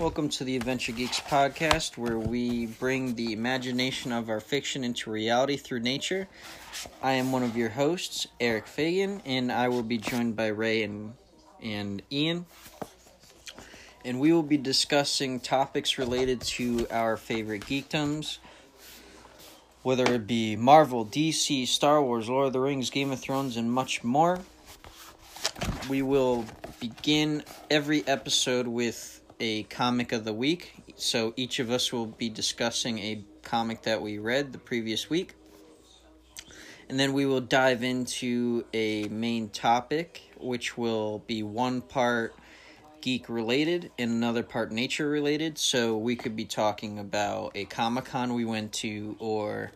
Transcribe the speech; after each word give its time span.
Welcome 0.00 0.28
to 0.30 0.42
the 0.42 0.56
Adventure 0.56 0.90
Geeks 0.90 1.20
podcast, 1.20 1.96
where 1.96 2.18
we 2.18 2.66
bring 2.66 3.14
the 3.14 3.32
imagination 3.32 4.10
of 4.10 4.28
our 4.28 4.40
fiction 4.40 4.82
into 4.82 5.08
reality 5.08 5.56
through 5.56 5.80
nature. 5.80 6.26
I 7.00 7.12
am 7.12 7.30
one 7.30 7.44
of 7.44 7.56
your 7.56 7.68
hosts, 7.68 8.26
Eric 8.40 8.66
Fagan, 8.66 9.22
and 9.24 9.52
I 9.52 9.68
will 9.68 9.84
be 9.84 9.98
joined 9.98 10.34
by 10.34 10.48
Ray 10.48 10.82
and 10.82 11.14
and 11.62 12.02
Ian. 12.10 12.46
And 14.04 14.18
we 14.18 14.32
will 14.32 14.42
be 14.42 14.56
discussing 14.56 15.38
topics 15.38 15.96
related 15.96 16.40
to 16.40 16.88
our 16.90 17.16
favorite 17.16 17.62
geekdoms, 17.62 18.38
whether 19.84 20.12
it 20.12 20.26
be 20.26 20.56
Marvel, 20.56 21.06
DC, 21.06 21.68
Star 21.68 22.02
Wars, 22.02 22.28
Lord 22.28 22.48
of 22.48 22.52
the 22.52 22.58
Rings, 22.58 22.90
Game 22.90 23.12
of 23.12 23.20
Thrones, 23.20 23.56
and 23.56 23.70
much 23.70 24.02
more. 24.02 24.40
We 25.88 26.02
will 26.02 26.46
begin 26.80 27.44
every 27.70 28.04
episode 28.08 28.66
with 28.66 29.20
a 29.40 29.64
comic 29.64 30.12
of 30.12 30.24
the 30.24 30.32
week. 30.32 30.72
So 30.96 31.32
each 31.36 31.58
of 31.58 31.70
us 31.70 31.92
will 31.92 32.06
be 32.06 32.28
discussing 32.28 32.98
a 32.98 33.24
comic 33.42 33.82
that 33.82 34.00
we 34.00 34.18
read 34.18 34.52
the 34.52 34.58
previous 34.58 35.10
week. 35.10 35.34
And 36.88 37.00
then 37.00 37.12
we 37.12 37.26
will 37.26 37.40
dive 37.40 37.82
into 37.82 38.64
a 38.74 39.04
main 39.08 39.48
topic, 39.48 40.22
which 40.38 40.76
will 40.76 41.20
be 41.26 41.42
one 41.42 41.80
part 41.80 42.34
geek 43.00 43.28
related 43.28 43.90
and 43.98 44.10
another 44.10 44.42
part 44.42 44.72
nature 44.72 45.08
related. 45.08 45.58
So 45.58 45.96
we 45.96 46.16
could 46.16 46.36
be 46.36 46.44
talking 46.44 46.98
about 46.98 47.52
a 47.54 47.64
Comic 47.66 48.06
Con 48.06 48.34
we 48.34 48.44
went 48.44 48.72
to, 48.74 49.16
or 49.18 49.72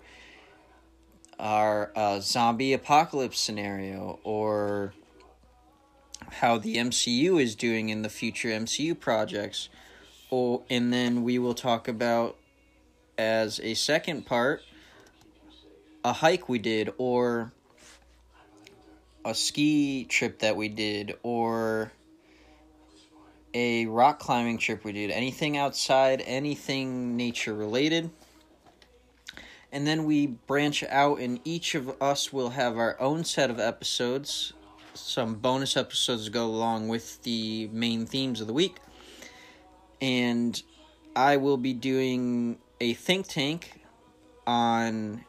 our 1.39 1.93
uh, 1.95 2.21
zombie 2.21 2.73
apocalypse 2.73 3.39
scenario, 3.39 4.19
or 4.25 4.93
how 6.31 6.59
the 6.59 6.77
MCU 6.77 7.41
is 7.41 7.55
doing 7.55 7.89
in 7.89 8.03
the 8.03 8.09
future 8.09 8.49
MCU 8.49 8.99
projects. 8.99 9.69
Or 10.31 10.63
and 10.69 10.93
then 10.93 11.23
we 11.23 11.39
will 11.39 11.55
talk 11.55 11.89
about 11.89 12.37
as 13.17 13.59
a 13.61 13.75
second 13.75 14.27
part 14.27 14.63
a 16.05 16.13
hike 16.13 16.49
we 16.49 16.59
did 16.59 16.93
or 16.97 17.53
a 19.25 19.35
ski 19.35 20.05
trip 20.05 20.39
that 20.39 20.57
we 20.57 20.69
did 20.69 21.17
or 21.23 21.93
a 23.53 23.87
rock 23.87 24.21
climbing 24.21 24.59
trip 24.59 24.85
we 24.85 24.93
did 24.93 25.11
anything 25.11 25.57
outside 25.57 26.23
anything 26.25 27.17
nature 27.17 27.53
related 27.53 28.11
and 29.73 29.87
then 29.87 30.05
we 30.05 30.27
branch 30.27 30.85
out 30.85 31.19
and 31.19 31.41
each 31.45 31.75
of 31.75 32.01
us 32.01 32.33
will 32.33 32.51
have 32.51 32.79
our 32.79 32.99
own 33.01 33.25
set 33.25 33.51
of 33.51 33.59
episodes 33.59 34.53
some 34.99 35.37
bonus 35.37 35.77
episodes 35.77 36.25
to 36.27 36.31
go 36.31 36.47
along 36.47 36.89
with 36.89 37.23
the 37.23 37.69
main 37.73 38.07
themes 38.07 38.41
of 38.41 38.47
the 38.47 38.53
week. 38.53 38.77
And 40.01 40.61
I 41.17 41.37
will 41.37 41.57
be 41.57 41.73
doing 41.73 42.59
a 42.81 42.95
think 42.95 43.29
tank 43.29 43.81
on 44.47 45.25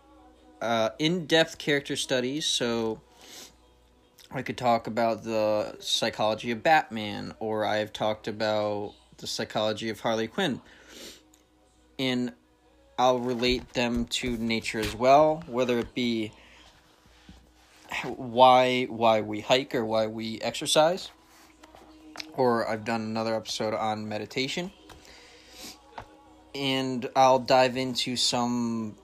uh, 0.62 0.90
in 1.00 1.26
depth 1.26 1.58
character 1.58 1.96
studies. 1.96 2.46
So 2.46 3.02
I 4.32 4.42
could 4.42 4.58
talk 4.58 4.88
about 4.88 5.24
the 5.24 5.76
psychology 5.80 6.52
of 6.52 6.62
Batman, 6.62 7.34
or 7.40 7.66
I've 7.66 7.92
talked 7.92 8.28
about 8.28 8.94
the 9.18 9.28
psychology 9.28 9.90
of 9.90 10.00
Harley 10.00 10.28
Quinn. 10.28 10.62
And 11.98 12.34
I'll 12.98 13.20
relate 13.20 13.74
them 13.74 14.06
to 14.06 14.38
nature 14.38 14.80
as 14.80 14.96
well, 14.96 15.44
whether 15.48 15.80
it 15.80 15.94
be 15.96 16.32
why 18.04 18.86
why 18.86 19.22
we 19.22 19.42
hike 19.42 19.74
or 19.76 19.86
why 19.86 20.08
we 20.08 20.40
exercise 20.42 21.12
or 22.38 22.68
I've 22.70 22.86
done 22.86 23.02
another 23.02 23.36
episode 23.36 23.74
on 23.74 24.08
meditation 24.08 24.72
and 26.56 27.10
I'll 27.16 27.40
dive 27.40 27.78
into 27.78 28.16
some 28.16 28.96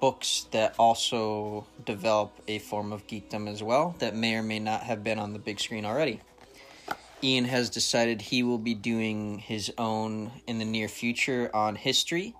books 0.00 0.46
that 0.52 0.74
also 0.78 1.66
develop 1.84 2.32
a 2.48 2.58
form 2.58 2.92
of 2.92 3.06
geekdom 3.06 3.48
as 3.48 3.62
well 3.62 3.94
that 3.98 4.16
may 4.16 4.36
or 4.36 4.42
may 4.42 4.58
not 4.58 4.82
have 4.82 5.04
been 5.04 5.18
on 5.18 5.32
the 5.32 5.38
big 5.38 5.60
screen 5.60 5.84
already. 5.84 6.20
Ian 7.22 7.44
has 7.44 7.70
decided 7.70 8.20
he 8.20 8.42
will 8.42 8.58
be 8.58 8.74
doing 8.74 9.38
his 9.38 9.72
own 9.78 10.30
in 10.46 10.58
the 10.58 10.64
near 10.64 10.88
future 10.88 11.50
on 11.54 11.74
history 11.74 12.34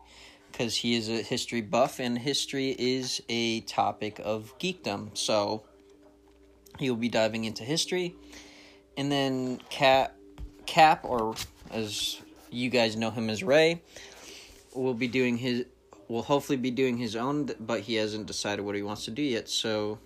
because 0.51 0.77
he 0.77 0.95
is 0.95 1.09
a 1.09 1.23
history 1.23 1.61
buff 1.61 2.01
and 2.01 2.19
history 2.19 2.75
is 2.79 3.23
a 3.29 3.61
topic 3.63 4.21
of 4.23 4.57
geekdom. 4.59 5.17
So 5.17 5.65
he 6.79 6.91
will 6.91 6.97
be 6.97 7.09
diving 7.09 7.45
into 7.45 7.65
history, 7.65 8.15
and 8.97 9.11
then 9.11 9.61
Cap, 9.71 10.17
Cap, 10.67 11.05
or 11.05 11.35
as 11.71 12.21
you 12.51 12.71
guys 12.71 12.97
know 12.97 13.11
him 13.11 13.31
as 13.31 13.43
Ray, 13.43 13.83
will 14.75 14.95
be 14.95 15.09
doing 15.09 15.37
his. 15.39 15.67
Will 16.07 16.23
hopefully 16.23 16.59
be 16.59 16.71
doing 16.71 16.99
his 16.99 17.17
own, 17.17 17.49
but 17.59 17.81
he 17.81 17.95
hasn't 17.95 18.27
decided 18.27 18.63
what 18.63 18.75
he 18.75 18.83
wants 18.83 19.07
to 19.07 19.11
do 19.11 19.23
yet. 19.23 19.49
So 19.49 19.99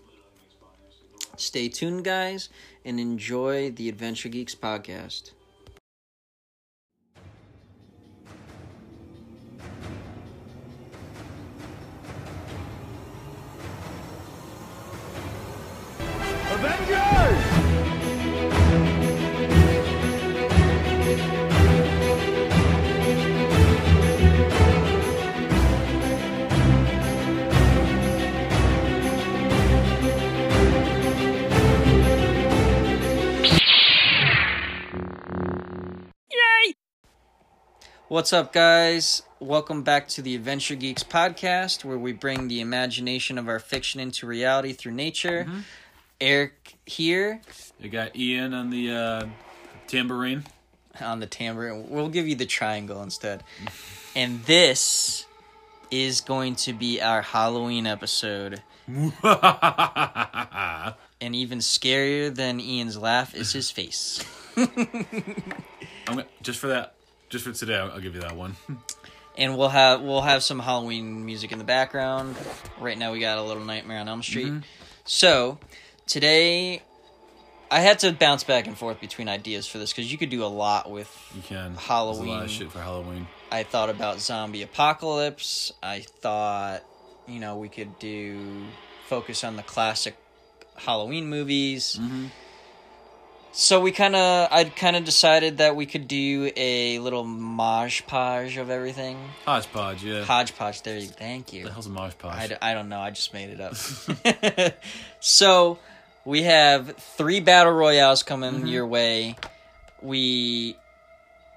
stay 1.36 1.68
tuned, 1.68 2.04
guys, 2.04 2.50
and 2.84 3.00
enjoy 3.00 3.72
the 3.72 3.88
Adventure 3.88 4.28
Geeks 4.28 4.54
podcast. 4.54 5.32
What's 38.08 38.32
up, 38.32 38.52
guys? 38.52 39.22
Welcome 39.38 39.84
back 39.84 40.08
to 40.08 40.22
the 40.22 40.34
Adventure 40.34 40.74
Geeks 40.74 41.04
podcast, 41.04 41.84
where 41.84 41.98
we 41.98 42.12
bring 42.12 42.48
the 42.48 42.60
imagination 42.60 43.38
of 43.38 43.48
our 43.48 43.60
fiction 43.60 44.00
into 44.00 44.26
reality 44.26 44.72
through 44.72 44.94
nature. 44.94 45.44
Mm-hmm. 45.44 45.60
Eric 46.20 46.74
here 46.84 47.40
You 47.78 47.88
got 47.88 48.16
Ian 48.16 48.54
on 48.54 48.70
the 48.70 48.90
uh, 48.90 49.26
tambourine. 49.86 50.44
on 51.00 51.20
the 51.20 51.26
tambourine. 51.26 51.88
We'll 51.90 52.08
give 52.08 52.26
you 52.26 52.34
the 52.34 52.46
triangle 52.46 53.02
instead. 53.02 53.44
And 54.16 54.42
this 54.44 55.26
is 55.90 56.20
going 56.20 56.56
to 56.56 56.72
be 56.72 57.00
our 57.00 57.22
Halloween 57.22 57.86
episode. 57.86 58.62
And 61.20 61.34
even 61.34 61.58
scarier 61.58 62.32
than 62.32 62.60
Ian's 62.60 62.96
laugh 62.96 63.34
is 63.34 63.52
his 63.52 63.72
face. 63.72 64.24
I'm 64.56 64.68
gonna, 66.06 66.26
just 66.42 66.60
for 66.60 66.68
that, 66.68 66.94
just 67.28 67.44
for 67.44 67.50
today, 67.52 67.76
I'll, 67.76 67.90
I'll 67.90 68.00
give 68.00 68.14
you 68.14 68.20
that 68.20 68.36
one. 68.36 68.54
and 69.36 69.58
we'll 69.58 69.68
have 69.68 70.00
we'll 70.00 70.20
have 70.22 70.44
some 70.44 70.60
Halloween 70.60 71.26
music 71.26 71.50
in 71.50 71.58
the 71.58 71.64
background. 71.64 72.36
Right 72.78 72.96
now, 72.96 73.10
we 73.10 73.18
got 73.18 73.38
a 73.38 73.42
little 73.42 73.64
Nightmare 73.64 73.98
on 73.98 74.08
Elm 74.08 74.22
Street. 74.22 74.62
So 75.04 75.58
today, 76.08 76.82
I 77.70 77.80
had 77.80 78.00
to 78.00 78.12
bounce 78.12 78.44
back 78.44 78.66
and 78.66 78.76
forth 78.76 79.00
between 79.00 79.28
ideas 79.28 79.66
for 79.66 79.78
this 79.78 79.92
because 79.92 80.10
you 80.10 80.18
could 80.18 80.30
do 80.30 80.42
a 80.44 80.46
lot 80.46 80.90
with. 80.90 81.08
You 81.34 81.42
can. 81.42 81.72
There's 81.72 81.76
a 81.76 81.80
Halloween. 81.80 82.28
lot 82.28 82.44
of 82.44 82.50
shit 82.50 82.72
for 82.72 82.80
Halloween. 82.80 83.28
I 83.52 83.62
thought 83.62 83.90
about 83.90 84.20
zombie 84.20 84.62
apocalypse. 84.62 85.72
I 85.82 86.00
thought, 86.00 86.82
you 87.26 87.40
know, 87.40 87.56
we 87.58 87.68
could 87.68 87.98
do 87.98 88.64
focus 89.06 89.44
on 89.44 89.56
the 89.56 89.62
classic 89.62 90.16
Halloween 90.76 91.28
movies. 91.28 91.98
Mm-hmm. 92.00 92.26
So 93.52 93.80
we 93.80 93.92
kind 93.92 94.14
of, 94.14 94.48
I 94.52 94.64
kind 94.64 94.94
of 94.94 95.04
decided 95.04 95.58
that 95.58 95.74
we 95.74 95.86
could 95.86 96.06
do 96.06 96.52
a 96.54 96.98
little 97.00 97.24
mosh 97.24 98.02
podge 98.06 98.56
of 98.56 98.70
everything. 98.70 99.18
Hodgepodge, 99.46 100.04
yeah. 100.04 100.22
Hodgepodge. 100.24 100.82
There 100.82 100.98
you. 100.98 101.06
Thank 101.06 101.52
you. 101.52 101.64
the 101.64 101.72
hell's 101.72 101.86
a 101.86 101.90
mosh 101.90 102.12
podge? 102.18 102.36
I, 102.36 102.46
d- 102.48 102.54
I 102.60 102.74
don't 102.74 102.88
know. 102.88 103.00
I 103.00 103.10
just 103.10 103.32
made 103.34 103.50
it 103.50 103.60
up. 103.60 103.74
so 105.20 105.78
we 106.24 106.42
have 106.42 106.96
three 106.96 107.40
battle 107.40 107.72
royales 107.72 108.22
coming 108.22 108.54
Mm-hmm. 108.54 108.66
your 108.66 108.86
way. 108.86 109.36
We 110.02 110.76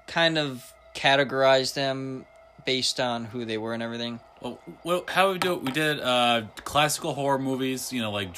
kind 0.06 0.38
of 0.38 0.72
categorized 0.94 1.74
them 1.74 2.26
based 2.64 3.00
on 3.00 3.24
who 3.24 3.44
they 3.44 3.58
were 3.58 3.74
and 3.74 3.82
everything. 3.82 4.20
Well, 4.40 4.58
well, 4.82 5.04
how 5.06 5.30
we 5.32 5.38
do 5.38 5.52
it? 5.52 5.62
We 5.62 5.70
did 5.70 6.00
uh, 6.00 6.42
classical 6.64 7.14
horror 7.14 7.38
movies. 7.38 7.92
You 7.92 8.02
know, 8.02 8.10
like 8.10 8.30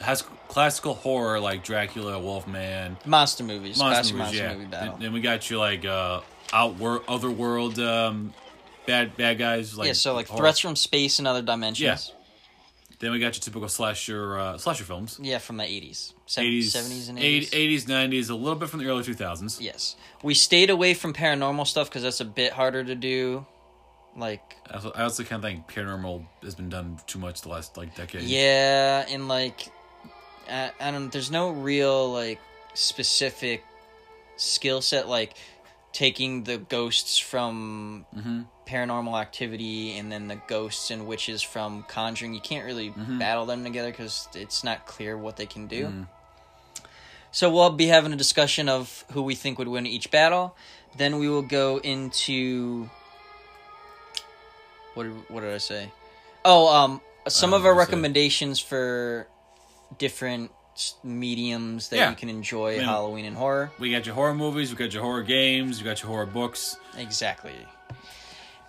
has 0.00 0.22
classical 0.48 0.94
horror 0.94 1.38
like 1.38 1.62
Dracula, 1.64 2.18
Wolfman, 2.18 2.96
Monster 3.04 3.44
movies. 3.44 3.78
monster 3.78 4.14
classic 4.14 4.14
movies. 4.16 4.18
monster 4.40 4.42
yeah. 4.42 4.54
movie 4.54 4.64
battle. 4.66 4.92
Then, 4.94 5.02
then 5.02 5.12
we 5.12 5.20
got 5.20 5.50
you 5.50 5.58
like 5.58 5.84
uh, 5.84 6.20
outworld, 6.52 7.02
otherworld, 7.08 7.78
um, 7.78 8.32
bad 8.86 9.14
bad 9.18 9.36
guys. 9.38 9.76
Like 9.76 9.88
yeah, 9.88 9.92
so 9.92 10.14
like 10.14 10.28
horror. 10.28 10.40
threats 10.40 10.60
from 10.60 10.76
space 10.76 11.18
and 11.18 11.28
other 11.28 11.42
dimensions. 11.42 12.12
Then 13.00 13.12
we 13.12 13.18
got 13.18 13.34
your 13.34 13.40
typical 13.40 13.68
slasher 13.68 14.38
uh, 14.38 14.58
slasher 14.58 14.84
films. 14.84 15.18
Yeah, 15.22 15.38
from 15.38 15.56
the 15.56 15.64
80s. 15.64 16.12
80s, 16.28 16.58
70s 16.66 17.08
and 17.08 17.18
80s, 17.18 17.50
80s. 17.50 17.50
80s, 17.50 17.84
90s, 17.86 18.30
a 18.30 18.34
little 18.34 18.58
bit 18.58 18.68
from 18.68 18.80
the 18.80 18.86
early 18.86 19.02
2000s. 19.02 19.58
Yes. 19.58 19.96
We 20.22 20.34
stayed 20.34 20.68
away 20.68 20.92
from 20.92 21.14
paranormal 21.14 21.66
stuff 21.66 21.88
because 21.88 22.02
that's 22.02 22.20
a 22.20 22.26
bit 22.26 22.52
harder 22.52 22.84
to 22.84 22.94
do. 22.94 23.46
Like, 24.16 24.56
I 24.70 24.74
also, 24.74 24.92
I 24.94 25.02
also 25.04 25.24
kind 25.24 25.42
of 25.42 25.50
think 25.50 25.66
paranormal 25.66 26.26
has 26.42 26.54
been 26.54 26.68
done 26.68 26.98
too 27.06 27.18
much 27.18 27.40
the 27.40 27.48
last 27.48 27.76
like 27.78 27.94
decade. 27.94 28.22
yeah, 28.22 29.06
and 29.08 29.28
like, 29.28 29.68
I, 30.50 30.72
I 30.78 30.90
don't. 30.90 31.10
There's 31.10 31.30
no 31.30 31.50
real 31.50 32.12
like 32.12 32.40
specific 32.74 33.64
skill 34.36 34.82
set 34.82 35.08
like 35.08 35.34
taking 35.92 36.44
the 36.44 36.58
ghosts 36.58 37.18
from 37.18 38.06
Mm-hmm. 38.16 38.42
paranormal 38.66 39.20
activity 39.20 39.96
and 39.98 40.10
then 40.12 40.28
the 40.28 40.40
ghosts 40.46 40.90
and 40.92 41.06
witches 41.06 41.42
from 41.42 41.82
conjuring 41.88 42.34
you 42.34 42.40
can't 42.40 42.64
really 42.64 42.90
Mm-hmm. 42.90 43.18
battle 43.18 43.46
them 43.46 43.64
together 43.64 43.90
because 43.90 44.28
it's 44.34 44.62
not 44.62 44.86
clear 44.86 45.16
what 45.18 45.36
they 45.36 45.46
can 45.46 45.66
do 45.66 45.86
Mm. 45.86 46.06
so 47.32 47.50
we'll 47.50 47.70
be 47.70 47.86
having 47.86 48.12
a 48.12 48.16
discussion 48.16 48.68
of 48.68 49.04
who 49.12 49.22
we 49.22 49.34
think 49.34 49.58
would 49.58 49.68
win 49.68 49.86
each 49.86 50.10
battle 50.10 50.54
then 50.96 51.18
we 51.18 51.28
will 51.28 51.42
go 51.42 51.78
into 51.78 52.88
what 54.94 55.04
did, 55.04 55.12
what 55.28 55.40
did 55.40 55.54
i 55.54 55.58
say 55.58 55.90
oh 56.44 56.68
um 56.74 57.00
some 57.28 57.52
of 57.54 57.64
our 57.66 57.74
recommendations 57.74 58.58
for 58.60 59.26
different 59.98 60.50
mediums 61.02 61.88
that 61.88 61.96
Yeah. 61.96 62.10
you 62.10 62.16
can 62.16 62.28
enjoy 62.28 62.76
Yeah. 62.76 62.84
halloween 62.84 63.24
and 63.24 63.36
horror 63.36 63.70
We 63.78 63.90
got 63.92 64.06
your 64.06 64.14
horror 64.14 64.34
movies, 64.34 64.70
we 64.70 64.76
got 64.76 64.92
your 64.92 65.02
horror 65.02 65.22
games, 65.22 65.78
we 65.78 65.84
got 65.84 66.00
your 66.02 66.10
horror 66.10 66.26
books. 66.26 66.76
exactly 66.96 67.54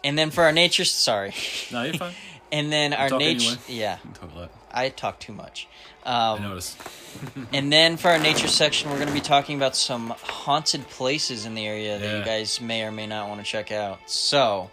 and 0.04 0.18
then 0.18 0.32
for 0.32 0.44
our 0.44 0.52
nature 0.52 0.86
sorry 0.86 1.34
No, 1.72 1.84
you're 1.84 1.94
fine. 1.96 2.14
And 2.54 2.70
then 2.70 2.92
our 2.92 3.10
nature, 3.10 3.46
anyway. 3.48 3.58
yeah, 3.70 3.98
talk. 4.14 4.50
I 4.74 4.90
talk 4.90 5.20
too 5.22 5.32
much. 5.32 5.70
I 6.06 6.32
Um, 6.34 6.42
noticed. 6.42 6.76
and 7.54 7.72
then 7.72 7.96
for 7.96 8.10
our 8.12 8.20
nature 8.30 8.50
section, 8.50 8.90
we're 8.90 8.98
going 8.98 9.08
to 9.08 9.14
be 9.14 9.22
talking 9.22 9.56
about 9.56 9.74
some 9.74 10.14
haunted 10.22 10.86
places 10.90 11.46
in 11.46 11.56
the 11.56 11.66
area 11.66 11.98
that 11.98 12.18
you 12.20 12.26
guys 12.26 12.60
may 12.60 12.84
or 12.84 12.92
may 12.92 13.08
not 13.08 13.30
want 13.30 13.40
to 13.40 13.46
check 13.50 13.72
out. 13.72 14.00
So, 14.06 14.70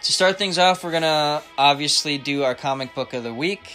to 0.00 0.12
start 0.12 0.38
things 0.38 0.58
off, 0.60 0.84
we're 0.84 0.92
going 0.92 1.02
to 1.02 1.42
obviously 1.58 2.18
do 2.18 2.44
our 2.44 2.54
comic 2.54 2.94
book 2.94 3.14
of 3.14 3.24
the 3.24 3.34
week 3.34 3.68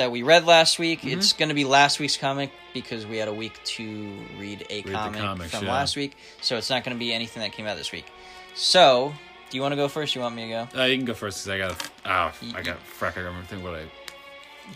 that 0.00 0.10
we 0.10 0.22
read 0.22 0.46
last 0.46 0.78
week. 0.78 1.00
Mm-hmm. 1.00 1.18
It's 1.18 1.34
going 1.34 1.50
to 1.50 1.54
be 1.54 1.64
last 1.64 2.00
week's 2.00 2.16
comic 2.16 2.50
because 2.72 3.06
we 3.06 3.18
had 3.18 3.28
a 3.28 3.34
week 3.34 3.60
to 3.64 4.16
read 4.38 4.66
a 4.70 4.82
the 4.82 4.92
comic 4.92 5.20
comics, 5.20 5.50
from 5.50 5.66
yeah. 5.66 5.72
last 5.72 5.94
week. 5.94 6.16
So, 6.40 6.56
it's 6.56 6.70
not 6.70 6.84
going 6.84 6.96
to 6.96 6.98
be 6.98 7.12
anything 7.12 7.42
that 7.42 7.52
came 7.52 7.66
out 7.66 7.76
this 7.76 7.92
week. 7.92 8.06
So, 8.54 9.12
do 9.50 9.56
you 9.56 9.62
want 9.62 9.72
to 9.72 9.76
go 9.76 9.88
first? 9.88 10.14
You 10.14 10.22
want 10.22 10.34
me 10.34 10.42
to 10.42 10.48
go? 10.48 10.80
Uh, 10.80 10.84
you 10.84 10.96
can 10.96 11.04
go 11.04 11.14
first 11.14 11.44
because 11.44 11.48
I 11.48 11.68
got. 11.68 11.90
Oh, 12.04 12.56
I 12.56 12.62
got. 12.62 12.78
Frack, 12.98 13.16
I 13.16 13.20
remember 13.20 13.46
thinking 13.46 13.64
what 13.64 13.78
I. 13.78 13.84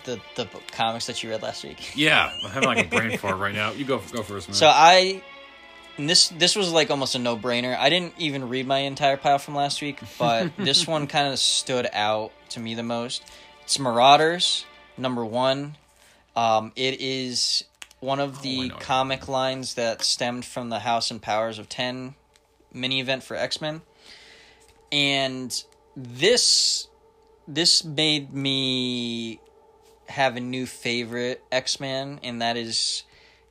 The 0.05 0.21
the 0.35 0.49
comics 0.73 1.07
that 1.07 1.23
you 1.23 1.31
read 1.31 1.43
last 1.43 1.65
week. 1.65 1.97
Yeah, 1.97 2.31
I'm 2.45 2.51
having 2.51 2.69
like 2.69 2.87
a 2.87 2.89
brain 2.97 3.17
fart 3.17 3.39
right 3.39 3.55
now. 3.55 3.73
You 3.73 3.85
go 3.85 4.01
go 4.13 4.23
first, 4.23 4.49
man. 4.49 4.55
So 4.55 4.67
I, 4.67 5.23
and 5.97 6.11
this 6.11 6.29
this 6.29 6.57
was 6.57 6.73
like 6.73 6.91
almost 6.91 7.15
a 7.15 7.19
no 7.19 7.37
brainer. 7.37 7.77
I 7.79 7.89
didn't 7.89 8.15
even 8.19 8.49
read 8.49 8.67
my 8.67 8.79
entire 8.79 9.17
pile 9.17 9.39
from 9.39 9.55
last 9.55 9.81
week, 9.81 10.01
but 10.19 10.51
this 10.59 10.87
one 10.87 11.07
kind 11.07 11.33
of 11.33 11.39
stood 11.39 11.89
out 11.93 12.33
to 12.51 12.61
me 12.61 12.75
the 12.75 12.83
most. 12.83 13.25
It's 13.63 13.79
Marauders 13.79 14.67
number 14.97 15.25
one. 15.25 15.77
Um, 16.37 16.73
it 16.77 17.01
is 17.01 17.65
one 18.01 18.21
of 18.21 18.39
Oh, 18.39 18.43
the 18.43 18.67
it. 18.67 18.81
comic 18.81 19.29
lines 19.29 19.75
that 19.75 20.03
stemmed 20.03 20.45
from 20.45 20.69
the 20.69 20.81
House 20.81 21.11
and 21.11 21.23
Powers 21.23 21.59
of 21.59 21.69
Ten 21.69 22.15
mini 22.73 23.01
event 23.01 23.23
for 23.23 23.37
X 23.37 23.61
Men, 23.61 23.83
and 24.93 25.65
this 25.97 26.89
this 27.47 27.85
made 27.85 28.33
me 28.33 29.39
have 30.09 30.37
a 30.37 30.41
new 30.41 30.67
favorite 30.67 31.43
X 31.53 31.79
Man, 31.81 32.21
and 32.23 32.43
that 32.43 32.57
is 32.57 33.05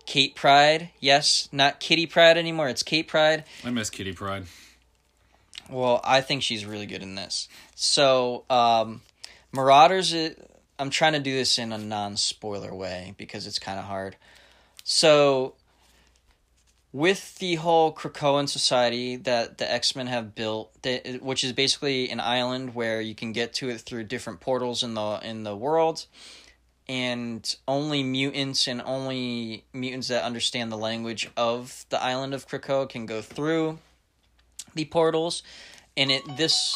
Kate 0.05 0.35
Pryde. 0.35 0.89
Yes, 0.99 1.47
not 1.51 1.79
Kitty 1.79 2.05
Pryde 2.05 2.37
anymore. 2.37 2.67
It's 2.69 2.83
Kate 2.83 3.07
Pryde. 3.07 3.45
I 3.63 3.69
miss 3.71 3.89
Kitty 3.89 4.13
Pryde. 4.13 4.45
Well, 5.69 6.01
I 6.03 6.19
think 6.21 6.43
she's 6.43 6.65
really 6.65 6.85
good 6.85 7.01
in 7.01 7.15
this. 7.15 7.47
So, 7.75 8.43
um, 8.49 9.01
Marauders. 9.53 10.13
It, 10.13 10.49
I'm 10.83 10.89
trying 10.89 11.13
to 11.13 11.19
do 11.19 11.33
this 11.33 11.57
in 11.57 11.71
a 11.71 11.77
non-spoiler 11.77 12.75
way 12.75 13.15
because 13.17 13.47
it's 13.47 13.57
kind 13.57 13.79
of 13.79 13.85
hard. 13.85 14.17
So, 14.83 15.53
with 16.91 17.39
the 17.39 17.55
whole 17.55 17.93
Krakoan 17.93 18.49
society 18.49 19.15
that 19.15 19.59
the 19.59 19.71
X 19.71 19.95
Men 19.95 20.07
have 20.07 20.35
built, 20.35 20.75
which 21.21 21.45
is 21.45 21.53
basically 21.53 22.09
an 22.09 22.19
island 22.19 22.75
where 22.75 22.99
you 22.99 23.15
can 23.15 23.31
get 23.31 23.53
to 23.55 23.69
it 23.69 23.79
through 23.79 24.03
different 24.03 24.41
portals 24.41 24.83
in 24.83 24.93
the 24.93 25.19
in 25.23 25.43
the 25.43 25.55
world, 25.55 26.05
and 26.89 27.55
only 27.65 28.03
mutants 28.03 28.67
and 28.67 28.81
only 28.81 29.63
mutants 29.71 30.09
that 30.09 30.23
understand 30.23 30.69
the 30.69 30.77
language 30.77 31.29
of 31.37 31.85
the 31.91 32.03
island 32.03 32.33
of 32.33 32.45
Krakoa 32.45 32.89
can 32.89 33.05
go 33.05 33.21
through 33.21 33.79
the 34.75 34.83
portals. 34.83 35.43
And 35.95 36.11
it 36.11 36.23
this, 36.35 36.75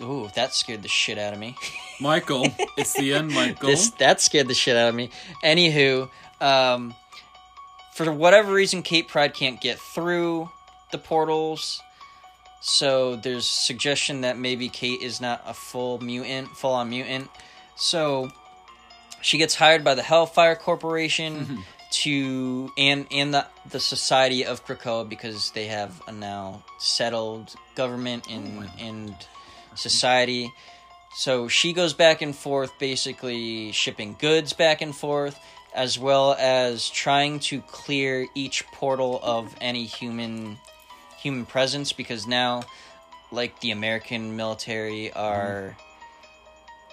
ooh, 0.00 0.28
that 0.34 0.54
scared 0.54 0.82
the 0.82 0.88
shit 0.88 1.18
out 1.18 1.32
of 1.32 1.38
me. 1.38 1.56
Michael, 2.00 2.46
it's 2.76 2.94
the 2.94 3.14
end, 3.14 3.30
Michael. 3.34 3.68
This 3.68 3.90
that 3.92 4.20
scared 4.20 4.48
the 4.48 4.54
shit 4.54 4.76
out 4.76 4.88
of 4.88 4.94
me. 4.94 5.10
Anywho, 5.42 6.10
um, 6.40 6.94
for 7.94 8.10
whatever 8.12 8.52
reason, 8.52 8.82
Kate 8.82 9.08
Pryde 9.08 9.34
can't 9.34 9.60
get 9.60 9.78
through 9.78 10.50
the 10.92 10.98
portals. 10.98 11.80
So 12.60 13.16
there's 13.16 13.46
suggestion 13.46 14.22
that 14.22 14.38
maybe 14.38 14.68
Kate 14.68 15.02
is 15.02 15.20
not 15.20 15.42
a 15.46 15.52
full 15.52 15.98
mutant, 15.98 16.48
full 16.56 16.72
on 16.72 16.88
mutant. 16.88 17.28
So 17.76 18.30
she 19.20 19.38
gets 19.38 19.54
hired 19.54 19.84
by 19.84 19.94
the 19.94 20.02
Hellfire 20.02 20.56
Corporation 20.56 21.64
to 21.90 22.70
and 22.76 23.06
and 23.10 23.34
the 23.34 23.46
the 23.70 23.80
Society 23.80 24.44
of 24.44 24.66
Krakoa 24.66 25.08
because 25.08 25.50
they 25.52 25.66
have 25.66 26.02
a 26.08 26.12
now 26.12 26.64
settled 26.78 27.54
government 27.76 28.28
and 28.30 28.68
and 28.78 29.14
society. 29.74 30.52
So 31.16 31.46
she 31.48 31.72
goes 31.72 31.94
back 31.94 32.22
and 32.22 32.34
forth, 32.34 32.76
basically 32.78 33.70
shipping 33.72 34.16
goods 34.18 34.52
back 34.52 34.82
and 34.82 34.94
forth, 34.94 35.38
as 35.74 35.98
well 35.98 36.34
as 36.38 36.90
trying 36.90 37.38
to 37.40 37.60
clear 37.62 38.26
each 38.34 38.66
portal 38.68 39.20
of 39.22 39.54
any 39.60 39.84
human 39.84 40.58
human 41.18 41.46
presence 41.46 41.92
because 41.92 42.26
now, 42.26 42.62
like 43.30 43.60
the 43.60 43.70
American 43.70 44.36
military 44.36 45.12
are 45.12 45.76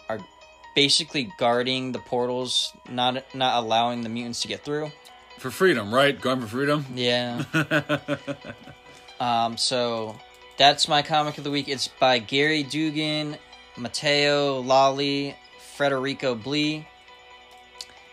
are 0.08 0.20
basically 0.76 1.32
guarding 1.38 1.92
the 1.92 2.00
portals, 2.00 2.74
not 2.90 3.24
not 3.36 3.64
allowing 3.64 4.02
the 4.02 4.10
mutants 4.10 4.42
to 4.42 4.48
get 4.48 4.64
through. 4.64 4.92
for 5.40 5.52
freedom, 5.52 5.94
right? 5.94 6.20
Going 6.20 6.42
for 6.42 6.48
freedom. 6.48 6.86
Yeah. 6.94 7.44
um. 9.20 9.58
So 9.58 10.16
that's 10.62 10.88
my 10.88 11.02
comic 11.02 11.40
of 11.40 11.44
the 11.44 11.50
week. 11.50 11.68
It's 11.68 11.88
by 11.88 12.20
Gerry 12.20 12.62
Duggan, 12.62 13.36
Matteo 13.78 14.62
Lolli, 14.62 15.36
Federico 15.76 16.36
Blee. 16.36 16.86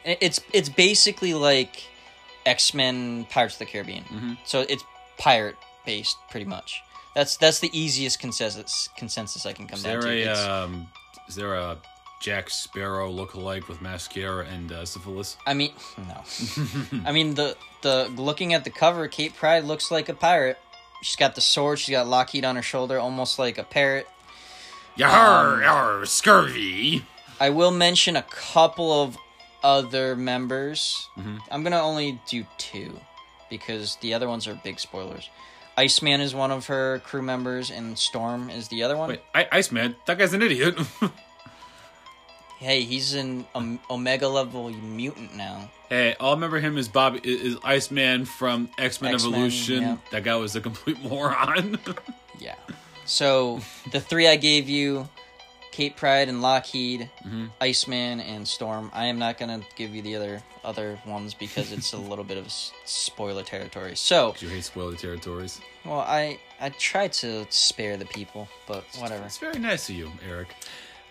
It's 0.02 0.40
it's 0.55 0.71
basically 0.71 1.35
like 1.35 1.85
X 2.47 2.73
Men 2.73 3.26
Pirates 3.28 3.57
of 3.57 3.59
the 3.59 3.67
Caribbean. 3.67 4.05
Mhm. 4.05 4.38
So 4.47 4.64
it's 4.67 4.83
pirate 5.19 5.57
based, 5.85 6.17
pretty 6.31 6.47
much. 6.47 6.81
That's 7.14 7.37
that's 7.37 7.59
the 7.61 7.69
easiest 7.78 8.19
consensus 8.19 8.88
consensus 8.97 9.45
I 9.45 9.52
can 9.52 9.67
come 9.69 9.76
Is 9.76 9.85
down 9.85 10.00
to. 10.00 10.09
a 10.09 10.28
um, 10.64 10.88
is 11.28 11.35
there 11.35 11.55
a 11.55 11.76
Jack 12.23 12.49
Sparrow 12.49 13.12
lookalike 13.12 13.69
with 13.69 13.83
mascara 13.83 14.47
and 14.47 14.73
uh, 14.73 14.87
syphilis? 14.87 15.37
I 15.47 15.52
mean, 15.52 15.73
no. 15.99 16.23
I 17.05 17.12
mean 17.12 17.35
the 17.35 17.59
the 17.83 18.11
looking 18.17 18.55
at 18.55 18.64
the 18.64 18.71
cover, 18.71 19.07
Kate 19.07 19.37
Pryde 19.37 19.64
looks 19.64 19.90
like 19.90 20.09
a 20.09 20.14
pirate. 20.14 20.57
She's 21.02 21.17
got 21.17 21.35
the 21.35 21.40
sword. 21.40 21.78
She's 21.78 21.93
got 21.93 22.07
Lockheed 22.07 22.45
on 22.45 22.57
her 22.57 22.62
shoulder, 22.62 22.99
almost 22.99 23.38
like 23.38 23.59
a 23.59 23.62
parrot. 23.64 24.09
Yar, 24.97 25.62
yar, 25.62 26.05
scurvy. 26.07 27.05
I 27.40 27.50
will 27.50 27.71
mention 27.71 28.17
a 28.17 28.23
couple 28.23 28.93
of 29.02 29.17
other 29.62 30.17
members. 30.17 31.09
Mhm. 31.17 31.38
I'm 31.50 31.62
gonna 31.62 31.81
only 31.81 32.21
do 32.28 32.47
two 32.59 32.99
because 33.49 33.97
the 34.00 34.12
other 34.14 34.28
ones 34.28 34.47
are 34.49 34.55
big 34.55 34.81
spoilers. 34.81 35.28
Iceman 35.76 36.21
is 36.21 36.35
one 36.35 36.50
of 36.50 36.67
her 36.67 37.00
crew 37.05 37.23
members, 37.23 37.71
and 37.71 37.97
Storm 37.97 38.50
is 38.50 38.67
the 38.69 38.83
other 38.83 38.97
one. 38.97 39.11
Wait, 39.11 39.23
I- 39.33 39.49
Iceman, 39.52 39.95
that 40.07 40.19
guy's 40.19 40.33
an 40.35 40.43
idiot. 40.43 40.76
Hey, 42.59 42.83
he's 42.83 43.15
an 43.15 43.47
um, 43.55 43.79
Omega 43.88 44.27
level 44.29 44.69
mutant 44.71 45.37
now. 45.37 45.71
hey, 45.88 46.17
all 46.19 46.31
I 46.31 46.35
remember 46.35 46.59
him 46.59 46.77
is 46.77 46.88
Bobby 46.88 47.21
is, 47.23 47.57
Iceman 47.62 48.25
from 48.25 48.69
X 48.79 49.00
Men 49.00 49.15
Evolution. 49.15 49.83
yeah. 49.83 49.97
That 50.11 50.25
guy 50.25 50.35
was 50.37 50.57
a 50.57 50.61
complete 50.61 51.00
moron. 51.03 51.79
Yeah. 52.41 52.55
So 53.05 53.61
the 53.91 53.99
three 54.00 54.29
I 54.29 54.37
gave 54.37 54.69
you, 54.69 55.09
Kate 55.73 55.97
Pryde 55.97 56.29
and 56.29 56.41
Lockheed, 56.41 57.11
Mhm. 57.27 57.50
Iceman 57.61 58.21
and 58.21 58.47
Storm. 58.47 58.93
I 58.95 59.07
am 59.07 59.19
not 59.19 59.38
gonna 59.38 59.61
give 59.75 59.93
you 59.95 60.03
the 60.03 60.15
other 60.15 60.43
other 60.62 61.00
ones 61.05 61.35
because 61.35 61.73
it's 61.73 61.93
a 61.95 61.97
little 62.11 62.23
bit 62.25 62.38
of 62.38 62.53
spoiler 62.85 63.43
territory. 63.43 63.97
So, 63.97 64.37
you 64.38 64.49
hate 64.49 64.62
spoiler 64.65 64.95
territories. 64.95 65.61
well, 65.85 65.99
I 66.00 66.38
I 66.61 66.69
tried 66.71 67.12
to 67.15 67.45
spare 67.50 67.97
the 67.97 68.07
people, 68.07 68.49
but 68.69 68.85
whatever. 68.99 69.25
It's 69.27 69.38
very 69.38 69.59
nice 69.59 69.88
of 69.88 69.97
you, 69.97 70.12
Eric. 70.29 70.49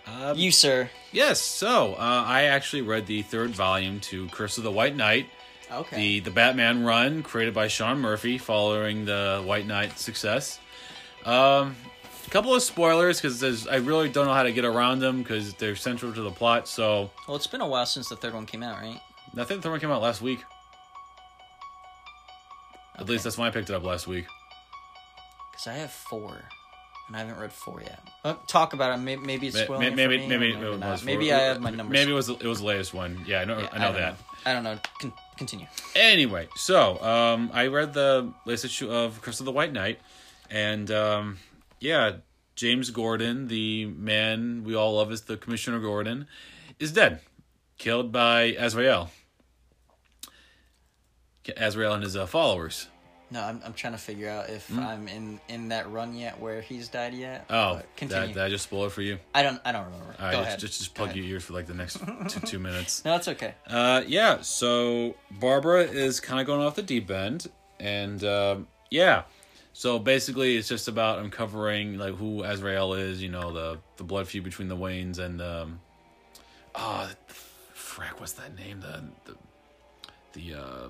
Um, 0.07 0.37
You, 0.37 0.51
sir. 0.51 0.89
yes. 1.11 1.41
So 1.41 1.93
uh, 1.95 2.23
I 2.25 2.43
actually 2.43 2.81
read 2.83 3.07
the 3.07 3.21
third 3.23 3.51
volume 3.51 3.99
to 4.01 4.27
Curse 4.29 4.57
of 4.57 4.63
the 4.63 4.71
White 4.71 4.95
Knight, 4.95 5.27
Okay. 5.71 5.95
the 5.97 6.19
the 6.21 6.31
Batman 6.31 6.83
run 6.85 7.23
created 7.23 7.53
by 7.53 7.67
Sean 7.67 7.99
Murphy 7.99 8.37
following 8.37 9.05
the 9.05 9.43
White 9.45 9.67
Knight 9.67 9.99
success. 9.99 10.59
Um, 11.25 11.75
a 12.25 12.29
couple 12.29 12.55
of 12.55 12.61
spoilers 12.63 13.19
because 13.21 13.67
I 13.67 13.75
really 13.77 14.07
don't 14.09 14.27
know 14.27 14.33
how 14.33 14.43
to 14.43 14.51
get 14.53 14.63
around 14.65 14.99
them 14.99 15.23
because 15.23 15.53
they're 15.55 15.75
central 15.75 16.13
to 16.13 16.21
the 16.21 16.31
plot. 16.31 16.67
So 16.69 17.09
well, 17.27 17.35
it's 17.35 17.47
been 17.47 17.61
a 17.61 17.67
while 17.67 17.85
since 17.85 18.07
the 18.07 18.15
third 18.15 18.33
one 18.33 18.45
came 18.45 18.63
out, 18.63 18.79
right? 18.81 18.99
I 19.33 19.43
think 19.43 19.59
the 19.59 19.63
third 19.63 19.71
one 19.71 19.79
came 19.81 19.91
out 19.91 20.01
last 20.01 20.21
week. 20.21 20.39
At 22.97 23.07
least 23.09 23.23
that's 23.25 23.37
when 23.37 23.47
I 23.47 23.51
picked 23.51 23.69
it 23.69 23.75
up 23.75 23.83
last 23.83 24.07
week. 24.07 24.25
Because 25.51 25.67
I 25.67 25.73
have 25.73 25.91
four, 25.91 26.45
and 27.07 27.15
I 27.15 27.19
haven't 27.19 27.39
read 27.39 27.51
four 27.51 27.81
yet. 27.81 27.99
Uh, 28.23 28.35
talk 28.47 28.73
about 28.73 28.97
it. 28.97 29.01
Maybe, 29.01 29.21
maybe 29.21 29.47
it's 29.47 29.59
spoiling 29.59 29.95
Maybe 29.95 30.03
it 30.03 30.07
maybe 30.07 30.17
me, 30.17 30.27
maybe, 30.27 30.51
it 30.51 31.03
Maybe 31.05 31.33
I 31.33 31.39
have 31.39 31.61
my 31.61 31.69
numbers. 31.69 31.93
Maybe 31.93 32.11
it 32.11 32.15
was 32.15 32.29
it 32.29 32.43
was 32.43 32.59
the 32.59 32.65
latest 32.65 32.93
one. 32.93 33.23
Yeah, 33.25 33.41
I 33.41 33.45
know 33.45 33.59
Yeah, 33.59 33.69
I 33.71 33.77
know 33.77 33.85
don't 33.85 33.95
that. 33.95 34.17
I 34.45 34.53
don't 34.53 34.63
know. 34.63 34.79
Con- 34.99 35.13
continue. 35.37 35.67
Anyway, 35.95 36.47
so 36.55 37.01
um, 37.01 37.51
I 37.53 37.67
read 37.67 37.93
the 37.93 38.31
latest 38.45 38.65
issue 38.65 38.91
of 38.91 39.21
Curse 39.21 39.39
of 39.39 39.45
the 39.45 39.51
White 39.51 39.73
Knight, 39.73 39.99
and 40.49 40.89
um, 40.91 41.37
yeah, 41.79 42.17
James 42.55 42.89
Gordon, 42.89 43.47
the 43.47 43.85
man 43.85 44.63
we 44.63 44.75
all 44.75 44.95
love 44.95 45.11
as 45.11 45.21
the 45.23 45.37
Commissioner 45.37 45.79
Gordon, 45.79 46.27
is 46.79 46.91
dead, 46.91 47.21
killed 47.77 48.11
by 48.11 48.55
Azrael. 48.57 49.11
Azrael 51.55 51.93
and 51.93 52.03
his 52.03 52.17
uh, 52.17 52.25
followers. 52.25 52.87
No, 53.29 53.41
I'm, 53.43 53.61
I'm 53.65 53.73
trying 53.73 53.91
to 53.91 53.99
figure 53.99 54.29
out 54.29 54.49
if 54.49 54.71
I'm 54.77 55.09
in, 55.09 55.39
in 55.49 55.67
that 55.69 55.91
run 55.91 56.15
yet 56.15 56.39
where 56.39 56.61
he's 56.61 56.87
died 56.87 57.13
yet. 57.13 57.45
Oh, 57.49 57.81
continue. 57.97 58.27
that 58.27 58.35
that 58.35 58.45
I 58.45 58.49
just 58.49 58.63
spoiled 58.63 58.93
for 58.93 59.01
you. 59.01 59.19
I 59.35 59.43
don't 59.43 59.59
I 59.65 59.73
don't 59.73 59.85
remember. 59.85 60.15
All 60.17 60.31
Go 60.31 60.41
ahead. 60.41 60.59
just 60.59 60.79
just 60.79 60.95
plug 60.95 61.13
your 61.13 61.25
ears 61.25 61.43
for 61.43 61.53
like 61.53 61.65
the 61.65 61.73
next 61.73 61.99
two 62.29 62.39
two 62.41 62.59
minutes. 62.59 63.03
No, 63.03 63.15
it's 63.17 63.27
okay. 63.27 63.55
Uh, 63.67 64.03
yeah, 64.07 64.39
so 64.41 65.15
Barbara 65.29 65.81
is 65.81 66.21
kind 66.21 66.39
of 66.39 66.47
going 66.47 66.61
off 66.61 66.75
the 66.75 66.81
deep 66.81 67.11
end, 67.11 67.47
and 67.81 68.23
um, 68.23 68.67
yeah, 68.89 69.23
so 69.73 69.99
basically 69.99 70.55
it's 70.55 70.69
just 70.69 70.87
about 70.87 71.19
uncovering 71.19 71.97
like 71.97 72.15
who 72.15 72.43
Azrael 72.43 72.93
is. 72.93 73.21
You 73.21 73.29
know, 73.29 73.51
the 73.51 73.79
the 73.97 74.03
blood 74.03 74.29
feud 74.29 74.45
between 74.45 74.69
the 74.69 74.77
Waynes 74.77 75.19
and 75.19 75.41
um, 75.41 75.81
oh, 76.75 77.09
frack, 77.75 78.19
what's 78.19 78.33
that 78.33 78.55
name? 78.55 78.79
The 78.79 79.03
the 79.25 79.37
the 80.31 80.59
uh, 80.61 80.87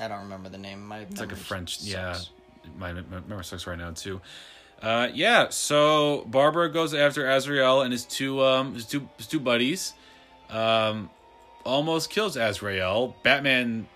I 0.00 0.08
don't 0.08 0.22
remember 0.22 0.48
the 0.48 0.58
name. 0.58 0.86
My 0.86 1.00
it's 1.00 1.20
like 1.20 1.32
a 1.32 1.36
French, 1.36 1.78
sucks. 1.78 1.86
yeah. 1.86 2.18
My, 2.76 2.92
my 2.92 3.02
memory 3.28 3.44
sucks 3.44 3.66
right 3.66 3.78
now 3.78 3.92
too. 3.92 4.20
Uh, 4.82 5.08
yeah, 5.14 5.48
so 5.50 6.24
Barbara 6.26 6.68
goes 6.68 6.92
after 6.94 7.30
Azrael 7.30 7.82
and 7.82 7.92
his 7.92 8.04
two 8.04 8.42
um 8.42 8.74
his 8.74 8.86
two 8.86 9.08
his 9.16 9.26
two 9.26 9.40
buddies, 9.40 9.94
um, 10.50 11.10
almost 11.64 12.10
kills 12.10 12.36
Azrael. 12.36 13.16
Batman 13.22 13.86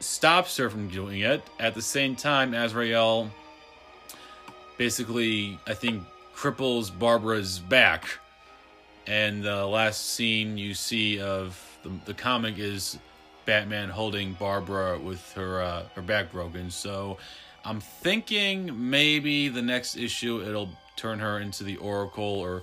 stops 0.00 0.56
her 0.56 0.70
from 0.70 0.88
doing 0.88 1.20
it. 1.20 1.42
At 1.58 1.74
the 1.74 1.82
same 1.82 2.14
time, 2.16 2.54
Azrael 2.54 3.30
basically, 4.76 5.58
I 5.66 5.74
think, 5.74 6.04
cripples 6.34 6.96
Barbara's 6.96 7.58
back. 7.58 8.06
And 9.06 9.42
the 9.42 9.66
last 9.66 10.10
scene 10.10 10.56
you 10.58 10.74
see 10.74 11.18
of 11.18 11.60
the, 11.82 11.90
the 12.04 12.14
comic 12.14 12.58
is 12.58 12.98
Batman 13.52 13.88
holding 13.88 14.34
Barbara 14.34 14.98
with 14.98 15.32
her 15.32 15.62
uh, 15.62 15.82
her 15.94 16.02
back 16.02 16.30
broken. 16.30 16.70
So 16.70 17.16
I'm 17.64 17.80
thinking 17.80 18.90
maybe 18.90 19.48
the 19.48 19.62
next 19.62 19.96
issue 19.96 20.42
it'll 20.46 20.68
turn 20.96 21.18
her 21.20 21.38
into 21.38 21.64
the 21.64 21.78
Oracle 21.78 22.22
or 22.40 22.62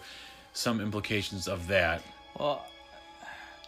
some 0.54 0.80
implications 0.80 1.48
of 1.48 1.66
that. 1.70 2.04
Well, 2.40 2.64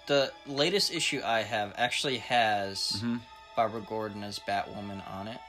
the 0.05 0.31
latest 0.45 0.93
issue 0.93 1.21
I 1.25 1.39
have 1.41 1.73
actually 1.75 2.19
has 2.19 2.97
Mm-hmm. 2.97 3.15
Barbara 3.55 3.81
Gordon 3.81 4.23
as 4.23 4.37
Batwoman 4.37 5.01
on 5.11 5.27
it, 5.27 5.39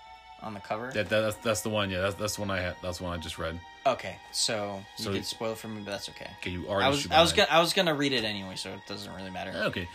on 0.43 0.55
the 0.55 0.61
cover. 0.61 0.91
That, 0.95 1.11
that 1.11 1.21
that's, 1.21 1.37
that's 1.37 1.61
the 1.61 1.69
one. 1.69 1.91
Yeah, 1.91 2.01
that's 2.01 2.15
that's 2.15 2.35
the 2.37 2.41
one 2.41 2.51
I 2.51 2.61
had. 2.61 2.77
That's 2.83 2.97
the 2.99 3.05
one 3.05 3.13
I 3.13 3.21
just 3.21 3.37
read. 3.39 3.61
okay, 3.85 4.17
so 4.33 4.81
you 4.97 5.05
So- 5.05 5.13
did 5.13 5.27
spoil 5.27 5.53
it 5.53 5.59
for 5.59 5.69
me, 5.69 5.83
but 5.85 5.91
that's 5.91 6.09
okay. 6.09 6.31
Okay, 6.41 6.51
you 6.53 6.67
already. 6.67 6.87
I 6.87 6.89
was 6.89 7.11
I 7.11 7.21
was 7.21 7.35
gonna 7.35 7.49
I 7.51 7.61
was 7.61 7.75
gonna 7.75 7.95
read 7.95 8.15
it 8.15 8.25
anyway, 8.25 8.57
so 8.57 8.71
it 8.71 8.81
doesn't 8.89 9.13
really 9.15 9.31
matter. 9.31 9.53
Okay. 9.67 9.87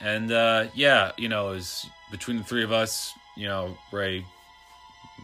And 0.00 0.30
uh, 0.30 0.66
yeah, 0.74 1.12
you 1.16 1.28
know, 1.28 1.50
is 1.50 1.86
between 2.10 2.38
the 2.38 2.44
three 2.44 2.64
of 2.64 2.72
us, 2.72 3.12
you 3.36 3.48
know, 3.48 3.76
Ray, 3.92 4.24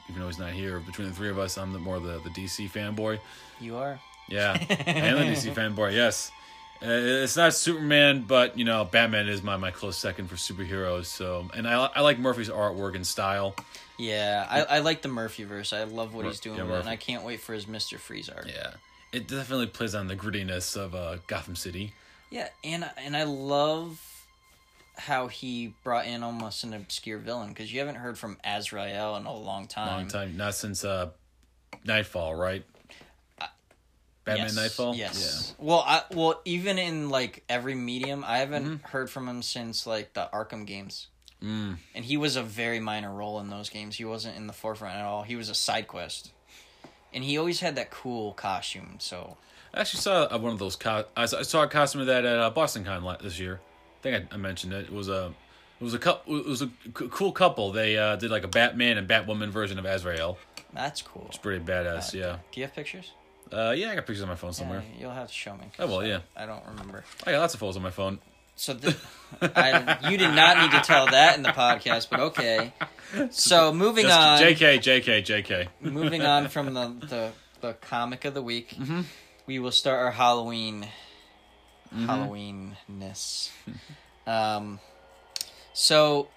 even 0.09 0.21
though 0.21 0.27
he's 0.27 0.39
not 0.39 0.53
here, 0.53 0.81
between 0.81 1.09
the 1.09 1.15
three 1.15 1.31
of 1.31 1.39
us, 1.39 1.57
I'm 1.57 1.73
the 1.73 1.79
more 1.79 2.01
the, 2.01 2.21
the 2.25 2.31
DC 2.31 2.71
fanboy. 2.71 3.19
You 3.61 3.77
are. 3.77 4.01
Yeah, 4.29 4.53
I 4.71 4.91
am 4.91 5.19
a 5.19 5.21
DC 5.21 5.55
fanboy. 5.55 5.93
Yes, 5.93 6.31
uh, 6.83 6.87
it's 6.89 7.37
not 7.37 7.55
Superman, 7.55 8.25
but 8.27 8.59
you 8.59 8.65
know, 8.65 8.85
Batman 8.85 9.29
is 9.29 9.43
my, 9.43 9.57
my 9.57 9.71
close 9.71 9.97
second 9.97 10.29
for 10.29 10.37
superheroes. 10.37 11.07
So, 11.07 11.49
and 11.55 11.69
I 11.69 11.91
I 11.95 12.01
like 12.01 12.19
Murphy's 12.19 12.49
artwork 12.49 12.95
and 12.95 13.07
style. 13.07 13.55
Yeah, 13.97 14.47
I, 14.51 14.63
I 14.63 14.79
like 14.81 15.03
the 15.03 15.09
Murphyverse. 15.09 15.77
I 15.77 15.85
love 15.85 16.15
what 16.15 16.25
Mur- 16.25 16.31
he's 16.31 16.41
doing 16.41 16.59
yeah, 16.59 16.81
and 16.81 16.89
I 16.89 16.97
can't 16.97 17.23
wait 17.23 17.41
for 17.41 17.53
his 17.53 17.69
Mister 17.69 17.99
Freeze 17.99 18.29
art. 18.29 18.49
Yeah, 18.49 18.73
it 19.13 19.29
definitely 19.29 19.69
plays 19.69 19.95
on 19.95 20.09
the 20.09 20.17
grittiness 20.17 20.77
of 20.77 20.95
uh, 20.95 21.19
Gotham 21.27 21.55
City. 21.55 21.93
Yeah, 22.31 22.49
and 22.65 22.91
and 22.97 23.17
I 23.17 23.23
love 23.25 24.14
how 24.97 25.27
he 25.29 25.75
brought 25.83 26.07
in 26.07 26.23
almost 26.23 26.65
an 26.65 26.73
obscure 26.75 27.19
villain 27.19 27.49
because 27.49 27.73
you 27.73 27.81
haven't 27.81 27.97
heard 27.97 28.17
from 28.19 28.39
Azrael 28.45 29.17
in 29.17 29.27
a 29.27 29.35
long 29.35 29.67
time. 29.67 29.87
Long 30.03 30.09
time, 30.09 30.37
not 30.37 30.55
since 30.55 30.85
uh, 30.85 31.11
Knightfall, 31.85 32.35
right? 32.35 32.65
Batman 34.25 34.47
Yes, 34.47 34.57
Knightfall. 34.57 34.95
Yes. 34.95 35.55
Well, 35.59 35.85
I 35.87 36.03
well 36.13 36.41
even 36.47 36.79
in 36.79 37.11
like 37.11 37.45
every 37.49 37.75
medium, 37.75 38.25
I 38.27 38.39
haven't 38.39 38.65
Mm-hmm. 38.65 38.87
heard 38.87 39.11
from 39.11 39.29
him 39.29 39.43
since 39.43 39.87
like 39.87 40.15
the 40.15 40.29
Arkham 40.33 40.67
games, 40.67 41.09
Mm. 41.43 41.77
and 41.95 42.05
he 42.07 42.17
was 42.17 42.37
a 42.37 42.43
very 42.43 42.81
minor 42.81 43.13
role 43.13 43.39
in 43.41 43.51
those 43.51 43.69
games. 43.69 43.97
He 43.97 44.05
wasn't 44.07 44.37
in 44.39 44.47
the 44.47 44.55
forefront 44.55 44.97
at 44.97 45.05
all. 45.05 45.25
He 45.25 45.37
was 45.37 45.51
a 45.51 45.55
side 45.55 45.89
quest, 45.89 46.33
and 47.13 47.23
he 47.23 47.37
always 47.37 47.61
had 47.61 47.77
that 47.77 47.91
cool 47.91 48.33
costume. 48.33 48.97
So 48.99 49.37
I 49.75 49.81
actually 49.81 50.01
saw 50.01 50.23
uh, 50.23 50.39
one 50.39 50.53
of 50.55 50.59
those. 50.59 50.77
Co- 50.77 51.05
I 51.15 51.27
saw, 51.27 51.63
a 51.65 51.69
costume 51.69 52.01
of 52.01 52.07
that 52.07 52.25
at 52.25 52.39
uh, 52.39 52.49
Boston 52.49 52.85
Con 52.85 53.05
this 53.21 53.39
year. 53.39 53.61
I 54.05 54.11
think 54.11 54.33
I, 54.33 54.35
I 54.35 54.39
mentioned 54.39 54.73
it. 54.75 54.85
It 54.87 54.93
was 54.93 55.09
a, 55.09 55.33
it 55.81 55.85
was 55.85 55.95
a 55.95 55.99
couple. 55.99 56.39
It 56.39 56.47
was 56.47 56.61
a 56.63 56.67
c- 56.67 57.09
cool 57.11 57.33
couple. 57.33 57.73
They 57.73 57.97
uh, 57.97 58.17
did 58.17 58.31
like 58.31 58.45
a 58.45 58.49
Batman 58.49 58.99
and 58.99 59.09
Batwoman 59.09 59.49
version 59.51 59.79
of 59.79 59.85
Azrael. 59.87 60.37
that's 60.75 61.01
cool. 61.03 61.27
It's 61.29 61.39
pretty 61.39 61.65
badass. 61.65 62.13
Yeah. 62.13 62.37
Do 62.53 62.61
you 62.61 62.67
have 62.67 62.75
pictures? 62.75 63.13
Uh, 63.53 63.73
yeah, 63.77 63.91
I 63.91 63.95
got 63.95 64.07
pictures 64.07 64.23
on 64.23 64.29
my 64.29 64.35
phone 64.35 64.53
somewhere. 64.53 64.83
Yeah, 64.95 65.01
you'll 65.03 65.11
have 65.13 65.29
to 65.29 65.33
show 65.33 65.55
me. 65.57 65.65
Oh, 65.79 65.87
well, 65.87 66.05
yeah. 66.07 66.21
I 66.37 66.45
don't 66.47 66.65
remember. 66.67 67.05
I 67.27 67.33
got 67.33 67.41
lots 67.41 67.55
of 67.55 67.61
photos 67.61 67.77
on 67.77 67.83
my 67.83 67.91
phone. 67.91 68.19
So 68.57 68.73
the, 68.75 68.97
I, 69.43 70.11
you 70.11 70.17
did 70.17 70.33
not 70.35 70.59
need 70.59 70.71
to 70.73 70.81
tell 70.81 71.07
that 71.07 71.37
in 71.37 71.43
the 71.43 71.49
podcast, 71.51 72.09
but 72.11 72.21
okay. 72.21 72.73
So 73.31 73.73
moving 73.73 74.05
Just 74.07 74.19
on, 74.19 74.39
Jk, 74.41 74.79
Jk, 74.79 75.25
Jk. 75.25 75.69
moving 75.81 76.23
on 76.23 76.49
from 76.49 76.73
the, 76.75 76.95
the, 77.07 77.31
the 77.61 77.73
comic 77.75 78.25
of 78.25 78.35
the 78.35 78.43
week, 78.43 78.71
Mm-hmm. 78.71 79.03
we 79.47 79.59
will 79.59 79.73
start 79.73 80.01
our 80.05 80.11
Halloween 80.13 80.87
Halloweenness. 81.93 83.51
um, 84.27 84.79
so 85.73 86.29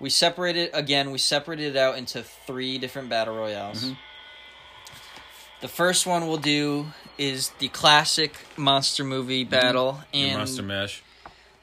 we 0.00 0.10
separated 0.10 0.70
again. 0.72 1.10
We 1.10 1.18
separated 1.18 1.74
it 1.74 1.78
out 1.78 1.98
into 1.98 2.22
three 2.22 2.78
different 2.78 3.08
battle 3.08 3.36
royales. 3.36 3.84
Mm-hmm. 3.84 3.94
The 5.60 5.68
first 5.68 6.06
one 6.06 6.26
we'll 6.26 6.36
do 6.36 6.88
is 7.16 7.50
the 7.58 7.68
classic 7.68 8.34
monster 8.56 9.02
movie 9.04 9.44
battle, 9.44 10.00
The 10.12 10.18
and 10.18 10.38
Monster 10.38 10.62
Mash. 10.62 11.02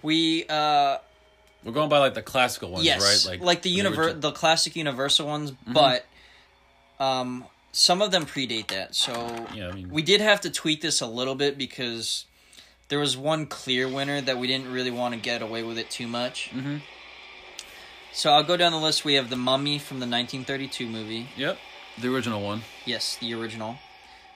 we 0.02 0.46
uh 0.50 0.98
We're 1.64 1.72
going 1.74 1.90
by 1.90 2.00
like 2.00 2.16
the 2.16 2.22
classical 2.24 2.72
ones, 2.72 2.86
yes, 2.86 3.28
right? 3.28 3.34
like, 3.34 3.46
like 3.46 3.62
the 3.62 3.76
univer- 3.78 4.20
the 4.20 4.32
classic 4.32 4.76
Universal 4.76 5.28
ones, 5.28 5.52
Mm-hmm. 5.52 5.74
but 5.74 6.06
um, 7.00 7.46
some 7.72 8.02
of 8.02 8.12
them 8.12 8.26
predate 8.26 8.68
that. 8.68 8.96
So 8.96 9.12
Yeah, 9.54 9.70
I 9.70 9.72
mean- 9.74 9.90
we 9.90 10.02
did 10.02 10.22
have 10.22 10.42
to 10.42 10.50
tweak 10.50 10.82
this 10.82 11.02
a 11.02 11.08
little 11.08 11.36
bit 11.36 11.58
because 11.58 12.26
there 12.92 13.00
was 13.00 13.16
one 13.16 13.46
clear 13.46 13.88
winner 13.88 14.20
that 14.20 14.38
we 14.38 14.48
didn't 14.48 14.70
really 14.70 14.92
want 14.92 15.14
to 15.14 15.20
get 15.20 15.42
away 15.42 15.64
with 15.64 15.78
it 15.78 15.90
too 15.90 16.08
much. 16.08 16.52
Mm-hmm. 16.54 16.80
So 18.12 18.32
I'll 18.34 18.44
go 18.44 18.58
down 18.58 18.74
the 18.74 18.78
list. 18.78 19.06
We 19.06 19.14
have 19.14 19.30
the 19.30 19.38
Mummy 19.38 19.80
from 19.80 20.02
the 20.02 20.06
1932 20.06 20.88
movie. 20.88 21.30
Yep, 21.38 21.58
the 22.02 22.14
original 22.14 22.42
one. 22.42 22.64
Yes, 22.86 23.16
the 23.16 23.34
original. 23.34 23.78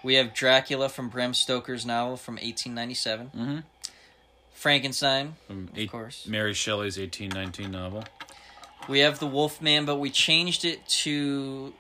We 0.04 0.16
have 0.16 0.34
Dracula 0.34 0.88
from 0.88 1.10
Bram 1.10 1.34
Stoker's 1.34 1.86
novel 1.86 2.16
from 2.16 2.36
1897. 2.36 3.28
Mm-hmm. 3.28 3.58
Frankenstein, 4.54 5.36
From 5.48 5.70
of 5.76 5.92
course. 5.92 6.26
Mary 6.26 6.54
Shelley's 6.54 6.98
1819 6.98 7.70
novel. 7.70 8.06
We 8.88 9.00
have 9.00 9.20
the 9.20 9.28
Wolfman, 9.28 9.84
but 9.84 9.98
we 9.98 10.10
changed 10.10 10.64
it 10.64 10.88
to 11.04 11.74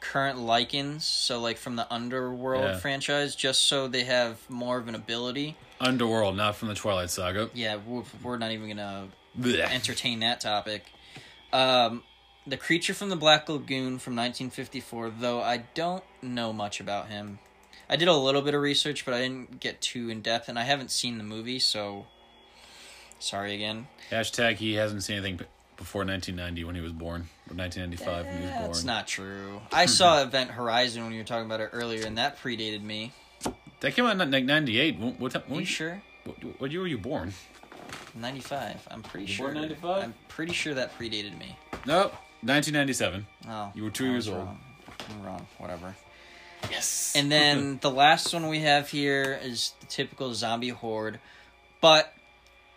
current 0.00 0.38
Lycans, 0.38 1.02
so 1.02 1.40
like 1.40 1.58
from 1.58 1.76
the 1.76 1.92
Underworld 1.92 2.64
Yeah. 2.64 2.78
franchise, 2.78 3.34
just 3.34 3.62
so 3.62 3.88
they 3.88 4.04
have 4.04 4.38
more 4.50 4.78
of 4.78 4.88
an 4.88 4.94
ability. 4.94 5.56
Underworld, 5.80 6.36
not 6.36 6.56
from 6.56 6.68
the 6.68 6.74
Twilight 6.74 7.10
Saga. 7.10 7.50
Yeah, 7.54 7.76
we're, 7.76 8.02
we're 8.22 8.38
not 8.38 8.50
even 8.52 8.68
gonna 8.68 9.08
Blech. 9.38 9.70
entertain 9.70 10.20
that 10.20 10.40
topic. 10.40 10.84
Um, 11.52 12.02
the 12.46 12.56
creature 12.56 12.94
from 12.94 13.08
the 13.10 13.16
Black 13.16 13.48
Lagoon 13.48 13.98
from 13.98 14.14
1954, 14.16 15.10
though 15.18 15.40
I 15.42 15.58
don't 15.74 16.04
know 16.22 16.52
much 16.52 16.80
about 16.80 17.08
him. 17.08 17.38
I 17.88 17.96
did 17.96 18.08
a 18.08 18.14
little 18.16 18.42
bit 18.42 18.54
of 18.54 18.60
research, 18.62 19.04
but 19.04 19.14
I 19.14 19.20
didn't 19.20 19.60
get 19.60 19.80
too 19.80 20.08
in 20.10 20.20
depth, 20.22 20.48
and 20.48 20.58
I 20.58 20.62
haven't 20.62 20.90
seen 20.90 21.18
the 21.18 21.24
movie, 21.24 21.58
so 21.58 22.06
sorry 23.18 23.54
again. 23.54 23.86
Hashtag 24.10 24.56
he 24.56 24.74
hasn't 24.74 25.02
seen 25.04 25.16
anything 25.18 25.40
before 25.76 26.04
1990 26.04 26.64
when 26.64 26.74
he 26.74 26.80
was 26.80 26.92
born, 26.92 27.28
or 27.50 27.54
1995 27.54 28.26
when 28.26 28.36
he 28.38 28.42
was 28.42 28.50
born. 28.52 28.62
That's 28.66 28.84
not 28.84 29.06
true. 29.06 29.60
I 29.72 29.86
saw 29.86 30.20
Event 30.22 30.50
Horizon 30.50 31.04
when 31.04 31.12
you 31.12 31.18
were 31.18 31.24
talking 31.24 31.46
about 31.46 31.60
it 31.60 31.70
earlier, 31.72 32.06
and 32.06 32.18
that 32.18 32.38
predated 32.40 32.82
me. 32.82 33.12
That 33.80 33.94
came 33.94 34.04
out 34.06 34.20
in 34.20 34.30
like 34.30 34.44
98. 34.44 34.98
What, 34.98 35.20
what, 35.20 35.36
Are 35.36 35.60
you 35.60 35.64
sure? 35.64 36.02
what, 36.24 36.36
what 36.60 36.70
year 36.72 36.80
were 36.80 36.86
you 36.86 36.98
born? 36.98 37.32
95. 38.14 38.88
I'm 38.90 39.02
pretty 39.02 39.26
You 39.26 39.32
sure. 39.32 39.46
born 39.52 39.62
95? 39.62 40.02
I'm 40.04 40.14
pretty 40.28 40.52
sure 40.52 40.74
that 40.74 40.98
predated 40.98 41.38
me. 41.38 41.56
Nope, 41.84 42.12
1997. 42.42 43.26
Oh, 43.48 43.72
You 43.74 43.84
were 43.84 43.90
two 43.90 44.06
I 44.06 44.10
years 44.10 44.28
old. 44.28 44.38
Wrong. 44.38 44.58
I'm 45.10 45.22
wrong. 45.24 45.46
Whatever. 45.58 45.94
Yes. 46.70 47.12
And 47.14 47.30
then 47.30 47.78
the 47.82 47.90
last 47.90 48.32
one 48.32 48.48
we 48.48 48.60
have 48.60 48.88
here 48.88 49.38
is 49.42 49.74
the 49.80 49.86
typical 49.86 50.34
zombie 50.34 50.70
horde. 50.70 51.20
But 51.80 52.12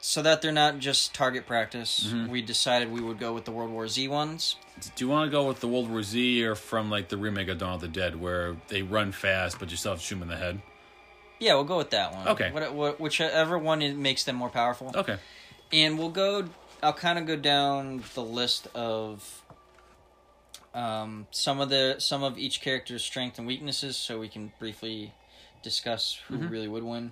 so 0.02 0.22
that 0.22 0.42
they're 0.42 0.52
not 0.52 0.80
just 0.80 1.14
target 1.14 1.46
practice, 1.46 2.08
Mm-hmm. 2.08 2.32
we 2.32 2.42
decided 2.42 2.92
we 2.92 3.02
would 3.02 3.20
go 3.20 3.34
with 3.34 3.46
the 3.46 3.52
World 3.52 3.72
War 3.72 3.88
Z 3.88 4.08
ones. 4.08 4.56
Do 4.96 5.04
you 5.04 5.10
want 5.10 5.28
to 5.30 5.32
go 5.32 5.46
with 5.48 5.60
the 5.60 5.68
World 5.68 5.90
War 5.90 6.02
Z 6.04 6.46
or 6.46 6.56
from 6.56 6.90
like 6.90 7.10
the 7.10 7.18
remake 7.18 7.50
of 7.50 7.58
Dawn 7.58 7.74
of 7.76 7.82
the 7.82 7.88
Dead 7.90 8.16
where 8.16 8.56
they 8.70 8.82
run 8.82 9.12
fast 9.12 9.60
but 9.60 9.72
you 9.72 9.78
still 9.78 9.92
have 9.92 10.00
to 10.00 10.06
shoot 10.06 10.16
them 10.16 10.24
in 10.24 10.30
the 10.30 10.38
head? 10.38 10.62
Yeah, 11.40 11.56
we'll 11.56 11.64
go 11.66 11.78
with 11.78 11.90
that 11.92 12.14
one. 12.14 12.28
Okay. 12.30 12.52
What, 12.52 12.74
what, 12.74 13.00
whichever 13.00 13.58
one 13.58 14.02
makes 14.02 14.24
them 14.26 14.36
more 14.36 14.50
powerful. 14.50 14.92
Okay. 14.96 15.18
And 15.72 15.98
we'll 15.98 16.10
go. 16.10 16.46
I'll 16.84 16.94
kind 16.94 17.20
of 17.20 17.26
go 17.26 17.36
down 17.36 18.04
the 18.14 18.24
list 18.24 18.68
of 18.76 19.42
um, 20.74 21.28
some 21.32 21.60
of 21.60 21.70
the 21.70 21.96
some 22.00 22.24
of 22.24 22.38
each 22.38 22.62
character's 22.62 23.04
strength 23.04 23.38
and 23.38 23.48
weaknesses, 23.48 23.98
so 23.98 24.20
we 24.20 24.28
can 24.28 24.52
briefly 24.60 25.14
discuss 25.64 26.20
who 26.28 26.38
really 26.38 26.68
would 26.68 26.84
win. 26.84 27.12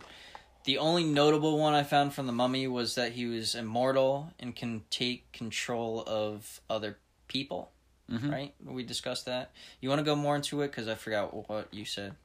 The 0.67 0.77
only 0.79 1.05
notable 1.05 1.57
one 1.57 1.73
I 1.73 1.83
found 1.83 2.13
from 2.13 2.27
the 2.27 2.33
Mummy 2.33 2.67
was 2.67 2.95
that 2.95 3.13
he 3.13 3.25
was 3.25 3.55
immortal 3.55 4.33
and 4.37 4.53
can 4.53 4.83
take 4.89 5.31
control 5.31 6.03
of 6.05 6.59
other 6.69 6.97
people. 7.29 7.71
Mhm. 8.11 8.29
Right? 8.31 8.53
We 8.65 8.83
discussed 8.83 9.25
that. 9.27 9.51
You 9.79 9.87
want 9.87 9.99
to 9.99 10.03
go 10.03 10.13
more 10.15 10.35
into 10.35 10.61
it 10.63 10.67
because 10.67 10.89
I 10.89 10.95
forgot 10.95 11.49
what 11.49 11.73
you 11.73 11.85
said. 11.85 12.15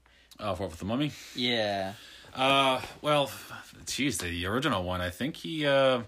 Oh, 0.40 0.56
for 0.56 0.66
with 0.66 0.78
the 0.80 0.84
mummy? 0.84 1.12
Yeah. 1.36 1.92
Uh, 2.34 2.80
well, 3.00 3.30
geez, 3.86 4.18
the 4.18 4.46
original 4.46 4.82
one. 4.82 5.00
I 5.00 5.10
think 5.10 5.36
he 5.36 5.64
uh, 5.64 6.02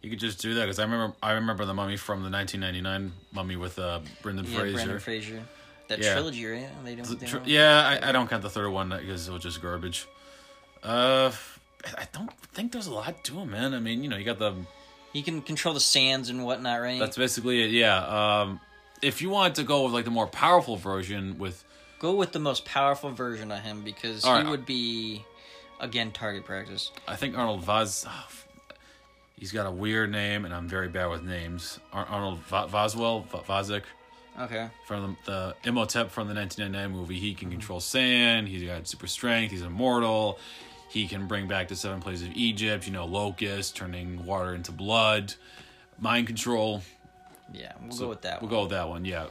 he 0.00 0.10
could 0.10 0.20
just 0.20 0.40
do 0.40 0.54
that 0.54 0.62
because 0.66 0.78
I 0.78 0.84
remember 0.84 1.16
I 1.20 1.32
remember 1.32 1.64
the 1.64 1.74
mummy 1.74 1.96
from 1.96 2.22
the 2.22 2.30
1999 2.30 3.12
mummy 3.32 3.56
with 3.56 3.80
uh 3.80 3.98
Brendan 4.22 4.44
Yeah, 4.46 4.58
Fraser. 4.60 4.74
Brendan 4.74 4.98
Fraser. 5.00 5.42
That 5.88 5.98
Yeah. 5.98 6.12
trilogy, 6.12 6.46
right? 6.46 6.68
They 6.84 6.94
don't. 6.94 7.08
The 7.08 7.14
they 7.16 7.26
don't- 7.32 7.48
yeah, 7.48 7.98
I, 8.02 8.10
I 8.10 8.12
don't 8.12 8.28
count 8.30 8.42
the 8.42 8.50
third 8.50 8.68
one 8.70 8.90
because 8.90 9.26
it 9.26 9.32
was 9.32 9.42
just 9.42 9.60
garbage. 9.60 10.06
Uh, 10.82 11.30
I 11.96 12.06
don't 12.12 12.30
think 12.52 12.72
there's 12.72 12.86
a 12.86 12.92
lot 12.92 13.22
to 13.24 13.38
him, 13.38 13.50
man. 13.50 13.74
I 13.74 13.78
mean, 13.80 14.02
you 14.02 14.08
know, 14.08 14.16
you 14.16 14.24
got 14.24 14.38
the 14.38 14.54
He 15.12 15.22
can 15.22 15.42
control 15.42 15.74
the 15.74 15.80
sands 15.80 16.28
and 16.28 16.44
whatnot, 16.44 16.80
right? 16.80 16.98
that's 16.98 17.16
basically 17.16 17.62
it. 17.64 17.70
Yeah. 17.70 18.40
Um, 18.42 18.60
if 19.02 19.22
you 19.22 19.30
wanted 19.30 19.54
to 19.56 19.62
go 19.64 19.84
with 19.84 19.92
like 19.92 20.04
the 20.04 20.10
more 20.10 20.26
powerful 20.26 20.76
version 20.76 21.38
with 21.38 21.64
Go 22.00 22.14
with 22.14 22.30
the 22.30 22.38
most 22.38 22.64
powerful 22.64 23.10
version 23.10 23.50
of 23.50 23.58
him 23.60 23.82
because 23.82 24.24
All 24.24 24.36
he 24.36 24.42
right. 24.44 24.50
would 24.50 24.64
be, 24.64 25.24
again, 25.80 26.12
target 26.12 26.44
practice. 26.44 26.92
I 27.08 27.16
think 27.16 27.36
Arnold 27.36 27.64
Vaz. 27.64 28.06
oh, 28.08 28.28
he's 29.36 29.50
got 29.50 29.66
a 29.66 29.70
weird 29.72 30.12
name, 30.12 30.44
and 30.44 30.54
I'm 30.54 30.68
very 30.68 30.86
bad 30.88 31.06
with 31.10 31.24
names. 31.24 31.80
Ar- 31.92 32.06
Arnold 32.06 32.38
Va- 32.44 32.68
Voswell, 32.70 33.26
Va- 33.26 33.38
Vazek, 33.38 33.82
Okay. 34.40 34.68
from 34.86 35.16
the, 35.26 35.30
the 35.62 35.68
Imhotep 35.68 36.12
from 36.12 36.28
the 36.28 36.34
1999 36.34 36.96
movie. 36.96 37.18
He 37.18 37.34
can 37.34 37.50
control 37.50 37.80
sand. 37.80 38.46
He's 38.46 38.62
got 38.62 38.86
super 38.86 39.08
strength. 39.08 39.50
He's 39.50 39.62
immortal. 39.62 40.38
He 40.88 41.06
can 41.06 41.26
bring 41.26 41.46
back 41.48 41.68
the 41.68 41.76
seven 41.76 42.00
plagues 42.00 42.22
of 42.22 42.30
Egypt. 42.34 42.86
You 42.86 42.92
know, 42.92 43.04
locusts 43.04 43.72
turning 43.72 44.24
water 44.24 44.54
into 44.54 44.72
blood, 44.72 45.34
mind 45.98 46.26
control. 46.26 46.82
Yeah, 47.52 47.72
we'll 47.82 47.92
So 47.92 48.02
go 48.04 48.08
with 48.10 48.22
that 48.22 48.40
We'll 48.42 48.50
one. 48.50 48.56
go 48.58 48.62
with 48.62 48.70
that 48.70 48.88
one. 48.88 49.04
Yeah. 49.04 49.26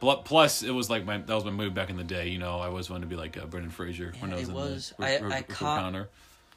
Plus, 0.00 0.62
it 0.62 0.70
was 0.70 0.90
like 0.90 1.06
my 1.06 1.16
that 1.18 1.34
was 1.34 1.44
my 1.46 1.50
movie 1.50 1.70
back 1.70 1.88
in 1.88 1.96
the 1.96 2.04
day. 2.04 2.28
You 2.28 2.38
know, 2.38 2.58
I 2.58 2.66
always 2.66 2.90
wanted 2.90 3.02
to 3.02 3.06
be 3.06 3.16
like 3.16 3.38
uh, 3.38 3.46
Brendan 3.46 3.70
Fraser 3.70 4.12
when 4.20 4.32
I 4.32 4.36
was 4.36 4.48
it 4.48 4.48
in 4.50 4.54
was. 4.54 4.94
the 4.98 5.04
I- 5.06 5.18
Rick- 5.18 5.32
I 5.32 5.38
O'Connor. 5.38 6.08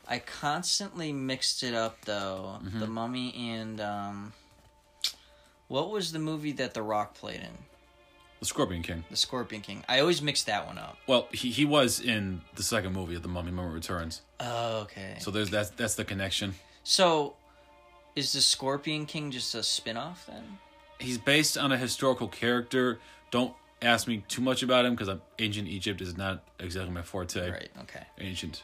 I 0.09 0.19
constantly 0.19 1.11
mixed 1.13 1.63
it 1.63 1.73
up 1.73 1.97
though. 2.05 2.59
Mm-hmm. 2.63 2.79
The 2.79 2.87
Mummy 2.87 3.33
and 3.51 3.79
um, 3.81 4.33
what 5.69 5.89
was 5.91 6.11
the 6.11 6.19
movie 6.19 6.53
that 6.53 6.73
The 6.73 6.81
Rock 6.81 7.13
played 7.15 7.41
in? 7.41 7.57
The 8.39 8.45
Scorpion 8.45 8.83
King. 8.83 9.03
The 9.09 9.15
Scorpion 9.17 9.61
King. 9.61 9.83
I 9.89 9.99
always 9.99 10.21
mix 10.21 10.43
that 10.43 10.67
one 10.67 10.77
up. 10.77 10.97
Well, 11.07 11.27
he, 11.31 11.49
he 11.49 11.65
was 11.65 11.99
in 11.99 12.41
the 12.55 12.63
second 12.63 12.93
movie 12.93 13.15
of 13.15 13.23
the 13.23 13.27
Mummy 13.27 13.51
Mummy 13.51 13.73
Returns. 13.73 14.21
Oh, 14.39 14.81
okay. 14.81 15.15
So 15.19 15.31
there's 15.31 15.49
that's 15.49 15.71
that's 15.71 15.95
the 15.95 16.05
connection. 16.05 16.53
So, 16.83 17.35
is 18.15 18.33
the 18.33 18.41
Scorpion 18.41 19.05
King 19.05 19.31
just 19.31 19.53
a 19.55 19.63
spin-off 19.63 20.25
then? 20.27 20.59
He's 20.99 21.17
based 21.17 21.57
on 21.57 21.71
a 21.71 21.77
historical 21.77 22.27
character. 22.27 22.99
Don't 23.31 23.53
ask 23.81 24.07
me 24.07 24.23
too 24.27 24.41
much 24.41 24.63
about 24.63 24.85
him 24.85 24.95
because 24.95 25.15
ancient 25.39 25.67
Egypt 25.67 25.99
is 26.01 26.15
not 26.17 26.43
exactly 26.59 26.91
my 26.91 27.01
forte. 27.01 27.49
Right. 27.51 27.69
Okay. 27.83 28.03
Ancient 28.19 28.63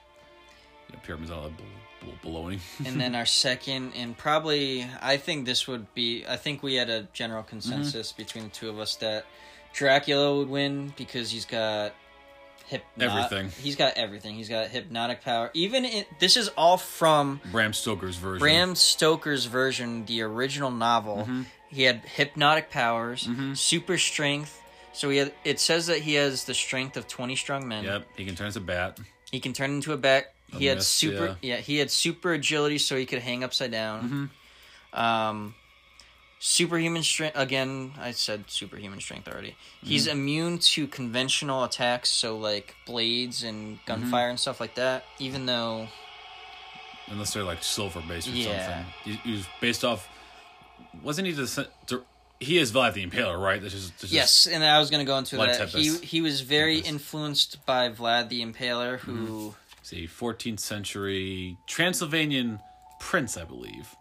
you 0.89 0.95
know, 0.95 1.01
pyramids 1.03 1.31
all 1.31 1.43
that 1.43 1.51
bal- 1.57 2.13
bal- 2.23 2.31
baloney. 2.31 2.59
and 2.85 2.99
then 3.01 3.13
our 3.15 3.25
second, 3.25 3.93
and 3.95 4.17
probably, 4.17 4.85
I 5.01 5.17
think 5.17 5.45
this 5.45 5.67
would 5.67 5.93
be. 5.93 6.25
I 6.27 6.37
think 6.37 6.61
we 6.63 6.75
had 6.75 6.89
a 6.89 7.07
general 7.13 7.43
consensus 7.43 8.11
Mm-hmm. 8.11 8.21
between 8.21 8.43
the 8.45 8.49
two 8.51 8.69
of 8.69 8.79
us 8.79 8.95
that 8.97 9.25
Dracula 9.73 10.37
would 10.37 10.49
win 10.49 10.93
because 10.95 11.31
he's 11.31 11.45
got 11.45 11.93
Everything. 12.99 13.49
He's 13.61 13.75
got 13.75 13.97
everything. 13.97 14.35
He's 14.35 14.49
got 14.49 14.67
hypnotic 14.67 15.21
power. 15.23 15.51
Even 15.53 15.85
in, 15.85 16.05
this 16.19 16.37
is 16.37 16.47
all 16.49 16.77
from 16.77 17.41
Bram 17.51 17.73
Stoker's 17.73 18.15
version. 18.15 18.39
Bram 18.39 18.75
Stoker's 18.75 19.45
version, 19.45 20.05
the 20.05 20.21
original 20.21 20.71
novel. 20.71 21.17
Mm-hmm. 21.17 21.41
He 21.69 21.83
had 21.83 22.01
hypnotic 22.05 22.69
powers, 22.69 23.27
super 23.55 23.97
strength. 23.97 24.59
So 24.93 25.09
he 25.09 25.17
had. 25.17 25.33
It 25.43 25.59
says 25.59 25.87
that 25.87 25.99
he 25.99 26.13
has 26.15 26.45
the 26.45 26.53
strength 26.53 26.97
of 26.97 27.07
twenty 27.07 27.35
strong 27.35 27.67
men. 27.67 27.83
Yep, 27.83 28.07
he 28.15 28.25
can 28.25 28.35
turn 28.35 28.47
into 28.47 28.59
a 28.59 28.61
bat. 28.61 28.99
He 29.31 29.39
can 29.39 29.53
turn 29.53 29.71
into 29.71 29.91
a 29.93 29.97
bat. 29.97 30.33
He 30.51 30.65
had 30.65 30.77
mist, 30.77 30.89
super 30.89 31.37
yeah. 31.41 31.57
He 31.57 31.77
had 31.77 31.89
super 31.89 32.33
agility, 32.33 32.77
so 32.77 32.95
he 32.95 33.05
could 33.05 33.19
hang 33.19 33.43
upside 33.43 33.71
down. 33.71 34.29
Mm-hmm. 34.93 34.99
Um, 34.99 35.55
superhuman 36.45 37.03
strength. 37.03 37.37
Again, 37.37 37.93
I 37.97 38.11
said 38.11 38.43
superhuman 38.47 38.99
strength 38.99 39.29
already. 39.29 39.55
He's 39.81 40.07
Mm-hmm. 40.07 40.17
immune 40.19 40.57
to 40.59 40.87
conventional 40.87 41.63
attacks, 41.63 42.09
so 42.09 42.37
like 42.37 42.75
blades 42.85 43.43
and 43.43 43.77
Mm-hmm. 43.77 43.85
gunfire 43.85 44.29
and 44.29 44.39
stuff 44.39 44.59
like 44.59 44.75
that. 44.75 45.05
Even 45.19 45.45
though 45.45 45.87
Unless 47.07 47.33
they're 47.33 47.43
like 47.43 47.63
silver 47.63 48.01
based 48.07 48.27
or 48.27 48.31
Yeah. 48.31 48.65
something. 48.65 48.93
He, 49.05 49.11
he 49.29 49.31
was 49.37 49.45
based 49.61 49.83
off. 49.85 50.07
Wasn't 51.01 51.27
he 51.27 51.33
the. 51.33 52.01
he 52.39 52.57
is 52.57 52.71
Vlad 52.73 52.93
the 52.93 53.05
Impaler, 53.05 53.39
right? 53.41 53.61
This 53.61 53.73
is, 53.73 53.91
this 53.91 54.03
is- 54.05 54.13
yes, 54.13 54.47
and 54.47 54.63
I 54.65 54.79
was 54.79 54.89
going 54.89 54.99
to 55.05 55.09
go 55.09 55.17
into 55.17 55.37
that. 55.37 55.51
He 55.69 55.87
Tempest. 55.89 56.03
he 56.03 56.21
was 56.21 56.41
very 56.41 56.75
Tempest. 56.81 56.93
influenced 56.93 57.65
by 57.65 57.89
Vlad 57.89 58.27
the 58.29 58.41
Impaler, 58.45 58.99
who. 58.99 59.13
Mm-hmm. 59.15 59.49
He's 59.89 60.09
a 60.09 60.13
14th 60.13 60.59
century 60.61 61.57
Transylvanian 61.67 62.59
prince, 63.01 63.35
I 63.37 63.43
believe. 63.43 63.95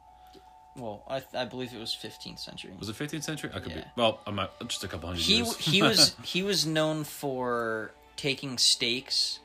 Well, 0.77 1.03
I 1.09 1.23
I 1.35 1.45
believe 1.45 1.73
it 1.75 1.79
was 1.81 1.91
15th 2.01 2.39
century. 2.39 2.71
Was 2.79 2.89
it 2.89 2.97
15th 2.97 3.25
century? 3.25 3.51
I 3.55 3.61
could 3.61 3.73
Yeah. 3.73 3.79
be. 3.83 3.85
Well, 3.97 4.21
I'm 4.27 4.37
not, 4.37 4.53
just 4.69 4.83
a 4.85 4.89
couple 4.89 5.09
hundred 5.09 5.23
he 5.23 5.37
years. 5.37 5.57
he 5.59 5.83
was 5.83 6.17
he 6.25 6.43
was 6.43 6.65
known 6.67 7.05
for 7.05 7.91
taking 8.17 8.57
stakes 8.59 9.39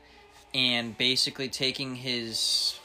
and 0.54 0.96
basically 0.96 1.48
taking 1.48 1.96
his 1.96 2.78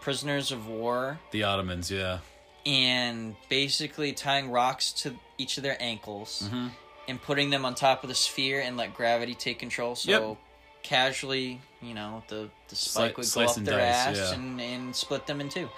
prisoners 0.00 0.50
of 0.50 0.66
war 0.66 1.18
the 1.30 1.44
Ottomans, 1.44 1.90
yeah. 1.90 2.18
and 2.66 3.36
basically 3.48 4.12
tying 4.12 4.50
rocks 4.50 4.92
to 4.92 5.14
each 5.38 5.56
of 5.56 5.62
their 5.62 5.76
ankles 5.80 6.42
Mm-hmm. 6.46 6.68
and 7.08 7.22
putting 7.22 7.50
them 7.50 7.64
on 7.64 7.74
top 7.74 8.02
of 8.02 8.08
the 8.08 8.14
sphere 8.14 8.60
and 8.60 8.76
let 8.76 8.94
gravity 8.94 9.34
take 9.34 9.58
control 9.60 9.94
so 9.94 10.10
Yep. 10.10 10.38
casually 10.82 11.60
you 11.80 11.94
know 11.94 12.22
the 12.28 12.50
the 12.68 12.76
spike 12.76 13.14
Sli- 13.16 13.36
would 13.36 13.46
go 13.46 13.50
up 13.52 13.56
their 13.64 13.78
dice, 13.78 13.94
ass 13.94 14.16
yeah. 14.16 14.34
and, 14.34 14.60
and 14.60 14.96
split 14.96 15.26
them 15.28 15.40
in 15.40 15.48
two 15.48 15.68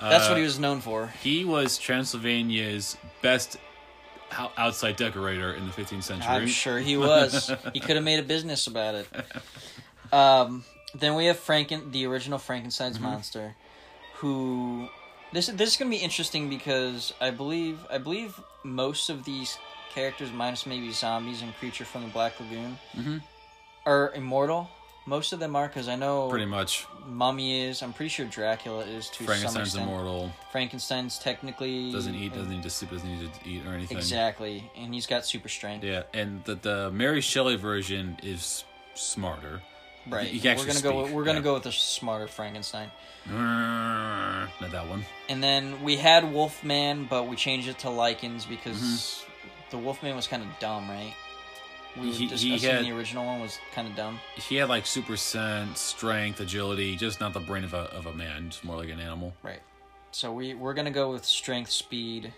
that's 0.00 0.26
Uh, 0.26 0.30
what 0.30 0.36
he 0.38 0.42
was 0.44 0.58
known 0.58 0.80
for 0.80 1.08
He 1.22 1.44
was 1.44 1.78
Transylvania's 1.78 2.96
best 3.22 3.56
outside 4.56 4.96
decorator 4.96 5.52
in 5.52 5.66
the 5.66 5.72
15th 5.72 6.02
century. 6.02 6.26
I'm 6.34 6.46
sure 6.48 6.78
he 6.80 6.96
was. 6.96 7.50
he 7.72 7.80
could 7.80 7.96
have 7.96 8.04
made 8.04 8.18
a 8.18 8.22
business 8.24 8.66
about 8.66 8.94
it. 8.96 9.08
Um, 10.12 10.64
then 10.94 11.14
we 11.14 11.26
have 11.26 11.38
Franken, 11.38 11.92
the 11.92 12.06
original 12.06 12.38
Frankenstein's 12.38 12.96
Mm-hmm. 12.96 13.04
monster, 13.06 13.54
who 14.16 14.88
this 15.32 15.46
this 15.48 15.70
is 15.70 15.76
going 15.76 15.90
to 15.90 15.96
be 15.96 16.02
interesting 16.02 16.48
because 16.48 17.12
I 17.20 17.30
believe 17.30 17.78
I 17.90 17.98
believe 17.98 18.38
most 18.62 19.10
of 19.10 19.24
these 19.24 19.58
characters, 19.94 20.32
minus 20.32 20.66
maybe 20.66 20.90
zombies 20.92 21.42
and 21.42 21.54
creature 21.56 21.84
from 21.84 22.02
the 22.02 22.08
Black 22.08 22.38
Lagoon, 22.40 22.78
Mhm. 22.96 23.22
are 23.86 24.12
immortal. 24.14 24.68
Most 25.06 25.32
of 25.34 25.38
them 25.38 25.54
are 25.54 25.68
because 25.68 25.86
I 25.88 25.96
know 25.96 26.30
Pretty 26.30 26.46
much. 26.46 26.86
Mummy 27.06 27.60
is. 27.66 27.82
I'm 27.82 27.92
pretty 27.92 28.08
sure 28.08 28.24
Dracula 28.24 28.84
is 28.86 29.08
to 29.10 29.16
some 29.18 29.26
Frankenstein's 29.26 29.74
immortal. 29.76 30.32
Frankenstein's 30.50 31.18
technically 31.18 31.92
Doesn't 31.92 32.14
eat, 32.14 32.32
doesn't 32.32 32.48
need 32.50 32.62
to 32.62 32.70
sleep, 32.70 32.90
doesn't 32.90 33.06
need 33.08 33.30
to 33.32 33.48
eat 33.48 33.66
or 33.66 33.74
anything. 33.74 33.98
exactly, 33.98 34.70
and 34.76 34.94
he's 34.94 35.06
got 35.06 35.26
super 35.26 35.48
strength. 35.50 35.84
Yeah, 35.84 36.04
and 36.14 36.42
the, 36.44 36.54
the 36.54 36.90
Mary 36.90 37.20
Shelley 37.20 37.56
version 37.56 38.18
is 38.22 38.64
smarter. 38.94 39.60
Right. 40.08 40.26
He 40.26 40.38
can 40.40 40.56
we're 40.56 40.66
gonna 40.66 40.80
go. 40.80 41.06
We're 41.12 41.24
gonna 41.24 41.38
yeah. 41.38 41.44
go 41.44 41.54
with 41.54 41.62
the 41.64 41.72
smarter 41.72 42.26
Frankenstein. 42.26 42.90
Not 43.26 44.70
that 44.70 44.88
one. 44.88 45.04
And 45.28 45.42
then 45.42 45.82
we 45.82 45.96
had 45.96 46.32
Wolfman, 46.32 47.06
but 47.08 47.26
we 47.26 47.36
changed 47.36 47.68
it 47.68 47.78
to 47.80 47.88
Lycans 47.88 48.48
because 48.48 48.76
Mm-hmm. 48.78 49.70
the 49.70 49.78
Wolfman 49.78 50.14
was 50.16 50.26
kind 50.26 50.42
of 50.42 50.48
dumb, 50.60 50.88
right? 50.88 51.14
We 51.96 52.08
were 52.08 52.12
He- 52.12 52.12
he 52.12 52.26
discussing 52.26 52.70
had- 52.70 52.84
the 52.84 52.90
original 52.92 53.24
one 53.24 53.40
was 53.40 53.58
kind 53.72 53.86
of 53.88 53.94
dumb. 53.94 54.20
He 54.36 54.56
had 54.56 54.68
like 54.68 54.84
super 54.86 55.16
sense, 55.16 55.80
strength, 55.80 56.40
agility, 56.40 56.96
just 56.96 57.20
not 57.20 57.32
the 57.32 57.40
brain 57.40 57.62
of 57.64 57.72
a 57.74 57.82
of 57.94 58.06
a 58.06 58.12
man, 58.12 58.50
just 58.50 58.64
more 58.64 58.76
like 58.76 58.88
an 58.88 59.00
animal. 59.00 59.34
Right. 59.42 59.62
So 60.10 60.32
we 60.32 60.54
we're 60.54 60.74
gonna 60.74 60.90
go 60.90 61.12
with 61.12 61.24
strength, 61.24 61.70
speed. 61.70 62.32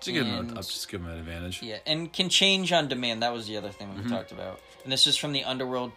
Just 0.00 0.14
give 0.14 0.26
him 0.26 0.34
And- 0.34 0.50
a, 0.52 0.56
I'll 0.56 0.62
just 0.62 0.88
give 0.88 1.00
him 1.02 1.08
an 1.10 1.18
advantage. 1.18 1.62
Yeah, 1.62 1.78
and 1.86 2.10
can 2.12 2.28
change 2.30 2.72
on 2.72 2.88
demand. 2.88 3.22
That 3.22 3.32
was 3.32 3.46
the 3.46 3.56
other 3.56 3.70
thing 3.70 3.94
we 3.94 4.00
Mm-hmm. 4.00 4.10
talked 4.10 4.32
about. 4.32 4.60
And 4.82 4.90
this 4.92 5.06
is 5.06 5.16
from 5.16 5.32
the 5.32 5.44
Underworld 5.44 5.92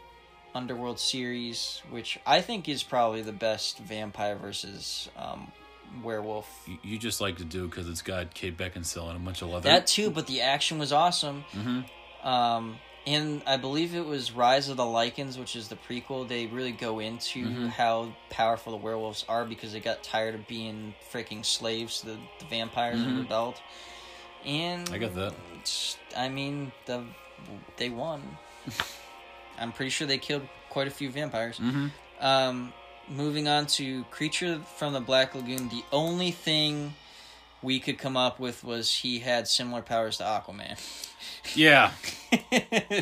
Underworld 0.53 0.99
series, 0.99 1.81
which 1.89 2.19
I 2.27 2.41
think 2.41 2.67
is 2.69 2.83
probably 2.83 3.21
the 3.23 3.31
best 3.31 3.79
vampire 3.79 4.35
versus 4.35 5.09
um, 5.17 5.51
werewolf. 6.03 6.47
You, 6.67 6.77
you 6.83 6.97
just 6.99 7.21
like 7.21 7.37
to 7.37 7.45
do 7.45 7.67
because 7.67 7.87
it's 7.89 8.01
got 8.01 8.33
Kate 8.33 8.55
Beckinsale 8.57 9.07
and 9.09 9.17
a 9.17 9.19
bunch 9.19 9.41
of 9.41 9.49
leather. 9.49 9.69
That 9.69 9.87
too, 9.87 10.11
but 10.11 10.27
the 10.27 10.41
action 10.41 10.77
was 10.79 10.91
awesome. 10.91 11.45
Mhm. 11.53 11.85
Um, 12.23 12.77
and 13.05 13.41
I 13.45 13.57
believe 13.57 13.95
it 13.95 14.05
was 14.05 14.31
Rise 14.31 14.69
of 14.69 14.77
the 14.77 14.83
Lycans, 14.83 15.37
which 15.37 15.55
is 15.57 15.67
the 15.67 15.75
prequel. 15.75 16.27
They 16.27 16.45
really 16.47 16.71
go 16.71 16.99
into 16.99 17.43
Mm-hmm. 17.45 17.67
how 17.67 18.13
powerful 18.29 18.71
the 18.71 18.77
werewolves 18.77 19.25
are 19.27 19.43
because 19.45 19.73
they 19.73 19.81
got 19.81 20.03
tired 20.03 20.35
of 20.35 20.47
being 20.47 20.93
freaking 21.11 21.43
slaves 21.45 21.99
to 22.01 22.05
the, 22.07 22.17
the 22.39 22.45
vampires 22.49 23.01
and 23.01 23.17
rebelled. 23.19 23.55
And 24.45 24.85
Mm-hmm. 24.85 24.93
I 24.93 24.97
got 24.99 25.15
that. 25.15 25.33
I 26.15 26.29
mean, 26.29 26.71
the 26.85 27.03
they 27.77 27.89
won. 27.89 28.37
I'm 29.59 29.71
pretty 29.73 29.89
sure 29.89 30.07
they 30.07 30.17
killed 30.17 30.47
quite 30.69 30.87
a 30.87 30.91
few 30.91 31.09
vampires. 31.11 31.59
Mhm. 31.59 31.91
Um, 32.21 32.73
moving 33.09 33.47
on 33.49 33.65
to 33.67 34.03
Creature 34.05 34.61
from 34.77 34.93
the 34.93 35.01
Black 35.01 35.35
Lagoon, 35.35 35.67
the 35.69 35.83
only 35.91 36.31
thing 36.31 36.93
we 37.63 37.79
could 37.79 37.97
come 37.97 38.17
up 38.17 38.39
with 38.39 38.63
was 38.63 38.93
he 38.93 39.19
had 39.19 39.47
similar 39.47 39.81
powers 39.81 40.17
to 40.17 40.23
Aquaman. 40.23 40.77
Yeah. 41.55 41.91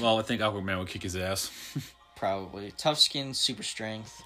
well, 0.00 0.18
I 0.18 0.22
think 0.22 0.40
Aquaman 0.40 0.78
would 0.78 0.88
kick 0.88 1.02
his 1.02 1.16
ass. 1.16 1.50
Probably 2.14 2.72
tough 2.76 2.98
skin, 2.98 3.34
super 3.34 3.62
strength. 3.62 4.22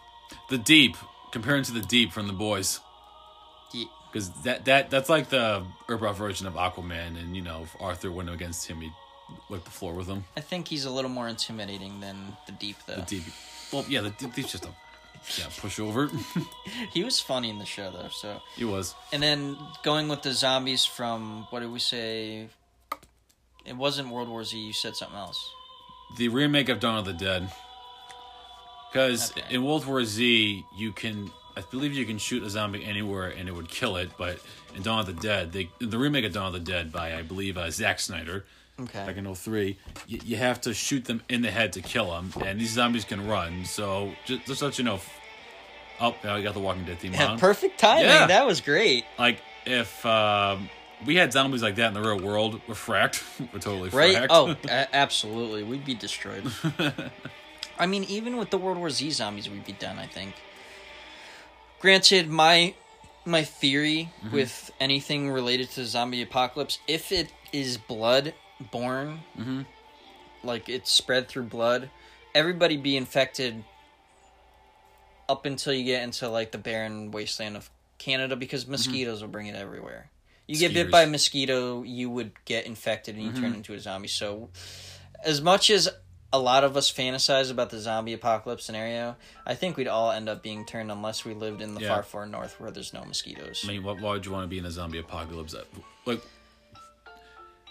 The 0.48 0.58
Deep, 0.58 0.96
comparing 1.32 1.62
to 1.64 1.72
the 1.72 1.80
Deep 1.80 2.12
from 2.12 2.26
the 2.26 2.32
Boys, 2.32 2.80
because 4.12 4.30
that 4.42 4.64
that 4.66 4.90
that's 4.90 5.08
like 5.08 5.28
the 5.28 5.64
Earthbound 5.88 6.16
version 6.16 6.46
of 6.46 6.54
Aquaman, 6.54 7.18
and 7.18 7.34
you 7.34 7.42
know, 7.42 7.62
if 7.62 7.76
Arthur 7.80 8.10
went 8.10 8.30
against 8.30 8.66
him, 8.66 8.80
he'd 8.80 8.92
wipe 9.48 9.64
the 9.64 9.70
floor 9.70 9.94
with 9.94 10.06
him. 10.06 10.24
I 10.36 10.40
think 10.40 10.68
he's 10.68 10.84
a 10.84 10.90
little 10.90 11.10
more 11.10 11.28
intimidating 11.28 12.00
than 12.00 12.36
the 12.46 12.52
Deep, 12.52 12.76
though. 12.86 12.96
The 12.96 13.02
Deep, 13.02 13.22
well, 13.72 13.84
yeah, 13.88 14.02
the 14.02 14.10
Deep's 14.10 14.52
just 14.52 14.66
a 14.66 14.70
yeah 15.38 15.44
pushover. 15.46 16.10
He 16.92 17.04
was 17.04 17.20
funny 17.20 17.50
in 17.50 17.58
the 17.58 17.64
show, 17.66 17.90
though. 17.90 18.08
So, 18.10 18.40
he 18.56 18.64
was. 18.64 18.94
and 19.12 19.22
then 19.22 19.56
going 19.82 20.08
with 20.08 20.22
the 20.22 20.32
zombies 20.32 20.84
from 20.84 21.46
what 21.50 21.60
did 21.60 21.70
we 21.70 21.78
say? 21.78 22.48
It 23.64 23.76
wasn't 23.76 24.08
World 24.08 24.28
War 24.28 24.42
Z. 24.44 24.56
You 24.58 24.72
said 24.72 24.96
something 24.96 25.18
else. 25.18 25.38
the 26.16 26.28
remake 26.28 26.68
of 26.68 26.80
Dawn 26.80 26.98
of 26.98 27.04
the 27.04 27.12
Dead. 27.12 27.50
Because 28.90 29.30
Okay. 29.32 29.54
in 29.54 29.62
World 29.64 29.86
War 29.86 30.04
Z, 30.04 30.64
you 30.76 30.92
can, 30.92 31.30
I 31.56 31.60
believe 31.70 31.92
you 31.94 32.04
can 32.06 32.18
shoot 32.18 32.42
a 32.42 32.50
zombie 32.50 32.84
anywhere 32.84 33.28
and 33.28 33.48
it 33.48 33.52
would 33.52 33.68
kill 33.68 33.96
it. 33.96 34.10
But 34.18 34.40
in 34.74 34.82
Dawn 34.82 35.00
of 35.00 35.06
the 35.06 35.12
Dead, 35.12 35.52
they, 35.52 35.70
the 35.78 35.98
remake 35.98 36.24
of 36.24 36.32
Dawn 36.32 36.46
of 36.48 36.52
the 36.52 36.58
Dead 36.72 36.90
by, 36.90 37.14
I 37.14 37.22
believe, 37.22 37.56
uh, 37.56 37.70
Zack 37.70 38.00
Snyder, 38.00 38.44
Okay. 38.82 39.04
back 39.06 39.16
in 39.16 39.34
03, 39.34 39.76
you, 40.06 40.18
you 40.24 40.36
have 40.36 40.60
to 40.62 40.72
shoot 40.74 41.04
them 41.04 41.22
in 41.28 41.42
the 41.42 41.50
head 41.50 41.72
to 41.74 41.80
kill 41.82 42.10
them. 42.10 42.32
And 42.44 42.60
these 42.60 42.72
zombies 42.72 43.04
can 43.04 43.26
run. 43.28 43.64
So 43.64 44.12
just, 44.24 44.46
just 44.46 44.62
let 44.62 44.78
you 44.78 44.84
know. 44.84 44.94
If, 44.96 45.10
oh, 46.00 46.14
now 46.24 46.36
I 46.36 46.42
got 46.42 46.54
the 46.54 46.60
Walking 46.60 46.84
Dead 46.84 46.98
theme 46.98 47.12
Yeah, 47.14 47.32
on. 47.32 47.38
perfect 47.38 47.78
timing. 47.78 48.06
Yeah. 48.06 48.26
That 48.26 48.46
was 48.46 48.60
great. 48.60 49.04
like, 49.18 49.40
if 49.66 50.04
um, 50.06 50.70
we 51.06 51.16
had 51.16 51.32
zombies 51.32 51.62
like 51.62 51.76
that 51.76 51.88
in 51.88 51.94
the 51.94 52.00
real 52.00 52.20
world, 52.20 52.60
we're 52.66 52.74
fracked. 52.74 53.22
we're 53.52 53.58
totally 53.60 53.90
Right? 53.90 54.16
fracked. 54.16 54.26
Oh, 54.30 54.56
a- 54.64 54.94
absolutely. 54.96 55.62
We'd 55.62 55.84
be 55.84 55.94
destroyed. 55.94 56.44
I 57.78 57.86
mean, 57.86 58.04
even 58.04 58.36
with 58.36 58.50
the 58.50 58.58
World 58.58 58.78
War 58.78 58.90
Z 58.90 59.10
zombies, 59.10 59.48
we'd 59.48 59.64
be 59.64 59.72
done. 59.72 59.98
I 59.98 60.06
think. 60.06 60.34
Granted, 61.80 62.28
my 62.28 62.74
my 63.24 63.42
theory 63.44 64.10
Mm-hmm. 64.24 64.34
with 64.34 64.70
anything 64.80 65.30
related 65.30 65.70
to 65.70 65.80
the 65.80 65.86
zombie 65.86 66.20
apocalypse, 66.22 66.78
if 66.86 67.10
it 67.12 67.32
is 67.52 67.76
blood 67.78 68.34
born, 68.70 69.20
Mhm. 69.38 69.66
like 70.42 70.68
it's 70.68 70.90
spread 70.90 71.28
through 71.28 71.44
blood, 71.44 71.90
everybody 72.34 72.76
be 72.76 72.96
infected 72.96 73.64
up 75.28 75.46
until 75.46 75.72
you 75.72 75.84
get 75.84 76.02
into 76.02 76.28
like 76.28 76.50
the 76.52 76.58
barren 76.58 77.10
wasteland 77.10 77.56
of 77.56 77.70
Canada 77.98 78.36
because 78.36 78.66
mosquitoes 78.66 79.20
will 79.22 79.28
bring 79.28 79.46
it 79.46 79.54
everywhere. 79.54 80.10
You 80.46 80.56
get 80.58 80.74
bit 80.74 80.90
by 80.90 81.02
a 81.02 81.06
mosquito, 81.06 81.82
you 81.84 82.10
would 82.10 82.32
get 82.44 82.66
infected 82.66 83.14
and 83.16 83.24
you 83.24 83.32
turn 83.40 83.54
into 83.54 83.72
a 83.74 83.78
zombie. 83.78 84.08
So, 84.08 84.50
as 85.22 85.40
much 85.40 85.70
as 85.70 85.88
a 86.32 86.38
lot 86.40 86.64
of 86.64 86.76
us 86.76 86.90
fantasize 86.92 87.50
about 87.52 87.70
the 87.70 87.78
zombie 87.78 88.12
apocalypse 88.14 88.64
scenario, 88.64 89.16
I 89.46 89.54
think 89.54 89.76
we'd 89.76 89.86
all 89.86 90.10
end 90.10 90.28
up 90.28 90.42
being 90.42 90.64
turned 90.64 90.90
unless 90.90 91.24
we 91.24 91.34
lived 91.34 91.60
in 91.62 91.74
the 91.74 91.80
Yeah. 91.82 91.88
far, 91.94 92.02
far 92.02 92.26
north 92.26 92.58
where 92.58 92.70
there's 92.72 92.92
no 92.92 93.04
mosquitoes. 93.04 93.60
I 93.64 93.68
mean, 93.68 93.84
why, 93.84 93.92
why 93.92 94.10
would 94.12 94.26
you 94.26 94.32
want 94.32 94.44
to 94.44 94.48
be 94.48 94.58
in 94.58 94.64
a 94.64 94.70
zombie 94.72 94.98
apocalypse? 94.98 95.54
Like, 96.04 96.20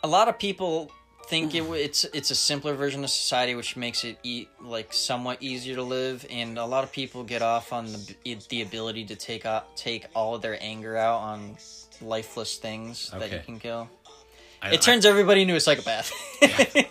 a 0.04 0.08
lot 0.08 0.28
of 0.28 0.38
people 0.40 0.92
think 1.28 1.54
it, 1.54 1.62
it's 1.64 2.06
it's 2.06 2.32
a 2.32 2.36
simpler 2.36 2.74
version 2.74 3.04
of 3.04 3.10
society, 3.10 3.54
which 3.56 3.76
makes 3.78 4.04
it 4.04 4.18
e- 4.24 4.48
like 4.62 4.92
somewhat 4.94 5.38
easier 5.42 5.76
to 5.76 5.84
live, 5.84 6.26
and 6.30 6.58
a 6.58 6.66
lot 6.66 6.84
of 6.84 6.92
people 6.92 7.24
get 7.24 7.42
off 7.42 7.72
on 7.74 7.86
the 8.24 8.38
the 8.50 8.62
ability 8.62 9.06
to 9.06 9.16
take 9.16 9.46
out, 9.46 9.76
take 9.78 10.06
all 10.16 10.36
of 10.36 10.42
their 10.42 10.58
anger 10.62 10.98
out 10.98 11.20
on 11.20 11.58
lifeless 12.02 12.58
things 12.58 13.10
that 13.12 13.32
you 13.32 13.40
can 13.46 13.60
kill. 13.60 13.90
I, 14.62 14.74
It 14.74 14.82
turns 14.82 15.06
everybody 15.06 15.44
into 15.44 15.56
a 15.56 15.60
psychopath. 15.60 16.12
I, 16.42 16.88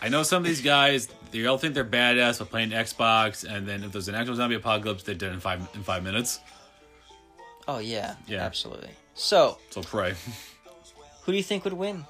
I 0.02 0.08
know 0.08 0.22
some 0.22 0.42
of 0.42 0.46
these 0.48 0.60
guys. 0.62 1.08
They 1.32 1.46
all 1.46 1.58
think 1.58 1.74
they're 1.74 1.84
badass 1.84 2.38
by 2.40 2.44
playing 2.46 2.70
Xbox, 2.70 3.44
and 3.48 3.66
then 3.66 3.84
if 3.84 3.92
there's 3.92 4.08
an 4.08 4.14
actual 4.14 4.34
zombie 4.34 4.56
apocalypse, 4.56 5.02
they're 5.04 5.14
dead 5.14 5.32
in 5.32 5.40
five 5.40 5.60
in 5.74 5.82
five 5.82 6.02
minutes. 6.02 6.40
oh 7.68 7.78
yeah, 7.78 8.16
Yeah. 8.26 8.40
absolutely. 8.42 8.90
So, 9.14 9.58
So 9.70 9.82
pray. 9.82 10.14
who 11.22 11.32
do 11.32 11.36
you 11.36 11.42
think 11.44 11.64
would 11.64 11.72
win 11.74 12.04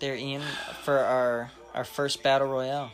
there, 0.00 0.16
Ian, 0.16 0.42
for 0.82 0.98
our 0.98 1.50
our 1.74 1.84
first 1.84 2.22
battle 2.22 2.48
royale? 2.48 2.90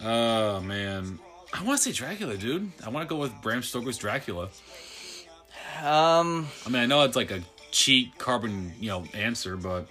Oh 0.00 0.60
man, 0.60 1.18
I 1.52 1.62
want 1.62 1.78
to 1.80 1.84
say 1.84 1.92
Dracula, 1.92 2.36
dude. 2.36 2.72
I 2.84 2.88
want 2.88 3.08
to 3.08 3.14
go 3.14 3.20
with 3.20 3.32
Bram 3.42 3.62
Stoker's 3.62 3.98
Dracula. 3.98 4.48
Um, 5.82 6.48
I 6.66 6.70
mean, 6.70 6.82
I 6.82 6.86
know 6.86 7.02
it's 7.02 7.16
like 7.16 7.30
a 7.30 7.40
cheat 7.70 8.18
carbon, 8.18 8.72
you 8.80 8.88
know, 8.88 9.04
answer, 9.14 9.56
but 9.56 9.86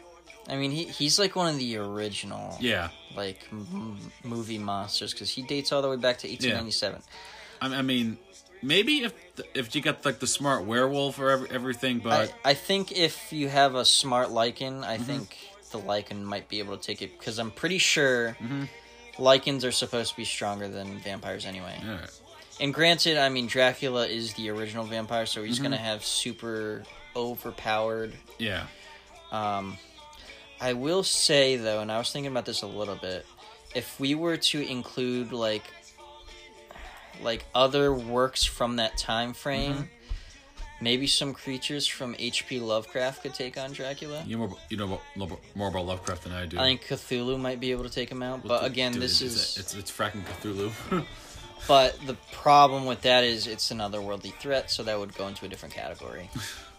I 0.49 0.55
mean, 0.55 0.71
he 0.71 0.85
he's 0.85 1.19
like 1.19 1.35
one 1.35 1.53
of 1.53 1.59
the 1.59 1.77
original 1.77 2.57
yeah. 2.59 2.89
like 3.15 3.47
m- 3.51 3.97
movie 4.23 4.57
monsters 4.57 5.13
because 5.13 5.29
he 5.29 5.41
dates 5.41 5.71
all 5.71 5.81
the 5.81 5.89
way 5.89 5.95
back 5.97 6.17
to 6.19 6.27
1897. 6.27 7.01
I, 7.61 7.75
I 7.75 7.81
mean, 7.81 8.17
maybe 8.61 9.03
if 9.03 9.13
if 9.53 9.75
you 9.75 9.81
got 9.81 10.05
like 10.05 10.19
the 10.19 10.27
smart 10.27 10.65
werewolf 10.65 11.19
or 11.19 11.47
everything, 11.47 11.99
but 11.99 12.33
I, 12.43 12.51
I 12.51 12.53
think 12.53 12.91
if 12.91 13.31
you 13.31 13.49
have 13.49 13.75
a 13.75 13.85
smart 13.85 14.29
Lycan, 14.29 14.81
Mm-hmm. 14.81 14.83
I 14.83 14.97
think 14.97 15.37
the 15.71 15.79
Lycan 15.79 16.23
might 16.23 16.47
be 16.49 16.59
able 16.59 16.77
to 16.77 16.83
take 16.83 17.01
it 17.01 17.17
because 17.17 17.39
I'm 17.39 17.51
pretty 17.51 17.77
sure 17.77 18.37
Mm-hmm. 18.41 18.63
Lycans 19.17 19.63
are 19.67 19.71
supposed 19.71 20.11
to 20.11 20.17
be 20.17 20.25
stronger 20.25 20.67
than 20.67 20.99
vampires 20.99 21.45
anyway. 21.45 21.75
right. 21.83 22.21
And 22.61 22.71
granted, 22.73 23.17
I 23.17 23.29
mean 23.29 23.47
Dracula 23.47 24.05
is 24.07 24.33
the 24.35 24.49
original 24.51 24.85
vampire, 24.85 25.25
so 25.25 25.39
Mm-hmm. 25.39 25.47
he's 25.47 25.59
gonna 25.59 25.77
have 25.77 26.03
super 26.05 26.83
overpowered. 27.15 28.13
yeah, 28.37 28.67
Um, 29.31 29.77
I 30.61 30.73
will 30.73 31.03
say 31.03 31.55
though, 31.57 31.81
and 31.81 31.91
I 31.91 31.97
was 31.97 32.11
thinking 32.11 32.31
about 32.31 32.45
this 32.45 32.61
a 32.61 32.67
little 32.67 32.95
bit, 32.95 33.25
if 33.75 33.99
we 33.99 34.13
were 34.15 34.37
to 34.37 34.61
include 34.67 35.31
like 35.31 35.63
like 37.21 37.45
other 37.55 37.91
works 37.93 38.43
from 38.43 38.75
that 38.77 38.97
time 38.97 39.33
frame. 39.33 39.73
Mm-hmm. 39.73 39.83
Maybe 40.79 41.07
some 41.07 41.33
creatures 41.33 41.87
from 41.87 42.15
H.P. 42.19 42.59
Lovecraft 42.59 43.23
could 43.23 43.33
take 43.33 43.57
on 43.57 43.71
Dracula. 43.71 44.23
you 44.27 44.37
know 44.37 44.47
more, 44.47 44.57
you 44.69 44.77
know 44.77 44.99
more, 45.55 45.67
about 45.69 45.85
Lovecraft 45.85 46.23
than 46.25 46.33
I 46.33 46.45
do. 46.45 46.59
I 46.59 46.63
think 46.63 46.85
Cthulhu 46.85 47.39
might 47.39 47.59
be 47.59 47.71
able 47.71 47.83
to 47.83 47.89
take 47.89 48.09
him 48.11 48.21
out, 48.21 48.43
but 48.45 48.63
again, 48.63 48.93
dude, 48.93 49.01
this 49.01 49.21
it's, 49.21 49.57
is. 49.57 49.57
it's 49.57 49.75
it's 49.75 49.91
fracking 49.91 50.23
Cthulhu. 50.25 51.03
But 51.67 51.99
the 52.05 52.13
problem 52.31 52.85
with 52.85 53.01
that 53.01 53.23
is 53.23 53.47
it's 53.47 53.71
an 53.71 53.79
otherworldly 53.79 54.33
threat, 54.35 54.71
so 54.71 54.83
that 54.83 54.97
would 54.97 55.13
go 55.15 55.27
into 55.27 55.45
a 55.45 55.49
different 55.49 55.73
category. 55.73 56.29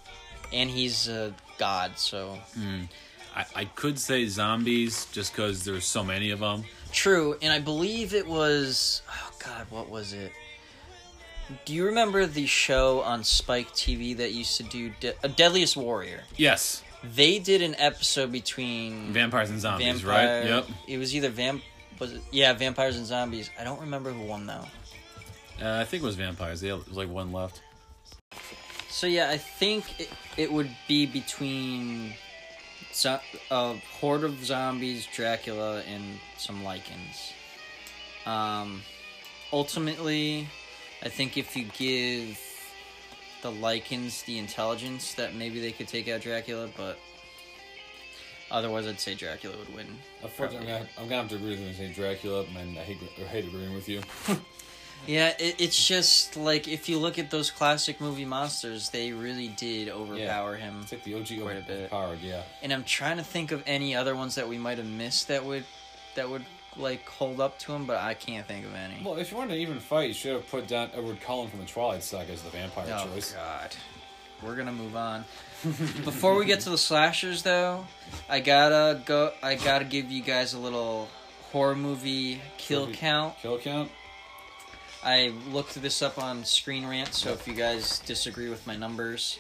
and 0.53 0.71
he's 0.71 1.09
a 1.09 1.35
god, 1.59 1.99
so 1.99 2.39
hmm. 2.55 2.83
I, 3.37 3.45
I 3.55 3.65
could 3.67 3.99
say 3.99 4.27
zombies 4.27 5.07
just 5.13 5.33
because 5.33 5.65
there's 5.65 5.85
so 5.85 6.03
many 6.03 6.31
of 6.31 6.41
them. 6.41 6.65
true. 6.93 7.37
And 7.43 7.53
I 7.53 7.59
believe 7.59 8.15
it 8.15 8.27
was. 8.27 9.03
Oh 9.11 9.31
God, 9.45 9.67
what 9.71 9.91
was 9.91 10.13
it? 10.13 10.33
Do 11.65 11.73
you 11.75 11.87
remember 11.87 12.27
the 12.27 12.47
show 12.47 13.01
on 13.03 13.25
Spike 13.25 13.73
TV 13.73 14.17
that 14.19 14.33
used 14.33 14.57
to 14.59 14.63
do 14.65 14.91
De- 15.01 15.15
uh, 15.25 15.29
Deadliest 15.29 15.77
Warrior? 15.77 16.25
Yes, 16.37 16.83
They 17.03 17.39
did 17.39 17.63
an 17.63 17.75
episode 17.79 18.31
between 18.33 19.13
vampires 19.13 19.51
and 19.51 19.61
zombies, 19.61 20.01
vampire. 20.03 20.41
right? 20.41 20.47
Yep. 20.49 20.67
It 20.89 20.99
was 20.99 21.15
either 21.15 21.31
vamp 21.31 21.63
Was 22.01 22.13
it? 22.13 22.23
Yeah, 22.33 22.53
Vampires 22.53 22.97
and 22.97 23.07
Zombies. 23.07 23.51
I 23.59 23.65
don't 23.65 23.81
remember 23.81 24.11
who 24.13 24.25
won 24.27 24.47
though. 24.47 24.65
Uh, 25.61 25.81
I 25.81 25.85
think 25.85 26.03
it 26.03 26.07
was 26.07 26.17
vampires. 26.17 26.61
They 26.61 26.69
had, 26.69 26.79
was 26.87 26.97
like 26.97 27.09
one 27.09 27.33
left. 27.33 27.61
So 28.91 29.07
yeah, 29.07 29.31
I 29.31 29.39
think 29.39 29.85
it, 30.01 30.09
it 30.37 30.53
would 30.53 30.71
be 30.87 31.07
between 31.07 32.13
zo- 32.93 33.21
a 33.51 33.75
horde 34.01 34.25
of 34.25 34.45
zombies, 34.45 35.07
Dracula, 35.15 35.83
and 35.89 36.19
some 36.37 36.63
Lycans. 36.63 37.33
Um, 38.27 38.83
ultimately, 39.53 40.47
I 41.03 41.09
think 41.09 41.37
if 41.37 41.57
you 41.57 41.65
give 41.79 42.39
the 43.43 43.51
Lycans 43.51 44.25
the 44.25 44.39
intelligence, 44.39 45.15
that 45.15 45.35
maybe 45.35 45.61
they 45.61 45.73
could 45.73 45.89
take 45.89 46.09
out 46.09 46.21
Dracula, 46.23 46.69
but 46.77 46.99
otherwise, 48.51 48.87
I'd 48.87 48.99
say 49.01 49.15
Dracula 49.15 49.57
would 49.59 49.75
win. 49.75 49.87
Unfortunately, 50.23 50.73
I'm 50.73 50.79
gonna, 50.81 50.89
I'm 50.99 51.05
gonna 51.09 51.21
have 51.23 51.31
to 51.31 51.37
agree 51.37 51.51
with 51.51 51.61
you 51.61 51.67
and 51.69 51.77
say 51.77 51.93
Dracula, 51.93 52.45
and 52.59 52.79
I 52.79 52.83
hate, 52.83 52.99
I 53.19 53.23
hate 53.27 53.45
agreeing 53.47 53.75
with 53.75 53.89
you. 53.89 54.03
Yeah, 55.07 55.29
it, 55.39 55.55
it's 55.61 55.87
just 55.87 56.37
like 56.37 56.67
if 56.67 56.89
you 56.89 56.99
look 56.99 57.21
at 57.21 57.31
those 57.31 57.53
classic 57.53 58.01
movie 58.01 58.25
monsters, 58.25 58.91
they 58.91 59.13
really 59.13 59.47
did 59.47 59.89
overpower 59.89 60.57
him. 60.57 60.81
It's 60.83 60.91
like 60.91 61.05
the 61.05 61.15
OG 61.15 61.41
Quite 61.41 61.57
a 61.57 61.61
bit. 61.61 61.71
overpowered, 61.93 62.19
yeah. 62.21 62.43
And 62.65 62.73
I'm 62.73 62.83
trying 62.83 63.19
to 63.19 63.23
think 63.23 63.53
of 63.53 63.63
any 63.65 63.95
other 63.95 64.17
ones 64.17 64.35
that 64.35 64.49
we 64.49 64.59
might 64.59 64.77
have 64.79 64.89
missed 64.89 65.29
that 65.29 65.45
would 65.45 65.65
that 66.17 66.29
would 66.29 66.45
like 66.79 67.07
hold 67.09 67.41
up 67.41 67.59
to 67.61 67.73
him, 67.73 67.87
but 67.87 67.99
I 67.99 68.15
can't 68.15 68.47
think 68.47 68.65
of 68.65 68.75
any. 68.75 69.03
Well, 69.05 69.17
if 69.17 69.31
you 69.31 69.37
wanted 69.37 69.55
to 69.55 69.61
even 69.61 69.81
fight, 69.81 70.09
you 70.09 70.15
should 70.15 70.33
have 70.33 70.49
put 70.51 70.67
down 70.69 70.91
Edward 70.95 71.21
Cullen 71.21 71.49
from 71.49 71.61
the 71.61 71.67
Twilight 71.67 72.03
Saga 72.03 72.33
as 72.33 72.43
the 72.43 72.51
vampire 72.51 72.87
choice. 72.87 73.01
oh 73.05 73.15
choice. 73.15 73.33
God, 73.33 73.77
we're 74.43 74.57
gonna 74.57 74.73
move 74.73 74.97
on. 74.97 75.25
Before 76.05 76.37
we 76.37 76.45
get 76.47 76.61
to 76.61 76.71
the 76.71 76.79
slashers, 76.79 77.43
though, 77.43 77.87
I 78.29 78.41
gotta 78.41 79.01
go. 79.05 79.33
I 79.43 79.57
gotta 79.57 79.85
give 79.85 80.11
you 80.11 80.23
guys 80.23 80.55
a 80.55 80.59
little 80.59 81.09
horror 81.53 81.75
movie 81.77 82.41
kill 82.59 82.87
Movie- 82.87 82.99
count. 82.99 83.35
Kill 83.43 83.59
count? 83.59 83.91
I 85.03 85.33
looked 85.51 85.81
this 85.81 86.03
up 86.03 86.19
on 86.19 86.45
Screen 86.45 86.87
Rant, 86.87 87.15
so 87.15 87.31
if 87.31 87.47
you 87.47 87.55
guys 87.55 88.01
disagree 88.01 88.49
with 88.51 88.67
my 88.67 88.77
numbers, 88.77 89.39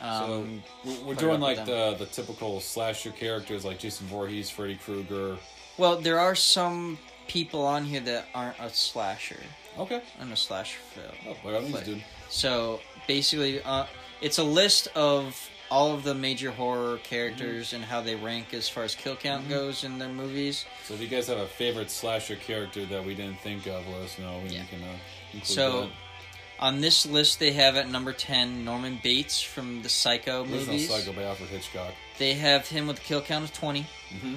um, 0.00 0.18
so 0.20 0.46
we're, 0.84 1.04
we're 1.08 1.14
doing 1.14 1.40
like 1.40 1.64
the 1.64 1.94
the 1.98 2.06
typical 2.06 2.60
slasher 2.60 3.10
characters 3.10 3.64
like 3.64 3.78
Jason 3.78 4.06
Voorhees, 4.06 4.48
Freddy 4.50 4.76
Krueger. 4.76 5.36
Well, 5.78 5.96
there 6.00 6.18
are 6.20 6.34
some 6.34 6.98
people 7.28 7.64
on 7.66 7.84
here 7.84 8.00
that 8.00 8.26
aren't 8.34 8.58
a 8.60 8.70
slasher, 8.70 9.40
Okay. 9.78 10.02
I'm 10.20 10.30
a 10.32 10.36
slasher 10.36 10.78
film. 10.94 11.06
Oh, 11.28 11.36
by 11.42 11.54
all 11.54 11.60
means, 11.62 11.72
Flick. 11.72 11.84
dude. 11.86 12.04
So 12.28 12.80
basically, 13.08 13.62
uh, 13.62 13.86
it's 14.20 14.36
a 14.38 14.44
list 14.44 14.88
of 14.94 15.48
all 15.70 15.94
of 15.94 16.02
the 16.04 16.14
major 16.14 16.50
horror 16.50 16.98
characters 16.98 17.72
and 17.72 17.82
how 17.82 18.02
they 18.02 18.14
rank 18.14 18.52
as 18.52 18.68
far 18.68 18.84
as 18.84 18.94
kill 18.94 19.16
count 19.16 19.48
goes 19.48 19.82
in 19.84 19.98
their 19.98 20.10
movies. 20.10 20.66
So 20.84 20.92
if 20.92 21.00
you 21.00 21.08
guys 21.08 21.26
have 21.28 21.38
a 21.38 21.46
favorite 21.46 21.90
slasher 21.90 22.36
character 22.36 22.84
that 22.84 23.02
we 23.02 23.14
didn't 23.14 23.40
think 23.40 23.66
of, 23.66 23.86
let 23.88 24.02
us 24.02 24.18
know. 24.18 24.38
We 24.44 24.50
Yeah. 24.50 24.64
can 24.66 24.82
uh, 24.82 24.86
include 25.32 25.46
So 25.46 25.80
that. 25.82 25.90
on 26.60 26.82
this 26.82 27.06
list, 27.06 27.38
they 27.38 27.52
have 27.52 27.76
at 27.76 27.88
number 27.88 28.12
ten 28.12 28.66
Norman 28.66 29.00
Bates 29.02 29.40
from 29.40 29.80
the 29.80 29.88
Psycho 29.88 30.44
movies. 30.44 30.90
Psycho 30.90 31.14
by 31.14 31.22
Alfred 31.22 31.48
Hitchcock. 31.48 31.94
They 32.18 32.34
have 32.34 32.68
him 32.68 32.86
with 32.86 32.98
a 32.98 33.02
kill 33.02 33.22
count 33.22 33.44
of 33.44 33.54
twenty. 33.54 33.86
Mm-hmm. 34.14 34.34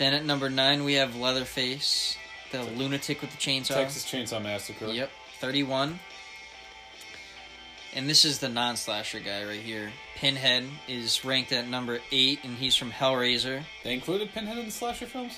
Then 0.00 0.14
at 0.14 0.24
number 0.24 0.48
nine, 0.48 0.84
we 0.84 0.94
have 0.94 1.14
Leatherface, 1.14 2.16
the 2.52 2.62
lunatic 2.62 3.20
with 3.20 3.32
the 3.32 3.36
chainsaw. 3.36 3.74
Texas 3.74 4.10
Chainsaw 4.10 4.42
Massacre. 4.42 4.86
Yep, 4.86 5.10
31. 5.40 6.00
And 7.94 8.08
this 8.08 8.24
is 8.24 8.38
the 8.38 8.48
non 8.48 8.76
slasher 8.76 9.20
guy 9.20 9.44
right 9.44 9.60
here. 9.60 9.92
Pinhead 10.16 10.64
is 10.88 11.22
ranked 11.22 11.52
at 11.52 11.68
number 11.68 11.98
8, 12.10 12.44
and 12.44 12.56
he's 12.56 12.76
from 12.76 12.90
Hellraiser. 12.90 13.64
They 13.84 13.92
included 13.92 14.32
Pinhead 14.32 14.56
in 14.56 14.64
the 14.64 14.70
slasher 14.70 15.04
films. 15.04 15.34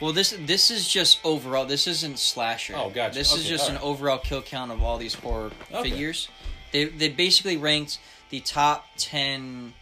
Well, 0.00 0.14
this 0.14 0.34
this 0.40 0.70
is 0.70 0.88
just 0.88 1.20
overall. 1.22 1.66
This 1.66 1.86
isn't 1.86 2.18
slasher. 2.18 2.72
Oh, 2.74 2.88
gotcha. 2.88 3.14
This 3.14 3.34
is 3.34 3.40
Okay, 3.40 3.48
just 3.50 3.68
an 3.68 3.76
overall 3.76 4.16
kill 4.16 4.40
count 4.40 4.72
of 4.72 4.82
all 4.82 4.96
these 4.96 5.12
horror 5.14 5.50
Okay. 5.70 5.90
figures. 5.90 6.28
They 6.72 6.86
they 6.86 7.10
basically 7.10 7.58
ranked 7.58 7.98
the 8.30 8.40
top 8.40 8.86
ten 8.96 9.74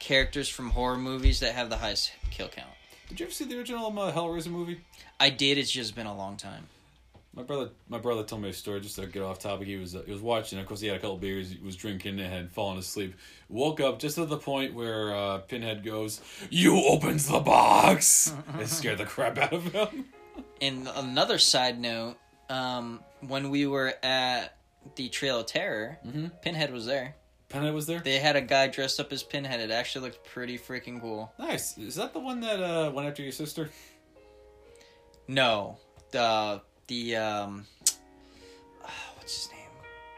characters 0.00 0.50
from 0.50 0.72
horror 0.72 0.98
movies 0.98 1.40
that 1.40 1.54
have 1.54 1.70
the 1.70 1.78
highest 1.78 2.12
kill 2.30 2.48
count. 2.48 2.68
Did 3.08 3.20
you 3.20 3.26
ever 3.26 3.32
see 3.32 3.44
the 3.44 3.58
original 3.58 3.86
um, 3.86 3.98
uh, 3.98 4.12
Hellraiser 4.12 4.48
movie? 4.48 4.80
I 5.18 5.30
did. 5.30 5.58
It's 5.58 5.70
just 5.70 5.94
been 5.94 6.06
a 6.06 6.16
long 6.16 6.36
time. 6.36 6.66
My 7.34 7.42
brother, 7.42 7.70
my 7.88 7.98
brother 7.98 8.24
told 8.24 8.42
me 8.42 8.48
a 8.48 8.52
story. 8.52 8.80
Just 8.80 8.96
to 8.96 9.06
get 9.06 9.22
off 9.22 9.38
topic, 9.38 9.66
he 9.68 9.76
was 9.76 9.94
uh, 9.94 10.02
he 10.04 10.12
was 10.12 10.20
watching. 10.20 10.58
Of 10.58 10.66
course, 10.66 10.80
he 10.80 10.88
had 10.88 10.96
a 10.96 11.00
couple 11.00 11.16
beers. 11.18 11.50
He 11.50 11.58
was 11.64 11.76
drinking 11.76 12.18
and 12.18 12.32
had 12.32 12.50
fallen 12.50 12.78
asleep. 12.78 13.14
Woke 13.48 13.80
up 13.80 13.98
just 13.98 14.18
at 14.18 14.28
the 14.28 14.36
point 14.38 14.74
where 14.74 15.14
uh, 15.14 15.38
Pinhead 15.38 15.84
goes, 15.84 16.20
"You 16.50 16.82
opens 16.86 17.28
the 17.28 17.38
box." 17.40 18.32
it 18.58 18.66
scared 18.68 18.98
the 18.98 19.04
crap 19.04 19.38
out 19.38 19.52
of 19.52 19.64
him. 19.72 20.06
And 20.60 20.88
another 20.96 21.38
side 21.38 21.78
note, 21.78 22.16
um, 22.48 23.00
when 23.20 23.50
we 23.50 23.66
were 23.66 23.94
at 24.02 24.56
the 24.96 25.08
Trail 25.08 25.40
of 25.40 25.46
Terror, 25.46 25.98
Mhm. 26.06 26.32
Pinhead 26.42 26.72
was 26.72 26.86
there. 26.86 27.14
Pinhead 27.48 27.72
was 27.74 27.86
there. 27.86 28.00
They 28.00 28.18
had 28.18 28.36
a 28.36 28.40
guy 28.42 28.66
dressed 28.68 29.00
up 29.00 29.12
as 29.12 29.22
Pinhead. 29.22 29.60
It 29.60 29.70
actually 29.70 30.02
looked 30.06 30.24
pretty 30.24 30.58
freaking 30.58 31.00
cool. 31.00 31.32
Nice. 31.38 31.78
Is 31.78 31.94
that 31.94 32.12
the 32.12 32.20
one 32.20 32.40
that 32.40 32.60
uh, 32.62 32.90
went 32.90 33.08
after 33.08 33.22
your 33.22 33.32
sister? 33.32 33.70
No, 35.26 35.78
the 36.10 36.60
the 36.86 37.16
um, 37.16 37.66
what's 39.16 39.34
his 39.44 39.50
name? 39.52 39.58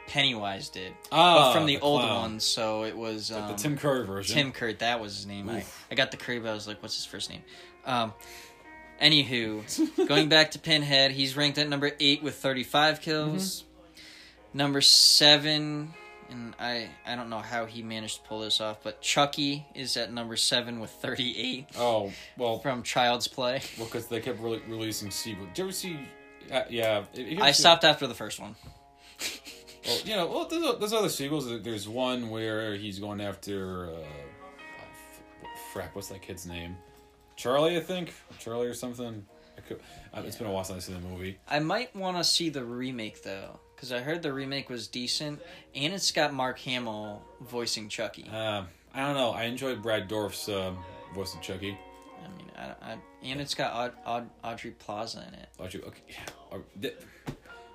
Pennywise 0.09 0.69
did, 0.71 0.93
Ah, 1.13 1.53
but 1.53 1.53
from 1.53 1.67
the, 1.67 1.79
old 1.79 2.01
clown. 2.03 2.17
ones. 2.23 2.45
So 2.45 2.83
it 2.85 2.97
was 2.97 3.31
um, 3.31 3.49
the 3.49 3.55
Tim 3.55 3.77
Curry 3.79 4.05
version. 4.05 4.35
Tim 4.37 4.53
Curry, 4.53 4.75
That 4.75 5.01
was 5.01 5.15
his 5.17 5.27
name. 5.27 5.49
I, 5.49 5.59
Oof. 5.59 5.87
I 5.91 5.95
got 5.95 6.11
the 6.11 6.17
Curry, 6.17 6.41
but 6.41 6.51
I 6.51 6.55
was 6.55 6.67
like, 6.67 6.83
what's 6.83 6.97
his 6.97 7.07
first 7.07 7.31
name? 7.31 7.43
Um, 7.87 8.13
anywho, 9.01 10.07
going 10.09 10.29
back 10.29 10.51
to 10.53 10.59
Pinhead, 10.59 11.13
he's 11.13 11.37
ranked 11.37 11.59
at 11.59 11.69
number 11.69 11.93
eight 12.01 12.25
with 12.25 12.35
35 12.35 13.01
kills. 13.01 13.63
Number 14.53 14.81
seven, 14.81 15.95
and 16.31 16.55
I 16.59 16.89
I 17.07 17.17
don't 17.17 17.31
know 17.31 17.39
how 17.41 17.67
he 17.67 17.83
managed 17.83 18.23
to 18.23 18.29
pull 18.29 18.41
this 18.41 18.61
off, 18.61 18.79
but 18.83 19.01
Chucky 19.01 19.67
is 19.75 19.97
at 19.97 20.13
number 20.13 20.37
seven 20.37 20.81
with 20.81 20.91
38 20.91 21.69
Oh 21.77 22.13
well, 22.37 22.59
from 22.59 22.83
Child's 22.83 23.29
Play. 23.29 23.63
well, 23.79 23.87
because 23.87 24.07
they 24.07 24.21
kept 24.21 24.41
re- 24.41 24.63
releasing 24.69 25.11
sequels. 25.11 25.49
Did 25.49 25.59
you 25.59 25.65
ever 25.65 25.73
see? 25.73 25.99
Uh, 26.51 26.63
yeah, 26.69 27.05
I 27.41 27.53
stopped 27.53 27.85
after 27.85 28.07
the 28.07 28.15
first 28.15 28.41
one. 28.41 28.57
Well, 29.87 29.99
you 30.05 30.15
know, 30.15 30.27
well, 30.27 30.47
there's, 30.47 30.79
there's 30.79 30.93
other 30.93 31.09
sequels. 31.09 31.63
There's 31.63 31.89
one 31.89 32.29
where 32.29 32.75
he's 32.75 32.99
going 32.99 33.21
after. 33.21 33.89
Uh, 33.89 33.97
frap, 35.73 35.95
what's 35.95 36.09
that 36.09 36.23
kid's 36.23 36.47
name? 36.47 36.77
Charlie, 37.37 37.77
I 37.77 37.81
think. 37.81 38.13
Charlie 38.39 38.67
or 38.67 38.75
something. 38.75 39.25
I 39.57 39.61
could, 39.63 39.81
uh, 40.13 40.23
It's 40.27 40.37
been 40.37 40.47
a 40.47 40.53
while 40.53 40.65
since 40.65 40.77
I've 40.77 40.83
seen 40.83 41.03
the 41.03 41.09
movie. 41.09 41.39
I 41.49 41.61
might 41.61 41.95
want 41.97 42.19
to 42.19 42.25
see 42.25 42.51
the 42.51 42.65
remake 42.65 43.23
though, 43.23 43.59
because 43.81 43.93
I 43.93 44.01
heard 44.01 44.21
the 44.21 44.31
remake 44.31 44.69
was 44.69 44.89
decent, 44.89 45.41
and 45.75 45.95
it's 45.95 46.13
got 46.13 46.35
Mark 46.35 46.59
Hamill 46.59 47.23
voicing 47.41 47.89
Chucky. 47.89 48.29
Uh, 48.31 48.65
I 48.93 49.01
don't 49.07 49.15
know. 49.15 49.31
I 49.31 49.45
enjoyed 49.45 49.81
Brad 49.81 50.07
Dourif's 50.07 50.51
um, 50.51 50.77
voice 51.15 51.35
of 51.35 51.41
Chucky. 51.41 51.79
I 52.23 52.29
mean, 52.37 52.51
I, 52.59 52.93
I, 52.93 52.97
and 53.23 53.41
it's 53.41 53.55
got 53.55 53.73
Aud, 53.73 53.93
Aud, 54.05 54.31
Audrey 54.45 54.73
Plaza 54.73 55.25
in 55.27 55.33
it. 55.33 55.49
Audrey, 55.59 55.83
okay, 55.83 56.03
yeah, 56.11 56.89
uh, 56.89 56.89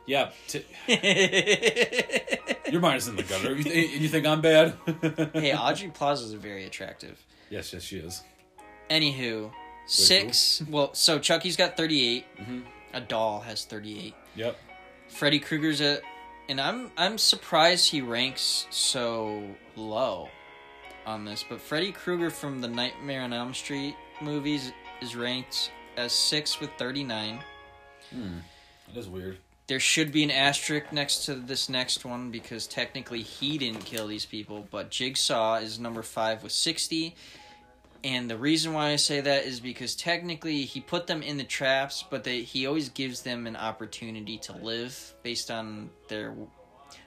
yeah. 0.06 0.30
T- 0.48 0.64
your 2.72 2.82
mind 2.82 2.98
is 2.98 3.08
in 3.08 3.16
the 3.16 3.24
gutter. 3.24 3.56
You, 3.56 3.64
th- 3.64 4.00
you 4.00 4.08
think 4.08 4.28
I'm 4.28 4.42
bad? 4.42 4.76
hey, 5.34 5.56
Audrey 5.56 5.90
Plaza 5.90 6.26
is 6.26 6.34
very 6.34 6.66
attractive. 6.66 7.20
Yes, 7.50 7.74
yes, 7.74 7.82
she 7.82 7.98
is. 7.98 8.22
Anywho, 8.92 9.52
six. 9.88 10.62
Well, 10.70 10.94
so 10.94 11.18
Chucky's 11.18 11.58
got 11.58 11.76
38. 11.76 12.26
Mhm. 12.38 12.62
A 12.94 13.02
doll 13.02 13.42
has 13.42 13.66
38. 13.66 14.14
Yep. 14.36 14.56
Freddy 15.08 15.40
Krueger's 15.40 15.82
at, 15.82 16.02
and 16.50 16.60
I'm 16.60 16.92
I'm 16.98 17.18
surprised 17.18 17.90
he 17.90 18.02
ranks 18.02 18.68
so 18.70 19.44
low 19.76 20.30
on 21.06 21.26
this. 21.26 21.44
But 21.48 21.62
Freddy 21.62 21.92
Krueger 21.92 22.30
from 22.30 22.62
the 22.62 22.68
Nightmare 22.68 23.22
on 23.22 23.34
Elm 23.34 23.54
Street 23.54 23.96
movies 24.22 24.72
is 25.02 25.16
ranked 25.16 25.72
as 25.98 26.12
six 26.12 26.60
with 26.60 26.70
39. 26.78 27.40
Hmm. 28.12 28.38
That 28.88 29.00
is 29.00 29.08
weird. 29.08 29.38
There 29.68 29.80
should 29.80 30.12
be 30.12 30.24
an 30.24 30.30
asterisk 30.30 30.92
next 30.92 31.26
to 31.26 31.34
this 31.36 31.70
next 31.70 32.06
one 32.06 32.30
because 32.30 32.68
technically 32.68 33.22
he 33.22 33.58
didn't 33.58 33.84
kill 33.84 34.08
these 34.08 34.26
people, 34.26 34.68
but 34.70 34.92
Jigsaw 34.92 35.56
is 35.56 35.80
number 35.80 36.04
five 36.04 36.44
with 36.44 36.52
60. 36.52 37.16
And 38.06 38.30
the 38.30 38.38
reason 38.38 38.72
why 38.74 38.92
I 38.92 38.98
say 38.98 39.20
that 39.20 39.46
is 39.46 39.60
because 39.60 39.96
technically 39.96 40.62
he 40.62 40.80
put 40.80 41.08
them 41.08 41.24
in 41.24 41.38
the 41.38 41.44
traps, 41.44 42.06
but 42.08 42.24
they, 42.24 42.44
he 42.44 42.68
always 42.68 42.90
gives 42.90 43.24
them 43.24 43.48
an 43.48 43.56
opportunity 43.56 44.38
to 44.44 44.54
live 44.54 45.16
based 45.24 45.50
on 45.50 45.90
their 46.08 46.36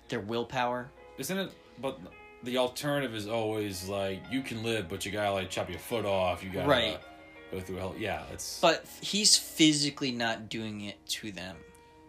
their 0.08 0.18
willpower. 0.18 0.90
Isn't 1.16 1.38
it? 1.38 1.52
But 1.80 2.00
the 2.42 2.58
alternative 2.58 3.14
is 3.14 3.28
always 3.28 3.88
like 3.88 4.20
you 4.28 4.42
can 4.42 4.64
live, 4.64 4.88
but 4.88 5.06
you 5.06 5.12
gotta 5.12 5.32
like 5.32 5.50
chop 5.50 5.70
your 5.70 5.78
foot 5.78 6.04
off. 6.04 6.42
You 6.42 6.50
gotta 6.50 6.68
Right. 6.68 6.98
go 7.52 7.61
through 7.61 7.76
hell. 7.76 7.94
Yeah, 7.96 8.24
it's. 8.32 8.58
But 8.61 8.84
he's 9.00 9.37
physically 9.37 10.11
not 10.11 10.48
doing 10.48 10.80
it 10.80 10.96
to 11.11 11.30
them. 11.30 11.56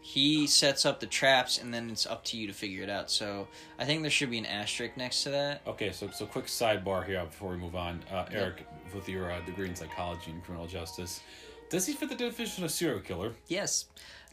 He 0.10 0.48
sets 0.48 0.88
up 0.88 1.00
the 1.00 1.06
traps, 1.06 1.60
and 1.60 1.72
then 1.72 1.92
it's 1.92 2.08
up 2.08 2.24
to 2.26 2.38
you 2.38 2.48
to 2.48 2.54
figure 2.54 2.82
it 2.82 2.90
out. 2.90 3.12
So 3.12 3.48
I 3.78 3.86
think 3.86 4.02
there 4.02 4.10
should 4.10 4.32
be 4.32 4.40
an 4.40 4.46
asterisk 4.48 4.98
next 4.98 5.22
to 5.26 5.30
that. 5.30 5.62
Okay, 5.68 5.92
so 5.92 6.10
so 6.10 6.26
quick 6.26 6.46
sidebar 6.46 7.06
here 7.06 7.24
before 7.24 7.52
we 7.52 7.58
move 7.58 7.76
on. 7.76 8.04
Uh, 8.12 8.26
Eric, 8.32 8.66
with 8.96 9.08
your 9.08 9.32
uh, 9.32 9.40
degree 9.42 9.68
in 9.68 9.76
psychology 9.76 10.32
and 10.32 10.44
criminal 10.44 10.66
justice, 10.66 11.22
Does 11.70 11.86
he 11.86 11.94
fit 11.94 12.10
the 12.10 12.16
definition 12.16 12.64
of 12.64 12.72
serial 12.72 13.02
killer? 13.02 13.34
Yes. 13.48 13.86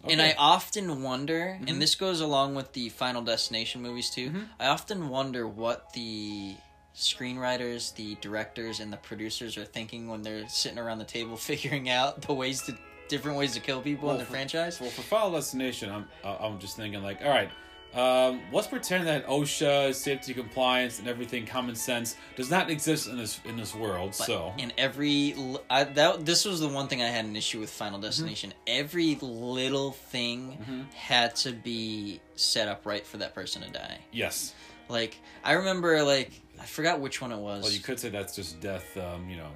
And 0.08 0.22
I 0.22 0.34
often 0.38 1.02
wonder, 1.02 1.58
and 1.66 1.82
this 1.82 1.94
goes 1.94 2.22
along 2.22 2.54
with 2.54 2.72
the 2.72 2.88
Final 2.88 3.20
Destination 3.20 3.82
movies 3.82 4.08
too. 4.08 4.32
I 4.58 4.68
often 4.68 5.10
wonder 5.10 5.46
what 5.46 5.92
the 5.92 6.56
screenwriters, 6.94 7.94
the 7.94 8.16
directors, 8.22 8.80
and 8.80 8.90
the 8.90 8.96
producers 8.96 9.58
are 9.58 9.64
thinking 9.66 10.08
when 10.08 10.22
they're 10.22 10.48
sitting 10.48 10.78
around 10.78 10.98
the 10.98 11.04
table 11.04 11.36
figuring 11.52 11.90
out 11.90 12.22
the 12.22 12.32
ways 12.32 12.62
to 12.62 12.78
different 13.08 13.36
ways 13.38 13.54
to 13.54 13.60
kill 13.60 13.80
people 13.80 14.10
in 14.12 14.18
the 14.18 14.24
for- 14.24 14.30
franchise. 14.32 14.80
Well, 14.80 14.90
for 14.90 15.02
Final 15.02 15.32
Destination, 15.32 15.90
I'm 15.90 16.08
uh, 16.24 16.36
I'm 16.40 16.58
just 16.58 16.76
thinking 16.76 17.02
like, 17.02 17.20
all 17.22 17.28
right, 17.30 17.50
um, 17.94 18.40
let's 18.52 18.66
pretend 18.66 19.06
that 19.06 19.26
OSHA, 19.26 19.94
safety 19.94 20.34
compliance, 20.34 20.98
and 20.98 21.08
everything, 21.08 21.46
common 21.46 21.74
sense, 21.74 22.16
does 22.36 22.50
not 22.50 22.68
exist 22.68 23.08
in 23.08 23.16
this 23.16 23.40
in 23.44 23.56
this 23.56 23.74
world. 23.74 24.10
But 24.18 24.26
so 24.26 24.52
in 24.58 24.72
every 24.76 25.34
I, 25.70 25.84
that 25.84 26.26
this 26.26 26.44
was 26.44 26.60
the 26.60 26.68
one 26.68 26.88
thing 26.88 27.02
I 27.02 27.06
had 27.08 27.24
an 27.24 27.36
issue 27.36 27.60
with 27.60 27.70
Final 27.70 27.98
Mm-hmm. 27.98 28.06
Destination. 28.06 28.54
Every 28.66 29.14
little 29.22 29.92
thing 29.92 30.86
had 30.94 31.36
to 31.36 31.52
be 31.52 32.20
set 32.34 32.68
up 32.68 32.84
right 32.84 33.06
for 33.06 33.16
that 33.18 33.34
person 33.34 33.62
to 33.62 33.70
die. 33.70 33.98
yes, 34.12 34.52
Like 34.90 35.16
I 35.42 35.52
remember, 35.52 36.02
like 36.02 36.32
I 36.60 36.64
forgot 36.66 37.00
which 37.00 37.22
one 37.22 37.32
it 37.32 37.38
was. 37.38 37.62
well, 37.62 37.72
you 37.72 37.80
could 37.80 37.98
say 37.98 38.10
that's 38.10 38.36
just 38.36 38.60
death. 38.60 38.96
Um, 38.98 39.30
you 39.30 39.36
know, 39.36 39.48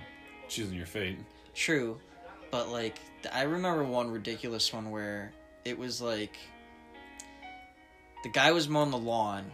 choosing 0.49 0.77
your 0.77 0.87
fate. 0.87 1.19
True, 1.55 1.99
but 2.51 2.69
like 2.69 2.99
I 3.33 3.43
remember 3.43 3.85
one 3.85 4.11
ridiculous 4.11 4.73
one 4.73 4.91
where 4.91 5.33
it 5.65 5.79
was 5.79 6.01
like 6.01 6.37
the 8.23 8.29
guy 8.29 8.53
was 8.53 8.69
mowing 8.69 8.91
the 8.91 8.99
lawn 8.99 9.51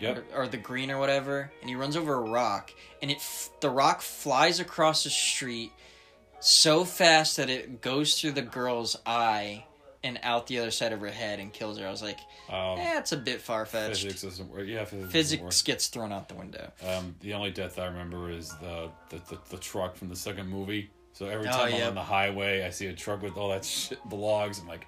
Yep. 0.00 0.26
or, 0.32 0.42
or 0.42 0.46
the 0.48 0.56
green 0.56 0.92
or 0.92 0.98
whatever, 0.98 1.50
and 1.60 1.68
he 1.68 1.74
runs 1.74 1.96
over 1.96 2.14
a 2.14 2.20
rock, 2.30 2.70
and 3.02 3.10
it 3.10 3.16
f- 3.16 3.50
the 3.60 3.68
rock 3.68 4.00
flies 4.00 4.60
across 4.60 5.02
the 5.02 5.10
street 5.10 5.72
so 6.38 6.84
fast 6.84 7.36
that 7.38 7.50
it 7.50 7.80
goes 7.80 8.20
through 8.20 8.30
the 8.30 8.42
girl's 8.42 8.96
eye 9.04 9.64
and 10.04 10.20
out 10.22 10.46
the 10.46 10.60
other 10.60 10.70
side 10.70 10.92
of 10.92 11.00
her 11.00 11.10
head 11.10 11.40
and 11.40 11.52
kills 11.52 11.78
her. 11.80 11.86
I 11.88 11.90
was 11.90 12.00
like, 12.00 12.20
Um, 12.48 12.78
eh, 12.78 12.96
it's 13.00 13.10
a 13.10 13.16
bit 13.16 13.40
far 13.40 13.66
fetched. 13.66 14.04
physics 14.04 14.22
doesn't 14.22 14.48
work. 14.48 14.68
Yeah, 14.68 14.84
physics. 14.84 15.12
Physics 15.12 15.62
gets 15.62 15.88
thrown 15.88 16.12
out 16.12 16.28
the 16.28 16.36
window. 16.36 16.70
Um, 16.86 17.16
the 17.18 17.34
only 17.34 17.50
death 17.50 17.76
I 17.80 17.86
remember 17.86 18.30
is 18.30 18.50
the 18.60 18.90
the, 19.10 19.16
the, 19.30 19.38
the 19.50 19.56
truck 19.58 19.96
from 19.96 20.10
the 20.10 20.16
second 20.16 20.46
movie. 20.48 20.90
So 21.18 21.26
every 21.26 21.48
Oh, 21.48 21.50
time 21.50 21.74
I'm 21.74 21.82
on 21.88 21.94
the 21.96 22.02
highway, 22.02 22.62
I 22.62 22.70
see 22.70 22.86
a 22.86 22.92
truck 22.92 23.22
with 23.22 23.36
all 23.36 23.48
that 23.48 23.64
shit, 23.64 23.98
the 24.08 24.14
logs. 24.14 24.60
I'm 24.60 24.68
like, 24.68 24.86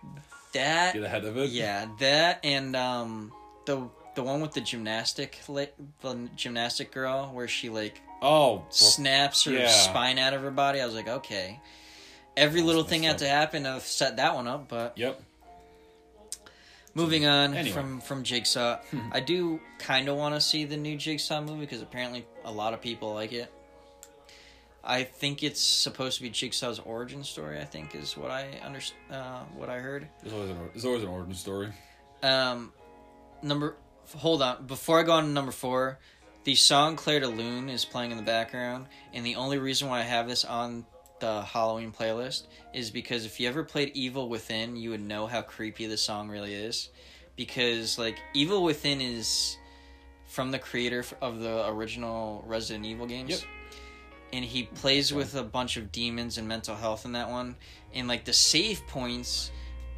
That 0.53 0.95
get 0.95 1.03
ahead 1.03 1.25
of 1.25 1.37
it. 1.37 1.51
Yeah, 1.51 1.88
that 1.99 2.38
and 2.45 2.77
um 2.77 3.33
the 3.66 3.88
the 4.14 4.23
one 4.23 4.40
with 4.40 4.53
the 4.53 4.61
gymnastic 4.61 5.40
the 5.49 6.29
gymnastic 6.37 6.93
girl 6.93 7.31
where 7.33 7.49
she 7.49 7.69
like 7.69 8.01
Oh, 8.23 8.53
well, 8.57 8.66
snaps 8.71 9.43
her 9.45 9.51
yeah. 9.53 9.66
spine 9.69 10.19
out 10.21 10.33
of 10.33 10.43
her 10.43 10.53
body. 10.53 10.81
I 10.81 10.87
was 10.87 10.95
like, 10.95 11.09
okay. 11.09 11.59
Every 12.37 12.62
little 12.62 12.85
thing 12.85 13.03
had 13.03 13.14
up. 13.14 13.19
to 13.19 13.29
happen 13.29 13.64
to 13.64 13.81
set 13.81 14.19
that 14.19 14.37
one 14.37 14.47
up, 14.47 14.69
but 14.69 14.97
yep. 14.97 15.21
moving 16.95 17.27
on 17.27 17.55
Anyway. 17.55 17.75
from 17.75 18.01
from 18.01 18.23
Jigsaw, 18.23 18.79
I 19.12 19.19
do 19.19 19.59
kind 19.81 20.09
of 20.09 20.16
want 20.16 20.37
to 20.37 20.40
see 20.40 20.64
the 20.64 20.77
new 20.77 20.97
Jigsaw 20.97 21.40
movie 21.40 21.61
because 21.62 21.83
apparently 21.83 22.25
a 22.45 22.53
lot 22.53 22.73
of 22.73 22.81
people 22.81 23.14
like 23.14 23.33
it. 23.33 23.53
I 24.83 25.05
think 25.05 25.43
it's 25.43 25.61
supposed 25.61 26.16
to 26.16 26.23
be 26.23 26.31
Jigsaw's 26.31 26.79
origin 26.79 27.23
story. 27.25 27.59
I 27.59 27.64
think 27.64 27.95
is 27.95 28.16
what 28.16 28.31
I 28.31 28.61
under 28.64 28.81
uh, 29.11 29.40
what 29.57 29.69
I 29.69 29.79
heard. 29.79 30.09
There's 30.23 30.33
always 30.33 30.51
an, 30.51 30.57
or- 30.57 30.71
there's 30.73 30.85
always 30.85 31.03
an 31.03 31.09
origin 31.09 31.35
story. 31.35 31.69
Um, 32.23 32.73
number. 33.43 33.77
Hold 34.16 34.43
on. 34.43 34.66
Before 34.66 34.99
I 34.99 35.03
go 35.05 35.12
on 35.12 35.25
to 35.25 35.31
number 35.31 35.53
four, 35.53 35.99
the 36.45 36.55
song 36.55 36.97
"Clair 36.97 37.21
de 37.21 37.29
Lune" 37.29 37.69
is 37.69 37.85
playing 37.85 38.11
in 38.11 38.16
the 38.16 38.23
background, 38.25 38.87
and 39.12 39.25
the 39.25 39.37
only 39.37 39.59
reason 39.59 39.88
why 39.88 40.01
I 40.01 40.05
have 40.05 40.27
this 40.27 40.45
on 40.45 40.87
the 41.21 41.43
Halloween 41.43 41.93
playlist 41.93 42.47
is 42.73 42.90
because 42.90 43.27
if 43.27 43.38
you 43.38 43.49
ever 43.49 43.62
played 43.62 43.93
Evil 43.95 44.29
Within, 44.29 44.77
you 44.77 44.90
would 44.90 45.03
know 45.03 45.27
how 45.27 45.43
creepy 45.43 45.87
the 45.87 45.99
song 45.99 46.29
really 46.29 46.55
is. 46.55 46.88
Because 47.37 47.99
like 47.99 48.19
Evil 48.35 48.64
Within 48.64 49.01
is 49.01 49.57
from 50.27 50.51
the 50.51 50.59
creator 50.59 51.05
of 51.21 51.40
the 51.40 51.69
original 51.69 52.43
Resident 52.47 52.87
Evil 52.87 53.07
games. 53.07 53.31
Yep. 53.31 53.40
And 54.33 54.45
he 54.45 54.64
plays 54.64 55.12
with 55.12 55.35
a 55.35 55.43
bunch 55.43 55.77
of 55.77 55.90
demons 55.90 56.38
and 56.38 56.47
mental 56.47 56.77
health 56.77 57.05
in 57.05 57.12
that 57.12 57.31
one. 57.31 57.57
And 57.93 58.07
like 58.07 58.25
the 58.25 58.33
save 58.33 58.87
points 58.87 59.51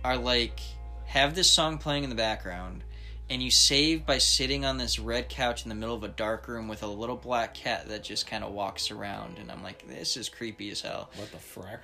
are 0.05 0.17
like 0.17 0.61
have 1.07 1.35
this 1.35 1.51
song 1.51 1.79
playing 1.79 2.05
in 2.05 2.11
the 2.11 2.17
background 2.17 2.83
and 3.29 3.43
you 3.43 3.51
save 3.51 4.05
by 4.05 4.19
sitting 4.19 4.65
on 4.65 4.79
this 4.79 4.99
red 4.99 5.29
couch 5.29 5.63
in 5.63 5.69
the 5.69 5.75
middle 5.75 5.95
of 5.95 6.03
a 6.05 6.09
dark 6.09 6.49
room 6.49 6.69
with 6.69 6.83
a 6.83 6.87
little 6.87 7.17
black 7.17 7.55
cat 7.55 7.89
that 7.89 8.03
just 8.03 8.27
kind 8.27 8.45
of 8.45 8.53
walks 8.53 8.91
around 8.91 9.39
and 9.39 9.51
I'm 9.51 9.63
like 9.63 9.87
this 9.89 10.17
is 10.17 10.29
creepy 10.29 10.71
as 10.71 10.81
hell. 10.81 11.11
What 11.17 11.31
the 11.31 11.39
frack? 11.39 11.81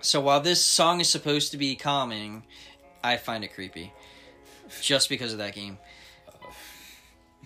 So 0.00 0.20
while 0.20 0.40
this 0.40 0.64
song 0.64 1.00
is 1.00 1.08
supposed 1.08 1.52
to 1.52 1.56
be 1.56 1.76
calming, 1.76 2.44
I 3.04 3.16
find 3.16 3.44
it 3.44 3.54
creepy 3.54 3.92
just 4.82 5.08
because 5.08 5.32
of 5.32 5.38
that 5.38 5.54
game. 5.54 5.78
Uh, 6.28 6.48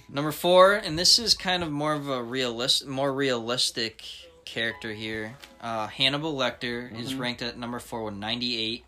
Number 0.09 0.33
4, 0.33 0.74
and 0.74 0.98
this 0.98 1.18
is 1.18 1.35
kind 1.35 1.62
of 1.62 1.70
more 1.70 1.94
of 1.94 2.09
a 2.09 2.22
realist 2.22 2.87
more 2.87 3.12
realistic 3.12 4.04
character 4.44 4.92
here. 4.92 5.37
Uh, 5.61 5.87
Hannibal 5.87 6.35
Lecter 6.35 6.98
is 6.98 7.14
ranked 7.14 7.42
at 7.42 7.59
number 7.59 7.78
4 7.78 8.04
with 8.04 8.14
98. 8.14 8.85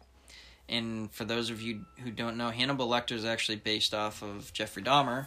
And 0.69 1.11
for 1.13 1.25
those 1.25 1.51
of 1.51 1.63
you 1.63 1.85
who 2.03 2.11
don't 2.11 2.37
know, 2.37 2.51
Hannibal 2.51 2.89
Lecter 2.89 3.13
is 3.13 3.25
actually 3.25 3.57
based 3.57 3.95
off 3.95 4.23
of 4.23 4.53
Jeffrey 4.53 4.83
Dahmer. 4.83 5.27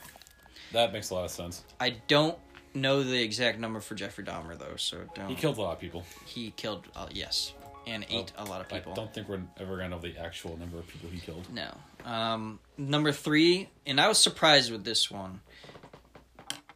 That 0.73 0.93
makes 0.93 1.09
a 1.09 1.15
lot 1.15 1.25
of 1.25 1.31
sense. 1.31 1.63
I 1.79 1.91
don't 2.07 2.37
know 2.73 3.03
the 3.03 3.21
exact 3.21 3.59
number 3.59 3.79
for 3.79 3.95
Jeffrey 3.95 4.23
Dahmer 4.23 4.57
though, 4.57 4.75
so 4.75 4.99
don't. 5.15 5.29
He 5.29 5.35
killed 5.35 5.57
a 5.57 5.61
lot 5.61 5.73
of 5.73 5.79
people. 5.79 6.05
He 6.25 6.51
killed, 6.51 6.85
uh, 6.95 7.07
yes, 7.11 7.53
and 7.87 8.05
ate 8.09 8.31
a 8.37 8.45
lot 8.45 8.61
of 8.61 8.69
people. 8.69 8.91
I 8.91 8.95
don't 8.95 9.13
think 9.13 9.29
we're 9.29 9.41
ever 9.57 9.77
gonna 9.77 9.89
know 9.89 9.99
the 9.99 10.17
actual 10.17 10.57
number 10.57 10.77
of 10.77 10.87
people 10.87 11.09
he 11.09 11.19
killed. 11.19 11.47
No. 11.53 11.75
Um, 12.05 12.59
number 12.77 13.11
three, 13.11 13.69
and 13.85 13.99
I 13.99 14.07
was 14.07 14.17
surprised 14.17 14.71
with 14.71 14.83
this 14.83 15.09
one. 15.09 15.41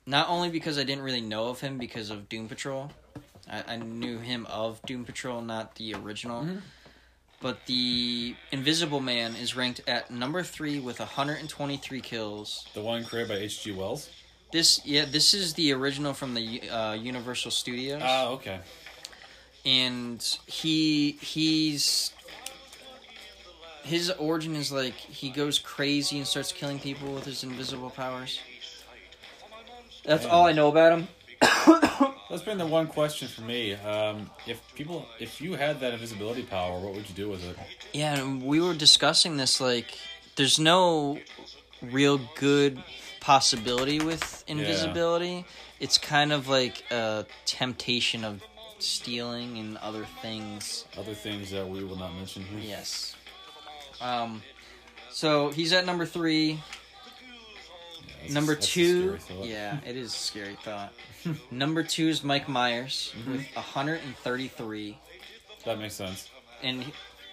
Not 0.06 0.30
only 0.30 0.50
because 0.50 0.78
I 0.78 0.84
didn't 0.84 1.04
really 1.04 1.22
know 1.22 1.48
of 1.48 1.62
him 1.62 1.78
because 1.78 2.10
of 2.10 2.28
Doom 2.28 2.50
Patrol, 2.50 2.92
I, 3.50 3.64
I 3.74 3.76
knew 3.78 4.20
him 4.20 4.46
of 4.50 4.82
Doom 4.84 5.06
Patrol, 5.06 5.42
not 5.42 5.76
the 5.76 5.94
original. 5.96 6.48
But 7.42 7.66
the 7.66 8.36
Invisible 8.52 9.02
Man 9.02 9.36
is 9.36 9.56
ranked 9.56 9.82
at 9.86 10.10
number 10.10 10.44
three 10.44 10.80
with 10.80 11.00
123 11.00 12.00
kills. 12.02 12.66
The 12.74 12.82
one 12.82 13.04
created 13.04 13.30
by 13.30 13.36
H.G. 13.36 13.74
Wells. 13.74 14.10
This, 14.54 14.80
yeah, 14.86 15.04
this 15.06 15.34
is 15.34 15.54
the 15.56 15.74
original 15.74 16.14
from 16.14 16.36
the 16.36 16.70
uh, 16.70 16.94
Universal 16.94 17.52
Studios. 17.52 18.02
Ah, 18.04 18.28
okay. 18.30 18.60
and 19.66 20.22
he 20.46 21.14
he's 21.22 22.14
his 23.84 24.10
origin 24.12 24.56
is 24.56 24.72
like 24.72 24.94
he 24.94 25.30
goes 25.30 25.60
crazy 25.60 26.18
and 26.18 26.28
starts 26.28 26.52
killing 26.52 26.80
people 26.80 27.14
with 27.14 27.26
his 27.26 27.44
invisible 27.44 27.90
powers. 27.90 28.40
That's 30.06 30.26
all 30.26 30.46
I 30.46 30.52
know 30.54 30.70
about 30.70 31.00
him. 31.00 32.13
That's 32.34 32.44
been 32.44 32.58
the 32.58 32.66
one 32.66 32.88
question 32.88 33.28
for 33.28 33.44
me. 33.44 33.76
Um, 33.76 34.28
if 34.48 34.60
people, 34.74 35.06
if 35.20 35.40
you 35.40 35.54
had 35.54 35.80
that 35.82 35.94
invisibility 35.94 36.42
power, 36.42 36.80
what 36.80 36.96
would 36.96 37.08
you 37.08 37.14
do 37.14 37.30
with 37.30 37.48
it? 37.48 37.56
Yeah, 37.94 38.26
we 38.38 38.60
were 38.60 38.74
discussing 38.74 39.38
this 39.38 39.62
like 39.62 39.96
there's 40.36 40.58
no 40.58 41.20
real 41.80 42.20
good 42.34 42.82
possibility 43.20 44.00
with 44.00 44.44
invisibility. 44.48 45.46
It's 45.80 46.00
kind 46.00 46.34
of 46.34 46.48
like 46.48 46.84
a 46.92 47.28
temptation 47.46 48.24
of 48.24 48.42
stealing 48.80 49.60
and 49.60 49.78
other 49.78 50.08
things. 50.24 50.86
Other 50.98 51.14
things 51.14 51.52
that 51.52 51.70
we 51.70 51.84
will 51.84 51.98
not 51.98 52.16
mention 52.16 52.42
here. 52.42 52.62
Yes. 52.62 53.16
Um 54.02 54.42
so 55.12 55.52
he's 55.52 55.72
at 55.72 55.86
number 55.86 56.08
3. 56.08 56.60
Number 58.30 58.56
two, 58.56 59.18
yeah, 59.42 59.80
it 59.86 59.96
is 59.96 60.14
a 60.14 60.18
scary 60.18 60.58
thought. 60.64 60.94
Number 61.52 61.84
two 61.84 62.08
is 62.08 62.24
Mike 62.24 62.48
Myers 62.48 63.14
mm-hmm. 63.18 63.32
with 63.34 63.46
133, 63.56 64.98
That 65.66 65.80
makes 65.80 65.96
sense. 65.96 66.30
and 66.62 66.86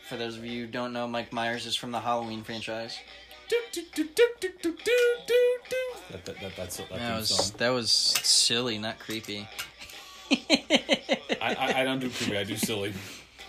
for 0.09 0.17
those 0.17 0.37
of 0.37 0.45
you 0.45 0.67
who 0.67 0.71
don't 0.71 0.93
know, 0.93 1.07
Mike 1.07 1.33
Myers 1.33 1.67
is 1.67 1.77
from 1.77 1.93
the 1.93 2.01
Halloween 2.01 2.43
franchise. 2.43 2.99
That, 6.11 6.25
that, 6.25 6.53
that's 6.57 6.77
That 6.77 7.17
was 7.17 7.51
that 7.53 7.69
was 7.71 7.91
silly, 7.91 8.79
not 8.79 8.99
creepy. 8.99 9.49
I, 10.31 10.77
I, 11.41 11.81
I 11.81 11.85
don't 11.85 11.99
do 11.99 12.11
creepy. 12.11 12.39
I 12.39 12.45
do 12.45 12.57
silly. 12.57 12.93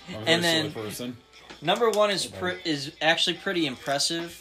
I'm 0.10 0.16
a 0.22 0.26
very 0.26 0.42
then- 0.42 0.72
silly 0.72 0.86
person. 0.86 1.18
Number 1.64 1.92
one 1.92 2.10
is 2.10 2.26
pr- 2.26 2.58
is 2.66 2.92
actually 3.02 3.36
pretty 3.36 3.68
impressive 3.68 4.41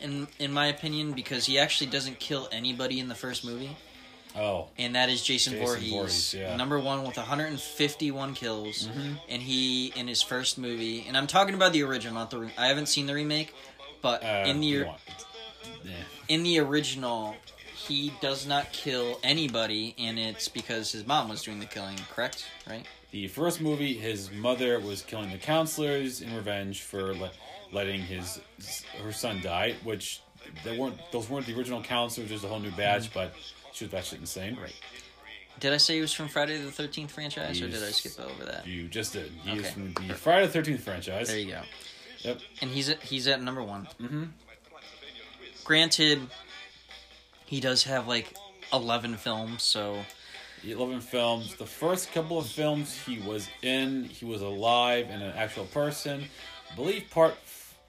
in 0.00 0.26
in 0.38 0.52
my 0.52 0.66
opinion, 0.66 1.12
because 1.12 1.46
he 1.46 1.58
actually 1.58 1.90
doesn't 1.90 2.18
kill 2.18 2.48
anybody 2.52 3.00
in 3.00 3.08
the 3.08 3.14
first 3.14 3.44
movie, 3.44 3.76
Oh, 4.36 4.68
and 4.78 4.94
that 4.96 5.08
is 5.10 5.22
Jason, 5.22 5.52
Jason 5.54 5.66
Voorhees. 5.66 5.90
Voorhees, 5.92 6.34
yeah. 6.34 6.56
Number 6.56 6.78
one 6.78 7.04
with 7.04 7.16
151 7.16 8.34
kills, 8.34 8.88
Mhm. 8.88 9.20
and 9.28 9.42
he 9.42 9.92
in 9.96 10.08
his 10.08 10.22
first 10.22 10.58
movie, 10.58 11.04
and 11.06 11.16
I'm 11.16 11.26
talking 11.26 11.54
about 11.54 11.72
the 11.72 11.82
original, 11.84 12.14
not 12.14 12.30
the 12.30 12.38
re- 12.40 12.52
I 12.58 12.66
haven't 12.66 12.86
seen 12.86 13.06
the 13.06 13.14
remake, 13.14 13.54
but 14.02 14.24
uh, 14.24 14.44
in 14.46 14.60
the 14.60 14.66
yeah. 15.84 15.92
in 16.28 16.42
the 16.42 16.58
original, 16.58 17.36
he 17.86 18.12
does 18.20 18.46
not 18.46 18.72
kill 18.72 19.20
anybody, 19.22 19.94
and 19.98 20.18
it's 20.18 20.48
because 20.48 20.92
his 20.92 21.06
mom 21.06 21.28
was 21.28 21.42
doing 21.42 21.60
the 21.60 21.66
killing. 21.66 21.98
Correct? 22.14 22.44
Right? 22.68 22.86
The 23.10 23.28
first 23.28 23.60
movie, 23.60 23.94
his 23.94 24.30
mother 24.32 24.80
was 24.80 25.02
killing 25.02 25.30
the 25.30 25.38
counselors 25.38 26.20
in 26.20 26.34
revenge 26.34 26.80
for 26.80 27.14
le- 27.14 27.30
letting 27.74 28.00
his 28.00 28.40
her 29.02 29.12
son 29.12 29.40
die, 29.42 29.74
which 29.84 30.20
they 30.64 30.78
weren't 30.78 30.96
those 31.12 31.28
weren't 31.28 31.46
the 31.46 31.54
original 31.56 31.82
counselors, 31.82 32.30
just 32.30 32.44
a 32.44 32.48
whole 32.48 32.60
new 32.60 32.70
batch, 32.72 33.12
but 33.12 33.34
she 33.72 33.84
was 33.84 33.92
batshit 33.92 34.20
insane. 34.20 34.56
Right. 34.60 34.74
Did 35.60 35.72
I 35.72 35.76
say 35.76 35.94
he 35.96 36.00
was 36.00 36.12
from 36.12 36.28
Friday 36.28 36.56
the 36.58 36.70
Thirteenth 36.70 37.10
franchise, 37.12 37.60
or 37.60 37.68
did 37.68 37.82
I 37.82 37.90
skip 37.90 38.18
over 38.18 38.44
that? 38.46 38.66
You 38.66 38.88
just 38.88 39.12
did. 39.12 39.30
He 39.44 39.52
is 39.58 39.60
Okay. 39.66 39.70
from 39.92 40.08
the 40.08 40.14
Friday 40.14 40.46
the 40.46 40.52
Thirteenth 40.52 40.82
franchise. 40.82 41.28
There 41.28 41.38
you 41.38 41.52
go. 41.52 41.62
Yep. 42.20 42.40
And 42.62 42.70
he's 42.70 42.88
at, 42.88 43.02
he's 43.02 43.28
at 43.28 43.42
number 43.42 43.62
one. 43.62 43.86
Mhm. 44.00 44.30
Granted, 45.64 46.28
he 47.46 47.60
does 47.60 47.84
have 47.84 48.06
like 48.08 48.34
eleven 48.72 49.16
films, 49.16 49.62
so 49.62 50.04
11 50.64 51.00
films. 51.02 51.54
The 51.56 51.66
first 51.66 52.10
couple 52.12 52.38
of 52.38 52.46
films 52.46 52.98
he 53.06 53.18
was 53.20 53.48
in, 53.62 54.04
he 54.04 54.24
was 54.24 54.40
alive 54.40 55.08
and 55.10 55.22
an 55.22 55.32
actual 55.36 55.66
person. 55.66 56.24
I 56.72 56.74
believe 56.74 57.08
part 57.10 57.36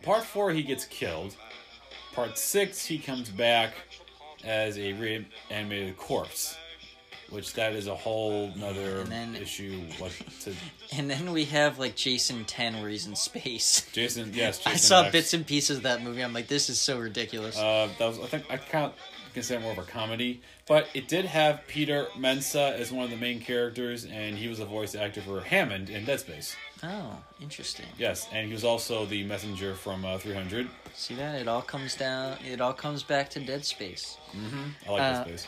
part 0.06 0.24
four 0.24 0.52
he 0.52 0.64
gets 0.64 0.86
killed. 0.86 1.36
Part 2.14 2.38
six 2.38 2.86
he 2.86 2.98
comes 2.98 3.30
back 3.30 3.74
as 4.44 4.78
a 4.78 4.94
reanimated 4.94 5.98
corpse, 5.98 6.56
which 7.30 7.54
that 7.54 7.74
is 7.74 7.88
a 7.88 7.96
whole 7.96 8.54
nother 8.56 9.04
then- 9.04 9.36
issue. 9.36 9.82
Like 10.00 10.14
to 10.42 10.54
and 10.96 11.10
then 11.10 11.32
we 11.34 11.46
have 11.46 11.78
like 11.80 11.96
Jason 11.96 12.46
Ten 12.46 12.80
where 12.80 12.90
he's 12.90 13.08
in 13.08 13.16
space. 13.16 13.86
Jason, 13.92 14.32
yes, 14.34 14.60
Jason 14.64 14.72
I 14.72 14.76
saw 14.76 15.02
X. 15.04 15.12
bits 15.12 15.34
and 15.34 15.46
pieces 15.46 15.78
of 15.78 15.84
that 15.84 16.02
movie. 16.04 16.24
I'm 16.24 16.34
like, 16.34 16.48
this 16.48 16.70
is 16.70 16.80
so 16.80 16.98
ridiculous. 17.00 17.58
Uh, 17.58 17.90
that 18.00 18.08
was 18.08 18.20
I 18.20 18.28
think 18.28 18.46
I 18.50 18.58
can't 18.58 18.94
consider 19.34 19.60
it 19.60 19.64
more 19.64 19.74
of 19.74 19.78
a 19.80 19.84
comedy, 19.84 20.42
but 20.66 20.88
it 20.94 21.10
did 21.10 21.26
have 21.26 21.62
Peter 21.68 22.08
Mensah 22.18 22.72
as 22.80 22.90
one 22.94 23.04
of 23.04 23.10
the 23.10 23.18
main 23.18 23.42
characters, 23.42 24.06
and 24.06 24.38
he 24.38 24.48
was 24.48 24.62
a 24.62 24.66
voice 24.66 24.96
actor 24.96 25.20
for 25.20 25.42
Hammond 25.42 25.90
in 25.90 26.06
Dead 26.06 26.22
Space. 26.22 26.56
Oh, 26.84 27.18
interesting. 27.42 27.86
Yes, 27.98 28.28
and 28.32 28.48
he 28.48 28.54
was 28.54 28.64
also 28.64 29.06
the 29.06 29.24
messenger 29.24 29.74
from 29.76 30.06
uh, 30.06 30.18
300. 30.18 30.68
See 30.94 31.16
that? 31.16 31.40
It 31.42 31.48
all 31.48 31.62
comes 31.62 31.96
down. 31.96 32.38
It 32.46 32.62
all 32.62 32.74
comes 32.74 33.04
back 33.04 33.30
to 33.32 33.40
Dead 33.40 33.66
Space. 33.66 34.18
I 34.88 34.92
like 34.92 35.02
Uh, 35.02 35.24
Dead 35.24 35.28
Space. 35.40 35.48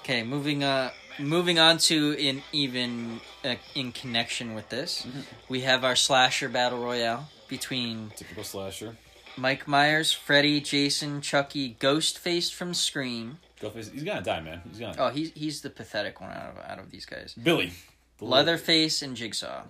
Okay, 0.00 0.22
moving 0.22 0.62
uh 0.62 0.90
moving 1.18 1.58
on 1.58 1.78
to 1.78 2.12
in 2.18 2.42
even 2.52 3.20
uh, 3.44 3.54
in 3.74 3.90
connection 3.92 4.54
with 4.54 4.68
this, 4.68 5.06
we 5.48 5.62
have 5.62 5.82
our 5.82 5.96
slasher 5.96 6.48
battle 6.50 6.78
royale 6.78 7.28
between 7.48 8.10
Typical 8.16 8.44
slasher. 8.44 8.96
Mike 9.36 9.66
Myers, 9.66 10.12
Freddy, 10.12 10.60
Jason, 10.60 11.20
Chucky, 11.22 11.74
Ghostface 11.80 12.52
from 12.52 12.74
Scream. 12.74 13.38
Ghostface, 13.60 13.92
he's 13.92 14.04
gonna 14.04 14.20
die, 14.22 14.40
man. 14.40 14.60
He's 14.68 14.78
gonna. 14.78 14.94
Oh, 14.98 15.08
he's 15.08 15.32
he's 15.34 15.62
the 15.62 15.70
pathetic 15.70 16.20
one 16.20 16.30
out 16.30 16.50
of 16.56 16.58
out 16.70 16.78
of 16.78 16.90
these 16.90 17.06
guys. 17.06 17.34
Billy. 17.42 17.72
The 18.18 18.24
Leatherface 18.26 19.02
and 19.02 19.16
Jigsaw. 19.16 19.62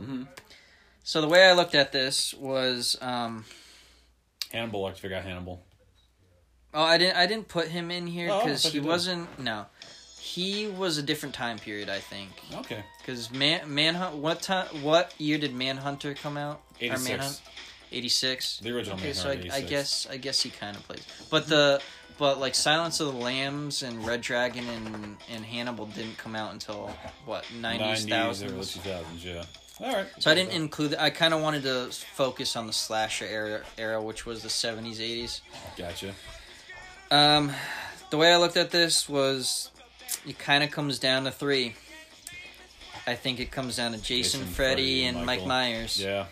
So 1.03 1.21
the 1.21 1.29
way 1.29 1.45
I 1.45 1.53
looked 1.53 1.75
at 1.75 1.93
this 1.93 2.33
was, 2.35 2.97
um, 3.01 3.45
Hannibal. 4.53 4.87
I 4.87 4.93
forgot 4.93 5.25
Hannibal. 5.25 5.63
oh, 6.73 6.83
I 6.83 6.99
didn't 6.99 7.17
I 7.17 7.27
didn't 7.27 7.49
put 7.49 7.69
him 7.69 7.91
in 7.91 8.07
here 8.07 8.29
Oh, 8.31 8.41
because 8.45 8.63
thought 8.63 8.73
he 8.73 8.81
wasn't. 8.81 9.39
No, 9.39 9.67
he 10.21 10.67
was 10.69 10.97
a 10.99 11.03
different 11.03 11.35
time 11.35 11.59
period. 11.59 11.89
I 11.89 11.99
think 11.99 12.31
Okay. 12.55 12.85
because 12.99 13.31
man 13.33 13.73
Manhunt. 13.75 14.17
What 14.17 14.43
time? 14.43 14.67
What 14.83 15.13
year 15.19 15.39
did 15.39 15.55
Manhunter 15.55 16.15
come 16.15 16.37
out? 16.37 16.61
Eighty 16.81 16.97
six. 16.97 17.43
Eighty 17.93 18.09
six. 18.09 18.59
The 18.59 18.71
original 18.75 18.97
Okay, 18.99 19.13
so 19.13 19.31
I, 19.31 19.41
I 19.53 19.61
guess 19.61 20.07
I 20.11 20.17
guess 20.17 20.41
he 20.43 20.51
kind 20.51 20.77
of 20.77 20.83
plays, 20.87 21.03
but 21.31 21.47
the 21.49 21.81
but 22.19 22.39
like 22.39 22.55
Silence 22.55 23.01
of 23.01 23.13
the 23.13 23.19
Lambs 23.19 23.83
and 23.83 24.07
Red 24.07 24.21
Dragon 24.21 24.69
and 24.69 25.17
and 25.31 25.45
Hannibal 25.45 25.87
didn't 25.87 26.19
come 26.19 26.35
out 26.37 26.53
until 26.53 26.95
what 27.25 27.45
nineties 27.61 28.07
90s, 28.07 28.45
early 28.45 28.57
thousands. 28.57 28.77
2000s, 28.79 29.25
yeah. 29.25 29.45
All 29.81 29.93
right. 29.93 30.07
So 30.21 30.31
I 30.31 30.35
didn't 30.35 30.53
include. 30.53 30.95
I 30.95 31.11
kind 31.11 31.35
of 31.35 31.41
wanted 31.41 31.65
to 31.65 31.89
focus 31.91 32.55
on 32.55 32.67
the 32.67 32.73
slasher 32.73 33.27
era, 33.27 33.63
era, 33.77 34.01
which 34.01 34.25
was 34.25 34.43
the 34.43 34.51
seventies, 34.51 35.01
eighties. 35.01 35.41
Gotcha. 35.77 36.15
Um, 37.11 37.51
the 38.11 38.17
way 38.17 38.33
I 38.33 38.37
looked 38.37 38.57
at 38.57 38.71
this 38.71 39.09
was, 39.09 39.71
it 40.27 40.39
kind 40.39 40.63
of 40.63 40.71
comes 40.71 40.99
down 40.99 41.25
to 41.25 41.33
three. 41.33 41.75
I 43.07 43.15
think 43.17 43.41
it 43.41 43.51
comes 43.51 43.77
down 43.77 43.93
to 43.93 43.99
Jason, 43.99 44.41
Jason, 44.41 44.55
Freddy, 44.55 45.03
Freddy, 45.03 45.05
and 45.05 45.27
Mike 45.27 45.45
Myers. 45.45 46.01
Yeah. 46.01 46.27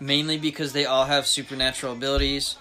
Mainly 0.00 0.36
because 0.36 0.72
they 0.72 0.84
all 0.84 1.06
have 1.06 1.26
supernatural 1.26 1.92
abilities. 1.94 2.56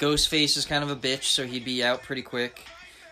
Ghostface 0.00 0.56
is 0.56 0.64
kind 0.64 0.82
of 0.82 0.90
a 0.90 0.96
bitch, 0.96 1.24
so 1.24 1.46
he'd 1.46 1.64
be 1.64 1.84
out 1.84 2.02
pretty 2.02 2.22
quick. 2.22 2.64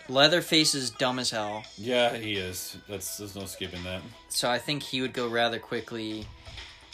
Leatherface 0.09 0.75
is 0.75 0.89
dumb 0.91 1.19
as 1.19 1.31
hell, 1.31 1.65
Yeah, 1.77 2.17
he 2.17 2.37
is. 2.37 2.79
That's 2.89 3.19
there's 3.19 3.37
no 3.37 3.45
skipping 3.45 3.85
that. 3.85 4.01
so 4.31 4.51
I 4.51 4.59
think 4.59 4.83
he 4.83 5.03
would 5.03 5.13
go 5.13 5.29
rather 5.29 5.59
quickly. 5.59 6.27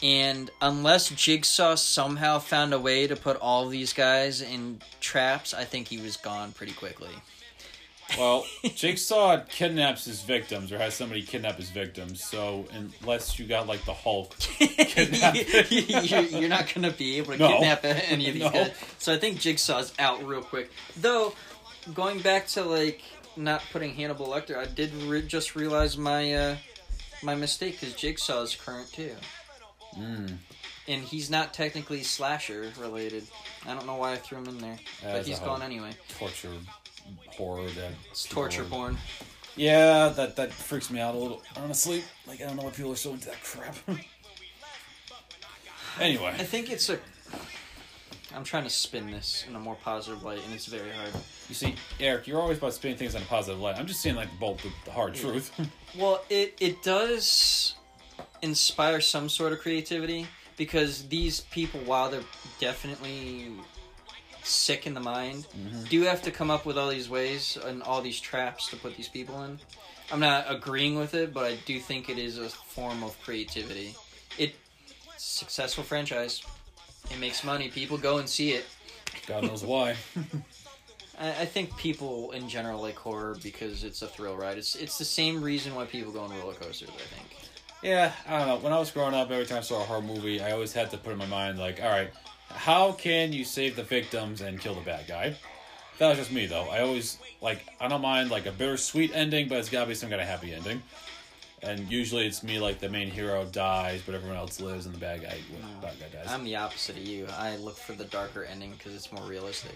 And 0.03 0.51
unless 0.61 1.09
Jigsaw 1.09 1.75
somehow 1.75 2.39
found 2.39 2.73
a 2.73 2.79
way 2.79 3.07
to 3.07 3.15
put 3.15 3.37
all 3.37 3.69
these 3.69 3.93
guys 3.93 4.41
in 4.41 4.81
traps, 4.99 5.53
I 5.53 5.63
think 5.63 5.87
he 5.87 5.97
was 5.97 6.17
gone 6.17 6.51
pretty 6.51 6.73
quickly. 6.73 7.11
Well, 8.17 8.45
Jigsaw 8.75 9.41
kidnaps 9.49 10.05
his 10.05 10.21
victims 10.21 10.71
or 10.71 10.77
has 10.77 10.93
somebody 10.93 11.21
kidnap 11.23 11.57
his 11.57 11.69
victims. 11.71 12.23
So 12.23 12.65
unless 13.01 13.39
you 13.39 13.45
got 13.45 13.67
like 13.67 13.83
the 13.85 13.93
Hulk, 13.93 14.35
you're, 14.59 16.21
you're 16.21 16.49
not 16.49 16.71
going 16.73 16.89
to 16.89 16.95
be 16.95 17.17
able 17.17 17.33
to 17.33 17.39
No. 17.39 17.47
kidnap 17.49 17.79
any 17.83 18.27
of 18.27 18.33
these 18.35 18.43
No. 18.43 18.51
guys. 18.51 18.71
So 18.99 19.13
I 19.13 19.17
think 19.17 19.39
Jigsaw's 19.39 19.91
out 19.99 20.23
real 20.25 20.41
quick. 20.41 20.71
Though, 20.97 21.33
going 21.93 22.19
back 22.19 22.47
to 22.49 22.63
like 22.63 23.01
not 23.35 23.63
putting 23.71 23.93
Hannibal 23.95 24.27
Lecter, 24.27 24.57
I 24.57 24.65
did 24.65 24.93
re- 24.93 25.25
just 25.25 25.55
realize 25.55 25.97
my 25.97 26.33
uh, 26.33 26.55
my 27.23 27.35
mistake 27.35 27.79
because 27.79 27.95
Jigsaw 27.95 28.41
is 28.43 28.55
current 28.55 28.91
too, 28.93 29.15
mm, 29.97 30.31
and 30.87 31.01
he's 31.03 31.29
not 31.29 31.53
technically 31.53 32.03
slasher 32.03 32.71
related. 32.79 33.23
I 33.67 33.73
don't 33.73 33.87
know 33.87 33.95
why 33.95 34.13
I 34.13 34.17
threw 34.17 34.37
him 34.37 34.47
in 34.47 34.57
there, 34.59 34.77
but 35.01 35.15
As 35.15 35.25
a 35.25 35.29
he's 35.31 35.39
gone 35.39 35.61
anyway. 35.63 35.91
torture 36.19 36.49
horror 37.27 37.69
that 37.69 37.91
It's 38.11 38.25
torture 38.25 38.63
porn. 38.63 38.97
Yeah, 39.55 40.09
that 40.09 40.35
that 40.35 40.51
freaks 40.51 40.89
me 40.89 40.99
out 40.99 41.15
a 41.15 41.17
little. 41.17 41.41
Honestly, 41.57 42.03
like 42.27 42.41
I 42.41 42.45
don't 42.47 42.57
know 42.57 42.63
why 42.63 42.71
people 42.71 42.91
are 42.91 42.97
so 42.97 43.13
into 43.13 43.27
that 43.27 43.41
crap. 43.43 43.75
Anyway, 45.99 46.27
I 46.27 46.43
think 46.43 46.69
it's 46.69 46.89
a. 46.89 46.99
I'm 48.35 48.43
trying 48.43 48.63
to 48.65 48.69
spin 48.69 49.09
this 49.11 49.45
in 49.47 49.55
a 49.55 49.59
more 49.59 49.75
positive 49.75 50.23
light, 50.23 50.39
and 50.43 50.53
it's 50.53 50.65
very 50.65 50.89
hard. 50.89 51.13
you 51.47 51.55
see, 51.55 51.75
Eric, 52.01 52.27
you're 52.27 52.41
always 52.41 52.57
about 52.57 52.73
spinning 52.73 52.97
things 52.97 53.15
in 53.15 53.21
a 53.21 53.25
positive 53.25 53.61
light. 53.61 53.77
I'm 53.79 53.85
just 53.85 54.01
saying 54.01 54.17
like 54.17 54.27
both 54.37 54.61
the, 54.61 54.69
the 54.83 54.91
hard 54.91 55.13
truth. 55.15 55.51
Well, 55.97 56.21
it 56.29 56.57
it 56.59 56.83
does 56.83 57.75
inspire 58.41 58.99
some 58.99 59.29
sort 59.29 59.53
of 59.53 59.59
creativity 59.59 60.27
because 60.57 61.07
these 61.07 61.39
people, 61.51 61.79
while 61.85 62.09
they're 62.09 62.19
definitely 62.59 63.51
sick 64.45 64.87
in 64.87 64.93
the 64.93 64.99
mind, 64.99 65.47
mm-hmm. 65.57 65.83
do 65.85 66.01
have 66.03 66.21
to 66.23 66.31
come 66.31 66.51
up 66.51 66.65
with 66.65 66.77
all 66.77 66.89
these 66.89 67.09
ways 67.09 67.57
and 67.65 67.81
all 67.83 68.01
these 68.01 68.19
traps 68.19 68.69
to 68.69 68.75
put 68.75 68.95
these 68.95 69.07
people 69.07 69.43
in. 69.43 69.59
I'm 70.11 70.19
not 70.19 70.45
agreeing 70.49 70.97
with 70.97 71.13
it, 71.15 71.33
but 71.33 71.45
I 71.45 71.55
do 71.65 71.79
think 71.79 72.09
it 72.09 72.17
is 72.17 72.37
a 72.37 72.49
form 72.49 73.03
of 73.03 73.19
creativity. 73.23 73.95
It 74.37 74.55
successful 75.17 75.83
franchise. 75.83 76.43
It 77.11 77.19
makes 77.19 77.43
money. 77.43 77.69
People 77.69 77.97
go 77.97 78.17
and 78.17 78.29
see 78.29 78.51
it. 78.51 78.65
God 79.27 79.43
knows 79.43 79.63
why. 79.63 79.95
I, 81.19 81.29
I 81.29 81.45
think 81.45 81.75
people 81.77 82.31
in 82.31 82.47
general 82.49 82.81
like 82.81 82.95
horror 82.95 83.37
because 83.41 83.83
it's 83.83 84.01
a 84.01 84.07
thrill 84.07 84.35
ride. 84.35 84.57
It's 84.57 84.75
it's 84.75 84.97
the 84.97 85.05
same 85.05 85.41
reason 85.41 85.75
why 85.75 85.85
people 85.85 86.11
go 86.11 86.21
on 86.21 86.37
roller 86.37 86.53
coasters. 86.53 86.89
I 86.89 87.15
think. 87.15 87.35
Yeah, 87.81 88.13
I 88.27 88.39
don't 88.39 88.47
know. 88.47 88.57
When 88.57 88.73
I 88.73 88.79
was 88.79 88.89
growing 88.89 89.13
up, 89.13 89.29
every 89.29 89.45
time 89.45 89.59
I 89.59 89.61
saw 89.61 89.81
a 89.81 89.85
horror 89.85 90.01
movie, 90.01 90.41
I 90.41 90.51
always 90.51 90.73
had 90.73 90.89
to 90.91 90.97
put 90.97 91.11
in 91.11 91.19
my 91.19 91.27
mind 91.27 91.59
like, 91.59 91.81
all 91.81 91.89
right, 91.89 92.09
how 92.55 92.93
can 92.93 93.33
you 93.33 93.43
save 93.45 93.75
the 93.75 93.83
victims 93.83 94.41
and 94.41 94.59
kill 94.59 94.75
the 94.75 94.81
bad 94.81 95.07
guy? 95.07 95.35
That 95.99 96.09
was 96.09 96.17
just 96.17 96.31
me 96.31 96.45
though. 96.45 96.67
I 96.69 96.81
always 96.81 97.17
like 97.41 97.65
I 97.79 97.87
don't 97.87 98.01
mind 98.01 98.31
like 98.31 98.45
a 98.45 98.51
bittersweet 98.51 99.11
ending, 99.13 99.47
but 99.47 99.59
it's 99.59 99.69
gotta 99.69 99.87
be 99.87 99.95
some 99.95 100.09
kind 100.09 100.21
of 100.21 100.27
happy 100.27 100.53
ending. 100.53 100.81
And 101.63 101.89
usually 101.91 102.27
it's 102.27 102.43
me 102.43 102.59
like 102.59 102.79
the 102.79 102.89
main 102.89 103.09
hero 103.09 103.45
dies, 103.45 104.01
but 104.05 104.13
everyone 104.13 104.37
else 104.37 104.59
lives, 104.59 104.85
and 104.85 104.93
the 104.93 104.99
bad 104.99 105.21
guy, 105.23 105.37
bad 105.81 105.93
guy 105.99 106.17
dies. 106.17 106.27
I'm 106.27 106.43
the 106.43 106.57
opposite 106.57 106.97
of 106.97 107.03
you. 107.03 107.27
I 107.37 107.55
look 107.55 107.77
for 107.77 107.93
the 107.93 108.03
darker 108.05 108.43
ending 108.43 108.71
because 108.71 108.93
it's 108.93 109.11
more 109.11 109.23
realistic. 109.23 109.75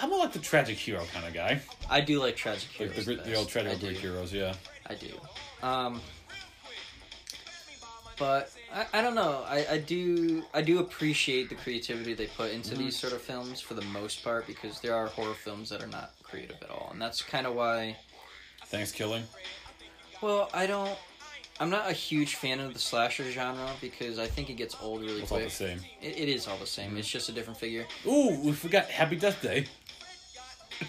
I'm 0.00 0.10
more 0.10 0.18
like 0.18 0.32
the 0.32 0.40
tragic 0.40 0.76
hero 0.76 1.04
kind 1.14 1.26
of 1.26 1.32
guy, 1.32 1.62
I 1.88 2.00
do 2.00 2.20
like 2.20 2.36
tragic 2.36 2.68
like 2.78 2.90
heroes. 2.90 3.06
the, 3.06 3.14
the, 3.14 3.22
the 3.22 3.34
old 3.36 3.48
tragic 3.48 3.80
Greek 3.80 3.96
heroes. 3.96 4.32
Yeah. 4.32 4.54
I 4.86 4.94
do. 4.94 5.08
Um, 5.66 6.00
but 8.18 8.50
I, 8.74 8.86
I 8.92 9.02
don't 9.02 9.14
know. 9.14 9.44
I, 9.46 9.66
I 9.72 9.78
do 9.78 10.42
I 10.52 10.60
do 10.60 10.80
appreciate 10.80 11.48
the 11.48 11.54
creativity 11.54 12.12
they 12.14 12.26
put 12.26 12.50
into 12.50 12.74
these 12.74 12.96
mm. 12.96 13.00
sort 13.00 13.12
of 13.12 13.22
films 13.22 13.60
for 13.60 13.74
the 13.74 13.82
most 13.82 14.24
part 14.24 14.46
because 14.46 14.80
there 14.80 14.94
are 14.94 15.06
horror 15.06 15.34
films 15.34 15.70
that 15.70 15.82
are 15.82 15.86
not 15.86 16.12
creative 16.22 16.56
at 16.60 16.70
all, 16.70 16.88
and 16.92 17.00
that's 17.00 17.22
kind 17.22 17.46
of 17.46 17.54
why. 17.54 17.96
Thanks, 18.66 18.90
killing. 18.90 19.22
Well, 20.20 20.50
I 20.52 20.66
don't. 20.66 20.98
I'm 21.60 21.70
not 21.70 21.88
a 21.88 21.92
huge 21.92 22.34
fan 22.34 22.58
of 22.58 22.72
the 22.72 22.80
slasher 22.80 23.30
genre 23.30 23.70
because 23.80 24.18
I 24.18 24.26
think 24.26 24.50
it 24.50 24.54
gets 24.54 24.76
old 24.82 25.02
really 25.02 25.22
It's 25.22 25.30
all 25.30 25.38
quick. 25.38 25.50
the 25.50 25.54
same. 25.54 25.78
It, 26.02 26.18
it 26.18 26.28
is 26.28 26.48
all 26.48 26.56
the 26.56 26.66
same. 26.66 26.94
Mm. 26.94 26.98
It's 26.98 27.08
just 27.08 27.28
a 27.28 27.32
different 27.32 27.60
figure. 27.60 27.86
Ooh, 28.06 28.40
we 28.42 28.52
forgot 28.52 28.86
Happy 28.86 29.14
Death 29.14 29.40
Day. 29.40 29.66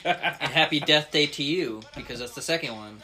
And 0.03 0.51
Happy 0.51 0.79
Death 0.93 1.11
Day 1.11 1.27
to 1.27 1.43
you 1.43 1.81
because 1.95 2.17
that's 2.17 2.33
the 2.33 2.41
second 2.41 2.75
one. 2.75 2.97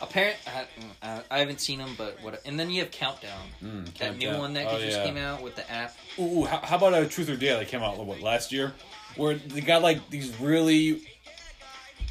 Apparent, 0.00 0.36
I, 0.46 1.06
uh, 1.06 1.20
I 1.30 1.38
haven't 1.38 1.60
seen 1.60 1.78
them, 1.78 1.94
but 1.96 2.18
what? 2.22 2.42
And 2.44 2.60
then 2.60 2.70
you 2.70 2.82
have 2.82 2.90
Countdown, 2.90 3.40
Mm, 3.64 3.94
that 3.98 4.18
new 4.18 4.36
one 4.36 4.52
that 4.54 4.66
Oh, 4.68 4.78
just 4.78 4.98
yeah. 4.98 5.04
came 5.06 5.16
out 5.16 5.40
with 5.42 5.56
the 5.56 5.70
app. 5.70 5.96
Ooh, 6.18 6.44
how, 6.44 6.58
how 6.58 6.76
about 6.76 6.92
a 6.94 7.06
Truth 7.06 7.30
or 7.30 7.36
Dare 7.36 7.56
that 7.58 7.68
came 7.68 7.82
out 7.82 7.96
what 8.04 8.20
last 8.20 8.52
year, 8.52 8.74
where 9.16 9.34
they 9.36 9.62
got 9.62 9.80
like 9.80 10.10
these 10.10 10.38
really, 10.38 11.02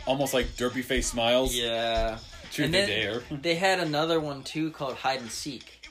almost 0.07 0.33
like 0.33 0.47
derpy 0.57 0.83
face 0.83 1.07
smiles. 1.07 1.55
Yeah. 1.55 2.17
Truth 2.51 2.65
and 2.67 2.75
or 2.75 2.87
Dare. 2.87 3.21
they 3.41 3.55
had 3.55 3.79
another 3.79 4.19
one 4.19 4.41
too 4.43 4.71
called 4.71 4.95
Hide 4.95 5.21
and 5.21 5.29
Seek, 5.29 5.87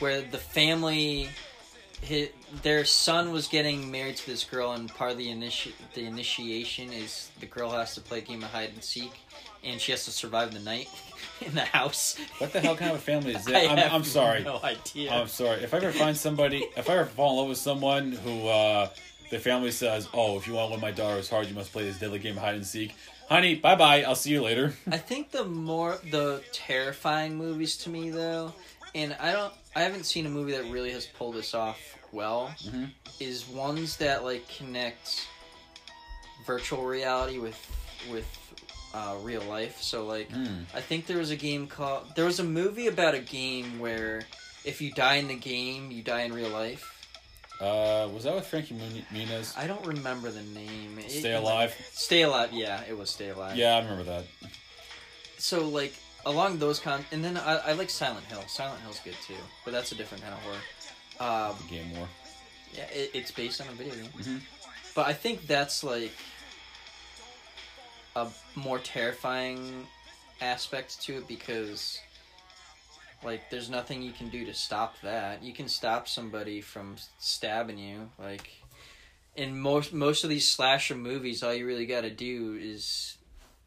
where 0.00 0.20
the 0.22 0.38
family, 0.38 1.28
his, 2.00 2.30
their 2.62 2.84
son 2.84 3.30
was 3.30 3.46
getting 3.46 3.88
married 3.90 4.16
to 4.16 4.26
this 4.26 4.42
girl, 4.42 4.72
and 4.72 4.92
part 4.92 5.12
of 5.12 5.18
the 5.18 5.28
initi- 5.28 5.72
the 5.94 6.06
initiation 6.06 6.92
is 6.92 7.30
the 7.38 7.46
girl 7.46 7.70
has 7.70 7.94
to 7.94 8.00
play 8.00 8.18
a 8.18 8.22
game 8.22 8.42
of 8.42 8.50
hide 8.50 8.70
and 8.70 8.82
seek, 8.82 9.12
and 9.64 9.80
she 9.80 9.92
has 9.92 10.04
to 10.04 10.10
survive 10.10 10.52
the 10.52 10.60
night 10.60 10.88
in 11.40 11.54
the 11.54 11.64
house. 11.64 12.16
What 12.38 12.52
the 12.52 12.60
hell 12.60 12.76
kind 12.76 12.90
of 12.92 12.98
a 12.98 13.00
family 13.00 13.34
is 13.34 13.44
that? 13.46 13.70
I'm, 13.70 13.92
I'm 13.92 14.04
sorry. 14.04 14.42
No 14.44 14.60
idea. 14.62 15.10
I'm 15.12 15.28
sorry. 15.28 15.62
If 15.62 15.72
I 15.74 15.78
ever 15.78 15.92
find 15.92 16.16
somebody, 16.16 16.66
if 16.76 16.88
I 16.90 16.94
ever 16.94 17.06
fall 17.06 17.30
in 17.32 17.36
love 17.38 17.48
with 17.48 17.58
someone 17.58 18.12
who 18.12 18.46
uh, 18.48 18.88
the 19.30 19.38
family 19.38 19.70
says, 19.70 20.08
"Oh, 20.14 20.36
if 20.36 20.46
you 20.46 20.54
want 20.54 20.68
to 20.68 20.72
win 20.72 20.80
my 20.80 20.90
daughter's 20.92 21.28
heart, 21.28 21.48
you 21.48 21.54
must 21.54 21.72
play 21.72 21.84
this 21.84 21.98
deadly 21.98 22.18
game 22.18 22.36
of 22.36 22.42
hide 22.42 22.54
and 22.56 22.66
seek." 22.66 22.94
Honey, 23.28 23.54
bye 23.54 23.74
bye. 23.74 24.02
I'll 24.02 24.14
see 24.14 24.30
you 24.32 24.42
later. 24.42 24.74
I 24.90 24.98
think 24.98 25.30
the 25.30 25.44
more 25.44 25.98
the 26.10 26.42
terrifying 26.52 27.36
movies 27.36 27.76
to 27.78 27.90
me 27.90 28.10
though, 28.10 28.52
and 28.94 29.16
I 29.18 29.32
don't, 29.32 29.52
I 29.74 29.80
haven't 29.80 30.04
seen 30.04 30.26
a 30.26 30.30
movie 30.30 30.52
that 30.52 30.64
really 30.70 30.90
has 30.92 31.06
pulled 31.06 31.34
this 31.36 31.54
off 31.54 31.80
well, 32.12 32.54
Mhm. 32.64 32.90
is 33.18 33.48
ones 33.48 33.96
that 33.96 34.24
like 34.24 34.46
connect 34.48 35.26
virtual 36.46 36.84
reality 36.84 37.38
with 37.38 37.58
with 38.12 38.26
uh, 38.94 39.16
real 39.22 39.42
life. 39.42 39.82
So 39.82 40.06
like, 40.06 40.30
Hmm. 40.30 40.62
I 40.74 40.80
think 40.80 41.06
there 41.06 41.18
was 41.18 41.30
a 41.30 41.36
game 41.36 41.66
called, 41.66 42.06
there 42.16 42.24
was 42.24 42.38
a 42.40 42.44
movie 42.44 42.86
about 42.86 43.14
a 43.14 43.18
game 43.20 43.78
where 43.80 44.22
if 44.64 44.80
you 44.80 44.92
die 44.92 45.16
in 45.16 45.28
the 45.28 45.34
game, 45.36 45.90
you 45.90 46.02
die 46.02 46.22
in 46.22 46.32
real 46.32 46.48
life. 46.50 46.90
Uh, 47.60 48.08
was 48.14 48.24
that 48.24 48.34
with 48.34 48.46
Frankie 48.46 48.74
Mun- 48.74 49.04
Muniz? 49.12 49.56
I 49.56 49.66
don't 49.66 49.84
remember 49.86 50.30
the 50.30 50.42
name. 50.42 50.98
It- 50.98 51.10
Stay 51.10 51.34
alive. 51.34 51.74
Stay 51.92 52.22
alive. 52.22 52.50
Yeah, 52.52 52.82
it 52.88 52.96
was 52.96 53.10
Stay 53.10 53.28
Alive. 53.30 53.56
Yeah, 53.56 53.76
I 53.76 53.78
remember 53.80 54.04
that. 54.04 54.24
so 55.38 55.68
like 55.68 55.94
along 56.26 56.58
those 56.58 56.80
con 56.80 57.04
and 57.12 57.22
then 57.24 57.36
I, 57.36 57.56
I 57.56 57.72
like 57.72 57.90
Silent 57.90 58.24
Hill. 58.26 58.42
Silent 58.48 58.80
Hill's 58.80 59.00
good 59.04 59.16
too, 59.26 59.34
but 59.64 59.72
that's 59.72 59.92
a 59.92 59.94
different 59.94 60.22
kind 60.24 60.34
of 60.34 60.40
horror. 60.40 61.50
Um, 61.50 61.56
Game 61.70 61.96
War. 61.96 62.08
yeah, 62.72 62.84
it, 62.92 63.10
it's 63.14 63.30
based 63.30 63.60
on 63.60 63.68
a 63.68 63.72
video 63.72 63.94
game, 63.94 64.08
Mhm. 64.18 64.40
but 64.94 65.06
I 65.06 65.12
think 65.12 65.46
that's 65.46 65.84
like 65.84 66.12
a 68.16 68.28
more 68.54 68.78
terrifying 68.78 69.86
aspect 70.40 71.00
to 71.02 71.18
it 71.18 71.28
because 71.28 72.00
like 73.24 73.48
there's 73.50 73.70
nothing 73.70 74.02
you 74.02 74.12
can 74.12 74.28
do 74.28 74.44
to 74.44 74.54
stop 74.54 75.00
that. 75.02 75.42
You 75.42 75.52
can 75.52 75.68
stop 75.68 76.06
somebody 76.08 76.60
from 76.60 76.96
stabbing 77.18 77.78
you, 77.78 78.10
like. 78.18 78.50
In 79.36 79.58
most 79.58 79.92
most 79.92 80.22
of 80.22 80.30
these 80.30 80.46
slasher 80.46 80.94
movies, 80.94 81.42
all 81.42 81.52
you 81.52 81.66
really 81.66 81.86
got 81.86 82.02
to 82.02 82.10
do 82.10 82.56
is 82.60 83.18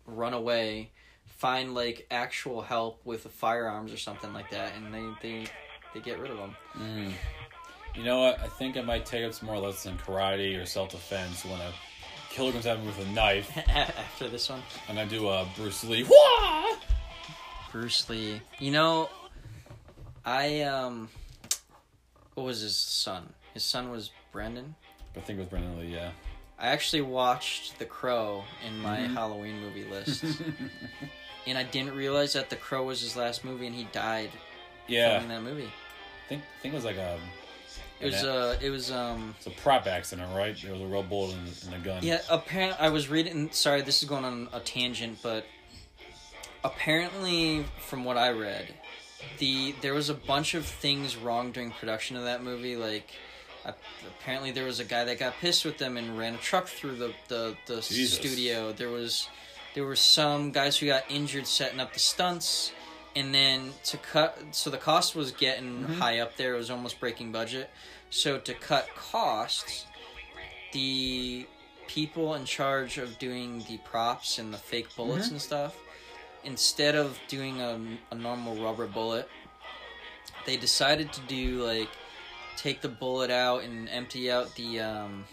run 0.06 0.34
away, 0.34 0.92
find 1.26 1.76
like 1.76 2.08
actual 2.10 2.62
help 2.62 3.02
with 3.04 3.24
firearms 3.28 3.92
or 3.92 3.98
something 3.98 4.32
like 4.32 4.50
that, 4.52 4.72
and 4.78 4.94
they 4.94 5.06
they, 5.22 5.46
they 5.94 6.00
get 6.00 6.20
rid 6.20 6.32
of 6.32 6.38
them. 6.38 6.56
Mm. 6.78 7.12
You 7.96 8.04
know 8.04 8.22
what? 8.22 8.40
I 8.40 8.48
think 8.48 8.78
I 8.78 8.82
might 8.82 9.06
take 9.06 9.26
up 9.26 9.34
some 9.34 9.48
more 9.48 9.58
lessons 9.58 9.94
in 9.94 9.98
karate 9.98 10.62
or 10.62 10.66
self 10.66 10.92
defense 10.92 11.44
when 11.44 11.60
a 11.60 11.74
killer 12.38 12.52
comes 12.52 12.68
at 12.68 12.80
me 12.80 12.86
with 12.86 13.00
a 13.00 13.10
knife 13.12 13.52
After 13.68 14.28
this 14.30 14.48
one, 14.50 14.62
and 14.88 15.00
I 15.00 15.06
do 15.06 15.28
a 15.28 15.48
Bruce 15.56 15.84
Lee. 15.84 16.04
Wah! 16.08 16.76
Bruce 17.72 18.08
Lee. 18.10 18.40
You 18.60 18.72
know, 18.72 19.10
I 20.24 20.62
um, 20.62 21.10
what 22.36 22.44
was 22.46 22.62
his 22.62 22.76
son? 22.78 23.34
His 23.56 23.64
son 23.64 23.90
was 23.90 24.12
Brandon. 24.32 24.76
I 25.16 25.20
think 25.22 25.38
it 25.40 25.42
was 25.42 25.50
Brandon 25.50 25.80
Lee. 25.80 25.94
Yeah. 25.94 26.12
I 26.60 26.68
actually 26.68 27.02
watched 27.02 27.78
The 27.80 27.86
Crow 27.86 28.44
in 28.68 28.80
my 28.80 28.98
Mhm. 29.00 29.14
Halloween 29.14 29.60
movie 29.60 29.86
list, 29.86 30.24
and 31.48 31.58
I 31.58 31.64
didn't 31.64 31.96
realize 31.96 32.34
that 32.34 32.50
The 32.52 32.56
Crow 32.56 32.84
was 32.84 33.02
his 33.02 33.16
last 33.16 33.44
movie, 33.44 33.66
and 33.68 33.76
he 33.76 33.86
died 33.86 34.30
yeah. 34.88 35.20
filming 35.20 35.30
that 35.30 35.42
movie. 35.44 35.66
I 35.66 36.30
think 36.30 36.42
I 36.44 36.62
think 36.62 36.74
it 36.74 36.76
was 36.78 36.86
like 36.86 36.98
a. 36.98 37.20
It 38.00 38.06
was 38.06 38.22
an- 38.24 38.30
uh, 38.30 38.56
it 38.62 38.70
was 38.70 38.92
um. 38.92 39.34
It's 39.38 39.48
a 39.48 39.62
prop 39.62 39.88
accident, 39.88 40.30
right? 40.36 40.56
There 40.62 40.72
was 40.74 40.82
a 40.82 40.86
real 40.86 41.04
bullet 41.04 41.34
in, 41.36 41.46
the- 41.46 41.66
in 41.66 41.72
the 41.72 41.78
gun. 41.90 42.04
Yeah, 42.04 42.22
apparently 42.30 42.78
I 42.80 42.90
was 42.90 43.10
reading. 43.10 43.50
Sorry, 43.52 43.82
this 43.82 44.04
is 44.04 44.10
going 44.10 44.24
on 44.26 44.50
a 44.54 44.60
tangent, 44.60 45.20
but 45.24 45.46
apparently, 46.64 47.66
from 47.88 48.04
what 48.06 48.18
I 48.18 48.32
read, 48.32 48.74
the 49.40 49.74
there 49.82 49.94
was 49.94 50.10
a 50.10 50.14
bunch 50.14 50.54
of 50.54 50.66
things 50.66 51.16
wrong 51.18 51.52
during 51.52 51.72
production 51.72 52.16
of 52.18 52.24
that 52.24 52.44
movie. 52.44 52.76
Like, 52.76 53.10
uh, 53.66 53.72
apparently 54.20 54.52
there 54.52 54.66
was 54.66 54.80
a 54.80 54.86
guy 54.86 55.04
that 55.06 55.20
got 55.20 55.34
pissed 55.40 55.66
with 55.66 55.78
them 55.78 55.98
and 55.98 56.18
ran 56.18 56.36
a 56.36 56.38
truck 56.38 56.68
through 56.68 56.96
the 56.98 57.14
the, 57.28 57.56
the 57.66 57.82
Jesus. 57.82 58.14
studio. 58.20 58.72
There 58.74 58.90
was 58.90 59.28
there 59.74 59.86
were 59.86 59.96
some 59.96 60.52
guys 60.52 60.78
who 60.78 60.86
got 60.88 61.04
injured 61.10 61.48
setting 61.48 61.80
up 61.80 61.94
the 61.94 62.00
stunts. 62.00 62.72
And 63.18 63.34
then 63.34 63.72
to 63.86 63.98
cut, 63.98 64.38
so 64.52 64.70
the 64.70 64.78
cost 64.78 65.16
was 65.16 65.32
getting 65.32 65.86
Mhm. 65.86 65.98
high 65.98 66.20
up 66.20 66.38
there. 66.38 66.54
It 66.54 66.58
was 66.58 66.70
almost 66.70 67.00
breaking 67.00 67.32
budget. 67.32 67.72
So 68.12 68.38
to 68.38 68.54
cut 68.54 68.88
costs, 68.96 69.88
the 70.72 71.48
people 71.88 72.36
in 72.36 72.46
charge 72.46 73.00
of 73.00 73.18
doing 73.18 73.64
the 73.68 73.78
props 73.80 74.38
and 74.38 74.54
the 74.54 74.58
fake 74.60 74.96
bullets 74.96 75.30
Mhm. 75.30 75.32
and 75.32 75.42
stuff, 75.42 75.76
instead 76.44 76.94
of 76.94 77.20
doing 77.28 77.60
a, 77.60 77.80
a 78.12 78.16
normal 78.16 78.56
rubber 78.64 78.86
bullet, 78.86 79.28
they 80.46 80.56
decided 80.56 81.12
to 81.14 81.22
do 81.22 81.64
like 81.66 81.90
take 82.56 82.82
the 82.82 82.88
bullet 82.90 83.32
out 83.32 83.64
and 83.64 83.90
empty 83.90 84.30
out 84.30 84.54
the 84.54 84.80
um, 84.80 85.26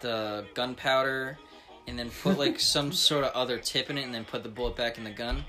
the 0.00 0.46
gunpowder, 0.54 1.38
and 1.86 1.98
then 1.98 2.10
put 2.10 2.38
like 2.38 2.58
some 2.74 2.90
sort 2.90 3.24
of 3.24 3.32
other 3.34 3.58
tip 3.58 3.90
in 3.90 3.98
it, 3.98 4.02
and 4.04 4.14
then 4.14 4.24
put 4.24 4.42
the 4.42 4.48
bullet 4.48 4.76
back 4.76 4.96
in 4.96 5.04
the 5.04 5.10
gun. 5.10 5.44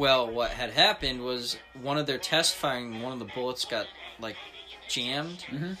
Well, 0.00 0.30
what 0.30 0.52
had 0.52 0.70
happened 0.70 1.22
was 1.22 1.58
one 1.82 1.98
of 1.98 2.06
their 2.06 2.16
test 2.16 2.54
firing, 2.54 3.02
one 3.02 3.12
of 3.12 3.18
the 3.18 3.26
bullets 3.26 3.66
got 3.66 3.86
like 4.18 4.36
jammed 4.88 5.40
Mhm. 5.50 5.76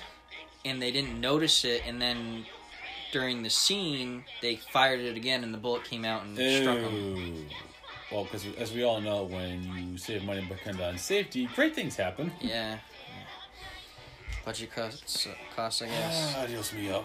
and 0.64 0.82
they 0.82 0.90
didn't 0.92 1.18
notice 1.18 1.64
it 1.64 1.82
and 1.86 2.00
then 2.02 2.44
during 3.12 3.42
the 3.42 3.48
scene 3.50 4.24
they 4.42 4.56
fired 4.56 5.00
it 5.00 5.16
again 5.16 5.42
and 5.42 5.54
the 5.54 5.58
bullet 5.58 5.84
came 5.84 6.04
out 6.04 6.22
and 6.24 6.36
struck 6.36 6.78
him 6.78 7.16
Ew. 7.16 7.48
Well, 8.12 8.24
because 8.24 8.44
as 8.58 8.72
we 8.72 8.82
all 8.84 9.00
know, 9.00 9.22
when 9.24 9.62
you 9.92 9.96
save 9.96 10.22
money 10.22 10.44
but 10.46 10.58
depend 10.58 10.80
on 10.82 10.98
safety, 10.98 11.46
great 11.56 11.74
things 11.74 11.96
happen. 11.96 12.30
yeah 12.40 12.78
budget 14.44 14.70
costs 14.74 15.26
costs 15.56 15.80
i 15.82 15.86
guess 15.86 16.34
Ah, 16.36 16.46
Dios 16.46 16.72
mío. 16.72 17.04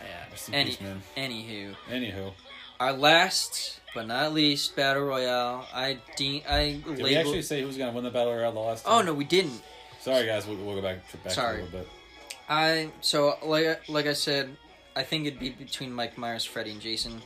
yeah 0.00 0.30
Rest 0.30 0.50
Any, 0.52 0.70
peace, 0.70 0.80
man. 0.80 1.02
anywho 1.16 1.76
Anywho, 1.90 2.32
our 2.80 2.92
last 2.94 3.80
but 3.94 4.06
not 4.06 4.32
least 4.34 4.74
battle 4.76 5.04
royale 5.04 5.66
i 5.72 5.96
de- 6.16 6.44
i 6.48 6.72
did 6.72 7.02
we 7.02 7.16
actually 7.16 7.42
say 7.42 7.62
who's 7.62 7.76
going 7.76 7.88
to 7.90 7.94
win 7.94 8.04
the 8.04 8.10
battle 8.10 8.34
royale 8.34 8.52
the 8.52 8.58
last 8.60 8.84
time? 8.84 8.92
oh 8.94 9.02
no 9.02 9.14
we 9.14 9.24
didn't 9.24 9.62
Sorry, 10.00 10.26
guys. 10.26 10.46
We'll, 10.46 10.58
we'll 10.58 10.74
go 10.76 10.82
back, 10.82 10.98
back 11.24 11.32
Sorry. 11.32 11.60
a 11.60 11.64
little 11.64 11.78
bit. 11.80 11.88
I 12.46 12.90
so 13.00 13.38
like 13.42 13.88
like 13.88 14.06
I 14.06 14.12
said, 14.12 14.54
I 14.94 15.02
think 15.02 15.26
it'd 15.26 15.40
be 15.40 15.48
between 15.48 15.90
Mike 15.94 16.18
Myers, 16.18 16.44
Freddy, 16.44 16.72
and 16.72 16.80
Jason. 16.82 17.22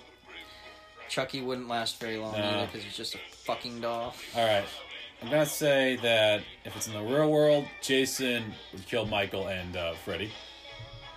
Chucky 1.08 1.40
wouldn't 1.40 1.66
last 1.68 1.98
very 1.98 2.18
long 2.18 2.34
No. 2.34 2.38
either 2.44 2.66
because 2.66 2.84
he's 2.84 2.96
just 2.96 3.16
a 3.16 3.18
fucking 3.44 3.80
doll. 3.80 4.14
All 4.36 4.46
right. 4.46 4.64
I'm 5.20 5.28
going 5.28 5.42
to 5.44 5.50
say 5.50 5.96
that 6.02 6.42
if 6.64 6.76
it's 6.76 6.86
in 6.86 6.92
the 6.92 7.02
real 7.02 7.28
world, 7.28 7.64
Jason 7.82 8.44
would 8.72 8.86
kill 8.86 9.06
Michael 9.06 9.48
and 9.48 9.76
uh, 9.76 9.94
Freddy. 10.04 10.30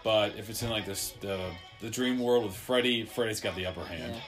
But 0.03 0.35
if 0.39 0.49
it's 0.49 0.63
in 0.63 0.71
like 0.71 0.87
this 0.87 1.11
the 1.21 1.51
the 1.79 1.91
dream 1.91 2.17
world 2.19 2.43
with 2.43 2.55
Freddy, 2.55 3.03
Freddy's 3.05 3.39
got 3.39 3.55
the 3.55 3.67
upper 3.67 3.85
hand. 3.85 4.15
Yeah. 4.15 4.21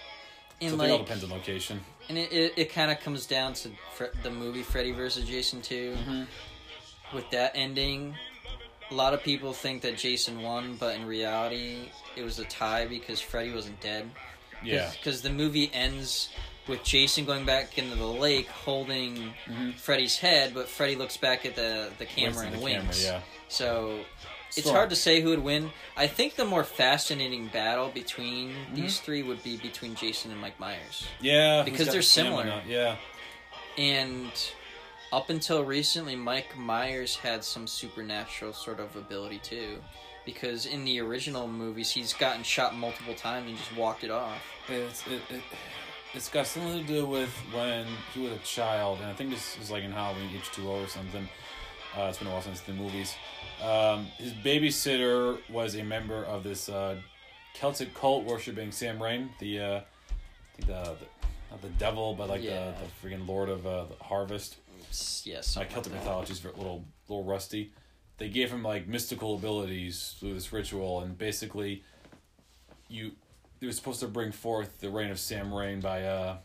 So 0.70 0.74
And 0.74 0.82
I 0.82 0.86
think 0.86 0.90
it 0.90 1.00
all 1.00 1.04
depends 1.06 1.24
on 1.24 1.30
location. 1.32 1.82
and 2.10 2.18
it 2.18 2.32
it, 2.32 2.54
it 2.58 2.70
kind 2.72 2.92
of 2.92 3.00
comes 3.00 3.26
down 3.26 3.54
to 3.54 3.70
Fre- 3.96 4.06
the 4.24 4.30
movie 4.32 4.64
Freddy 4.64 4.92
versus 4.92 5.26
Jason 5.26 5.62
2. 5.62 5.96
Mm-hmm. 5.98 6.24
With 7.16 7.30
that 7.32 7.52
ending, 7.56 8.16
a 8.90 8.94
lot 8.94 9.14
of 9.14 9.24
people 9.24 9.54
think 9.54 9.82
that 9.84 9.98
Jason 9.98 10.42
won, 10.42 10.76
but 10.80 10.96
in 10.96 11.06
reality, 11.06 11.90
it 12.16 12.24
was 12.24 12.40
a 12.40 12.46
tie 12.46 12.86
because 12.88 13.22
Freddy 13.22 13.52
wasn't 13.54 13.80
dead. 13.82 14.10
Yeah. 14.64 14.90
Because 14.92 15.22
the 15.22 15.30
movie 15.30 15.70
ends 15.74 16.30
with 16.68 16.84
Jason 16.84 17.26
going 17.26 17.46
back 17.46 17.78
into 17.78 17.96
the 17.96 18.06
lake 18.08 18.48
holding 18.48 19.34
Mhm. 19.48 19.76
Freddy's 19.76 20.18
head, 20.18 20.54
but 20.54 20.70
Freddy 20.70 20.96
looks 20.96 21.18
back 21.18 21.46
at 21.46 21.56
the, 21.56 21.92
the 22.00 22.06
camera 22.06 22.46
and 22.46 22.56
the 22.56 22.60
winks. 22.60 23.04
camera, 23.04 23.20
yeah. 23.20 23.22
So 23.50 24.00
it's 24.58 24.70
hard 24.70 24.90
to 24.92 24.96
say 24.96 25.22
who 25.22 25.30
would 25.30 25.44
win. 25.44 25.72
I 25.98 26.08
think 26.08 26.36
the 26.36 26.46
more 26.46 26.64
fascinating 26.64 27.48
battle 27.48 27.90
between 27.94 28.50
Mm-hmm. 28.50 28.76
these 28.76 29.00
three 29.00 29.24
would 29.24 29.44
be 29.44 29.58
between 29.58 29.96
Jason 29.96 30.32
and 30.32 30.40
Mike 30.40 30.60
Myers. 30.60 31.08
Yeah. 31.22 31.64
Because 31.64 31.88
they're 31.88 31.98
the 31.98 32.04
similar. 32.04 32.62
Yeah. 32.68 32.96
And 33.78 34.32
up 35.12 35.30
until 35.30 35.64
recently, 35.64 36.16
Mike 36.16 36.58
Myers 36.58 37.16
had 37.16 37.44
some 37.44 37.68
supernatural 37.68 38.54
sort 38.54 38.80
of 38.80 38.96
ability 38.96 39.40
too. 39.40 39.78
Because 40.26 40.66
in 40.66 40.86
the 40.86 41.00
original 41.02 41.48
movies, 41.48 41.92
he's 41.92 42.14
gotten 42.14 42.44
shot 42.44 42.76
multiple 42.76 43.14
times 43.14 43.50
and 43.50 43.58
just 43.58 43.76
walked 43.76 44.04
it 44.06 44.12
off. 44.12 44.42
It's, 44.70 45.06
it, 45.08 45.22
it, 45.30 45.42
it's 46.14 46.30
got 46.30 46.48
something 46.48 46.80
to 46.80 46.88
do 46.88 47.06
with 47.06 47.30
when 47.52 47.86
he 48.14 48.22
was 48.22 48.32
a 48.32 48.38
child, 48.40 49.00
and 49.00 49.08
I 49.10 49.14
think 49.14 49.32
this 49.32 49.58
is 49.62 49.70
like 49.70 49.84
in 49.84 49.92
Halloween 49.92 50.30
H 50.34 50.50
two 50.54 50.70
O 50.70 50.82
or 50.84 50.88
something. 50.88 51.28
Uh, 51.98 52.04
it's 52.10 52.18
been 52.18 52.28
a 52.28 52.32
while 52.32 52.42
since 52.42 52.62
the 52.62 52.74
movies. 52.74 53.16
Um, 53.64 54.08
his 54.18 54.34
babysitter 54.34 55.38
was 55.50 55.76
a 55.76 55.84
member 55.84 56.24
of 56.26 56.44
this 56.44 56.70
uh, 56.70 56.98
Celtic 57.54 57.94
cult 57.94 58.24
worshiping 58.26 58.72
Samhain, 58.72 59.30
the 59.40 59.60
uh, 59.60 59.82
the, 60.60 60.66
the 60.66 60.96
not 61.52 61.62
the 61.62 61.70
devil, 61.78 62.16
but 62.16 62.30
like 62.30 62.42
Yeah. 62.44 62.72
the, 62.72 62.76
the 62.86 63.16
freaking 63.16 63.28
lord 63.28 63.50
of 63.50 63.66
uh, 63.68 63.86
the 63.86 64.04
harvest. 64.04 64.58
Yes. 64.90 65.26
My 65.26 65.42
something 65.42 65.72
Celtic 65.74 65.94
like 65.94 66.02
mythology 66.02 66.32
is 66.34 66.44
a 66.44 66.48
little 66.50 66.86
little 67.08 67.24
rusty. 67.24 67.72
They 68.18 68.30
gave 68.30 68.52
him 68.52 68.64
like 68.64 68.88
mystical 68.88 69.36
abilities 69.36 70.16
through 70.20 70.34
this 70.34 70.52
ritual, 70.52 71.02
and 71.02 71.18
basically, 71.18 71.84
you 72.90 73.12
they 73.60 73.68
were 73.68 73.74
supposed 73.74 74.00
to 74.02 74.08
bring 74.08 74.32
forth 74.32 74.80
the 74.82 74.90
reign 74.90 75.12
of 75.12 75.20
Samhain 75.20 75.80
by 75.80 76.04
uh, 76.04 76.38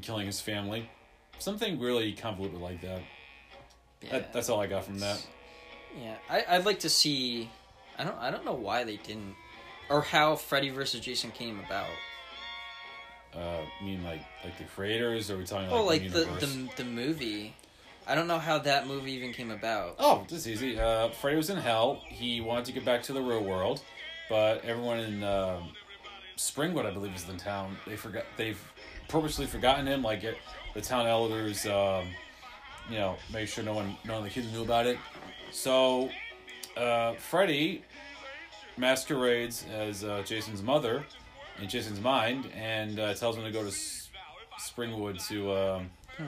killing 0.00 0.26
his 0.26 0.40
family. 0.40 0.88
Something 1.38 1.80
really 1.80 2.12
convoluted 2.12 2.60
like 2.60 2.80
that. 2.82 3.02
Yeah. 4.04 4.12
that 4.12 4.32
that's 4.32 4.48
all 4.48 4.60
I 4.60 4.66
got 4.66 4.84
from 4.84 4.98
that. 5.00 5.24
Yeah, 6.00 6.16
I, 6.28 6.44
I'd 6.48 6.64
like 6.66 6.80
to 6.80 6.90
see. 6.90 7.50
I 7.98 8.04
don't. 8.04 8.16
I 8.18 8.30
don't 8.30 8.44
know 8.44 8.54
why 8.54 8.84
they 8.84 8.96
didn't, 8.96 9.34
or 9.88 10.02
how 10.02 10.36
Freddy 10.36 10.70
versus 10.70 11.00
Jason 11.00 11.30
came 11.30 11.60
about. 11.60 11.86
Uh, 13.34 13.62
you 13.80 13.86
mean 13.86 14.04
like 14.04 14.22
like 14.44 14.56
the 14.58 14.64
creators, 14.64 15.30
or 15.30 15.34
are 15.34 15.38
we 15.38 15.44
talking 15.44 15.68
Oh, 15.70 15.84
like, 15.84 16.02
like 16.02 16.12
the 16.12 16.24
the, 16.40 16.46
the 16.46 16.68
the 16.78 16.84
movie. 16.84 17.54
I 18.06 18.14
don't 18.14 18.28
know 18.28 18.38
how 18.38 18.58
that 18.58 18.86
movie 18.86 19.12
even 19.12 19.32
came 19.32 19.50
about. 19.50 19.96
Oh, 19.98 20.24
this 20.28 20.40
is 20.40 20.48
easy. 20.62 20.78
Uh, 20.78 21.08
Freddy 21.08 21.36
was 21.36 21.48
in 21.48 21.56
hell. 21.56 22.02
He 22.06 22.40
wanted 22.40 22.66
to 22.66 22.72
get 22.72 22.84
back 22.84 23.02
to 23.04 23.12
the 23.14 23.22
real 23.22 23.42
world, 23.42 23.80
but 24.28 24.64
everyone 24.64 25.00
in 25.00 25.24
um 25.24 25.70
Springwood, 26.36 26.86
I 26.86 26.90
believe, 26.90 27.14
is 27.14 27.24
the 27.24 27.34
town. 27.34 27.76
They 27.86 27.96
forgot. 27.96 28.24
They've 28.36 28.60
purposely 29.08 29.46
forgotten 29.46 29.86
him. 29.86 30.02
Like 30.02 30.22
it, 30.24 30.36
the 30.74 30.80
town 30.80 31.06
elders, 31.06 31.64
um, 31.66 32.06
you 32.90 32.96
know, 32.98 33.16
make 33.32 33.48
sure 33.48 33.64
no 33.64 33.72
one, 33.74 33.96
none 34.04 34.18
of 34.18 34.24
the 34.24 34.30
kids 34.30 34.50
knew 34.52 34.62
about 34.62 34.86
it. 34.86 34.98
So, 35.50 36.10
uh, 36.76 37.14
Freddy 37.14 37.82
masquerades 38.76 39.64
as 39.72 40.04
uh, 40.04 40.22
Jason's 40.26 40.62
mother 40.62 41.04
in 41.60 41.68
Jason's 41.68 42.00
mind, 42.00 42.50
and 42.54 42.98
uh, 42.98 43.14
tells 43.14 43.36
him 43.36 43.44
to 43.44 43.50
go 43.52 43.62
to 43.62 43.68
S- 43.68 44.10
Springwood 44.60 45.24
to 45.28 45.52
um, 45.54 45.90
Hmm. 46.16 46.26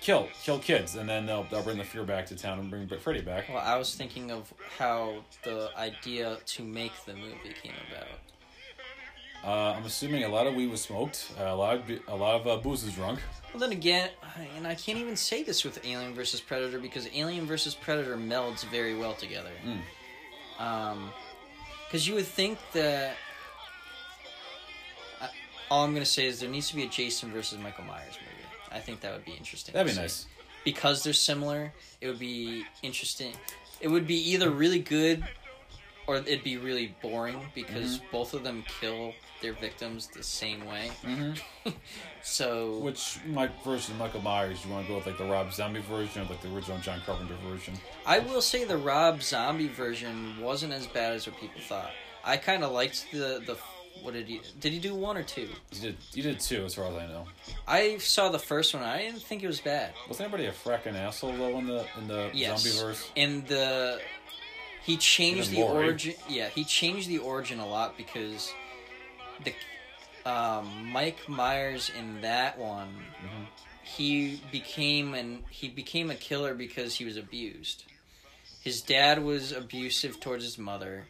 kill 0.00 0.28
kill 0.42 0.58
kids, 0.58 0.96
and 0.96 1.08
then 1.08 1.24
they'll 1.26 1.44
they'll 1.44 1.62
bring 1.62 1.78
the 1.78 1.84
fear 1.84 2.02
back 2.04 2.26
to 2.26 2.34
town 2.36 2.58
and 2.58 2.68
bring 2.70 2.88
Freddy 2.88 3.20
back. 3.20 3.48
Well, 3.48 3.58
I 3.58 3.76
was 3.76 3.94
thinking 3.94 4.30
of 4.32 4.52
how 4.78 5.22
the 5.44 5.70
idea 5.76 6.38
to 6.44 6.64
make 6.64 6.92
the 7.06 7.14
movie 7.14 7.54
came 7.62 7.74
about. 7.88 8.08
Uh, 9.44 9.76
I'm 9.76 9.84
assuming 9.84 10.24
a 10.24 10.28
lot 10.28 10.48
of 10.48 10.54
weed 10.54 10.68
was 10.70 10.80
smoked, 10.82 11.30
uh, 11.38 11.44
a 11.44 11.54
lot 11.54 11.76
of 11.76 11.90
a 12.08 12.16
lot 12.16 12.40
of 12.40 12.46
uh, 12.48 12.56
booze 12.56 12.84
was 12.84 12.94
drunk. 12.94 13.20
Well, 13.52 13.60
then 13.60 13.72
again, 13.72 14.10
and 14.56 14.66
I 14.66 14.74
can't 14.74 14.98
even 14.98 15.16
say 15.16 15.42
this 15.42 15.64
with 15.64 15.84
Alien 15.84 16.14
versus 16.14 16.40
Predator 16.40 16.78
because 16.78 17.08
Alien 17.14 17.46
versus 17.46 17.74
Predator 17.74 18.16
melds 18.16 18.64
very 18.66 18.94
well 18.94 19.14
together. 19.14 19.50
Mm. 19.66 20.62
Um, 20.64 21.10
because 21.86 22.06
you 22.06 22.14
would 22.14 22.26
think 22.26 22.58
that. 22.74 23.16
I, 25.20 25.28
all 25.70 25.84
I'm 25.84 25.92
gonna 25.94 26.04
say 26.04 26.26
is 26.26 26.40
there 26.40 26.50
needs 26.50 26.68
to 26.68 26.76
be 26.76 26.84
a 26.84 26.88
Jason 26.88 27.32
versus 27.32 27.58
Michael 27.58 27.84
Myers 27.84 28.18
movie. 28.20 28.34
I 28.70 28.78
think 28.80 29.00
that 29.00 29.12
would 29.14 29.24
be 29.24 29.32
interesting. 29.32 29.72
That'd 29.72 29.88
be 29.88 29.94
see. 29.94 30.00
nice. 30.02 30.26
because 30.64 31.02
they're 31.02 31.12
similar. 31.14 31.72
It 32.00 32.08
would 32.08 32.18
be 32.18 32.64
interesting. 32.82 33.32
It 33.80 33.88
would 33.88 34.06
be 34.06 34.16
either 34.32 34.50
really 34.50 34.80
good, 34.80 35.24
or 36.06 36.16
it'd 36.16 36.44
be 36.44 36.58
really 36.58 36.94
boring 37.02 37.40
because 37.54 37.96
Mm-hmm. 37.98 38.06
both 38.12 38.34
of 38.34 38.42
them 38.44 38.64
kill 38.80 39.14
their 39.40 39.52
victims 39.54 40.06
the 40.08 40.22
same 40.22 40.66
way. 40.66 40.90
Mm-hmm. 41.04 41.70
So 42.22 42.78
Which 42.80 43.18
Mike 43.26 43.62
versus 43.64 43.94
Michael 43.96 44.20
Myers? 44.20 44.64
You 44.64 44.70
want 44.72 44.84
to 44.86 44.88
go 44.92 44.96
with 44.96 45.06
like 45.06 45.18
the 45.18 45.24
Rob 45.24 45.52
Zombie 45.52 45.80
version 45.80 46.22
or 46.22 46.24
like 46.26 46.42
the 46.42 46.52
original 46.54 46.78
John 46.78 47.00
Carpenter 47.06 47.36
version? 47.48 47.74
I 48.04 48.18
will 48.18 48.42
say 48.42 48.64
the 48.64 48.76
Rob 48.76 49.22
Zombie 49.22 49.68
version 49.68 50.38
wasn't 50.40 50.72
as 50.72 50.86
bad 50.86 51.12
as 51.12 51.26
what 51.26 51.38
people 51.40 51.60
thought. 51.62 51.90
I 52.24 52.36
kind 52.36 52.64
of 52.64 52.72
liked 52.72 53.06
the 53.12 53.42
the 53.46 53.56
what 54.02 54.14
did 54.14 54.26
he 54.28 54.40
did 54.60 54.72
he 54.72 54.78
do 54.78 54.94
one 54.94 55.16
or 55.16 55.22
two? 55.22 55.48
You 55.72 55.80
did 55.80 55.96
you 56.12 56.22
did 56.22 56.40
two 56.40 56.64
as 56.64 56.74
far 56.74 56.86
as 56.86 56.94
I 56.96 57.06
know. 57.06 57.24
I 57.66 57.98
saw 57.98 58.28
the 58.28 58.38
first 58.38 58.74
one. 58.74 58.82
I 58.82 58.98
didn't 58.98 59.22
think 59.22 59.42
it 59.42 59.46
was 59.46 59.60
bad. 59.60 59.92
Was 60.08 60.20
anybody 60.20 60.46
a 60.46 60.52
fracking 60.52 60.94
asshole 60.94 61.32
though 61.32 61.56
in 61.58 61.66
the 61.66 61.86
in 61.98 62.08
the 62.08 62.30
Yes. 62.34 62.62
zombie 62.62 62.78
verse? 62.78 63.10
And 63.16 63.46
the 63.46 64.00
he 64.84 64.96
changed 64.96 65.50
the 65.50 65.60
Laurie. 65.60 65.86
origin. 65.86 66.14
Yeah, 66.28 66.48
he 66.48 66.64
changed 66.64 67.08
the 67.08 67.18
origin 67.18 67.58
a 67.60 67.66
lot 67.66 67.96
because 67.96 68.52
the 69.44 69.54
um, 70.30 70.90
Mike 70.92 71.28
Myers 71.28 71.90
in 71.96 72.20
that 72.22 72.58
one 72.58 72.88
Mhm. 73.22 73.46
he 73.82 74.40
became 74.52 75.14
and 75.14 75.44
he 75.50 75.68
became 75.68 76.10
a 76.10 76.14
killer 76.14 76.54
because 76.54 76.96
he 76.96 77.04
was 77.04 77.16
abused. 77.16 77.84
His 78.62 78.82
dad 78.82 79.22
was 79.24 79.52
abusive 79.52 80.20
towards 80.20 80.44
his 80.44 80.58
mother. 80.58 81.06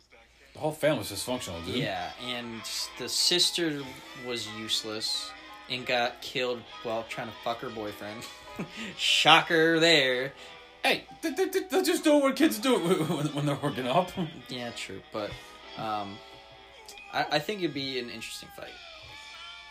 The 0.53 0.61
whole 0.61 0.72
family 0.72 0.99
was 1.01 1.11
dysfunctional, 1.11 1.64
dude. 1.66 1.76
Yeah, 1.76 2.11
and 2.24 2.61
the 2.99 3.09
sister 3.09 3.83
was 4.26 4.47
useless 4.59 5.31
and 5.70 5.85
got 5.87 6.20
killed 6.22 6.61
while 6.83 7.05
trying 7.09 7.29
to 7.29 7.35
fuck 7.45 7.59
her 7.59 7.70
boyfriend. 7.70 8.22
Shocker 8.97 9.79
there. 9.81 10.33
Hey, 10.85 11.05
they, 11.22 11.31
they, 11.31 11.47
they- 11.47 11.61
they're 11.70 11.83
just 11.83 12.05
doing 12.05 12.20
what 12.22 12.37
kids 12.37 12.59
do 12.59 12.79
when, 12.79 12.97
when 13.35 13.47
they're 13.47 13.59
working 13.62 13.87
up. 13.87 14.11
Yeah, 14.49 14.70
true, 14.70 15.01
but 15.12 15.31
um, 15.76 16.16
I, 17.12 17.26
I 17.32 17.38
think 17.38 17.61
it'd 17.61 17.74
be 17.74 17.98
an 17.98 18.11
interesting 18.11 18.48
fight. 18.56 18.70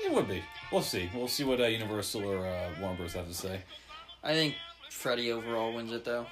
it 0.03 0.11
would 0.11 0.27
be. 0.27 0.43
We'll 0.71 0.81
see. 0.81 1.09
We'll 1.13 1.27
see 1.27 1.43
what 1.43 1.59
uh, 1.61 1.65
Universal 1.65 2.25
or 2.25 2.45
uh, 2.45 2.69
Warner 2.81 2.97
Bros. 2.97 3.13
have 3.13 3.27
to 3.27 3.33
say. 3.33 3.61
I 4.23 4.33
think 4.33 4.55
Freddy 4.89 5.31
overall 5.31 5.73
wins 5.73 5.91
it 5.91 6.03
though. 6.05 6.25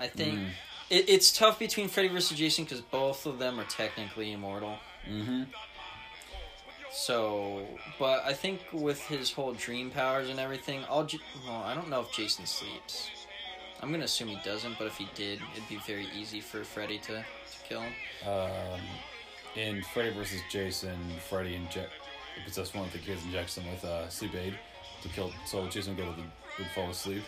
I 0.00 0.06
think 0.06 0.34
Mm. 0.38 0.48
it, 0.90 1.08
it's 1.08 1.36
tough 1.36 1.58
between 1.58 1.88
Freddy 1.88 2.08
versus 2.08 2.36
Jason 2.38 2.64
because 2.64 2.80
both 2.80 3.26
of 3.26 3.38
them 3.38 3.58
are 3.58 3.64
technically 3.64 4.32
immortal. 4.32 4.76
Mm-hmm. 5.10 5.44
So, 6.90 7.66
but 7.98 8.24
I 8.24 8.32
think 8.32 8.60
with 8.72 9.00
his 9.02 9.30
whole 9.32 9.52
dream 9.52 9.90
powers 9.90 10.28
and 10.30 10.40
everything, 10.40 10.82
I'll. 10.88 11.04
J- 11.04 11.18
well, 11.46 11.62
I 11.62 11.74
don't 11.74 11.88
know 11.88 12.00
if 12.00 12.12
Jason 12.12 12.46
sleeps. 12.46 13.10
I'm 13.80 13.90
gonna 13.92 14.04
assume 14.04 14.28
he 14.28 14.38
doesn't, 14.44 14.76
but 14.78 14.86
if 14.86 14.96
he 14.96 15.08
did, 15.14 15.40
it'd 15.54 15.68
be 15.68 15.76
very 15.86 16.06
easy 16.16 16.40
for 16.40 16.64
Freddy 16.64 16.98
to, 17.00 17.12
to 17.18 17.24
kill 17.68 17.80
him. 17.82 17.92
Um, 18.26 18.80
in 19.58 19.82
Freddy 19.82 20.10
versus 20.10 20.40
Jason, 20.50 20.96
Freddy 21.28 21.54
inject 21.54 21.90
possess 22.44 22.72
one 22.72 22.86
of 22.86 22.92
the 22.92 22.98
kids 22.98 23.24
injects 23.24 23.58
him 23.58 23.68
with 23.70 23.84
uh, 23.84 24.08
sleep 24.08 24.34
aid 24.34 24.54
to 25.02 25.08
kill. 25.08 25.32
So 25.44 25.66
Jason 25.66 25.96
would 25.96 26.04
go 26.04 26.10
to 26.10 26.16
the 26.16 26.26
would 26.58 26.68
fall 26.74 26.90
asleep. 26.90 27.22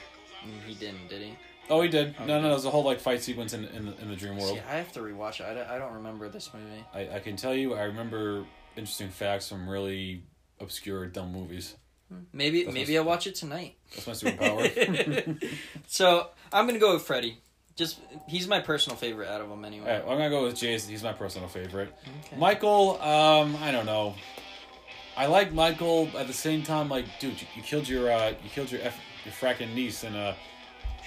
Mm, 0.44 0.62
He 0.66 0.74
didn't, 0.74 1.08
did 1.08 1.22
he? 1.22 1.36
Oh, 1.68 1.82
he 1.82 1.88
did. 1.88 2.14
Oh, 2.18 2.24
no, 2.24 2.36
he 2.36 2.42
no, 2.42 2.48
there's 2.50 2.64
a 2.64 2.70
whole 2.70 2.84
like 2.84 3.00
fight 3.00 3.22
sequence 3.22 3.52
in 3.52 3.64
in 3.66 3.86
the, 3.86 4.00
in 4.00 4.08
the 4.08 4.16
dream 4.16 4.36
world. 4.36 4.54
See, 4.54 4.60
I 4.60 4.76
have 4.76 4.92
to 4.92 5.00
rewatch 5.00 5.40
it. 5.40 5.46
I 5.46 5.54
don't, 5.54 5.68
I 5.68 5.78
don't 5.78 5.94
remember 5.94 6.28
this 6.28 6.50
movie. 6.54 6.84
I, 6.94 7.16
I 7.16 7.18
can 7.20 7.36
tell 7.36 7.54
you, 7.54 7.74
I 7.74 7.82
remember 7.82 8.44
interesting 8.76 9.08
facts 9.08 9.48
from 9.48 9.68
really 9.68 10.22
obscure 10.60 11.06
dumb 11.06 11.32
movies. 11.32 11.76
Maybe 12.32 12.64
That's 12.64 12.74
maybe 12.74 12.98
I'll 12.98 13.04
watch 13.04 13.28
it 13.28 13.36
tonight. 13.36 13.76
That's 13.94 14.06
my 14.06 14.12
superpower. 14.14 15.48
so 15.86 16.28
I'm 16.52 16.66
gonna 16.66 16.80
go 16.80 16.94
with 16.94 17.02
Freddy. 17.02 17.38
Just 17.80 17.98
he's 18.26 18.46
my 18.46 18.60
personal 18.60 18.94
favorite 18.94 19.30
out 19.30 19.40
of 19.40 19.48
them 19.48 19.64
anyway. 19.64 19.90
right, 19.90 20.04
well, 20.04 20.12
I'm 20.12 20.18
gonna 20.18 20.28
go 20.28 20.44
with 20.44 20.54
Jason. 20.54 20.90
He's 20.90 21.02
my 21.02 21.14
personal 21.14 21.48
favorite. 21.48 21.90
Okay. 22.26 22.36
Michael, 22.36 23.00
um, 23.00 23.56
I 23.62 23.70
don't 23.70 23.86
know. 23.86 24.14
I 25.16 25.24
like 25.24 25.54
Michael 25.54 26.10
at 26.14 26.26
the 26.26 26.34
same 26.34 26.62
time. 26.62 26.90
Like, 26.90 27.06
dude, 27.20 27.40
you, 27.40 27.46
you 27.56 27.62
killed 27.62 27.88
your 27.88 28.12
uh, 28.12 28.34
you 28.44 28.50
killed 28.50 28.70
your 28.70 28.82
F, 28.82 28.98
your 29.24 29.32
fracking 29.32 29.74
niece 29.74 30.04
in 30.04 30.14
uh, 30.14 30.34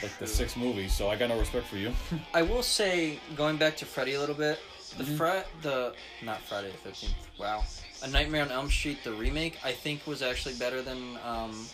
like 0.01 0.17
the 0.17 0.25
sixth 0.25 0.57
movie. 0.57 0.87
So 0.87 1.09
I 1.09 1.15
got 1.15 1.29
no 1.29 1.37
respect 1.37 1.67
for 1.67 1.77
you. 1.77 1.91
I 2.33 2.41
will 2.41 2.63
say, 2.63 3.19
going 3.35 3.57
back 3.57 3.77
to 3.77 3.85
Freddy 3.85 4.15
a 4.15 4.19
little 4.19 4.33
bit, 4.33 4.57
the. 4.97 5.03
Fred, 5.03 5.45
the 5.61 5.93
not 6.23 6.41
Friday 6.41 6.71
the 6.71 6.77
Fifteenth. 6.77 7.13
Wow, 7.39 7.65
A 8.01 8.07
Nightmare 8.07 8.41
on 8.41 8.51
Elm 8.51 8.71
Street, 8.71 9.03
the 9.03 9.13
remake, 9.13 9.59
I 9.63 9.73
think 9.73 10.07
was 10.07 10.23
actually 10.23 10.55
better 10.55 10.81
than 10.81 11.19
um, 11.23 11.67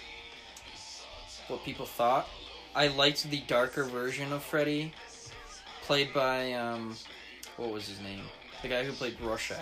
what 1.48 1.64
people 1.64 1.86
thought. 1.86 2.28
I 2.76 2.88
liked 2.88 3.30
the 3.30 3.42
darker 3.42 3.84
version 3.84 4.32
of 4.32 4.44
Freddy, 4.44 4.94
played 5.84 6.14
by 6.14 6.54
um, 6.54 6.96
what 7.58 7.72
was 7.72 7.88
his 7.88 8.00
name? 8.02 8.22
The 8.62 8.68
guy 8.68 8.84
who 8.84 8.92
played 8.92 9.20
Rorschach. 9.22 9.58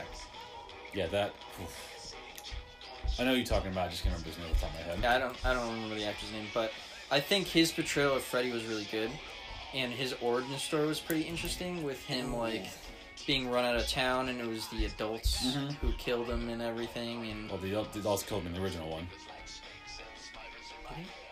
yeah, 0.93 1.07
that. 1.07 1.33
oof. 1.61 2.13
I 3.19 3.23
know 3.23 3.33
you're 3.33 3.45
talking 3.45 3.71
about. 3.71 3.87
I 3.87 3.91
just 3.91 4.03
can't 4.03 4.13
remember 4.15 4.29
his 4.29 4.37
name 4.37 4.47
off 4.51 4.59
the 4.59 4.65
top 4.67 4.69
of 4.71 4.75
my 4.75 4.81
head. 4.83 4.99
Yeah, 5.01 5.15
I 5.15 5.19
don't 5.19 5.45
I 5.45 5.53
don't 5.53 5.73
remember 5.73 5.95
the 5.95 6.05
actor's 6.05 6.31
name, 6.31 6.47
but 6.53 6.71
I 7.09 7.19
think 7.19 7.47
his 7.47 7.71
portrayal 7.71 8.15
of 8.15 8.21
Freddy 8.23 8.51
was 8.51 8.65
really 8.65 8.87
good, 8.91 9.09
and 9.73 9.91
his 9.91 10.13
origin 10.21 10.57
story 10.57 10.85
was 10.85 10.99
pretty 10.99 11.21
interesting 11.23 11.83
with 11.83 12.03
him 12.05 12.35
like 12.35 12.65
being 13.25 13.49
run 13.49 13.65
out 13.65 13.75
of 13.75 13.87
town, 13.87 14.29
and 14.29 14.39
it 14.39 14.47
was 14.47 14.67
the 14.67 14.85
adults 14.85 15.43
Mhm. 15.45 15.73
who 15.75 15.91
killed 15.93 16.27
him 16.27 16.49
and 16.49 16.61
everything, 16.61 17.27
and 17.31 17.49
Well, 17.49 17.57
the 17.59 17.69
the 17.93 17.99
adults 17.99 18.23
killed 18.23 18.41
him 18.43 18.47
in 18.47 18.53
the 18.53 18.61
original 18.61 18.89
one. 18.89 19.07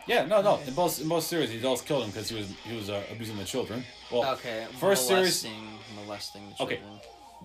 Yeah, 0.08 0.26
no, 0.26 0.42
no. 0.42 0.60
In 0.68 0.74
both 0.74 1.02
in 1.02 1.08
both 1.10 1.24
series, 1.24 1.50
the 1.50 1.58
adults 1.58 1.82
killed 1.82 2.04
him 2.04 2.12
because 2.12 2.30
he 2.30 2.36
was 2.38 2.52
he 2.64 2.76
was 2.76 2.90
uh, 2.90 3.02
abusing 3.12 3.38
the 3.38 3.44
children. 3.46 3.84
Well, 4.12 4.34
okay, 4.34 4.68
first 4.80 5.08
series- 5.08 5.44
molesting, 5.44 5.80
molesting 5.96 6.54
the 6.58 6.64
Okay. 6.64 6.80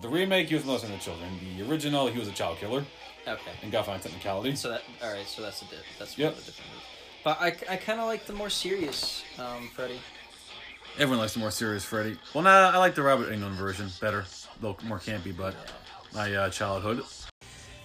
The 0.01 0.07
remake, 0.09 0.47
he 0.47 0.55
was 0.55 0.65
molesting 0.65 0.91
the 0.91 0.97
children. 0.97 1.29
The 1.57 1.69
original, 1.69 2.07
he 2.07 2.17
was 2.17 2.27
a 2.27 2.31
child 2.31 2.57
killer 2.59 2.83
Okay. 3.27 3.51
and 3.61 3.71
got 3.71 3.85
fined 3.85 4.01
technicality. 4.01 4.55
So 4.55 4.69
that 4.69 4.81
all 5.03 5.11
right. 5.13 5.27
So 5.27 5.41
that's 5.41 5.61
a 5.61 5.65
di- 5.65 5.71
that's 5.99 6.17
Yep. 6.17 6.31
one 6.31 6.37
of 6.39 6.45
the 6.45 6.51
different 6.51 6.71
movies. 6.71 6.85
But 7.23 7.37
I, 7.39 7.73
I 7.73 7.77
kind 7.77 7.99
of 7.99 8.07
like 8.07 8.25
the 8.25 8.33
more 8.33 8.49
serious 8.49 9.23
um, 9.37 9.69
Freddy. 9.75 9.99
Everyone 10.95 11.19
likes 11.19 11.33
the 11.33 11.39
more 11.39 11.51
serious 11.51 11.83
Freddy. 11.85 12.17
Well, 12.33 12.43
nah, 12.43 12.71
I 12.71 12.77
like 12.77 12.95
the 12.95 13.01
Robert 13.03 13.31
Englund 13.31 13.51
version 13.55 13.89
better. 14.01 14.19
A 14.61 14.65
little 14.65 14.77
more 14.87 14.99
campy, 14.99 15.35
but 15.35 15.55
my 16.13 16.33
uh, 16.33 16.49
childhood. 16.49 17.03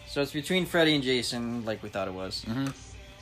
So 0.08 0.22
it's 0.22 0.32
between 0.32 0.64
Freddy 0.66 0.94
and 0.94 1.04
Jason, 1.04 1.64
like 1.64 1.82
we 1.82 1.88
thought 1.88 2.08
it 2.08 2.14
was. 2.14 2.44
Mhm. 2.48 2.72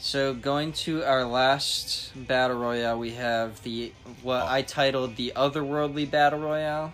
So 0.04 0.34
going 0.34 0.74
to 0.84 1.02
our 1.02 1.24
last 1.24 2.12
battle 2.14 2.58
royale, 2.58 2.98
we 2.98 3.12
have 3.12 3.62
the 3.62 3.90
what. 4.22 4.42
I 4.42 4.60
titled 4.60 5.16
the 5.16 5.32
otherworldly 5.34 6.10
battle 6.10 6.40
royale. 6.40 6.92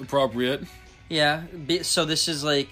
Appropriate. 0.00 0.62
Yeah. 1.10 1.42
So 1.82 2.06
this 2.06 2.26
is 2.26 2.42
like 2.42 2.70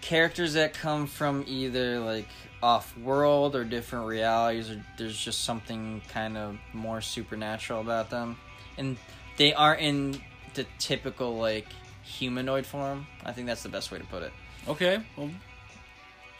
characters 0.00 0.52
that 0.52 0.74
come 0.74 1.08
from 1.08 1.44
either 1.48 1.98
like 1.98 2.28
off 2.62 2.96
world 2.96 3.56
or 3.56 3.64
different 3.64 4.06
realities, 4.06 4.70
or 4.70 4.80
there's 4.96 5.18
just 5.18 5.42
something 5.42 6.02
kind 6.08 6.38
of 6.38 6.56
more 6.72 7.00
supernatural 7.00 7.80
about 7.80 8.10
them, 8.10 8.36
and 8.78 8.96
they 9.38 9.52
aren't 9.52 9.80
in 9.80 10.22
the 10.54 10.64
typical 10.78 11.36
like 11.36 11.66
humanoid 12.04 12.64
form. 12.64 13.08
I 13.24 13.32
think 13.32 13.48
that's 13.48 13.64
the 13.64 13.70
best 13.70 13.90
way 13.90 13.98
to 13.98 14.04
put 14.04 14.22
it. 14.22 14.32
Okay, 14.68 15.00
well, 15.16 15.30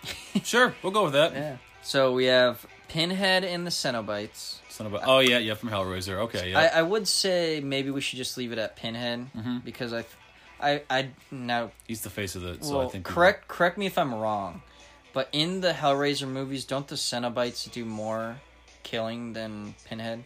sure, 0.45 0.75
we'll 0.83 0.93
go 0.93 1.05
with 1.05 1.13
that. 1.15 1.33
Yeah. 1.35 1.57
So 1.83 2.13
we 2.13 2.27
have 2.27 2.65
Pinhead 2.89 3.45
and 3.45 3.67
the 3.67 3.71
Cenobites. 3.71 4.57
A, 4.81 5.01
oh 5.05 5.19
yeah, 5.19 5.37
yeah, 5.39 5.55
from 5.55 5.69
Hellraiser. 5.69 6.17
Okay, 6.21 6.53
yeah. 6.53 6.59
I, 6.59 6.79
I 6.79 6.83
would 6.83 7.07
say 7.07 7.61
maybe 7.63 7.91
we 7.91 8.01
should 8.01 8.17
just 8.17 8.39
leave 8.39 8.51
it 8.51 8.59
at 8.59 8.77
Pinhead 8.77 9.27
Mhm. 9.37 9.63
because 9.63 9.93
I, 9.93 10.05
I, 10.59 10.83
I 10.89 11.09
now 11.31 11.71
He's 11.87 12.01
the 12.01 12.09
face 12.09 12.35
of 12.35 12.45
it, 12.47 12.65
so 12.65 12.79
well 12.79 12.87
I 12.89 12.91
think 12.91 13.05
correct 13.05 13.47
correct 13.47 13.77
me 13.77 13.85
if 13.85 13.99
I'm 13.99 14.15
wrong, 14.15 14.63
but 15.13 15.29
in 15.33 15.61
the 15.61 15.73
Hellraiser 15.73 16.27
movies, 16.27 16.65
don't 16.65 16.89
the 16.89 16.95
Cenobites 16.95 17.71
do 17.71 17.85
more 17.85 18.37
killing 18.83 19.35
than 19.35 19.75
Pinhead, 19.85 20.25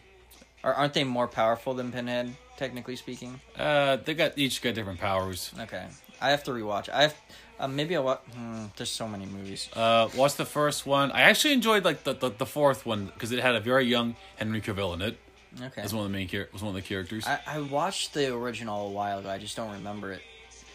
or 0.63 0.73
aren't 0.73 0.93
they 0.93 1.03
more 1.03 1.27
powerful 1.27 1.73
than 1.73 1.91
Pinhead? 1.91 2.33
Technically 2.55 2.95
speaking. 2.95 3.41
Uh, 3.59 3.97
they 3.97 4.13
got 4.13 4.37
each 4.37 4.61
got 4.61 4.73
different 4.73 5.01
powers. 5.01 5.51
Okay, 5.59 5.85
I 6.21 6.29
have 6.29 6.45
to 6.45 6.51
rewatch. 6.51 6.87
I 6.87 7.01
have 7.01 7.15
uh, 7.59 7.67
maybe 7.67 7.95
I 7.95 7.99
watch. 7.99 8.21
Hmm, 8.33 8.65
there's 8.77 8.89
so 8.91 9.07
many 9.07 9.25
movies. 9.25 9.69
Uh, 9.73 10.09
watch 10.15 10.35
the 10.35 10.45
first 10.45 10.85
one. 10.85 11.11
I 11.11 11.21
actually 11.21 11.53
enjoyed 11.53 11.83
like 11.85 12.03
the 12.03 12.13
the, 12.13 12.29
the 12.29 12.45
fourth 12.45 12.85
one 12.85 13.05
because 13.07 13.31
it 13.31 13.39
had 13.39 13.55
a 13.55 13.59
very 13.59 13.85
young 13.85 14.15
Henry 14.37 14.61
Cavill 14.61 14.93
in 14.93 15.01
it 15.01 15.17
Okay. 15.61 15.81
as 15.81 15.93
one 15.93 16.05
of 16.05 16.11
the 16.11 16.17
main 16.17 16.27
char- 16.27 16.49
was 16.51 16.61
one 16.61 16.69
of 16.69 16.75
the 16.75 16.81
characters. 16.87 17.25
I, 17.25 17.39
I 17.47 17.59
watched 17.61 18.13
the 18.13 18.33
original 18.35 18.87
a 18.87 18.91
while 18.91 19.19
ago. 19.19 19.29
I 19.29 19.37
just 19.37 19.55
don't 19.55 19.71
remember 19.71 20.11
it. 20.11 20.21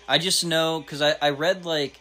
I 0.08 0.18
just 0.18 0.44
know 0.44 0.80
because 0.80 1.02
I, 1.02 1.14
I 1.20 1.30
read 1.30 1.64
like 1.64 2.00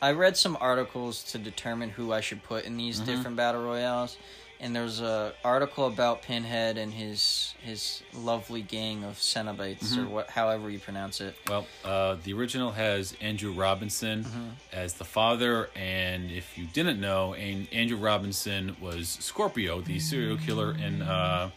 I 0.00 0.12
read 0.12 0.36
some 0.36 0.56
articles 0.60 1.22
to 1.32 1.38
determine 1.38 1.90
who 1.90 2.12
I 2.12 2.20
should 2.20 2.42
put 2.44 2.64
in 2.64 2.76
these 2.76 3.00
different 3.00 3.36
battle 3.36 3.62
royales, 3.62 4.16
and 4.60 4.74
there's 4.74 5.00
a 5.00 5.32
article 5.44 5.86
about 5.86 6.22
Pinhead 6.22 6.78
and 6.78 6.92
his 6.92 7.54
his 7.62 8.02
lovely 8.14 8.62
gang 8.62 9.04
of 9.04 9.14
Cenobites 9.16 9.96
or 9.96 10.06
what 10.08 10.30
however 10.30 10.68
you 10.70 10.78
pronounce 10.78 11.20
it. 11.20 11.36
Well, 11.48 11.66
uh, 11.84 12.16
the 12.24 12.32
original 12.32 12.72
has 12.72 13.14
Andrew 13.20 13.52
Robinson 13.52 14.26
as 14.72 14.94
the 14.94 15.04
father, 15.04 15.70
and 15.76 16.30
if 16.30 16.58
you 16.58 16.66
didn't 16.72 17.00
know, 17.00 17.34
An- 17.34 17.68
Andrew 17.72 17.98
Robinson 17.98 18.76
was 18.80 19.08
Scorpio, 19.20 19.80
the 19.80 19.98
serial 20.00 20.36
killer 20.38 20.72
in, 20.74 21.02
uh, 21.02 21.50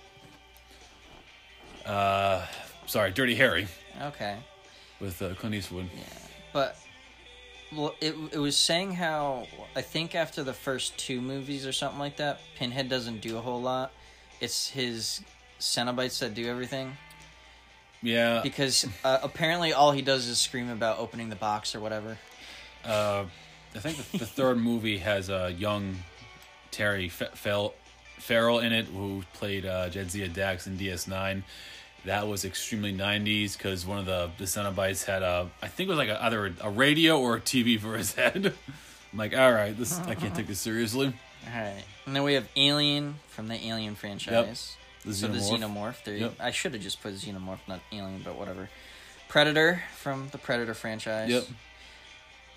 uh, 1.86 2.45
sorry, 2.86 3.12
Dirty 3.12 3.36
Harry. 3.36 3.68
Okay, 4.02 4.38
with 4.99 5.22
uh, 5.22 5.34
Clint 5.36 5.56
Eastwood. 5.56 5.89
Yeah, 5.95 6.04
but 6.54 6.78
well, 7.76 7.95
it 8.01 8.15
it 8.32 8.38
was 8.39 8.57
saying 8.57 8.93
how 8.93 9.47
I 9.76 9.82
think 9.82 10.15
after 10.15 10.43
the 10.43 10.53
first 10.53 10.97
two 10.97 11.22
movies 11.22 11.65
or 11.65 11.72
something 11.72 11.99
like 11.99 12.17
that, 12.17 12.39
Pinhead 12.57 12.89
doesn't 12.89 13.22
do 13.22 13.38
a 13.38 13.41
whole 13.41 13.61
lot. 13.61 13.91
It's 14.39 14.69
his 14.69 15.22
Cenobites 15.59 16.19
that 16.19 16.34
do 16.34 16.47
everything. 16.49 16.97
Yeah, 18.01 18.41
because 18.41 18.88
uh, 19.03 19.19
apparently 19.22 19.74
all 19.74 19.91
he 19.91 20.01
does 20.01 20.28
is 20.28 20.39
scream 20.39 20.69
about 20.69 20.97
opening 20.99 21.30
the 21.30 21.36
box 21.36 21.76
or 21.76 21.80
whatever. 21.80 22.17
uh, 22.84 23.26
I 23.76 23.80
think 23.80 23.97
the, 23.97 24.17
the 24.19 24.26
third 24.26 24.57
movie 24.72 24.97
has 24.97 25.30
a 25.30 25.45
uh, 25.45 25.47
young 25.47 25.97
Terry 26.72 27.05
F- 27.07 27.38
Fel- 27.38 27.76
Farrell 28.17 28.59
in 28.59 28.74
it, 28.74 28.86
who 28.86 29.24
played 29.34 29.65
uh, 29.65 29.89
Jadzia 29.89 30.34
Dax 30.34 30.65
in 30.67 30.78
DS9. 30.78 31.43
That 32.06 32.28
was 32.28 32.45
extremely 32.45 32.93
90s 32.93 33.56
because 33.58 33.86
one 33.86 33.99
of 33.99 34.06
the, 34.06 34.32
the 34.39 34.45
Cenobites 34.45 35.06
had 35.06 35.22
a, 35.22 35.49
I 35.62 35.68
think 35.68 35.88
it 35.88 35.91
was 35.91 35.97
like 35.99 36.10
a, 36.10 36.24
either 36.26 36.47
a, 36.47 36.54
a 36.62 36.70
radio 36.70 37.20
or 37.20 37.36
a 37.36 37.39
TV 37.41 37.80
for 37.80 37.95
his 37.95 38.14
head. 38.16 38.54
I'm 39.14 39.20
like, 39.20 39.38
all 39.38 39.52
right, 39.52 39.78
this 39.78 39.99
I 39.99 40.16
can't 40.16 40.34
take 40.34 40.47
this 40.47 40.60
seriously. 40.60 41.14
All 41.47 41.60
right, 41.62 41.84
and 42.06 42.16
then 42.16 42.24
we 42.24 42.34
have 42.34 42.47
Alien 42.56 43.16
from 43.28 43.47
the 43.49 43.56
Alien 43.68 43.95
franchise. 43.95 44.76
The 45.04 45.14
So 45.14 45.28
the 45.28 45.38
Xenomorph. 45.39 45.60
Xenomorph. 45.60 46.04
There, 46.04 46.16
Yep. 46.18 46.34
I 46.39 46.52
should 46.52 46.74
have 46.74 46.82
just 46.84 47.02
put 47.02 47.14
Xenomorph, 47.16 47.60
not 47.68 47.82
Alien, 47.91 48.22
but 48.24 48.36
whatever. 48.36 48.70
Predator 49.28 49.84
from 49.97 50.30
the 50.32 50.38
Predator 50.38 50.74
franchise. 50.74 51.30
Yep. 51.30 51.43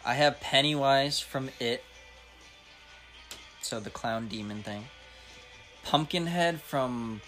I 0.04 0.14
have 0.14 0.40
Pennywise 0.40 1.20
from 1.20 1.48
It. 1.60 1.82
So 3.62 3.80
the 3.80 3.90
clown 3.90 4.28
demon 4.28 4.62
thing. 4.62 4.86
Pumpkinhead 5.84 6.60
from 6.60 7.20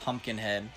Pumpkinhead. 0.00 0.68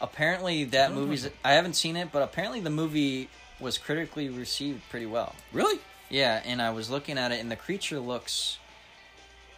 Apparently 0.00 0.64
that 0.64 0.92
movie's 0.92 1.28
I 1.44 1.52
haven't 1.52 1.74
seen 1.74 1.96
it, 1.96 2.10
but 2.12 2.22
apparently 2.22 2.60
the 2.60 2.70
movie 2.70 3.28
was 3.60 3.78
critically 3.78 4.28
received 4.28 4.82
pretty 4.90 5.06
well. 5.06 5.34
Really? 5.52 5.80
Yeah, 6.10 6.40
and 6.44 6.62
I 6.62 6.70
was 6.70 6.88
looking 6.90 7.18
at 7.18 7.32
it 7.32 7.40
and 7.40 7.50
the 7.50 7.56
creature 7.56 7.98
looks 7.98 8.58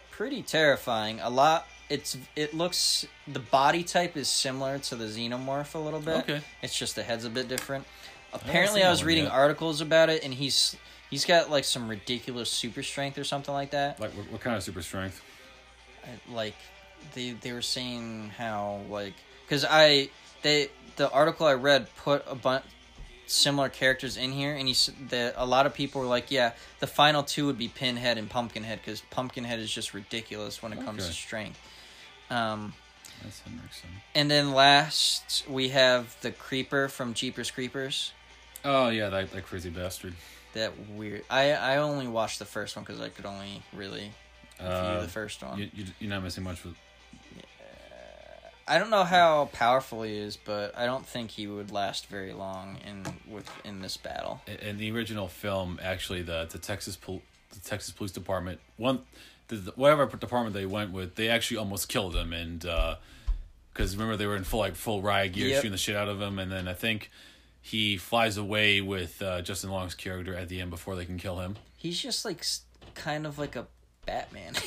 pretty 0.09 0.41
terrifying. 0.41 1.19
A 1.21 1.29
lot 1.29 1.67
it's 1.89 2.17
it 2.35 2.53
looks 2.53 3.05
the 3.27 3.39
body 3.39 3.83
type 3.83 4.15
is 4.17 4.27
similar 4.27 4.79
to 4.79 4.95
the 4.95 5.05
xenomorph 5.05 5.75
a 5.75 5.77
little 5.77 5.99
bit. 5.99 6.17
Okay. 6.17 6.41
It's 6.61 6.77
just 6.77 6.95
the 6.95 7.03
head's 7.03 7.25
a 7.25 7.29
bit 7.29 7.47
different. 7.47 7.85
Apparently 8.33 8.79
seen 8.79 8.87
I 8.87 8.89
was 8.91 9.03
reading 9.03 9.25
yet. 9.25 9.33
articles 9.33 9.81
about 9.81 10.09
it 10.09 10.23
and 10.23 10.33
he's 10.33 10.75
he's 11.09 11.25
got 11.25 11.49
like 11.51 11.65
some 11.65 11.87
ridiculous 11.87 12.49
super 12.49 12.81
strength 12.81 13.17
or 13.17 13.23
something 13.23 13.53
like 13.53 13.71
that. 13.71 13.99
Like, 13.99 14.11
what, 14.17 14.31
what 14.31 14.41
kind 14.41 14.55
of 14.55 14.63
super 14.63 14.81
strength? 14.81 15.21
I- 16.03 16.33
like 16.33 16.55
they 17.13 17.31
they 17.31 17.51
were 17.51 17.61
saying 17.61 18.31
how 18.37 18.81
like 18.89 19.13
because 19.45 19.65
I 19.69 20.09
they 20.41 20.69
the 20.95 21.09
article 21.11 21.47
I 21.47 21.53
read 21.53 21.87
put 21.97 22.23
a 22.27 22.35
bunch 22.35 22.65
similar 23.27 23.69
characters 23.69 24.17
in 24.17 24.31
here 24.33 24.53
and 24.53 24.67
he 24.67 24.75
that 25.07 25.33
a 25.37 25.45
lot 25.45 25.65
of 25.65 25.73
people 25.73 26.01
were 26.01 26.07
like 26.07 26.31
yeah 26.31 26.51
the 26.79 26.87
final 26.87 27.23
two 27.23 27.45
would 27.45 27.57
be 27.57 27.69
Pinhead 27.69 28.17
and 28.17 28.29
Pumpkinhead 28.29 28.79
because 28.83 29.01
Pumpkinhead 29.09 29.57
is 29.59 29.71
just 29.71 29.93
ridiculous 29.93 30.61
when 30.61 30.73
it 30.73 30.83
comes 30.83 31.07
to 31.07 31.13
strength. 31.13 31.57
Um, 32.29 32.73
That's 33.23 33.39
Henriksen. 33.41 33.89
and 34.15 34.29
then 34.29 34.53
last 34.53 35.45
we 35.49 35.69
have 35.69 36.15
the 36.21 36.31
Creeper 36.31 36.87
from 36.89 37.13
Jeepers 37.13 37.51
Creepers. 37.51 38.11
Oh, 38.63 38.89
yeah, 38.89 39.09
that, 39.09 39.31
that 39.31 39.45
crazy 39.45 39.69
bastard. 39.69 40.13
That 40.53 40.73
weird. 40.89 41.23
I 41.29 41.53
I 41.53 41.77
only 41.77 42.07
watched 42.07 42.39
the 42.39 42.45
first 42.45 42.75
one 42.75 42.83
because 42.85 43.01
I 43.01 43.09
could 43.09 43.25
only 43.25 43.63
really 43.73 44.11
view 44.59 44.67
Uh, 44.67 45.01
the 45.01 45.07
first 45.07 45.41
one. 45.41 45.57
you, 45.57 45.69
you, 45.73 45.85
you're 45.99 46.09
not 46.09 46.23
missing 46.23 46.43
much 46.43 46.63
with. 46.65 46.75
I 48.71 48.77
don't 48.79 48.89
know 48.89 49.03
how 49.03 49.49
powerful 49.51 50.03
he 50.03 50.15
is, 50.15 50.37
but 50.37 50.77
I 50.77 50.85
don't 50.85 51.05
think 51.05 51.31
he 51.31 51.45
would 51.45 51.71
last 51.71 52.05
very 52.07 52.31
long 52.31 52.77
in 52.87 53.03
with 53.27 53.49
in 53.65 53.81
this 53.81 53.97
battle. 53.97 54.41
In 54.61 54.77
the 54.77 54.89
original 54.91 55.27
film, 55.27 55.77
actually, 55.83 56.21
the, 56.21 56.47
the 56.49 56.57
Texas 56.57 56.95
pol- 56.95 57.21
the 57.51 57.59
Texas 57.59 57.91
Police 57.91 58.13
Department, 58.13 58.61
one, 58.77 58.99
the, 59.49 59.57
the- 59.57 59.71
whatever 59.71 60.05
department 60.05 60.53
they 60.55 60.65
went 60.65 60.93
with, 60.93 61.15
they 61.15 61.27
actually 61.27 61.57
almost 61.57 61.89
killed 61.89 62.15
him. 62.15 62.31
And, 62.31 62.61
because 63.73 63.95
remember, 63.97 64.15
they 64.15 64.25
were 64.25 64.37
in 64.37 64.45
full, 64.45 64.59
like, 64.61 64.75
full 64.75 65.01
riot 65.01 65.33
gear, 65.33 65.47
Yep. 65.49 65.57
shooting 65.57 65.71
the 65.73 65.77
shit 65.77 65.97
out 65.97 66.07
of 66.07 66.21
him. 66.21 66.39
And 66.39 66.49
then 66.49 66.69
I 66.69 66.73
think 66.73 67.11
he 67.61 67.97
flies 67.97 68.37
away 68.37 68.79
with 68.79 69.21
uh, 69.21 69.41
Justin 69.41 69.69
Long's 69.69 69.95
character 69.95 70.33
at 70.33 70.47
the 70.47 70.61
end 70.61 70.69
before 70.71 70.95
they 70.95 71.03
can 71.05 71.17
kill 71.17 71.39
him. 71.39 71.57
He's 71.77 71.99
just 72.01 72.23
like 72.23 72.45
kind 72.95 73.27
of 73.27 73.37
like 73.37 73.57
a 73.57 73.67
Batman. 74.05 74.53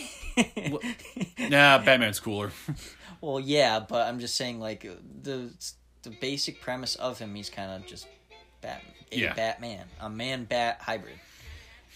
Nah, 1.38 1.78
Batman's 1.78 2.18
cooler. 2.20 2.50
well, 3.24 3.40
yeah, 3.40 3.80
but 3.80 4.06
I'm 4.06 4.18
just 4.20 4.36
saying 4.36 4.60
like 4.60 4.86
the 5.22 5.50
the 6.02 6.10
basic 6.10 6.60
premise 6.60 6.96
of 6.96 7.18
him, 7.18 7.34
he's 7.34 7.50
kind 7.50 7.70
of 7.72 7.88
just 7.88 8.06
Bat 8.60 8.82
a 9.12 9.16
Yeah. 9.18 9.34
Batman, 9.34 9.86
a 10.00 10.08
man 10.10 10.44
bat 10.44 10.78
hybrid. 10.80 11.18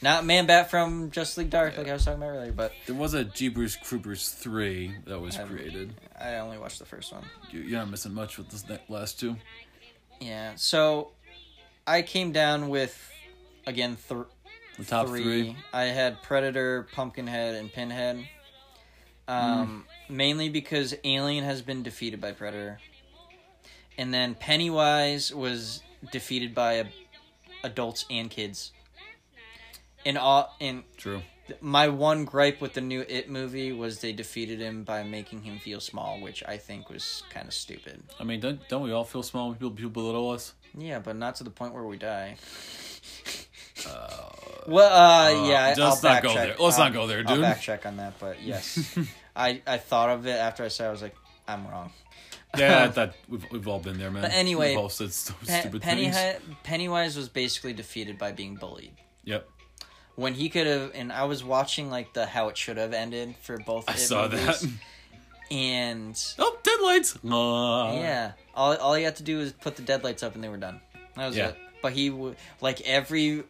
Not 0.01 0.25
man 0.25 0.47
bat 0.47 0.71
from 0.71 1.11
Justice 1.11 1.39
League 1.39 1.51
Dark, 1.51 1.77
like 1.77 1.89
I 1.89 1.93
was 1.93 2.05
talking 2.05 2.23
about 2.23 2.31
earlier, 2.37 2.53
but 2.53 2.73
there 2.87 2.95
was 2.95 3.15
a 3.15 3.25
Jeepers 3.25 3.75
Creepers 3.77 4.29
3 4.29 4.95
that 5.07 5.19
was 5.21 5.37
I've- 5.37 5.49
created. 5.53 5.95
I 6.19 6.37
only 6.37 6.57
watched 6.59 6.79
the 6.79 6.85
first 6.87 7.13
one. 7.13 7.25
You- 7.51 7.61
You're 7.61 7.79
not 7.81 7.91
missing 7.91 8.15
much 8.15 8.39
with 8.39 8.49
this 8.51 8.69
ne- 8.69 8.79
last 8.89 9.19
two. 9.19 9.37
Yeah, 10.21 10.53
so 10.57 11.13
I 11.87 12.03
came 12.03 12.31
down 12.33 12.69
with 12.69 13.11
again 13.67 13.97
th- 14.09 14.27
The 14.79 14.85
top 14.85 15.07
three. 15.09 15.57
I 15.73 15.85
had 15.85 16.23
Predator, 16.23 16.87
Pumpkinhead, 16.93 17.57
and 17.57 17.73
Pinhead. 17.73 18.29
Um, 19.27 19.87
mainly 20.09 20.49
because 20.49 20.95
Alien 21.05 21.45
has 21.45 21.63
been 21.63 21.83
defeated 21.83 22.21
by 22.21 22.33
Predator, 22.33 22.81
and 23.97 24.13
then 24.13 24.35
Pennywise 24.35 25.35
was 25.35 25.83
defeated 26.13 26.55
by 26.55 26.75
a, 26.75 26.85
adults 27.65 28.05
and 28.11 28.31
kids. 28.31 28.73
In 30.05 30.17
all, 30.17 30.55
in 30.61 30.85
True. 30.97 31.23
my 31.61 31.89
one 31.89 32.25
gripe 32.25 32.61
with 32.61 32.75
the 32.75 32.81
new 32.81 33.01
It 33.09 33.29
movie 33.29 33.73
was 33.73 34.01
they 34.01 34.13
defeated 34.13 34.61
him 34.61 34.85
by 34.85 35.03
making 35.03 35.43
him 35.43 35.59
feel 35.59 35.81
small, 35.81 36.21
which 36.21 36.43
I 36.47 36.57
think 36.57 36.89
was 36.89 37.25
kind 37.31 37.49
of 37.49 37.55
stupid. 37.55 38.03
I 38.19 38.25
mean, 38.25 38.41
don't 38.41 38.67
don't 38.69 38.83
we 38.83 38.93
all 38.93 39.05
feel 39.05 39.23
small 39.23 39.49
when 39.49 39.57
people 39.57 39.73
people 39.73 39.91
belittle 39.91 40.31
us? 40.31 40.55
Yeah, 40.77 41.01
but 41.01 41.17
not 41.17 41.37
to 41.37 41.45
the 41.45 41.51
point 41.51 41.75
where 41.75 41.85
we 41.85 41.97
die. 41.97 42.37
well, 44.69 44.93
uh, 44.93 45.49
yeah, 45.49 45.75
let's 45.77 46.03
not 46.03 46.23
go 46.23 46.35
there. 46.35 46.55
Let's 46.59 46.79
I'll- 46.79 46.85
not 46.87 46.93
go 46.93 47.07
there, 47.07 47.19
dude. 47.23 47.31
I'll 47.31 47.37
dude. 47.37 47.45
backtrack 47.45 47.87
on 47.87 47.97
that, 47.97 48.19
but 48.21 48.43
yes, 48.43 48.97
I 49.37 49.63
I 49.67 49.79
thought 49.79 50.11
of 50.11 50.27
it 50.27 50.31
after 50.39 50.65
I 50.65 50.69
said 50.69 50.85
it, 50.85 50.89
I 50.89 50.93
was 50.93 51.03
like, 51.03 51.17
I'm 51.47 51.67
wrong. 51.67 51.93
Yeah, 52.57 52.91
thought 52.91 53.15
we've 53.29 53.45
we've 53.51 53.69
all 53.69 53.79
been 53.81 53.99
there, 53.99 54.11
man. 54.11 54.23
But 54.23 54.33
anyway, 54.33 54.71
we've 54.71 54.79
all 54.79 54.89
said 54.89 55.13
stu- 55.13 55.35
Pe- 55.47 55.61
stupid 55.61 55.83
Penny 55.83 56.11
things. 56.11 56.43
Pennywise 56.63 57.17
was 57.17 57.29
basically 57.29 57.73
defeated 57.73 58.19
by 58.19 58.33
being 58.33 58.55
bullied. 58.57 58.93
Yep, 59.25 59.47
When 60.17 60.33
he 60.35 60.49
could 60.49 60.67
have, 60.67 60.93
and 60.95 61.13
I 61.13 61.25
was 61.25 61.45
watching 61.45 61.91
like 61.91 62.15
the 62.15 62.25
how 62.27 62.49
it 62.49 62.57
should 62.57 62.77
have 62.79 62.93
ended 62.95 63.35
for 63.43 63.59
both. 63.59 63.89
I 63.89 63.93
It 63.95 63.99
saw 63.99 64.29
movies, 64.29 64.61
that. 64.63 64.71
and 65.51 66.35
Oh, 66.39 66.57
deadlights. 66.63 67.17
Uh, 67.17 68.01
yeah, 68.01 68.33
all 68.55 68.75
all 68.77 68.95
he 68.95 69.05
had 69.05 69.17
to 69.17 69.23
do 69.23 69.39
was 69.39 69.53
put 69.53 69.77
the 69.77 69.83
deadlights 69.83 70.23
up, 70.23 70.35
and 70.35 70.43
they 70.43 70.49
were 70.49 70.57
done. 70.57 70.81
That 71.17 71.27
was 71.27 71.37
Yeah. 71.37 71.49
it. 71.49 71.57
But 71.83 71.93
he 71.93 72.11
would 72.11 72.37
like 72.61 72.81
every 72.81 73.45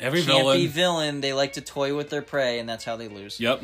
Every 0.00 0.22
campy 0.22 0.26
villain. 0.26 0.68
villain. 0.68 1.20
they 1.20 1.32
like 1.32 1.54
to 1.54 1.60
toy 1.60 1.94
with 1.96 2.10
their 2.10 2.22
prey, 2.22 2.58
and 2.58 2.68
that's 2.68 2.84
how 2.84 2.96
they 2.96 3.08
lose. 3.08 3.38
Yep. 3.40 3.62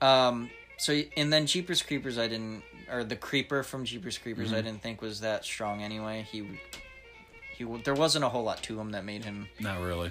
Um. 0.00 0.50
So 0.78 1.00
and 1.16 1.32
then 1.32 1.46
Jeepers 1.46 1.82
Creepers, 1.82 2.18
I 2.18 2.28
didn't, 2.28 2.62
or 2.92 3.02
the 3.04 3.16
Creeper 3.16 3.62
from 3.62 3.84
Jeepers 3.84 4.18
Creepers, 4.18 4.48
Mm-hmm. 4.48 4.56
I 4.56 4.60
didn't 4.62 4.82
think 4.82 5.00
was 5.00 5.20
that 5.20 5.44
strong 5.44 5.82
anyway. 5.82 6.26
He, 6.30 6.46
he, 7.56 7.64
there 7.84 7.94
wasn't 7.94 8.24
a 8.24 8.28
whole 8.28 8.44
lot 8.44 8.62
to 8.64 8.78
him 8.78 8.90
that 8.92 9.04
made 9.04 9.24
him 9.24 9.48
Not 9.58 9.80
really. 9.80 10.10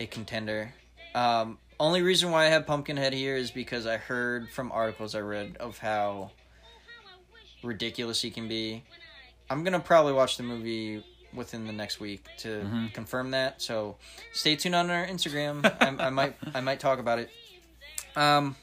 a 0.00 0.06
contender. 0.06 0.72
Um. 1.14 1.58
Only 1.80 2.02
reason 2.02 2.32
why 2.32 2.46
I 2.46 2.48
have 2.48 2.66
Pumpkinhead 2.66 3.12
here 3.12 3.36
is 3.36 3.52
because 3.52 3.86
I 3.86 3.98
heard 3.98 4.50
from 4.50 4.72
articles 4.72 5.14
I 5.14 5.20
read 5.20 5.56
of 5.60 5.78
how 5.78 6.32
ridiculous 7.62 8.20
he 8.22 8.30
can 8.30 8.48
be. 8.48 8.82
I'm 9.50 9.62
gonna 9.64 9.80
probably 9.80 10.12
watch 10.12 10.36
the 10.36 10.42
movie 10.42 11.04
within 11.38 11.66
the 11.66 11.72
next 11.72 12.00
week 12.00 12.24
to 12.38 12.48
Mm-hmm. 12.48 12.86
confirm 12.88 13.30
that. 13.30 13.62
So 13.62 13.96
stay 14.32 14.56
tuned 14.56 14.74
on 14.74 14.90
our 14.90 15.06
Instagram. 15.06 15.64
I, 15.80 16.06
I 16.06 16.10
might 16.10 16.36
I 16.54 16.60
might 16.60 16.80
talk 16.80 16.98
about 16.98 17.18
it. 17.20 17.30
Um, 18.16 18.56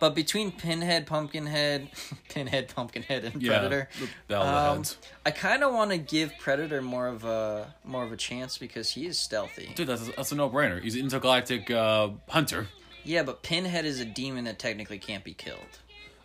but 0.00 0.14
between 0.16 0.50
Pinhead, 0.50 1.06
Pumpkinhead, 1.06 1.88
Pinhead, 2.28 2.72
Pumpkinhead, 2.74 3.24
and 3.24 3.40
Yeah. 3.42 3.58
Predator, 3.60 3.88
um. 4.34 4.82
I 5.24 5.30
kind 5.30 5.62
of 5.62 5.72
want 5.72 5.90
to 5.92 5.98
give 5.98 6.32
Predator 6.40 6.82
more 6.82 7.06
of 7.06 7.24
a 7.24 7.72
more 7.84 8.02
of 8.04 8.10
a 8.12 8.16
chance 8.16 8.58
because 8.58 8.90
he 8.90 9.06
is 9.06 9.18
stealthy. 9.18 9.72
Dude, 9.76 9.86
that's 9.88 10.08
a, 10.08 10.12
that's 10.12 10.32
a 10.32 10.34
no-brainer. 10.34 10.82
He's 10.82 10.94
an 10.96 11.02
intergalactic 11.02 11.70
uh, 11.70 12.08
hunter. 12.28 12.66
Yeah, 13.04 13.22
but 13.24 13.42
Pinhead 13.42 13.84
is 13.84 14.00
a 14.00 14.04
demon 14.04 14.44
that 14.44 14.58
technically 14.58 14.98
can't 14.98 15.22
be 15.24 15.34
killed. 15.34 15.78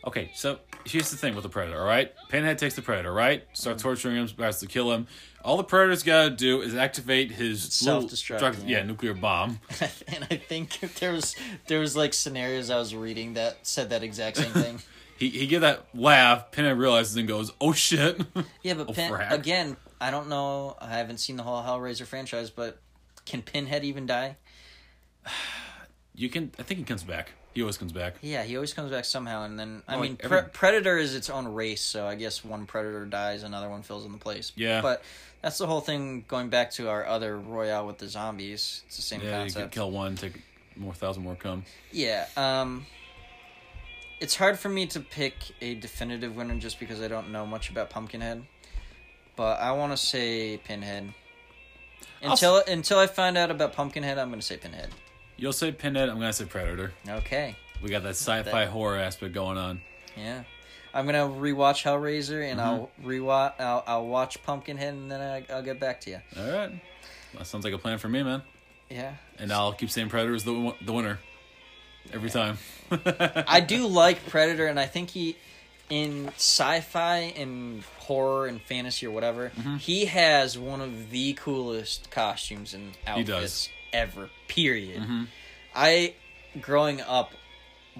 Okay, 0.05 0.31
so 0.35 0.59
here's 0.85 1.09
the 1.11 1.17
thing 1.17 1.33
with 1.35 1.43
the 1.43 1.49
predator. 1.49 1.79
All 1.79 1.85
right, 1.87 2.11
Pinhead 2.29 2.57
takes 2.57 2.75
the 2.75 2.81
predator. 2.81 3.11
Right, 3.13 3.43
start 3.53 3.77
torturing 3.79 4.15
him, 4.15 4.27
starts 4.27 4.59
to 4.61 4.67
kill 4.67 4.91
him. 4.91 5.05
All 5.47 5.55
the 5.55 5.63
predator's 5.63 6.03
got 6.03 6.25
to 6.25 6.29
do 6.29 6.61
is 6.61 6.75
activate 6.75 7.31
his 7.31 7.63
Self-destruct, 7.73 8.67
yeah. 8.67 8.79
yeah, 8.79 8.83
nuclear 8.83 9.13
bomb. 9.13 9.61
and 10.07 10.27
I 10.29 10.35
think 10.35 10.77
there 10.99 11.13
was 11.13 11.37
there 11.67 11.79
was 11.79 11.95
like 11.95 12.13
scenarios 12.13 12.69
I 12.69 12.77
was 12.77 12.93
reading 12.93 13.35
that 13.35 13.65
said 13.65 13.91
that 13.91 14.03
exact 14.03 14.37
same 14.37 14.51
thing. 14.51 14.79
He 15.17 15.29
he 15.29 15.47
get 15.47 15.61
that 15.61 15.87
laugh. 15.95 16.51
Pinhead 16.51 16.77
realizes 16.77 17.15
and 17.15 17.27
goes, 17.27 17.51
"Oh 17.59 17.73
shit!" 17.73 18.21
Yeah, 18.61 18.75
but 18.75 18.87
Oh, 18.89 18.93
Pin, 18.93 19.11
again, 19.13 19.75
I 19.99 20.11
don't 20.11 20.29
know. 20.29 20.77
I 20.79 20.89
haven't 20.89 21.17
seen 21.17 21.37
the 21.37 21.41
whole 21.43 21.59
Hellraiser 21.63 22.05
franchise, 22.05 22.51
but 22.51 22.79
can 23.25 23.41
Pinhead 23.41 23.83
even 23.83 24.05
die? 24.05 24.35
you 26.13 26.29
can. 26.29 26.51
I 26.59 26.63
think 26.63 26.77
he 26.79 26.83
comes 26.83 27.03
back. 27.03 27.31
He 27.55 27.63
always 27.63 27.79
comes 27.79 27.91
back. 27.91 28.17
Yeah, 28.21 28.43
he 28.43 28.55
always 28.55 28.73
comes 28.75 28.91
back 28.91 29.05
somehow, 29.05 29.41
and 29.43 29.57
then 29.57 29.81
I 29.87 29.93
Well, 29.93 30.03
mean, 30.03 30.17
every- 30.19 30.41
Pre- 30.43 30.49
Predator 30.51 30.99
is 30.99 31.15
its 31.15 31.31
own 31.31 31.47
race, 31.47 31.81
so 31.81 32.05
I 32.05 32.13
guess 32.13 32.45
one 32.45 32.67
Predator 32.67 33.03
dies, 33.05 33.41
another 33.41 33.67
one 33.67 33.81
fills 33.81 34.05
in 34.05 34.11
the 34.11 34.19
place. 34.19 34.51
Yeah. 34.55 34.81
but 34.81 35.01
that's 35.41 35.57
the 35.57 35.67
whole 35.67 35.81
thing. 35.81 36.25
Going 36.27 36.49
back 36.49 36.71
to 36.71 36.89
our 36.89 37.05
other 37.05 37.38
Royale 37.38 37.85
with 37.88 37.97
the 37.97 38.07
zombies, 38.07 38.83
it's 38.88 38.95
the 38.97 39.01
same 39.01 39.21
Yeah, 39.21 39.27
you 39.27 39.31
concept. 39.43 39.71
can 39.71 39.81
kill 39.81 39.91
one, 39.91 40.15
take 40.15 40.41
more 40.75 40.93
thousand 40.93 41.23
more 41.23 41.35
come. 41.35 41.63
Yeah, 41.91 42.25
um 42.35 42.85
it's 44.19 44.35
hard 44.35 44.57
for 44.57 44.69
me 44.69 44.88
to 44.88 44.99
pick 44.99 45.35
a 45.61 45.75
definitive 45.75 46.35
winner 46.35 46.55
just 46.55 46.79
because 46.79 47.01
I 47.01 47.07
don't 47.07 47.31
know 47.31 47.45
much 47.45 47.69
about 47.69 47.89
Pumpkinhead. 47.91 48.43
But 49.35 49.59
I 49.59 49.71
want 49.73 49.91
to 49.93 49.97
say 49.97 50.57
Pinhead. 50.57 51.13
Until 52.23 52.63
until 52.67 52.97
I 52.97 53.05
find 53.05 53.38
out 53.38 53.51
about 53.51 53.73
Pumpkinhead, 53.73 54.17
I'm 54.17 54.29
going 54.29 54.39
to 54.39 54.45
say 54.45 54.57
Pinhead. 54.57 54.89
You'll 55.38 55.53
say 55.53 55.71
Pinhead. 55.71 56.09
I'm 56.09 56.15
gonna 56.15 56.33
say 56.33 56.45
Predator. 56.45 56.93
Okay. 57.07 57.55
We 57.83 57.89
got 57.89 58.01
that 58.01 58.15
sci-fi 58.15 58.65
horror 58.65 58.97
aspect 58.97 59.33
going 59.35 59.59
on. 59.59 59.81
Yeah. 60.15 60.43
I'm 60.93 61.05
going 61.07 61.15
to 61.15 61.35
rewatch 61.39 61.83
Hellraiser 61.83 62.49
and 62.49 62.59
Mm-hmm. 62.59 62.69
I'll 62.69 62.91
rewatch 63.03 63.53
I'll, 63.59 63.83
I'll 63.88 64.07
watch 64.07 64.41
Pumpkinhead 64.43 64.93
and 64.93 65.11
then 65.11 65.21
I, 65.21 65.45
I'll 65.53 65.61
get 65.63 65.79
back 65.79 66.01
to 66.01 66.09
you. 66.11 66.19
All 66.38 66.51
right, 66.51 66.81
that 67.38 67.47
sounds 67.47 67.63
like 67.65 67.73
a 67.73 67.77
plan 67.77 67.97
for 67.97 68.09
me, 68.09 68.23
man. 68.23 68.41
Yeah. 68.89 69.13
And 69.38 69.51
I'll 69.51 69.73
keep 69.73 69.89
saying 69.91 70.09
Predator's 70.09 70.43
the 70.43 70.73
the 70.81 70.93
winner 70.93 71.19
every 72.13 72.29
time. 72.29 72.57
I 72.91 73.59
do 73.59 73.85
like 73.88 74.25
Predator, 74.29 74.65
and 74.67 74.79
I 74.79 74.85
think 74.85 75.09
he, 75.09 75.35
in 75.89 76.29
sci-fi 76.38 77.33
and 77.35 77.83
horror 77.99 78.47
and 78.47 78.61
fantasy 78.61 79.05
or 79.05 79.11
whatever, 79.11 79.51
Mm-hmm. 79.57 79.75
he 79.77 80.05
has 80.05 80.57
one 80.57 80.79
of 80.81 81.09
the 81.11 81.33
coolest 81.33 82.09
costumes 82.11 82.73
and 82.73 82.93
outfits 83.05 83.69
ever. 83.91 84.29
Period. 84.47 85.01
Mhm. 85.01 85.27
I, 85.75 86.13
growing 86.61 87.01
up, 87.01 87.33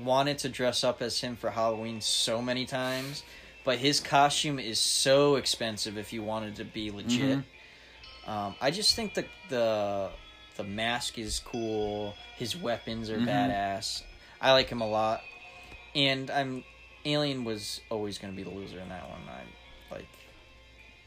wanted 0.04 0.40
to 0.40 0.50
dress 0.50 0.84
up 0.84 1.02
as 1.02 1.20
him 1.22 1.36
for 1.36 1.50
Halloween 1.50 2.02
so 2.02 2.42
many 2.42 2.66
times, 2.66 3.24
but 3.64 3.78
his 3.80 4.00
costume 4.00 4.60
is 4.60 4.80
so 4.80 5.36
expensive 5.36 5.98
if 5.98 6.14
you 6.14 6.24
wanted 6.24 6.56
to 6.58 6.66
be 6.66 6.92
legit. 6.92 7.40
Mm-hmm. 7.40 8.30
Um, 8.30 8.56
I 8.60 8.72
just 8.72 8.96
think 8.96 9.14
the 9.14 9.26
the 9.50 10.10
the 10.58 10.64
mask 10.64 11.18
is 11.18 11.40
cool. 11.40 12.16
His 12.36 12.56
weapons 12.56 13.10
are 13.10 13.18
Mhm. 13.20 13.28
badass. 13.28 14.04
I 14.42 14.52
like 14.52 14.70
him 14.70 14.82
a 14.82 14.88
lot, 14.88 15.22
and 15.96 16.30
I'm 16.30 16.64
Alien 17.06 17.46
was 17.46 17.80
always 17.90 18.18
going 18.18 18.34
to 18.34 18.38
be 18.38 18.44
the 18.44 18.54
loser 18.54 18.80
in 18.80 18.90
that 18.90 19.10
one. 19.10 19.22
I 19.30 19.94
like. 19.94 20.08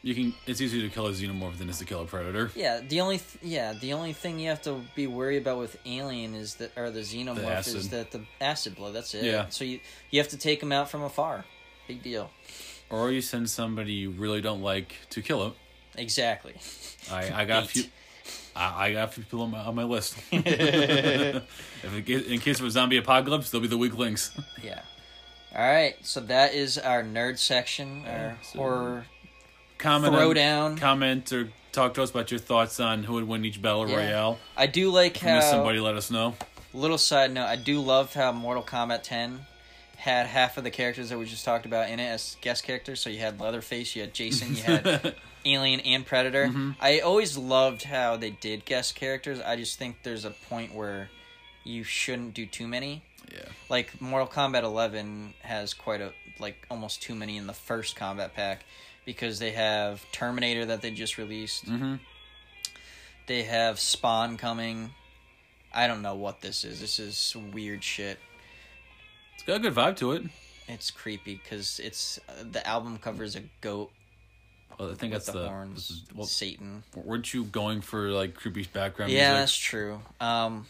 You 0.03 0.15
can. 0.15 0.33
It's 0.47 0.59
easier 0.61 0.81
to 0.81 0.89
kill 0.89 1.05
a 1.07 1.11
xenomorph 1.11 1.57
than 1.57 1.67
it 1.67 1.71
is 1.71 1.77
to 1.77 1.85
kill 1.85 2.01
a 2.01 2.05
predator. 2.05 2.51
Yeah, 2.55 2.81
the 2.81 3.01
only 3.01 3.19
th- 3.19 3.43
yeah 3.43 3.73
the 3.73 3.93
only 3.93 4.13
thing 4.13 4.39
you 4.39 4.49
have 4.49 4.61
to 4.63 4.81
be 4.95 5.05
worried 5.05 5.37
about 5.37 5.59
with 5.59 5.77
Alien 5.85 6.33
is 6.33 6.55
that 6.55 6.71
or 6.75 6.89
the 6.89 7.01
xenomorph 7.01 7.45
acid. 7.45 7.75
is 7.75 7.89
that 7.89 8.11
the 8.11 8.21
acid 8.39 8.75
blood. 8.75 8.93
That's 8.93 9.13
it. 9.13 9.23
Yeah. 9.23 9.49
So 9.49 9.63
you 9.63 9.79
you 10.09 10.19
have 10.19 10.29
to 10.29 10.37
take 10.37 10.59
them 10.59 10.71
out 10.71 10.89
from 10.89 11.03
afar. 11.03 11.45
Big 11.87 12.01
deal. 12.01 12.31
Or 12.89 13.11
you 13.11 13.21
send 13.21 13.49
somebody 13.49 13.93
you 13.93 14.09
really 14.11 14.41
don't 14.41 14.61
like 14.61 14.95
to 15.11 15.21
kill 15.21 15.45
him. 15.45 15.53
Exactly. 15.95 16.55
I, 17.11 17.41
I 17.41 17.45
got 17.45 17.63
a 17.63 17.67
few. 17.67 17.83
I, 18.55 18.87
I 18.87 18.93
got 18.93 19.09
a 19.09 19.11
few 19.11 19.23
people 19.23 19.43
on 19.43 19.51
my, 19.51 19.59
on 19.59 19.75
my 19.75 19.83
list. 19.83 20.17
if 20.31 21.43
it, 21.83 22.09
in 22.27 22.39
case 22.39 22.59
of 22.59 22.65
a 22.65 22.71
zombie 22.71 22.97
apocalypse, 22.97 23.49
they'll 23.49 23.61
be 23.61 23.67
the 23.67 23.77
weak 23.77 23.97
links. 23.97 24.31
Yeah. 24.63 24.81
All 25.55 25.61
right. 25.61 25.95
So 26.01 26.21
that 26.21 26.53
is 26.53 26.77
our 26.77 27.03
nerd 27.03 27.37
section, 27.37 28.05
our 28.07 28.37
so- 28.41 28.59
horror 28.59 29.05
Comment, 29.81 30.15
on- 30.15 30.21
throwdown. 30.21 30.77
comment, 30.79 31.31
or 31.33 31.49
talk 31.71 31.93
to 31.95 32.03
us 32.03 32.11
about 32.11 32.31
your 32.31 32.39
thoughts 32.39 32.79
on 32.79 33.03
who 33.03 33.13
would 33.13 33.27
win 33.27 33.43
each 33.45 33.61
battle 33.61 33.87
Yeah. 33.89 33.95
royale. 33.97 34.39
I 34.55 34.67
do 34.67 34.89
like 34.91 35.15
If 35.17 35.21
how. 35.21 35.41
somebody, 35.41 35.79
let 35.79 35.95
us 35.95 36.09
know. 36.11 36.35
Little 36.73 36.97
side 36.97 37.31
note: 37.31 37.45
I 37.47 37.55
do 37.57 37.79
love 37.81 38.13
how 38.13 38.31
Mortal 38.31 38.63
Kombat 38.63 39.03
10 39.03 39.45
had 39.97 40.25
half 40.27 40.57
of 40.57 40.63
the 40.63 40.71
characters 40.71 41.09
that 41.09 41.17
we 41.17 41.25
just 41.25 41.43
talked 41.45 41.65
about 41.65 41.89
in 41.89 41.99
it 41.99 42.05
as 42.07 42.37
guest 42.41 42.63
characters. 42.63 43.01
So 43.01 43.09
you 43.09 43.19
had 43.19 43.39
Leatherface, 43.39 43.95
you 43.95 44.01
had 44.01 44.13
Jason, 44.13 44.55
you 44.55 44.63
had 44.63 45.15
Alien 45.45 45.79
and 45.81 46.05
Predator. 46.05 46.47
Mm-hmm. 46.47 46.71
I 46.79 46.99
always 46.99 47.37
loved 47.37 47.83
how 47.83 48.15
they 48.17 48.29
did 48.31 48.65
guest 48.65 48.95
characters. 48.95 49.39
I 49.41 49.55
just 49.57 49.77
think 49.77 49.97
there's 50.03 50.25
a 50.25 50.31
point 50.31 50.73
where 50.73 51.09
you 51.63 51.83
shouldn't 51.83 52.33
do 52.33 52.45
too 52.45 52.67
many. 52.67 53.03
yeah. 53.31 53.39
Like 53.69 53.99
Mortal 54.01 54.27
Kombat 54.27 54.63
11 54.63 55.33
has 55.41 55.73
quite 55.73 56.01
a 56.01 56.13
like 56.39 56.65
almost 56.71 57.01
too 57.03 57.13
many 57.13 57.37
in 57.37 57.45
the 57.47 57.53
first 57.53 57.95
combat 57.95 58.33
pack 58.35 58.63
because 59.05 59.39
they 59.39 59.51
have 59.51 60.03
Terminator 60.11 60.65
that 60.65 60.81
they 60.81 60.91
just 60.91 61.17
released. 61.17 61.65
Mm-hmm. 61.65 61.95
They 63.27 63.43
have 63.43 63.79
Spawn 63.79 64.37
coming. 64.37 64.91
I 65.73 65.87
don't 65.87 66.01
know 66.01 66.15
what 66.15 66.41
this 66.41 66.63
is. 66.63 66.81
This 66.81 66.99
is 66.99 67.35
weird 67.53 67.83
shit. 67.83 68.19
It's 69.35 69.43
got 69.43 69.57
a 69.57 69.59
good 69.59 69.73
vibe 69.73 69.95
to 69.97 70.11
it. 70.13 70.23
It's 70.67 70.91
creepy 70.91 71.35
because 71.41 71.79
it's 71.79 72.19
uh, 72.29 72.43
the 72.51 72.65
album 72.67 72.97
covers 72.97 73.35
a 73.35 73.41
goat 73.61 73.91
Well, 74.79 74.91
I 74.91 74.95
think 74.95 75.13
with 75.13 75.25
that's 75.25 75.33
the, 75.33 75.39
the. 75.43 75.47
horns. 75.49 75.75
this 75.87 75.91
is- 75.91 76.03
well, 76.15 76.27
Satan. 76.27 76.83
weren't 76.95 77.33
you 77.33 77.43
going 77.45 77.81
for 77.81 78.09
like 78.11 78.35
creepy 78.35 78.63
background 78.71 79.11
Yeah, 79.11 79.33
that's 79.33 79.55
true. 79.55 80.01
Um, 80.19 80.67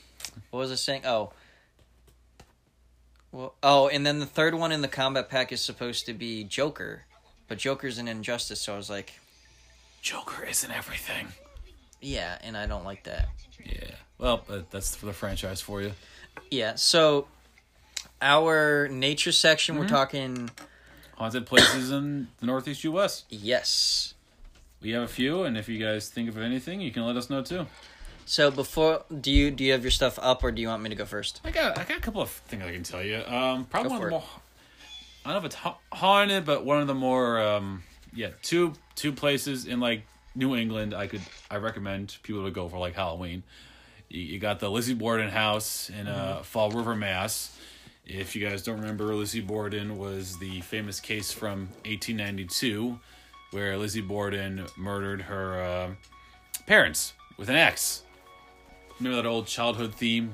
what 0.49 0.59
was 0.59 0.71
I 0.71 0.75
saying? 0.75 1.05
Oh, 1.05 1.33
well, 3.31 3.55
oh, 3.63 3.87
and 3.87 4.05
then 4.05 4.19
the 4.19 4.25
third 4.25 4.55
one 4.55 4.71
in 4.71 4.81
the 4.81 4.87
combat 4.87 5.29
pack 5.29 5.51
is 5.51 5.61
supposed 5.61 6.05
to 6.07 6.13
be 6.13 6.43
Joker, 6.43 7.03
but 7.51 7.57
Joker's 7.57 7.97
an 7.97 8.07
injustice. 8.07 8.61
So 8.61 8.73
I 8.73 8.77
was 8.77 8.89
like, 8.89 9.11
Joker 10.01 10.45
isn't 10.45 10.71
everything. 10.71 11.27
Yeah, 11.99 12.37
and 12.41 12.55
I 12.55 12.65
don't 12.65 12.85
like 12.85 13.03
that. 13.03 13.27
Yeah. 13.61 13.91
Well, 14.17 14.45
uh, 14.49 14.59
that's 14.71 14.95
for 14.95 15.05
the 15.05 15.11
franchise 15.11 15.59
for 15.59 15.81
you. 15.81 15.91
Yeah, 16.49 16.75
so 16.75 17.27
our 18.21 18.87
nature 18.87 19.33
section, 19.33 19.77
we're 19.77 19.89
talking 19.89 20.49
Haunted 21.17 21.45
places 21.45 21.91
in 21.91 22.29
the 22.39 22.45
Northeast 22.45 22.85
U.S. 22.85 23.25
yes. 23.27 24.13
We 24.81 24.91
have 24.91 25.03
a 25.03 25.07
few, 25.09 25.43
and 25.43 25.57
if 25.57 25.67
you 25.67 25.77
guys 25.77 26.07
think 26.07 26.29
of 26.29 26.37
anything, 26.37 26.79
you 26.79 26.91
can 26.91 27.05
let 27.05 27.17
us 27.17 27.29
know 27.29 27.41
too. 27.41 27.67
So 28.23 28.49
before 28.49 29.03
do 29.19 29.29
you 29.29 29.51
do 29.51 29.65
you 29.65 29.73
have 29.73 29.83
your 29.83 29.91
stuff 29.91 30.17
up 30.21 30.41
or 30.41 30.51
do 30.51 30.61
you 30.61 30.69
want 30.69 30.83
me 30.83 30.89
to 30.89 30.95
go 30.95 31.03
first? 31.03 31.41
I 31.43 31.51
got 31.51 31.77
I 31.77 31.83
got 31.83 31.97
a 31.97 31.99
couple 31.99 32.21
of 32.21 32.29
things 32.29 32.63
I 32.63 32.71
can 32.71 32.83
tell 32.83 33.03
you. 33.03 33.17
Um, 33.27 33.65
probably 33.65 33.89
Go 33.89 33.95
one 33.95 33.95
of 33.95 33.99
for 33.99 34.05
the 34.05 34.11
more 34.11 34.23
I 35.25 35.33
don't 35.33 35.33
know 35.33 35.39
if 35.39 35.53
it's 35.53 35.75
haunted, 35.91 36.45
but 36.45 36.65
one 36.65 36.81
of 36.81 36.87
the 36.87 36.95
more 36.95 37.39
um, 37.39 37.83
yeah 38.13 38.29
two 38.41 38.73
two 38.95 39.11
places 39.11 39.65
in 39.65 39.79
like 39.79 40.03
New 40.35 40.55
England 40.55 40.93
I 40.93 41.07
could 41.07 41.21
I 41.49 41.57
recommend 41.57 42.17
people 42.23 42.45
to 42.45 42.51
go 42.51 42.67
for 42.67 42.77
like 42.77 42.95
Halloween. 42.95 43.43
You, 44.09 44.21
you 44.21 44.39
got 44.39 44.59
the 44.59 44.69
Lizzie 44.69 44.93
Borden 44.93 45.29
house 45.29 45.89
in 45.89 46.07
uh, 46.07 46.41
Fall 46.43 46.71
River, 46.71 46.95
Mass. 46.95 47.57
If 48.05 48.35
you 48.35 48.45
guys 48.45 48.63
don't 48.63 48.79
remember, 48.79 49.13
Lizzie 49.13 49.41
Borden 49.41 49.97
was 49.97 50.37
the 50.39 50.61
famous 50.61 50.99
case 50.99 51.31
from 51.31 51.67
1892 51.85 52.99
where 53.51 53.77
Lizzie 53.77 54.01
Borden 54.01 54.65
murdered 54.75 55.21
her 55.23 55.61
uh, 55.61 55.89
parents 56.65 57.13
with 57.37 57.49
an 57.49 57.55
axe. 57.55 58.03
Remember 58.97 59.21
that 59.21 59.27
old 59.27 59.47
childhood 59.47 59.93
theme? 59.93 60.33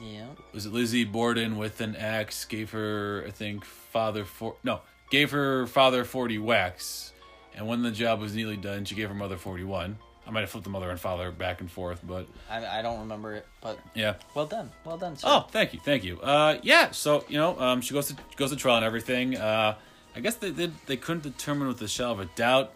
Yeah. 0.00 0.26
was 0.52 0.66
it 0.66 0.72
Lizzie 0.72 1.04
Borden 1.04 1.56
with 1.56 1.80
an 1.80 1.96
axe 1.96 2.44
gave 2.44 2.70
her 2.70 3.24
I 3.26 3.32
think 3.32 3.64
father 3.90 4.24
for 4.24 4.56
no 4.64 4.80
gave 5.10 5.30
her 5.30 5.66
father 5.66 6.04
forty 6.04 6.38
whacks, 6.38 7.12
and 7.54 7.66
when 7.66 7.82
the 7.82 7.90
job 7.90 8.20
was 8.20 8.34
nearly 8.34 8.56
done, 8.56 8.84
she 8.84 8.94
gave 8.94 9.08
her 9.08 9.14
mother 9.14 9.36
forty 9.36 9.64
one. 9.64 9.98
I 10.26 10.32
might 10.32 10.40
have 10.40 10.50
flipped 10.50 10.64
the 10.64 10.70
mother 10.70 10.90
and 10.90 11.00
father 11.00 11.32
back 11.32 11.60
and 11.60 11.70
forth, 11.70 12.00
but 12.06 12.26
I 12.48 12.78
I 12.78 12.82
don't 12.82 13.00
remember 13.00 13.34
it, 13.34 13.46
but 13.60 13.78
yeah. 13.94 14.14
well 14.34 14.46
done. 14.46 14.70
Well 14.84 14.96
done, 14.96 15.16
sir. 15.16 15.26
Oh, 15.28 15.46
thank 15.50 15.72
you, 15.72 15.80
thank 15.80 16.04
you. 16.04 16.20
Uh, 16.20 16.58
yeah. 16.62 16.90
So 16.92 17.24
you 17.28 17.36
know, 17.36 17.58
um, 17.58 17.80
she 17.80 17.94
goes 17.94 18.08
to 18.08 18.16
goes 18.36 18.50
to 18.50 18.56
trial 18.56 18.76
and 18.76 18.84
everything. 18.84 19.36
Uh, 19.36 19.76
I 20.14 20.20
guess 20.20 20.36
they 20.36 20.50
they 20.50 20.70
they 20.86 20.96
couldn't 20.96 21.22
determine 21.22 21.68
with 21.68 21.82
a 21.82 21.88
shadow 21.88 22.12
of 22.12 22.20
a 22.20 22.26
doubt 22.36 22.72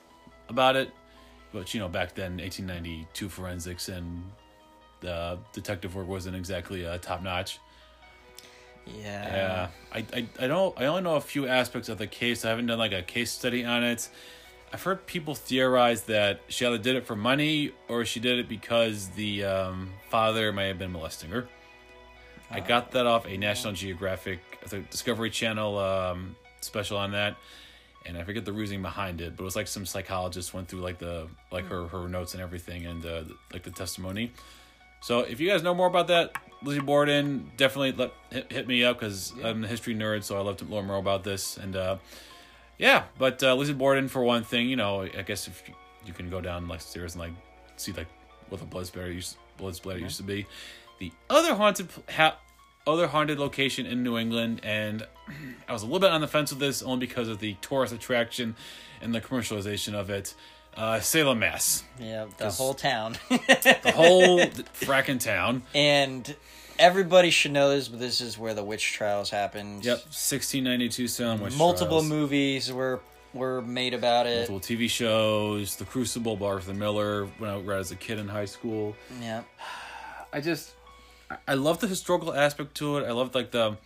about 0.48 0.76
it, 0.76 0.90
but 1.52 1.72
you 1.74 1.80
know, 1.80 1.88
back 1.88 2.14
then, 2.14 2.40
eighteen 2.40 2.66
ninety 2.66 3.06
two 3.12 3.28
forensics 3.28 3.88
and 3.88 4.24
the 5.00 5.38
detective 5.52 5.94
work 5.94 6.08
wasn't 6.08 6.34
exactly 6.34 6.86
uh, 6.86 6.98
top 6.98 7.22
notch. 7.22 7.60
Yeah. 8.86 9.34
Yeah, 9.34 9.68
I, 9.92 10.04
I, 10.12 10.26
I 10.40 10.46
don't 10.46 10.78
I 10.78 10.86
only 10.86 11.02
know 11.02 11.16
a 11.16 11.20
few 11.20 11.46
aspects 11.46 11.88
of 11.88 11.98
the 11.98 12.06
case. 12.06 12.44
I 12.44 12.50
haven't 12.50 12.66
done 12.66 12.78
like 12.78 12.92
a 12.92 13.02
case 13.02 13.30
study 13.30 13.64
on 13.64 13.82
it. 13.82 14.08
I've 14.72 14.82
heard 14.82 15.06
people 15.06 15.34
theorize 15.34 16.02
that 16.04 16.40
she 16.48 16.66
either 16.66 16.78
did 16.78 16.96
it 16.96 17.06
for 17.06 17.14
money 17.14 17.72
or 17.88 18.04
she 18.04 18.18
did 18.18 18.40
it 18.40 18.48
because 18.48 19.08
the 19.10 19.44
um, 19.44 19.92
father 20.08 20.52
may 20.52 20.68
have 20.68 20.78
been 20.78 20.90
molesting 20.90 21.30
her. 21.30 21.46
I 22.50 22.60
got 22.60 22.90
that 22.92 23.06
off 23.06 23.26
a 23.26 23.36
National 23.36 23.72
Geographic, 23.72 24.40
the 24.68 24.80
Discovery 24.80 25.30
Channel 25.30 25.78
um, 25.78 26.36
special 26.60 26.98
on 26.98 27.12
that, 27.12 27.36
and 28.04 28.18
I 28.18 28.24
forget 28.24 28.44
the 28.44 28.52
reasoning 28.52 28.82
behind 28.82 29.20
it, 29.20 29.36
but 29.36 29.42
it 29.42 29.44
was 29.44 29.56
like 29.56 29.66
some 29.66 29.86
psychologist 29.86 30.52
went 30.52 30.68
through 30.68 30.80
like 30.80 30.98
the 30.98 31.28
like 31.50 31.66
her 31.66 31.86
her 31.88 32.08
notes 32.08 32.34
and 32.34 32.42
everything 32.42 32.86
and 32.86 33.04
uh, 33.06 33.22
like 33.52 33.62
the 33.62 33.70
testimony. 33.70 34.32
So 35.04 35.20
if 35.20 35.38
you 35.38 35.50
guys 35.50 35.62
know 35.62 35.74
more 35.74 35.86
about 35.86 36.06
that, 36.06 36.32
Lizzie 36.62 36.80
Borden, 36.80 37.50
definitely 37.58 37.92
let 37.92 38.14
hit, 38.30 38.50
hit 38.50 38.66
me 38.66 38.84
up 38.84 38.98
because 38.98 39.34
I'm 39.44 39.62
a 39.62 39.66
history 39.68 39.94
nerd, 39.94 40.24
so 40.24 40.38
I 40.38 40.40
love 40.40 40.56
to 40.56 40.64
learn 40.64 40.86
more 40.86 40.96
about 40.96 41.24
this. 41.24 41.58
And 41.58 41.76
uh, 41.76 41.98
yeah, 42.78 43.02
but 43.18 43.42
uh, 43.42 43.54
Lizzie 43.54 43.74
Borden 43.74 44.08
for 44.08 44.24
one 44.24 44.44
thing, 44.44 44.66
you 44.66 44.76
know, 44.76 45.02
I 45.02 45.20
guess 45.20 45.46
if 45.46 45.62
you, 45.68 45.74
you 46.06 46.14
can 46.14 46.30
go 46.30 46.40
down 46.40 46.68
like 46.68 46.80
stairs 46.80 47.16
and 47.16 47.20
like 47.20 47.32
see 47.76 47.92
like 47.92 48.06
what 48.48 48.62
the 48.62 48.66
blood 48.66 48.86
splatter 48.86 49.12
used 49.12 49.36
blood 49.58 49.76
splatter 49.76 49.98
used 49.98 50.16
to 50.16 50.22
be. 50.22 50.46
The 51.00 51.12
other 51.28 51.54
haunted 51.54 51.90
ha- 52.08 52.38
other 52.86 53.06
haunted 53.06 53.38
location 53.38 53.84
in 53.84 54.02
New 54.02 54.16
England, 54.16 54.62
and 54.64 55.06
I 55.68 55.74
was 55.74 55.82
a 55.82 55.84
little 55.84 56.00
bit 56.00 56.12
on 56.12 56.22
the 56.22 56.28
fence 56.28 56.50
with 56.50 56.60
this 56.60 56.80
only 56.80 57.06
because 57.06 57.28
of 57.28 57.40
the 57.40 57.58
tourist 57.60 57.92
attraction 57.92 58.56
and 59.02 59.14
the 59.14 59.20
commercialization 59.20 59.92
of 59.92 60.08
it. 60.08 60.32
Uh, 60.76 60.98
Salem, 61.00 61.38
Mass, 61.38 61.84
Yeah, 62.00 62.26
the 62.38 62.50
whole 62.50 62.74
town. 62.74 63.16
the 63.28 63.92
whole 63.94 64.40
fracking 64.40 65.20
town. 65.20 65.62
and 65.74 66.34
everybody 66.78 67.30
should 67.30 67.52
know 67.52 67.70
this, 67.70 67.86
but 67.88 68.00
this 68.00 68.20
is 68.20 68.36
where 68.36 68.54
the 68.54 68.64
witch 68.64 68.92
trials 68.92 69.30
happened. 69.30 69.84
Yep, 69.84 69.98
1692 69.98 71.06
Salem 71.08 71.40
Witch 71.40 71.56
Multiple 71.56 71.98
Trials. 72.00 72.08
movies 72.08 72.72
were 72.72 73.00
were 73.32 73.62
made 73.62 73.94
about 73.94 74.26
it. 74.26 74.48
Multiple 74.48 74.76
TV 74.76 74.88
shows, 74.90 75.76
The 75.76 75.84
Crucible 75.84 76.42
Arthur 76.44 76.72
Miller 76.74 77.26
when 77.38 77.50
I 77.50 77.58
read 77.58 77.80
as 77.80 77.90
a 77.90 77.96
kid 77.96 78.18
in 78.18 78.28
high 78.28 78.44
school. 78.44 78.94
Yeah. 79.20 79.42
I 80.32 80.40
just, 80.40 80.72
I- 81.30 81.38
I 81.48 81.54
love 81.54 81.80
the 81.80 81.88
historical 81.88 82.32
aspect 82.34 82.74
to 82.76 82.98
it. 82.98 83.04
I 83.06 83.10
love 83.12 83.34
like 83.34 83.50
the, 83.50 83.76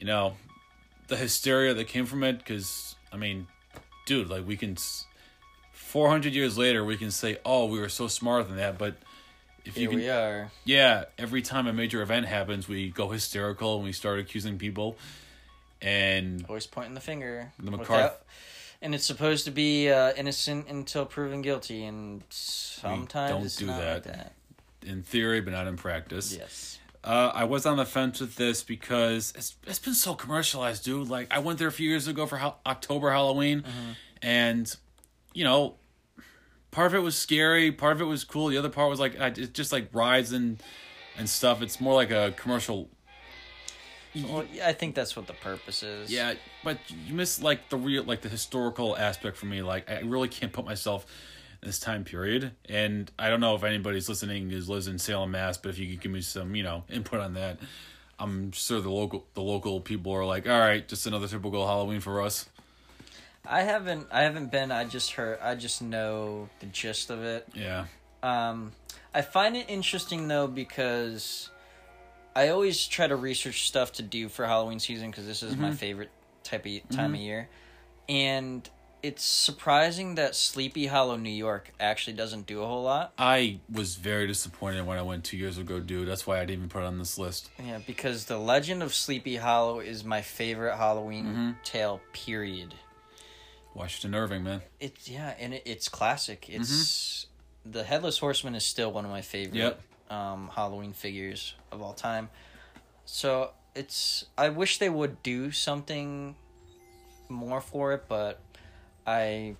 you 0.00 0.06
know, 0.06 0.36
the 1.08 1.16
hysteria 1.16 1.72
that 1.74 1.88
came 1.88 2.04
from 2.06 2.22
it. 2.24 2.38
Because 2.38 2.94
I 3.12 3.16
mean, 3.16 3.46
dude, 4.06 4.28
like 4.28 4.46
we 4.46 4.56
can, 4.58 4.76
four 5.88 6.08
hundred 6.08 6.34
years 6.34 6.56
later, 6.58 6.84
we 6.84 6.96
can 6.96 7.10
say, 7.10 7.38
oh, 7.44 7.64
we 7.66 7.78
were 7.80 7.88
so 7.88 8.06
smarter 8.08 8.44
than 8.44 8.56
that. 8.58 8.76
But 8.78 8.96
if 9.64 9.74
Here 9.74 9.84
you 9.84 9.88
can, 9.90 9.98
we 9.98 10.08
are. 10.10 10.50
yeah, 10.64 11.04
every 11.16 11.42
time 11.42 11.66
a 11.66 11.72
major 11.72 12.02
event 12.02 12.26
happens, 12.26 12.68
we 12.68 12.90
go 12.90 13.08
hysterical 13.10 13.76
and 13.76 13.84
we 13.84 13.92
start 13.92 14.18
accusing 14.18 14.58
people. 14.58 14.96
And 15.80 16.44
Always 16.48 16.66
pointing 16.66 16.94
the 16.94 17.00
finger. 17.00 17.52
The 17.58 17.70
without- 17.76 18.22
and 18.80 18.94
it's 18.94 19.04
supposed 19.06 19.44
to 19.46 19.50
be 19.50 19.90
uh, 19.90 20.12
innocent 20.16 20.68
until 20.68 21.04
proven 21.04 21.42
guilty, 21.42 21.84
and 21.84 22.22
sometimes 22.30 23.30
don't 23.30 23.44
it's 23.44 23.56
do 23.56 23.66
not 23.66 23.78
like 23.82 24.02
that. 24.04 24.32
that. 24.82 24.88
in 24.88 25.02
theory, 25.02 25.40
but 25.40 25.52
not 25.52 25.66
in 25.66 25.76
practice. 25.76 26.36
Yes. 26.36 26.78
Uh, 27.02 27.30
I 27.34 27.44
was 27.44 27.64
on 27.66 27.76
the 27.76 27.84
fence 27.84 28.20
with 28.20 28.36
this 28.36 28.62
because 28.62 29.32
it's 29.36 29.56
it's 29.66 29.78
been 29.80 29.94
so 29.94 30.14
commercialized, 30.14 30.84
dude. 30.84 31.08
Like 31.08 31.28
I 31.32 31.38
went 31.40 31.58
there 31.58 31.68
a 31.68 31.72
few 31.72 31.88
years 31.88 32.06
ago 32.08 32.26
for 32.26 32.36
ha- 32.36 32.54
October 32.66 33.10
Halloween, 33.10 33.64
and 34.22 34.72
you 35.32 35.44
know, 35.44 35.76
part 36.70 36.88
of 36.88 36.94
it 36.94 37.02
was 37.02 37.16
scary, 37.16 37.72
part 37.72 37.92
of 37.92 38.00
it 38.00 38.06
was 38.06 38.24
cool. 38.24 38.48
The 38.48 38.58
other 38.58 38.68
part 38.68 38.90
was 38.90 39.00
like 39.00 39.18
I, 39.20 39.28
it's 39.28 39.48
just 39.48 39.72
like 39.72 39.88
rides 39.92 40.32
and 40.32 40.62
and 41.16 41.28
stuff. 41.28 41.62
It's 41.62 41.80
more 41.80 41.94
like 41.94 42.10
a 42.10 42.32
commercial. 42.36 42.88
Well, 44.14 44.44
I 44.64 44.72
think 44.72 44.94
that's 44.94 45.14
what 45.16 45.26
the 45.26 45.34
purpose 45.34 45.82
is. 45.82 46.10
Yeah, 46.10 46.34
but 46.64 46.78
you 47.06 47.14
miss 47.14 47.42
like 47.42 47.68
the 47.68 47.76
real 47.76 48.04
like 48.04 48.22
the 48.22 48.28
historical 48.28 48.96
aspect 48.96 49.36
for 49.36 49.46
me. 49.46 49.62
Like 49.62 49.90
I 49.90 50.00
really 50.00 50.28
can't 50.28 50.52
put 50.52 50.64
myself 50.64 51.06
in 51.62 51.68
this 51.68 51.78
time 51.78 52.04
period, 52.04 52.52
and 52.68 53.10
I 53.18 53.28
don't 53.28 53.40
know 53.40 53.54
if 53.54 53.64
anybody's 53.64 54.08
listening 54.08 54.50
is 54.50 54.68
lives 54.68 54.88
in 54.88 54.98
Salem, 54.98 55.32
Mass. 55.32 55.58
But 55.58 55.70
if 55.70 55.78
you 55.78 55.88
could 55.88 56.00
give 56.00 56.12
me 56.12 56.20
some 56.20 56.54
you 56.54 56.62
know 56.62 56.84
input 56.88 57.20
on 57.20 57.34
that, 57.34 57.58
I'm 58.18 58.52
sure 58.52 58.80
the 58.80 58.90
local 58.90 59.26
the 59.34 59.42
local 59.42 59.80
people 59.80 60.12
are 60.12 60.24
like, 60.24 60.48
all 60.48 60.58
right, 60.58 60.86
just 60.86 61.06
another 61.06 61.28
typical 61.28 61.66
Halloween 61.66 62.00
for 62.00 62.22
us. 62.22 62.48
I 63.46 63.62
haven't. 63.62 64.08
I 64.10 64.22
haven't 64.22 64.50
been. 64.50 64.70
I 64.70 64.84
just 64.84 65.12
heard. 65.12 65.38
I 65.40 65.54
just 65.54 65.82
know 65.82 66.48
the 66.60 66.66
gist 66.66 67.10
of 67.10 67.22
it. 67.24 67.48
Yeah, 67.54 67.86
Um, 68.22 68.72
I 69.14 69.22
find 69.22 69.56
it 69.56 69.66
interesting 69.68 70.28
though 70.28 70.46
because 70.46 71.50
I 72.36 72.48
always 72.48 72.86
try 72.86 73.06
to 73.06 73.16
research 73.16 73.66
stuff 73.68 73.92
to 73.92 74.02
do 74.02 74.28
for 74.28 74.46
Halloween 74.46 74.78
season 74.78 75.10
because 75.10 75.26
this 75.26 75.42
is 75.42 75.56
my 75.56 75.68
mm-hmm. 75.68 75.76
favorite 75.76 76.10
type 76.44 76.66
of 76.66 76.72
time 76.90 77.06
mm-hmm. 77.06 77.14
of 77.14 77.20
year, 77.20 77.48
and 78.08 78.68
it's 79.02 79.22
surprising 79.22 80.16
that 80.16 80.34
Sleepy 80.34 80.86
Hollow, 80.86 81.16
New 81.16 81.30
York, 81.30 81.72
actually 81.78 82.14
doesn't 82.14 82.46
do 82.46 82.62
a 82.62 82.66
whole 82.66 82.82
lot. 82.82 83.12
I 83.16 83.60
was 83.72 83.94
very 83.94 84.26
disappointed 84.26 84.86
when 84.86 84.98
I 84.98 85.02
went 85.02 85.24
two 85.24 85.36
years 85.36 85.58
ago, 85.58 85.80
dude. 85.80 86.08
That's 86.08 86.26
why 86.26 86.38
I 86.38 86.40
didn't 86.40 86.58
even 86.58 86.68
put 86.68 86.82
it 86.82 86.86
on 86.86 86.98
this 86.98 87.18
list. 87.18 87.50
Yeah, 87.64 87.78
because 87.86 88.24
the 88.24 88.38
Legend 88.38 88.82
of 88.82 88.94
Sleepy 88.94 89.36
Hollow 89.36 89.80
is 89.80 90.04
my 90.04 90.20
favorite 90.20 90.76
Halloween 90.76 91.26
mm-hmm. 91.26 91.50
tale. 91.62 92.00
Period. 92.12 92.74
Washington 93.74 94.14
Irving, 94.18 94.42
man. 94.44 94.62
It's 94.80 95.08
yeah, 95.08 95.34
and 95.38 95.54
it, 95.54 95.62
it's 95.64 95.88
classic. 95.88 96.46
It's 96.48 97.26
the 97.64 97.84
Headless 97.84 98.18
Horseman 98.18 98.54
is 98.54 98.64
still 98.64 98.90
one 98.92 99.04
of 99.04 99.10
my 99.10 99.20
favorite 99.20 99.56
Yep. 99.56 99.80
um, 100.10 100.50
Halloween 100.54 100.92
figures 100.92 101.54
of 101.70 101.82
all 101.82 101.92
time. 101.92 102.28
So 103.04 103.50
it's 103.74 104.24
I 104.36 104.48
wish 104.48 104.78
they 104.78 104.88
would 104.88 105.22
do 105.22 105.50
something 105.52 106.34
more 107.28 107.60
for 107.60 107.92
it, 107.92 108.04
but 108.08 108.40
I 109.06 109.54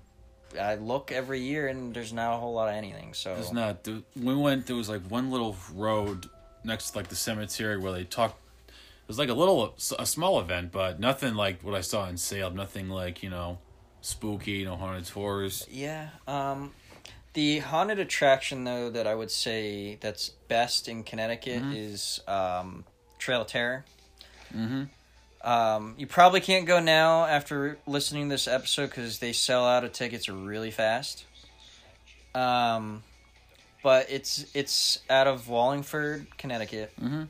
I 0.58 0.76
look 0.76 1.12
every 1.12 1.40
year 1.40 1.68
and 1.68 1.94
there's 1.94 2.12
not 2.12 2.34
a 2.34 2.38
whole 2.38 2.54
lot 2.54 2.68
of 2.68 2.74
anything. 2.74 3.14
So 3.14 3.34
There's 3.34 3.52
not. 3.52 3.84
There, 3.84 3.98
we 4.16 4.34
went. 4.34 4.66
There 4.66 4.76
was 4.76 4.88
like 4.88 5.02
one 5.08 5.30
little 5.30 5.56
road 5.74 6.26
next 6.64 6.90
to 6.90 6.98
like 6.98 7.08
the 7.08 7.16
cemetery 7.16 7.78
where 7.78 7.92
they 7.92 8.04
talked. 8.04 8.36
It 8.68 9.08
was 9.08 9.18
like 9.18 9.28
a 9.30 9.34
little, 9.34 9.74
a 9.98 10.04
small 10.04 10.38
event, 10.38 10.70
but 10.70 11.00
nothing 11.00 11.34
like 11.34 11.62
what 11.62 11.74
I 11.74 11.80
saw 11.80 12.06
in 12.08 12.16
Salem. 12.18 12.54
Nothing 12.56 12.88
like 12.90 13.22
you 13.22 13.30
know, 13.30 13.58
spooky, 14.00 14.64
no 14.64 14.76
haunted 14.76 15.06
tours. 15.06 15.66
Yeah. 15.70 16.08
Um, 16.26 16.72
the 17.34 17.58
haunted 17.58 17.98
attraction 17.98 18.64
though 18.64 18.90
that 18.90 19.06
I 19.06 19.14
would 19.14 19.30
say 19.30 19.96
that's 20.00 20.30
best 20.48 20.88
in 20.88 21.04
Connecticut 21.04 21.62
is 21.74 22.20
um, 22.26 22.84
Trail 23.18 23.42
of 23.42 23.46
Terror. 23.48 23.84
Mm-hmm. 24.54 24.84
Um, 25.48 25.94
you 25.98 26.06
probably 26.06 26.40
can't 26.40 26.66
go 26.66 26.80
now 26.80 27.24
after 27.24 27.78
listening 27.86 28.28
to 28.28 28.34
this 28.34 28.48
episode 28.48 28.86
because 28.86 29.20
they 29.20 29.32
sell 29.32 29.66
out 29.66 29.84
of 29.84 29.92
tickets 29.92 30.28
really 30.28 30.70
fast. 30.70 31.26
Um, 32.34 33.02
but 33.82 34.10
it's 34.10 34.46
it's 34.54 34.98
out 35.08 35.26
of 35.26 35.48
Wallingford, 35.48 36.26
Connecticut. 36.36 36.92
Mm-hmm. 37.00 37.24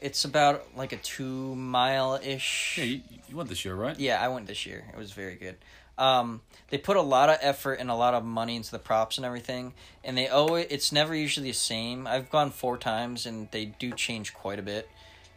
It's 0.00 0.24
about 0.24 0.66
like 0.76 0.92
a 0.92 0.96
two 0.96 1.54
mile 1.54 2.18
ish. 2.22 2.78
Yeah, 2.78 2.84
you, 2.84 3.00
you 3.28 3.36
went 3.36 3.48
this 3.48 3.64
year, 3.64 3.74
right? 3.74 3.98
Yeah, 3.98 4.22
I 4.22 4.28
went 4.28 4.46
this 4.46 4.66
year. 4.66 4.84
It 4.92 4.98
was 4.98 5.12
very 5.12 5.34
good. 5.34 5.56
Um, 5.98 6.40
they 6.70 6.78
put 6.78 6.96
a 6.96 7.02
lot 7.02 7.28
of 7.28 7.36
effort 7.42 7.74
and 7.74 7.90
a 7.90 7.94
lot 7.94 8.14
of 8.14 8.24
money 8.24 8.56
into 8.56 8.70
the 8.70 8.78
props 8.78 9.18
and 9.18 9.26
everything, 9.26 9.74
and 10.02 10.16
they 10.16 10.28
always 10.28 10.66
it's 10.70 10.92
never 10.92 11.14
usually 11.14 11.50
the 11.50 11.54
same. 11.54 12.06
I've 12.06 12.30
gone 12.30 12.50
four 12.50 12.78
times, 12.78 13.26
and 13.26 13.50
they 13.50 13.66
do 13.66 13.92
change 13.92 14.32
quite 14.32 14.58
a 14.58 14.62
bit. 14.62 14.88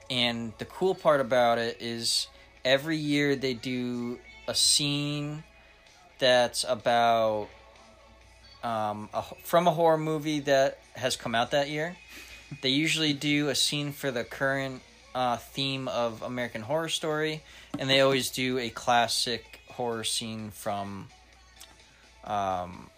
And 0.10 0.54
the 0.60 0.66
cool 0.66 0.96
part 0.96 1.20
about 1.20 1.58
it 1.58 1.78
is 1.82 2.28
every 2.64 2.98
year 2.98 3.36
they 3.36 3.54
do 3.54 4.20
a 4.48 4.56
scene 4.56 5.44
that's 6.20 6.64
about 6.64 7.50
um, 8.64 9.10
a, 9.14 9.24
from 9.44 9.68
a 9.68 9.72
horror 9.72 9.98
movie 9.98 10.40
that 10.42 10.80
has 10.96 11.16
come 11.16 11.36
out 11.36 11.52
that 11.52 11.70
year. 11.70 11.98
They 12.62 12.70
usually 12.70 13.14
do 13.14 13.50
a 13.50 13.56
scene 13.56 13.92
for 13.92 14.12
the 14.12 14.24
current 14.24 14.82
uh, 15.16 15.38
theme 15.38 15.88
of 15.88 16.22
American 16.22 16.62
Horror 16.62 16.90
Story, 16.90 17.42
and 17.78 17.90
they 17.90 18.02
always 18.02 18.30
do 18.30 18.58
a 18.60 18.70
classic 18.70 19.60
horror 19.70 20.04
scene 20.04 20.52
from, 20.52 21.08
um, 22.26 22.90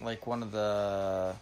like 0.00 0.26
one 0.26 0.42
of 0.42 0.52
the 0.52 1.34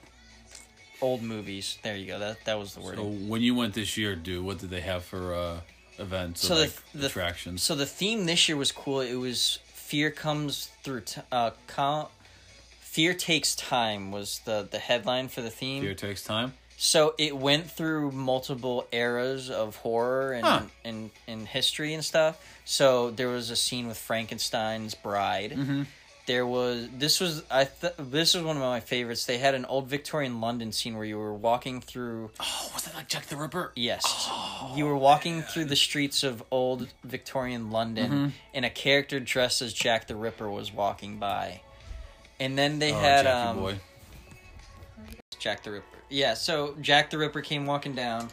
old 1.00 1.22
movies. 1.22 1.78
There 1.82 1.96
you 1.96 2.06
go. 2.06 2.18
That 2.18 2.44
that 2.44 2.58
was 2.58 2.74
the 2.74 2.80
word. 2.80 2.96
So 2.96 3.04
when 3.04 3.40
you 3.42 3.54
went 3.54 3.74
this 3.74 3.96
year, 3.96 4.14
dude, 4.16 4.44
what 4.44 4.58
did 4.58 4.70
they 4.70 4.80
have 4.80 5.04
for 5.04 5.34
uh, 5.34 5.60
events 5.98 6.42
So 6.46 6.54
or 6.54 6.56
the- 6.58 6.62
like, 6.64 6.72
the- 6.94 7.06
attractions? 7.06 7.62
So 7.62 7.74
the 7.74 7.86
theme 7.86 8.26
this 8.26 8.48
year 8.48 8.56
was 8.56 8.72
cool. 8.72 9.00
It 9.00 9.14
was 9.14 9.58
fear 9.66 10.10
comes 10.10 10.70
through. 10.82 11.02
T- 11.02 11.20
uh, 11.32 11.50
com- 11.66 12.08
fear 12.98 13.14
takes 13.14 13.54
time 13.54 14.10
was 14.10 14.40
the 14.44 14.66
the 14.74 14.78
headline 14.88 15.28
for 15.28 15.40
the 15.42 15.50
theme. 15.60 15.82
Fear 15.82 15.94
takes 15.94 16.22
time. 16.24 16.52
So 16.80 17.14
it 17.18 17.36
went 17.36 17.70
through 17.70 18.12
multiple 18.12 18.86
eras 18.92 19.50
of 19.50 19.76
horror 19.76 20.32
and 20.32 20.44
Huh. 20.46 20.62
and, 20.84 21.10
and 21.26 21.46
history 21.46 21.94
and 21.94 22.04
stuff. 22.04 22.34
So 22.64 23.10
there 23.10 23.28
was 23.28 23.50
a 23.50 23.56
scene 23.56 23.86
with 23.88 23.98
Frankenstein's 23.98 24.94
bride. 24.94 25.52
Mm-hmm. 25.52 25.82
There 26.26 26.46
was 26.46 26.88
this 27.04 27.20
was 27.20 27.42
I 27.50 27.64
th- 27.80 27.94
this 27.98 28.34
was 28.34 28.42
one 28.44 28.56
of 28.56 28.62
my 28.62 28.80
favorites. 28.80 29.24
They 29.26 29.38
had 29.38 29.54
an 29.54 29.64
old 29.64 29.86
Victorian 29.88 30.40
London 30.40 30.72
scene 30.72 30.94
where 30.96 31.06
you 31.12 31.18
were 31.18 31.32
walking 31.50 31.80
through 31.80 32.30
Oh, 32.38 32.70
was 32.74 32.82
that 32.84 32.94
like 32.94 33.08
Jack 33.08 33.26
the 33.26 33.36
Ripper? 33.36 33.72
Yes. 33.74 34.02
Oh, 34.30 34.74
you 34.76 34.84
were 34.90 34.96
walking 35.10 35.42
through 35.42 35.66
the 35.74 35.76
streets 35.88 36.22
of 36.24 36.42
old 36.50 36.80
Victorian 37.02 37.70
London, 37.70 38.10
Mm-hmm. 38.10 38.28
and 38.54 38.64
a 38.64 38.70
character 38.70 39.18
dressed 39.20 39.62
as 39.62 39.72
Jack 39.72 40.06
the 40.06 40.16
Ripper 40.16 40.50
was 40.50 40.68
walking 40.72 41.18
by. 41.18 41.62
And 42.40 42.56
then 42.56 42.78
they 42.78 42.92
Oh, 42.92 42.98
had 42.98 43.24
Jackie 43.24 43.48
um, 43.48 43.56
boy. 43.58 43.78
Jack 45.38 45.62
the 45.62 45.70
Ripper. 45.72 45.98
Yeah, 46.08 46.34
so 46.34 46.74
Jack 46.80 47.10
the 47.10 47.18
Ripper 47.18 47.40
came 47.42 47.66
walking 47.66 47.94
down, 47.94 48.28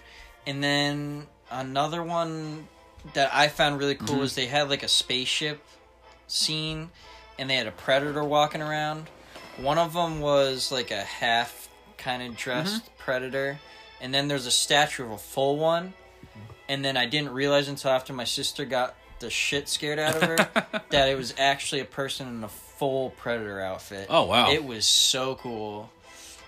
and 0.48 0.64
then 0.64 1.28
another 1.52 2.02
one 2.04 2.68
that 3.14 3.30
I 3.34 3.48
found 3.48 3.80
really 3.80 3.96
cool 3.96 4.08
Mm-hmm. 4.10 4.20
was 4.20 4.36
they 4.36 4.48
had 4.48 4.70
like 4.70 4.84
a 4.84 4.88
spaceship 4.88 5.62
scene, 6.28 6.90
and 7.38 7.50
they 7.50 7.56
had 7.56 7.68
a 7.68 7.72
predator 7.72 8.24
walking 8.24 8.62
around. 8.62 9.10
One 9.58 9.78
of 9.78 9.94
them 9.94 10.20
was 10.20 10.72
like 10.72 10.92
a 10.92 11.02
half 11.02 11.70
kind 11.98 12.24
of 12.24 12.36
dressed 12.36 12.84
Mm-hmm. 12.86 12.98
predator, 13.04 13.60
and 14.02 14.14
then 14.14 14.28
there's 14.28 14.46
a 14.46 14.52
statue 14.52 15.04
of 15.06 15.12
a 15.12 15.18
full 15.18 15.58
one. 15.58 15.94
And 16.68 16.84
then 16.84 16.98
I 16.98 17.06
didn't 17.06 17.32
realize 17.32 17.68
until 17.68 17.92
after 17.92 18.12
my 18.12 18.24
sister 18.24 18.66
got 18.66 18.96
the 19.20 19.30
shit 19.30 19.70
scared 19.70 20.00
out 20.00 20.16
of 20.16 20.24
her 20.24 20.36
that 20.90 21.10
it 21.10 21.16
was 21.16 21.36
actually 21.38 21.82
a 21.82 21.86
person 21.86 22.28
in 22.28 22.44
a 22.44 22.48
full 22.78 23.12
predator 23.12 23.60
outfit. 23.62 24.08
Oh, 24.10 24.26
wow. 24.26 24.52
It 24.52 24.64
was 24.64 24.86
so 24.86 25.36
cool. 25.36 25.90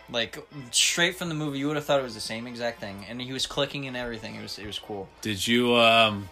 Like 0.10 0.38
straight 0.72 1.16
from 1.18 1.28
the 1.30 1.36
movie, 1.36 1.60
you 1.60 1.68
would 1.68 1.76
have 1.76 1.84
thought 1.86 2.00
it 2.00 2.04
was 2.04 2.14
the 2.16 2.22
same 2.22 2.48
exact 2.48 2.80
thing, 2.80 3.06
and 3.10 3.22
he 3.22 3.34
was 3.34 3.46
clicking 3.46 3.88
and 3.88 3.98
everything. 3.98 4.36
It 4.36 4.42
was 4.42 4.58
it 4.58 4.66
was 4.66 4.80
cool. 4.80 5.10
Did 5.22 5.46
you 5.46 5.76
um? 5.76 6.30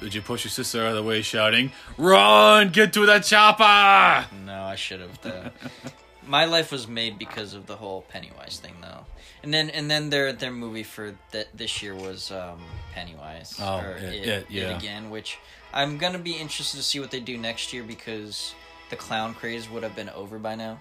Did 0.00 0.14
you 0.14 0.20
push 0.20 0.44
your 0.44 0.50
sister 0.50 0.82
out 0.82 0.88
of 0.88 0.96
the 0.96 1.02
way, 1.02 1.22
shouting, 1.22 1.72
"Run! 1.96 2.68
Get 2.70 2.92
to 2.92 3.06
the 3.06 3.20
chopper!" 3.20 4.26
No, 4.44 4.62
I 4.64 4.74
should 4.74 5.00
have. 5.00 5.52
My 6.26 6.44
life 6.44 6.70
was 6.70 6.86
made 6.86 7.18
because 7.18 7.54
of 7.54 7.66
the 7.66 7.76
whole 7.76 8.02
Pennywise 8.10 8.58
thing, 8.62 8.74
though. 8.82 9.06
And 9.42 9.54
then 9.54 9.70
and 9.70 9.90
then 9.90 10.10
their 10.10 10.32
their 10.34 10.50
movie 10.52 10.82
for 10.82 11.14
that 11.30 11.48
this 11.56 11.82
year 11.82 11.94
was 11.94 12.30
um, 12.30 12.60
Pennywise 12.92 13.56
Oh, 13.58 13.78
or 13.80 13.96
it- 13.96 14.02
it, 14.02 14.28
it, 14.28 14.46
yeah. 14.50 14.70
It 14.70 14.76
again, 14.76 15.08
which 15.10 15.38
I'm 15.72 15.96
gonna 15.98 16.18
be 16.18 16.32
interested 16.32 16.76
to 16.76 16.82
see 16.82 17.00
what 17.00 17.10
they 17.10 17.20
do 17.20 17.38
next 17.38 17.72
year 17.72 17.82
because 17.82 18.54
the 18.92 18.96
clown 18.98 19.32
craze 19.32 19.70
would 19.70 19.82
have 19.82 19.96
been 19.96 20.10
over 20.10 20.38
by 20.38 20.54
now 20.54 20.78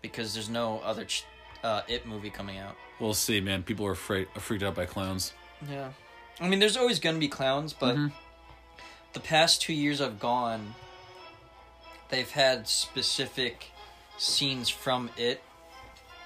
because 0.00 0.32
there's 0.32 0.48
no 0.48 0.80
other 0.80 1.04
ch- 1.04 1.26
uh, 1.62 1.82
it 1.88 2.06
movie 2.06 2.30
coming 2.30 2.56
out. 2.56 2.74
We'll 2.98 3.12
see, 3.12 3.38
man. 3.42 3.62
People 3.62 3.86
are 3.86 3.90
afraid, 3.92 4.28
freaked 4.38 4.62
out 4.64 4.74
by 4.74 4.86
clowns. 4.86 5.34
Yeah. 5.68 5.90
I 6.40 6.48
mean, 6.48 6.58
there's 6.58 6.78
always 6.78 6.98
going 6.98 7.16
to 7.16 7.20
be 7.20 7.28
clowns, 7.28 7.74
but 7.74 7.96
Mhm. 7.96 8.12
the 9.12 9.20
past 9.20 9.60
two 9.60 9.74
years 9.74 10.00
I've 10.00 10.18
gone, 10.18 10.74
they've 12.08 12.30
had 12.30 12.66
specific 12.66 13.66
scenes 14.16 14.70
from 14.70 15.10
it, 15.18 15.42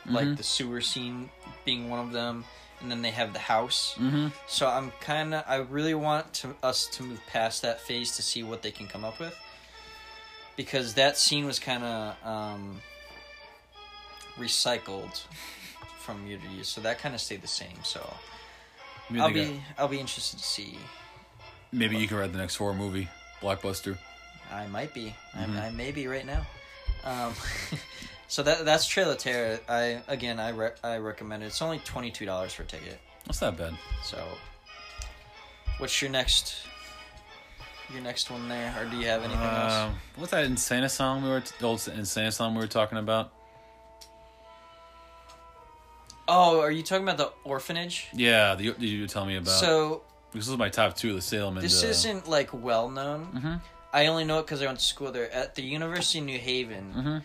like 0.07 0.27
Mhm. 0.29 0.37
the 0.37 0.45
sewer 0.45 0.81
scene 0.81 1.31
being 1.65 1.91
one 1.91 1.99
of 1.99 2.13
them, 2.13 2.45
and 2.81 2.93
then 2.93 3.03
they 3.03 3.11
have 3.11 3.33
the 3.33 3.41
house. 3.41 3.95
Mm-hmm. 3.99 4.29
So 4.47 4.69
I'm 4.69 4.93
kind 5.01 5.35
of, 5.35 5.43
I 5.49 5.57
really 5.57 5.95
want 5.95 6.33
to 6.35 6.55
us 6.63 6.87
to 6.93 7.03
move 7.03 7.21
past 7.27 7.63
that 7.63 7.81
phase 7.81 8.15
to 8.17 8.23
see 8.23 8.45
what 8.45 8.63
they 8.63 8.71
can 8.71 8.87
come 8.87 9.05
up 9.05 9.19
with, 9.19 9.35
because 10.59 10.93
that 10.95 11.17
scene 11.17 11.47
was 11.47 11.59
kind 11.59 11.83
of 11.85 12.15
um, 12.27 12.83
recycled 14.39 15.23
from 16.01 16.27
year 16.27 16.39
to 16.39 16.49
year, 16.55 16.65
so 16.65 16.81
that 16.83 16.99
kind 16.99 17.15
of 17.15 17.21
stayed 17.23 17.41
the 17.43 17.49
same. 17.49 17.79
So. 17.83 18.15
Maybe, 19.11 19.21
I'll 19.23 19.33
they 19.33 19.45
got- 19.45 19.53
be 19.53 19.63
I'll 19.79 19.89
be 19.89 20.01
interested 20.01 20.37
to 20.39 20.45
see. 20.45 20.79
maybe 21.73 21.97
you 21.97 22.07
can 22.07 22.19
write 22.19 22.31
the 22.33 22.39
next 22.39 22.57
horror 22.57 22.75
movie, 22.75 23.09
blockbuster. 23.41 23.97
I 24.53 24.67
might 24.67 24.93
be. 24.93 25.15
Mhm. 25.35 25.59
I, 25.59 25.67
I 25.69 25.71
may 25.71 25.93
be 25.93 26.07
right 26.09 26.27
now. 26.27 26.47
Um, 27.05 27.33
so 28.29 28.43
that 28.43 28.67
that's 28.67 28.87
Trail 28.87 29.11
of 29.11 29.17
Terror. 29.19 29.61
I 29.69 30.03
again 30.09 30.39
I 30.39 30.51
re- 30.51 30.75
I 30.85 30.99
recommend 30.99 31.43
it. 31.43 31.47
It's 31.47 31.63
only 31.63 31.79
twenty 31.87 32.11
two 32.11 32.27
dollars 32.27 32.53
for 32.53 32.65
a 32.65 32.67
ticket. 32.67 32.99
That's 33.25 33.41
not 33.41 33.57
bad. 33.57 33.75
So, 34.03 34.23
what's 35.79 36.03
your 36.03 36.11
next 36.11 36.55
your 37.93 38.03
next 38.03 38.31
one 38.31 38.49
there, 38.49 38.75
or 38.79 38.85
do 38.85 38.97
you 38.97 39.07
have 39.07 39.23
anything 39.23 39.43
else? 39.43 39.73
Um, 39.73 39.95
what's 40.17 40.31
that 40.33 40.49
Insana 40.49 40.91
song 40.91 41.23
we 41.23 41.29
were 41.31 41.43
the 41.59 41.67
old 41.67 41.79
Insana 41.79 42.33
song 42.33 42.55
we 42.55 42.61
were 42.61 42.67
talking 42.67 42.99
about? 42.99 43.33
Oh, 46.31 46.61
are 46.61 46.71
you 46.71 46.83
talking 46.83 47.05
about 47.05 47.17
the 47.17 47.33
orphanage? 47.45 48.09
Yeah, 48.13 48.55
the, 48.55 48.73
the 48.73 48.87
you 48.87 49.07
tell 49.07 49.25
me 49.25 49.37
about. 49.37 49.53
So 49.53 50.03
this 50.33 50.47
is 50.47 50.57
my 50.57 50.69
top 50.69 50.97
two: 50.97 51.15
the 51.15 51.23
Salem 51.23 51.57
and. 51.57 51.65
this 51.65 51.83
uh, 51.83 51.89
isn't 51.89 52.29
like 52.29 52.51
well 52.53 52.89
known. 52.91 53.27
Mhm. 53.35 53.61
I 53.93 54.07
only 54.07 54.25
know 54.25 54.41
it 54.41 54.43
because 54.43 54.61
I 54.63 54.67
went 54.67 54.81
to 54.81 54.85
school 54.85 55.11
there 55.11 55.33
at 55.33 55.55
the 55.55 55.63
University 55.63 56.19
of 56.19 56.27
New 56.27 56.39
Haven. 56.39 56.93
Mhm. 56.95 57.23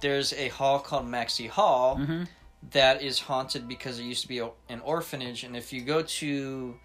There's 0.00 0.32
a 0.34 0.48
hall 0.48 0.78
called 0.80 1.06
Maxcy 1.06 1.48
Hall. 1.48 1.96
Mhm. 1.96 2.28
that 2.72 3.02
is 3.02 3.20
haunted 3.20 3.68
because 3.68 4.00
it 4.00 4.02
used 4.02 4.20
to 4.22 4.26
be 4.26 4.40
a, 4.40 4.50
an 4.68 4.80
orphanage 4.80 5.44
and 5.44 5.56
if 5.56 5.72
you 5.72 5.80
go 5.80 6.02
to 6.02 6.76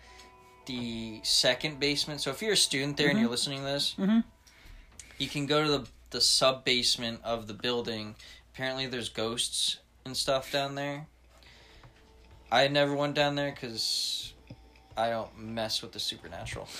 the 0.65 1.19
second 1.23 1.79
basement 1.79 2.21
so 2.21 2.29
if 2.31 2.41
you're 2.41 2.53
a 2.53 2.57
student 2.57 2.95
there 2.97 3.09
and 3.09 3.19
you're 3.19 3.29
listening 3.29 3.59
to 3.59 3.65
this 3.65 3.95
Mhm. 3.99 4.23
you 5.17 5.27
can 5.27 5.45
go 5.45 5.63
to 5.63 5.69
the, 5.69 5.87
the 6.11 6.21
sub 6.21 6.63
basement 6.63 7.19
of 7.23 7.47
the 7.47 7.53
building 7.53 8.15
apparently 8.53 8.85
there's 8.87 9.09
ghosts 9.09 9.77
and 10.05 10.15
stuff 10.15 10.51
down 10.51 10.75
there 10.75 11.07
i 12.51 12.67
never 12.67 12.93
went 12.95 13.13
down 13.15 13.35
there 13.35 13.51
because 13.51 14.33
i 14.95 15.09
don't 15.09 15.37
mess 15.37 15.81
with 15.81 15.91
the 15.91 15.99
supernatural 15.99 16.67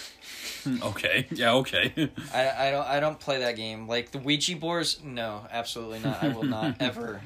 Okay. 0.82 1.28
Yeah. 1.32 1.54
Okay. 1.56 1.94
I, 2.34 2.68
I 2.68 2.72
don't 2.72 2.88
I 2.88 3.00
don't 3.02 3.20
play 3.20 3.40
that 3.40 3.58
game. 3.58 3.86
Like 3.86 4.12
the 4.12 4.18
Ouija 4.18 4.56
boards, 4.56 5.02
no, 5.04 5.46
absolutely 5.52 6.00
not. 6.00 6.24
I 6.24 6.30
will 6.30 6.46
not 6.46 6.78
ever 6.80 7.20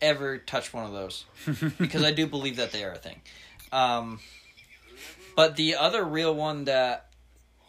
ever 0.00 0.38
touch 0.38 0.72
one 0.72 0.86
of 0.86 0.92
those 0.92 1.26
because 1.78 2.02
I 2.04 2.12
do 2.12 2.26
believe 2.26 2.56
that 2.56 2.72
they 2.72 2.84
are 2.84 2.92
a 2.92 2.96
thing. 2.98 3.20
Um, 3.70 4.20
but 5.38 5.54
the 5.54 5.76
other 5.76 6.04
real 6.04 6.34
one 6.34 6.64
that 6.64 7.06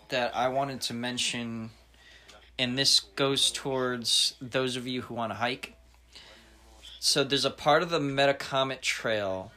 that 0.07 0.35
I 0.35 0.47
wanted 0.47 0.81
to 0.81 0.93
mention, 0.95 1.69
and 2.57 2.75
this 2.75 2.99
goes 2.99 3.51
towards 3.51 4.33
those 4.41 4.75
of 4.75 4.87
you 4.87 5.03
who 5.03 5.13
want 5.13 5.31
to 5.33 5.35
hike. 5.35 5.75
So 6.99 7.23
there's 7.23 7.45
a 7.45 7.51
part 7.51 7.83
of 7.83 7.91
the 7.91 7.99
Metacomet 7.99 8.81
Trail 8.81 9.51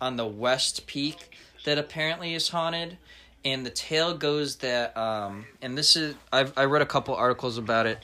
on 0.00 0.16
the 0.16 0.26
west 0.26 0.86
peak 0.86 1.36
that 1.66 1.76
apparently 1.76 2.32
is 2.34 2.48
haunted 2.48 2.96
and 3.44 3.66
the 3.66 3.70
tale 3.70 4.16
goes 4.16 4.56
that 4.56 4.96
um 4.96 5.44
and 5.60 5.76
this 5.76 5.96
is 5.96 6.14
I've 6.32 6.54
I 6.56 6.64
read 6.64 6.80
a 6.80 6.86
couple 6.86 7.14
articles 7.14 7.58
about 7.58 7.84
it. 7.84 7.98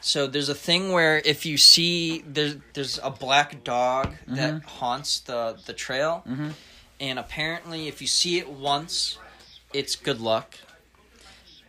So 0.00 0.28
there's 0.28 0.48
a 0.48 0.54
thing 0.54 0.92
where 0.92 1.20
if 1.24 1.44
you 1.44 1.58
see 1.58 2.22
there's 2.24 2.54
there's 2.72 3.00
a 3.02 3.10
black 3.10 3.64
dog 3.64 4.14
that 4.28 4.62
haunts 4.62 5.18
the 5.18 5.58
the 5.66 5.72
trail, 5.72 6.22
Mhm. 6.24 6.52
And 7.00 7.18
apparently 7.18 7.88
if 7.88 8.00
you 8.00 8.06
see 8.06 8.38
it 8.38 8.48
once, 8.48 9.18
it's 9.72 9.96
good 9.96 10.20
luck. 10.20 10.56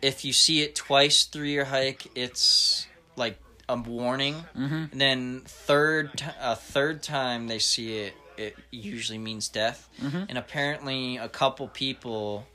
If 0.02 0.24
you 0.24 0.32
see 0.32 0.62
it 0.62 0.74
twice 0.74 1.24
through 1.24 1.48
your 1.48 1.66
hike, 1.66 2.06
it's 2.14 2.86
like 3.16 3.38
a 3.68 3.76
warning. 3.76 4.34
Mm-hmm. 4.56 4.84
And 4.92 5.00
then 5.00 5.42
third 5.44 6.12
t- 6.16 6.24
a 6.40 6.56
third 6.56 7.02
time 7.02 7.48
they 7.48 7.58
see 7.58 7.98
it, 7.98 8.14
it 8.36 8.56
usually 8.70 9.18
means 9.18 9.48
death. 9.48 9.88
Mm-hmm. 10.02 10.24
And 10.28 10.38
apparently, 10.38 11.16
a 11.18 11.28
couple 11.28 11.68
people. 11.68 12.46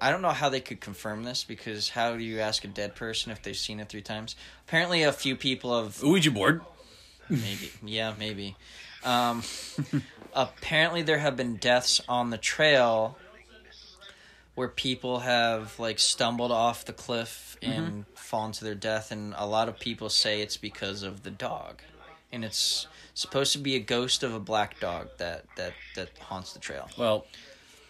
I 0.00 0.12
don't 0.12 0.22
know 0.22 0.30
how 0.30 0.48
they 0.48 0.60
could 0.60 0.80
confirm 0.80 1.24
this 1.24 1.42
because 1.42 1.88
how 1.88 2.16
do 2.16 2.22
you 2.22 2.38
ask 2.38 2.62
a 2.62 2.68
dead 2.68 2.94
person 2.94 3.32
if 3.32 3.42
they've 3.42 3.56
seen 3.56 3.80
it 3.80 3.88
three 3.88 4.00
times? 4.00 4.36
Apparently, 4.68 5.02
a 5.02 5.10
few 5.10 5.34
people 5.34 5.82
have 5.82 6.00
Ouija 6.04 6.30
board. 6.30 6.60
maybe 7.28 7.72
yeah 7.84 8.14
maybe. 8.18 8.56
Um, 9.04 9.42
apparently, 10.34 11.02
there 11.02 11.18
have 11.18 11.36
been 11.36 11.56
deaths 11.56 12.00
on 12.08 12.30
the 12.30 12.38
trail 12.38 13.18
where 14.54 14.68
people 14.68 15.20
have 15.20 15.78
like 15.78 15.98
stumbled 16.00 16.50
off 16.50 16.84
the 16.84 16.92
cliff 16.92 17.56
and 17.62 18.04
fallen 18.14 18.52
to 18.52 18.64
their 18.64 18.74
death, 18.74 19.12
and 19.12 19.34
a 19.36 19.46
lot 19.46 19.68
of 19.68 19.78
people 19.78 20.08
say 20.08 20.40
it's 20.42 20.56
because 20.56 21.02
of 21.02 21.22
the 21.22 21.30
dog, 21.30 21.80
and 22.32 22.44
it's 22.44 22.86
supposed 23.14 23.52
to 23.52 23.58
be 23.58 23.76
a 23.76 23.80
ghost 23.80 24.22
of 24.22 24.34
a 24.34 24.40
black 24.40 24.80
dog 24.80 25.08
that 25.18 25.44
that 25.56 25.74
that 25.94 26.10
haunts 26.18 26.52
the 26.52 26.58
trail. 26.58 26.88
Well, 26.98 27.26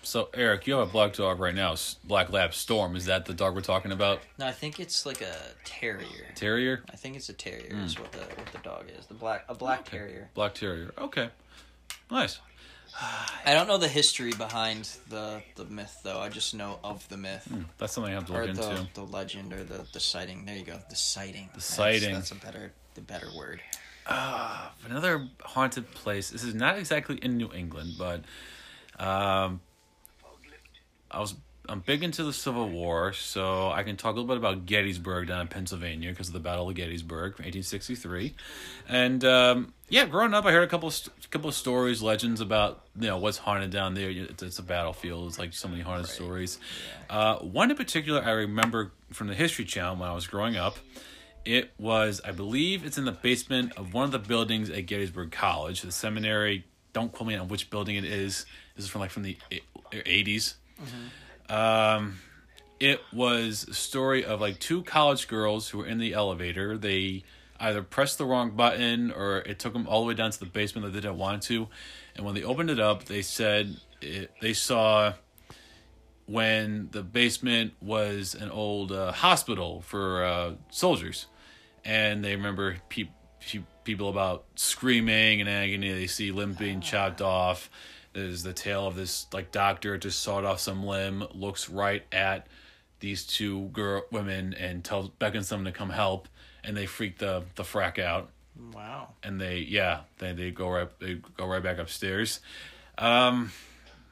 so 0.09 0.31
Eric, 0.33 0.67
you 0.67 0.75
have 0.75 0.89
a 0.89 0.91
black 0.91 1.13
dog 1.13 1.39
right 1.39 1.55
now, 1.55 1.77
Black 2.05 2.33
Lab 2.33 2.55
Storm. 2.55 2.97
Is 2.97 3.05
that 3.05 3.27
the 3.27 3.35
dog 3.35 3.55
we're 3.55 3.61
talking 3.61 3.93
about? 3.93 4.21
No, 4.39 4.47
I 4.47 4.53
think 4.53 4.81
it's 4.81 5.05
like 5.05 5.21
a 5.21 5.37
terrier. 5.65 6.33
Terrier? 6.35 6.83
I 6.91 6.97
think 6.97 7.17
it's 7.17 7.29
a 7.29 7.35
terrier. 7.35 7.75
Hmm. 7.75 7.85
Is 7.85 7.99
what 7.99 8.11
the 8.13 8.21
what 8.21 8.47
the 8.53 8.59
dog 8.59 8.87
is. 8.99 9.07
The 9.07 9.15
black 9.15 9.45
a 9.49 9.55
black 9.55 9.85
terrier. 9.85 10.31
Black 10.35 10.55
Terrier. 10.55 10.93
Okay. 10.99 11.29
Nice. 12.11 12.41
I 13.45 13.53
don't 13.53 13.69
know 13.69 13.77
the 13.77 13.89
history 13.89 14.33
behind 14.33 14.89
the 15.11 15.43
the 15.57 15.67
myth 15.67 16.01
though. 16.03 16.19
I 16.19 16.31
just 16.31 16.55
know 16.55 16.79
of 16.83 17.07
the 17.11 17.19
myth. 17.19 17.47
Hmm. 17.47 17.63
That's 17.77 17.93
something 17.93 18.13
I 18.13 18.17
have 18.17 18.27
to 18.27 18.35
or 18.35 18.47
look 18.47 18.57
the, 18.57 18.71
into. 18.71 18.95
the 18.95 19.03
legend 19.03 19.53
or 19.53 19.63
the, 19.63 19.87
the 19.93 20.01
sighting. 20.01 20.47
There 20.47 20.57
you 20.57 20.65
go. 20.65 20.79
The 20.89 20.97
sighting. 20.97 21.51
The 21.55 21.61
sighting. 21.61 22.15
That's, 22.15 22.31
a 22.31 22.35
better 22.35 22.73
the 22.95 23.03
better 23.03 23.29
word. 23.37 23.61
Ah, 24.07 24.73
another 24.87 25.29
haunted 25.43 25.91
place. 25.91 26.31
This 26.31 26.45
is 26.45 26.55
not 26.55 26.79
exactly 26.79 27.17
in 27.17 27.37
New 27.37 27.53
England, 27.53 27.93
but 27.99 28.25
um, 28.99 29.61
I 31.11 31.21
was 31.21 31.35
I'm 31.71 31.81
big 31.81 32.03
into 32.03 32.25
the 32.25 32.33
Civil 32.33 32.71
War, 32.71 33.13
so 33.13 33.71
I 33.71 33.83
can 33.83 33.99
talk 33.99 34.15
a 34.15 34.19
little 34.19 34.27
bit 34.27 34.39
about 34.39 34.65
Gettysburg 34.65 35.29
down 35.29 35.43
in 35.43 35.49
Pennsylvania 35.49 36.09
because 36.09 36.29
of 36.29 36.33
the 36.33 36.41
Battle 36.41 36.71
of 36.71 36.75
Gettysburg, 36.75 37.33
1863. 37.33 38.35
And 38.89 39.23
um, 39.25 39.75
yeah, 39.91 40.07
growing 40.07 40.33
up, 40.33 40.47
I 40.47 40.53
heard 40.53 40.63
a 40.63 40.67
couple 40.67 40.89
of 40.89 40.95
st- 40.95 41.31
couple 41.31 41.49
of 41.49 41.55
stories, 41.55 42.01
legends 42.01 42.41
about 42.41 42.87
you 42.99 43.09
know 43.09 43.19
what's 43.19 43.37
haunted 43.37 43.71
down 43.71 43.93
there. 43.93 44.09
It's, 44.09 44.43
it's 44.43 44.59
a 44.59 44.63
battlefield. 44.63 45.29
It's 45.29 45.39
like 45.39 45.53
so 45.53 45.69
many 45.69 45.83
haunted 45.83 46.07
stories. 46.07 46.59
Uh, 47.11 47.37
one 47.37 47.71
in 47.71 47.77
particular, 47.77 48.23
I 48.23 48.31
remember 48.31 48.93
from 49.13 49.27
the 49.27 49.35
History 49.35 49.67
Channel 49.67 49.97
when 49.97 50.09
I 50.09 50.15
was 50.15 50.27
growing 50.27 50.57
up. 50.57 50.79
It 51.45 51.71
was, 51.79 52.21
I 52.25 52.33
believe, 52.33 52.85
it's 52.85 52.99
in 52.99 53.05
the 53.05 53.13
basement 53.13 53.73
of 53.77 53.95
one 53.95 54.05
of 54.05 54.11
the 54.11 54.19
buildings 54.19 54.71
at 54.71 54.87
Gettysburg 54.87 55.33
College, 55.33 55.83
the 55.83 55.93
seminary. 55.93 56.65
Don't 56.93 57.13
quote 57.13 57.29
me 57.29 57.37
on 57.37 57.49
which 57.49 57.71
building 57.71 57.97
it 57.97 58.05
is. 58.05 58.47
This 58.75 58.87
is 58.87 58.91
from 58.91 59.03
like 59.03 59.11
from 59.11 59.23
the 59.23 59.37
eighties. 60.81 61.55
Um, 61.55 62.19
it 62.81 63.01
was 63.13 63.67
a 63.69 63.75
story 63.75 64.25
of 64.25 64.41
like 64.41 64.61
two 64.61 64.83
college 64.83 65.29
girls 65.29 65.69
who 65.71 65.79
were 65.79 65.87
in 65.87 65.99
the 65.99 66.13
elevator. 66.15 66.79
They 66.79 67.25
either 67.59 67.83
pressed 67.83 68.19
the 68.19 68.25
wrong 68.25 68.51
button 68.51 69.11
or 69.11 69.39
it 69.39 69.59
took 69.59 69.73
them 69.73 69.87
all 69.89 70.03
the 70.03 70.09
way 70.09 70.15
down 70.15 70.31
to 70.31 70.39
the 70.39 70.47
basement 70.47 70.85
that 70.87 70.93
they 70.93 71.01
didn't 71.01 71.19
want 71.19 71.43
to. 71.45 71.69
And 72.15 72.25
when 72.25 72.35
they 72.35 72.43
opened 72.45 72.71
it 72.71 72.79
up, 72.79 73.05
they 73.05 73.23
said 73.23 73.77
it, 74.01 74.31
they 74.41 74.53
saw 74.53 75.15
when 76.27 76.89
the 76.93 77.03
basement 77.03 77.73
was 77.81 78.35
an 78.35 78.51
old 78.51 78.93
uh, 78.93 79.13
hospital 79.13 79.81
for 79.81 80.25
uh, 80.25 80.53
soldiers, 80.71 81.27
and 81.85 82.23
they 82.23 82.37
remember 82.37 82.77
pe- 82.91 83.09
pe- 83.41 83.63
people 83.83 84.11
about 84.11 84.45
screaming 84.55 85.41
and 85.41 85.49
agony. 85.49 85.91
They 85.93 86.07
see 86.07 86.31
limbs 86.31 86.59
being 86.59 86.81
chopped 86.83 87.23
off. 87.23 87.71
There's 88.27 88.43
the 88.43 88.53
tale 88.53 88.87
of 88.87 88.97
this 88.97 89.27
like 89.33 89.53
doctor 89.53 89.97
just 89.99 90.21
sawed 90.21 90.45
off 90.45 90.61
some 90.61 90.85
limb, 90.85 91.25
looks 91.33 91.69
right 91.69 92.03
at 92.13 92.47
these 93.01 93.25
two 93.25 93.67
girl 93.69 94.03
women 94.11 94.55
and 94.55 94.85
tells 94.85 95.09
beckons 95.09 95.49
them 95.49 95.65
to 95.65 95.73
come 95.73 95.91
help, 95.91 96.29
and 96.65 96.77
they 96.77 96.87
freak 96.87 97.19
the 97.19 97.45
the 97.55 97.63
frack 97.63 97.99
out 97.99 98.31
Wow. 98.75 99.11
and 99.23 99.41
they 99.41 99.59
yeah 99.59 100.01
they 100.19 100.33
they 100.33 100.51
go 100.51 100.69
right 100.69 100.89
they 100.99 101.15
go 101.37 101.47
right 101.47 101.63
back 101.63 101.79
upstairs. 101.79 102.41
Um, 102.99 103.53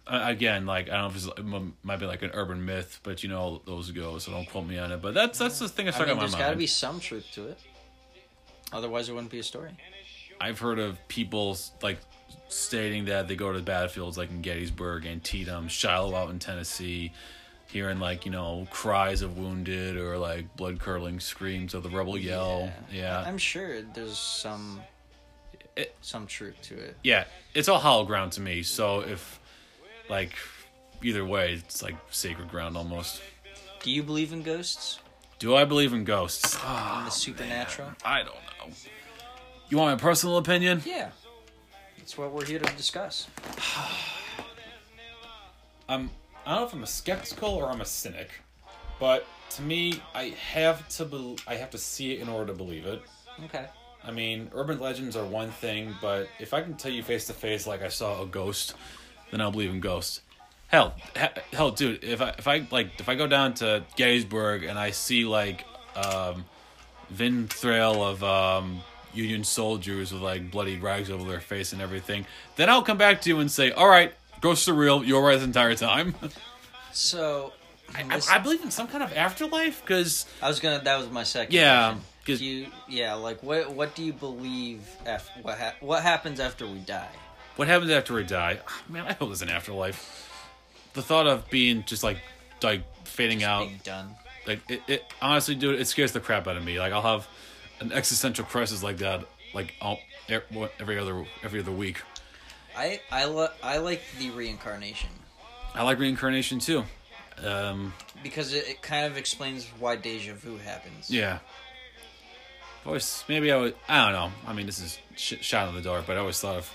again, 0.07 0.67
like 0.67 0.89
I 0.89 0.93
don't 0.93 1.01
know 1.01 1.09
if 1.09 1.17
it's, 1.17 1.27
it 1.27 1.45
might 1.83 1.99
be 1.99 2.07
like 2.07 2.23
an 2.23 2.31
urban 2.33 2.65
myth, 2.65 3.01
but 3.03 3.25
you 3.25 3.29
know 3.29 3.61
those 3.67 3.91
go, 3.91 4.19
so 4.19 4.31
don't 4.31 4.49
quote 4.49 4.67
me 4.67 4.79
on 4.79 4.93
it. 4.93 5.03
But 5.03 5.15
that's 5.15 5.39
that's 5.41 5.59
the 5.59 5.69
thing 5.69 5.87
that's 5.87 5.97
I 5.97 6.05
stuck 6.05 6.07
mean, 6.09 6.13
in 6.13 6.17
my 6.19 6.23
mind. 6.23 6.33
there's 6.35 6.41
got 6.47 6.51
to 6.51 6.57
be 6.57 6.67
some 6.69 7.01
truth 7.01 7.27
to 7.33 7.49
it. 7.49 7.59
Otherwise, 8.73 9.09
it 9.09 9.13
wouldn't 9.15 9.33
be 9.33 9.39
a 9.41 9.43
story. 9.43 9.71
I've 10.41 10.59
heard 10.59 10.79
of 10.79 10.99
people 11.09 11.57
like 11.83 11.99
stating 12.49 13.07
that 13.07 13.29
they 13.29 13.37
go 13.37 13.53
to 13.53 13.59
the 13.59 13.65
battlefields 13.65 14.17
like 14.17 14.31
in 14.31 14.41
Gettysburg, 14.43 15.07
Antietam, 15.07 15.69
Shiloh 15.69 16.15
out 16.15 16.31
in 16.31 16.39
Tennessee, 16.39 17.13
hearing 17.69 17.99
like 17.99 18.25
you 18.25 18.31
know 18.33 18.67
cries 18.71 19.23
of 19.23 19.37
wounded 19.37 19.97
or 19.97 20.17
like 20.19 20.55
blood 20.57 20.79
curdling 20.81 21.21
screams 21.21 21.75
of 21.75 21.83
the 21.83 21.91
rebel 21.91 22.17
yell. 22.17 22.71
Yeah, 22.93 23.23
I'm 23.27 23.39
sure 23.39 23.83
there's 23.83 24.19
some 24.19 24.81
It- 25.77 25.95
some 26.01 26.27
truth 26.27 26.55
to 26.63 26.79
it. 26.79 26.97
yeah, 27.03 27.25
it's 27.55 27.69
all 27.69 27.79
hollow 27.81 28.05
ground 28.05 28.33
to 28.33 28.41
me. 28.41 28.63
So 28.63 29.01
if 29.01 29.41
like 30.09 30.33
either 31.03 31.25
way, 31.25 31.55
it's 31.55 31.83
like 31.83 31.97
sacred 32.11 32.49
ground 32.49 32.77
almost. 32.77 33.21
Do 33.83 33.91
you 33.91 34.03
believe 34.03 34.33
in 34.33 34.43
ghosts? 34.43 34.99
Do 35.39 35.55
I 35.55 35.65
believe 35.65 35.93
in 35.93 36.05
ghosts? 36.05 36.57
Oh, 36.57 36.67
in 36.99 37.05
the 37.05 37.07
ah, 37.07 37.09
supernatural? 37.11 37.91
I 38.05 38.19
don't 38.23 38.35
know. 38.35 38.75
You 39.69 39.77
want 39.77 39.99
my 39.99 40.01
personal 40.03 40.39
opinion? 40.39 40.83
Yeah. 40.87 41.11
That's 42.07 42.17
what 42.17 42.31
we're 42.31 42.45
here 42.45 42.61
to 42.61 42.77
discuss. 42.77 43.27
I'm 45.89 46.09
I 46.47 46.51
don't 46.51 46.61
know 46.61 46.67
if 46.69 46.73
I'm 46.73 46.85
a 46.85 46.87
skeptical 46.87 47.49
or 47.49 47.69
I'm 47.69 47.81
a 47.81 47.85
cynic, 47.85 48.31
but 49.01 49.27
to 49.57 49.63
me, 49.63 50.01
I 50.15 50.27
have 50.53 50.87
to 50.91 51.05
bel 51.05 51.35
I 51.49 51.57
have 51.57 51.71
to 51.71 51.79
see 51.79 52.13
it 52.13 52.21
in 52.21 52.29
order 52.29 52.53
to 52.53 52.57
believe 52.57 52.87
it. 52.87 53.03
Okay. 53.47 53.67
I 54.05 54.13
mean, 54.13 54.49
urban 54.55 54.79
legends 54.79 55.17
are 55.17 55.25
one 55.25 55.51
thing, 55.51 55.97
but 56.01 56.29
if 56.39 56.55
I 56.55 56.63
can 56.63 56.75
tell 56.75 56.93
you 56.93 57.03
face 57.03 57.27
to 57.27 57.33
face, 57.33 57.67
like 57.67 57.83
I 57.83 57.89
saw 57.89 58.23
a 58.23 58.27
ghost, 58.27 58.75
then 59.33 59.41
I'll 59.41 59.51
believe 59.51 59.71
in 59.71 59.81
ghosts. 59.81 60.21
Hell, 60.69 60.95
he- 61.17 61.57
hell, 61.57 61.73
dude, 61.73 62.05
if 62.05 62.23
I 62.23 62.29
if 62.39 62.47
I 62.47 62.69
like 62.71 63.01
if 63.01 63.09
I 63.09 63.17
go 63.17 63.27
down 63.27 63.55
to 63.55 63.83
Gettysburg 63.97 64.63
and 64.63 64.79
I 64.79 64.93
see 64.93 65.25
like 65.25 65.65
um, 65.97 66.45
Vin 67.11 67.49
Thrail 67.49 68.05
of 68.05 68.23
um, 68.23 68.81
Union 69.17 69.45
soldiers 69.45 70.13
with 70.13 70.23
like 70.23 70.51
bloody 70.51 70.77
rags 70.79 71.11
over 71.11 71.29
their 71.29 71.41
face 71.41 71.73
and 71.73 71.81
everything, 71.83 72.27
then 72.57 72.69
I'll 72.71 72.83
come 72.83 72.99
back 72.99 73.21
to 73.23 73.29
you 73.31 73.41
and 73.41 73.51
say, 73.51 73.71
"All 73.73 73.89
right, 73.89 74.13
ghosts 74.41 74.69
are 74.69 74.75
real. 74.75 75.03
You're 75.05 75.23
right 75.25 75.39
the 75.39 75.45
entire 75.45 75.75
time." 75.75 76.15
So, 76.93 77.53
I, 77.95 78.21
I 78.31 78.39
believe 78.39 78.63
in 78.63 78.71
some 78.71 78.89
kind 78.89 79.03
of 79.03 79.13
afterlife 79.13 79.83
because 79.83 80.25
I 80.41 80.49
was 80.49 80.61
gonna. 80.61 80.83
That 80.83 80.99
was 80.99 81.11
my 81.11 81.25
second. 81.25 81.55
Yeah, 81.55 81.97
Cause, 82.27 82.41
you 82.41 82.69
yeah 82.89 83.13
like 83.15 83.43
what 83.43 83.71
what 83.73 83.95
do 83.95 84.03
you 84.03 84.13
believe 84.15 84.81
af 85.05 85.29
what 85.43 85.59
ha- 85.59 85.75
what 85.81 86.03
happens 86.03 86.41
after 86.41 86.67
we 86.67 86.79
die? 86.79 87.09
what 87.57 87.69
happens 87.69 87.91
after 87.91 88.15
we 88.15 88.25
die? 88.25 88.59
Ah, 88.67 88.83
Man, 88.89 89.05
I 89.07 89.13
hope 89.13 89.29
there's 89.29 89.43
an 89.43 89.51
afterlife. 89.51 90.27
The 90.95 91.03
thought 91.03 91.27
of 91.27 91.51
being 91.51 91.85
just 91.85 92.03
like 92.03 92.19
like 92.63 92.83
fading 93.05 93.41
Just 93.41 93.49
out, 93.51 93.67
being 93.69 93.81
done. 93.85 94.15
like 94.47 94.61
it, 94.71 94.81
it 94.89 95.05
honestly, 95.21 95.55
dude, 95.55 95.79
it 95.79 95.87
scares 95.87 96.13
the 96.13 96.21
crap 96.21 96.49
out 96.49 96.57
of 96.57 96.65
me. 96.65 96.79
Like 96.79 96.95
I'll 96.95 97.03
have 97.03 97.29
an 97.81 97.93
existential 97.93 98.45
crisis 98.45 98.83
like 98.83 98.99
that, 98.99 99.25
like 99.55 99.75
all, 99.81 99.99
every 100.29 100.99
other 100.99 101.25
every 101.43 101.61
other 101.61 101.73
week. 101.73 102.03
I 102.77 103.01
I 103.11 103.27
li- 103.27 103.49
I 103.63 103.79
like 103.79 104.03
the 104.19 104.31
reincarnation 104.31 105.11
I 105.75 105.83
like 105.83 105.99
reincarnation 105.99 106.59
too. 106.59 106.85
Um, 107.45 107.93
because 108.23 108.55
it, 108.55 108.67
it 108.67 108.83
kind 108.83 109.05
of 109.07 109.19
explains 109.19 109.67
why 109.79 109.97
deja 109.97 110.33
vu 110.35 110.57
happens. 110.57 111.11
yeah. 111.11 111.39
I've 112.81 112.87
Always 112.87 113.25
maybe 113.29 113.53
I 113.53 113.57
would. 113.57 113.75
I 113.89 114.05
don't 114.05 114.13
know. 114.13 114.33
I 114.47 114.53
mean, 114.55 114.67
this 114.67 114.81
is 114.81 114.99
sh- 115.17 115.35
shot 115.43 115.69
in 115.69 115.75
the 115.75 115.83
dark, 115.83 116.07
but 116.07 116.17
I 116.17 116.21
always 116.21 116.41
thought 116.41 116.57
of 116.57 116.73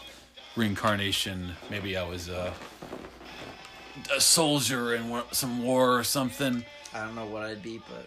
reincarnation. 0.56 1.53
Maybe 1.69 1.95
I 1.98 2.07
was 2.07 2.30
uh, 2.30 2.53
a 4.15 4.22
soldier 4.22 4.94
in 4.94 5.22
some 5.32 5.64
war 5.64 5.98
or 5.98 6.03
something. 6.03 6.65
I 6.94 7.06
don't 7.06 7.15
know 7.15 7.26
what 7.26 7.44
I'd 7.44 7.64
be, 7.64 7.80
but 7.90 8.06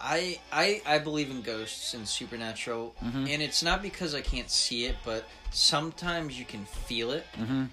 I 0.00 0.38
I 0.52 0.80
I 0.86 0.98
believe 0.98 1.30
in 1.30 1.42
ghosts 1.42 1.94
and 1.94 2.06
supernatural, 2.08 2.94
Mm-hmm. 3.04 3.26
and 3.28 3.42
it's 3.42 3.62
not 3.62 3.82
because 3.82 4.14
I 4.14 4.20
can't 4.22 4.50
see 4.50 4.86
it, 4.86 4.96
but 5.04 5.24
sometimes 5.50 6.38
you 6.38 6.44
can 6.44 6.64
feel 6.64 7.10
it. 7.12 7.26
Mhm. 7.38 7.68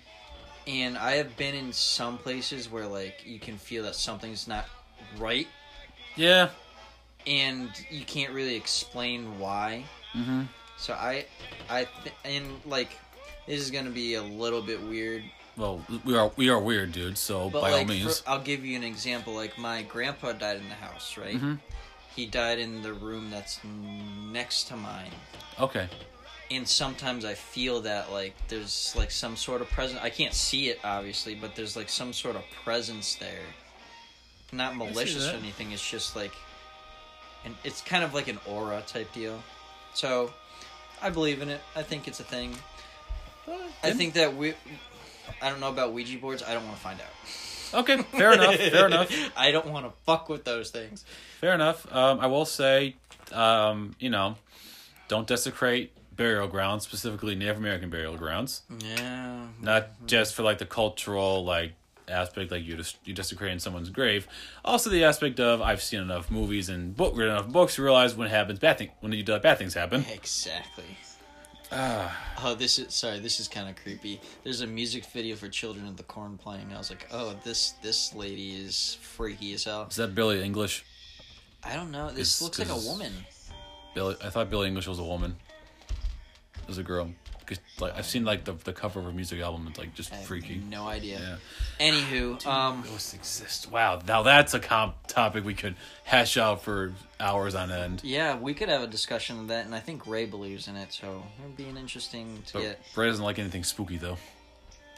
And 0.68 0.98
I 0.98 1.12
have 1.14 1.38
been 1.38 1.56
in 1.56 1.72
some 1.72 2.18
places 2.18 2.70
where 2.70 2.86
like 2.88 3.24
you 3.26 3.40
can 3.40 3.58
feel 3.58 3.84
that 3.84 3.96
something's 3.96 4.48
not 4.48 4.66
right, 5.18 5.48
Yeah. 6.18 6.50
and 7.26 7.70
you 7.90 8.04
can't 8.06 8.34
really 8.34 8.56
explain 8.56 9.40
why. 9.40 9.86
Mm-hmm. 10.14 10.44
So 10.78 10.94
I 10.94 11.26
I 11.70 11.88
th- 12.04 12.16
and 12.26 12.60
like 12.66 12.90
this 13.48 13.62
is 13.62 13.72
gonna 13.72 13.90
be 13.92 14.16
a 14.16 14.22
little 14.24 14.62
bit 14.62 14.82
weird, 14.82 15.24
Well, 15.56 15.82
we 16.04 16.18
are 16.18 16.32
we 16.36 16.50
are 16.50 16.60
weird, 16.60 16.92
dude. 16.92 17.18
So 17.18 17.50
But 17.50 17.62
by 17.62 17.72
like, 17.72 17.80
all 17.82 17.86
means, 17.86 18.20
for- 18.20 18.30
I'll 18.30 18.42
give 18.44 18.66
you 18.66 18.76
an 18.76 18.84
example. 18.84 19.34
Like 19.34 19.58
my 19.58 19.84
grandpa 19.84 20.34
died 20.34 20.58
in 20.58 20.68
the 20.68 20.76
house, 20.76 21.16
right? 21.18 21.40
He 22.18 22.26
died 22.26 22.58
in 22.58 22.82
the 22.82 22.94
room 22.94 23.30
that's 23.30 23.60
next 24.32 24.64
to 24.70 24.76
mine. 24.76 25.12
Okay. 25.60 25.88
And 26.50 26.68
sometimes 26.68 27.24
I 27.24 27.36
feel 27.36 27.82
that 27.82 28.12
like 28.12 28.34
there's 28.48 28.96
like 28.98 29.12
some 29.12 29.36
sort 29.36 29.62
of 29.62 29.70
presence. 29.70 30.00
I 30.02 30.10
can't 30.10 30.34
see 30.34 30.70
it 30.70 30.80
obviously, 30.84 31.36
but 31.36 31.56
there's 31.56 31.76
like 31.76 31.90
some 31.90 32.14
sort 32.14 32.36
of 32.36 32.42
presence 32.64 33.14
there. 33.16 33.46
Not 34.52 34.76
malicious 34.76 35.28
or 35.32 35.36
anything. 35.36 35.74
It's 35.74 35.88
just 35.88 36.16
like, 36.16 36.34
and 37.46 37.54
it's 37.64 37.82
kind 37.82 38.04
of 38.04 38.16
like 38.16 38.28
an 38.28 38.40
aura 38.48 38.82
type 38.88 39.14
deal. 39.14 39.40
So, 39.94 40.34
I 41.00 41.12
believe 41.12 41.44
in 41.44 41.50
it. 41.50 41.62
I 41.76 41.84
think 41.84 42.08
it's 42.08 42.20
a 42.20 42.24
thing. 42.24 42.56
Uh, 43.48 43.52
I 43.84 43.92
think 43.92 44.16
that 44.16 44.36
we. 44.36 44.56
I 45.40 45.50
don't 45.52 45.60
know 45.60 45.70
about 45.70 45.94
Ouija 45.94 46.18
boards. 46.18 46.42
I 46.42 46.56
don't 46.56 46.66
want 46.66 46.78
to 46.78 46.82
find 46.82 47.00
out. 47.00 47.82
Okay, 47.82 48.02
fair 48.18 48.34
enough. 48.34 48.56
Fair 48.56 48.86
enough. 48.88 49.12
I 49.36 49.52
don't 49.52 49.68
want 49.68 49.86
to 49.86 49.92
fuck 50.06 50.30
with 50.30 50.46
those 50.46 50.72
things. 50.72 51.06
Fair 51.40 51.54
enough. 51.54 51.86
Um, 51.94 52.20
I 52.20 52.28
will 52.28 52.46
say, 52.46 52.96
um, 53.32 53.96
you 54.00 54.10
know, 54.10 54.36
don't 55.08 55.28
desecrate 55.28 55.92
burial 56.16 56.48
grounds, 56.48 56.84
specifically 56.84 57.36
Native 57.36 57.58
American 57.58 57.90
burial 57.90 58.18
grounds. 58.18 58.64
Yeah. 58.80 59.46
Not 59.62 59.90
just 60.08 60.34
for 60.34 60.44
like 60.44 60.58
the 60.58 60.66
cultural 60.66 61.46
like 61.46 61.74
aspect, 62.08 62.52
like 62.52 62.64
you 62.64 62.76
just 62.76 62.98
you 63.06 63.14
desecrating 63.14 63.60
someone's 63.60 63.90
grave. 63.90 64.28
Also 64.66 64.90
the 64.90 65.04
aspect 65.04 65.40
of 65.40 65.62
I've 65.62 65.82
seen 65.84 66.02
enough 66.02 66.32
movies 66.32 66.70
and 66.70 66.96
book 66.98 67.14
read 67.16 67.28
enough 67.30 67.48
books 67.50 67.76
to 67.76 67.84
realize 67.84 68.16
when 68.16 68.28
it 68.28 68.32
happens 68.32 68.60
bad 68.60 68.80
thing 68.80 68.90
when 69.02 69.12
you 69.12 69.24
do 69.24 69.38
bad 69.40 69.58
things 69.60 69.74
happen. 69.76 70.06
Exactly. 70.12 70.98
Ah, 71.72 72.18
Oh, 72.44 72.56
this 72.56 72.80
is 72.80 72.94
sorry. 72.94 73.20
This 73.20 73.40
is 73.40 73.48
kind 73.48 73.68
of 73.70 73.76
creepy. 73.76 74.22
There's 74.44 74.62
a 74.62 74.68
music 74.68 75.06
video 75.06 75.36
for 75.36 75.50
Children 75.50 75.88
of 75.88 75.98
the 75.98 76.04
Corn 76.04 76.38
playing. 76.38 76.72
I 76.74 76.78
was 76.78 76.90
like, 76.90 77.08
oh, 77.12 77.36
this 77.44 77.72
this 77.84 78.16
lady 78.16 78.52
is 78.56 78.98
freaky 79.02 79.54
as 79.54 79.66
hell. 79.66 79.86
is 79.90 79.98
that 79.98 80.16
Billie 80.16 80.38
Eilish? 80.50 80.82
I 81.64 81.74
don't 81.76 81.92
know. 81.92 82.08
This 82.10 82.36
It's- 82.36 82.42
looks 82.42 82.60
like 82.60 82.70
a 82.70 82.78
woman. 82.88 83.26
Billy, 83.94 84.16
I 84.24 84.30
thought 84.30 84.50
Billie 84.50 84.70
Eilish 84.70 84.88
was 84.88 85.00
a 85.00 85.04
woman. 85.04 85.38
It 86.62 86.68
was 86.68 86.78
a 86.78 86.84
girl. 86.84 87.10
'Cause, 87.46 87.60
like 87.80 87.96
I've 87.96 88.06
seen 88.06 88.26
like 88.26 88.44
the 88.44 88.52
the 88.52 88.74
cover 88.74 89.00
of 89.00 89.06
her 89.06 89.12
music 89.14 89.40
album. 89.40 89.68
It's 89.70 89.80
like 89.80 89.96
just 89.96 90.12
I 90.12 90.18
have 90.18 90.26
freaky. 90.26 90.56
No 90.56 90.86
idea. 90.86 91.40
Yeah. 91.80 91.92
Anywho, 91.92 92.46
um, 92.46 92.82
Ghosts 92.82 93.14
exist. 93.14 93.72
Wow, 93.72 94.02
now 94.06 94.22
that's 94.24 94.54
a 94.54 94.60
comp 94.60 95.08
topic 95.08 95.46
we 95.46 95.54
could 95.54 95.78
hash 96.04 96.36
out 96.36 96.62
for 96.64 96.94
hours 97.22 97.56
on 97.56 97.72
end. 97.72 98.02
yeah, 98.04 98.36
we 98.36 98.54
could 98.54 98.68
have 98.68 98.82
a 98.82 98.88
discussion 98.88 99.40
of 99.40 99.48
that, 99.48 99.64
and 99.66 99.74
I 99.74 99.80
think 99.80 100.06
Ray 100.06 100.26
believes 100.26 100.68
in 100.68 100.76
it, 100.76 100.92
so 100.92 101.24
it'd 101.40 101.56
be 101.56 101.70
an 101.70 101.78
interesting 101.78 102.44
to 102.48 102.54
But 102.54 102.62
get. 102.64 102.82
Ray 102.98 103.08
doesn't 103.08 103.24
like 103.24 103.40
anything 103.40 103.64
spooky 103.64 103.96
though. 103.98 104.18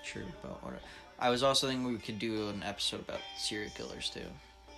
True, 0.04 0.26
but 0.42 0.64
what? 0.64 0.82
I 1.20 1.30
was 1.30 1.44
also 1.44 1.68
thinking 1.68 1.86
we 1.86 2.00
could 2.00 2.18
do 2.18 2.50
an 2.50 2.64
episode 2.64 3.02
about 3.02 3.20
serial 3.38 3.70
killers 3.76 4.10
too, 4.10 4.26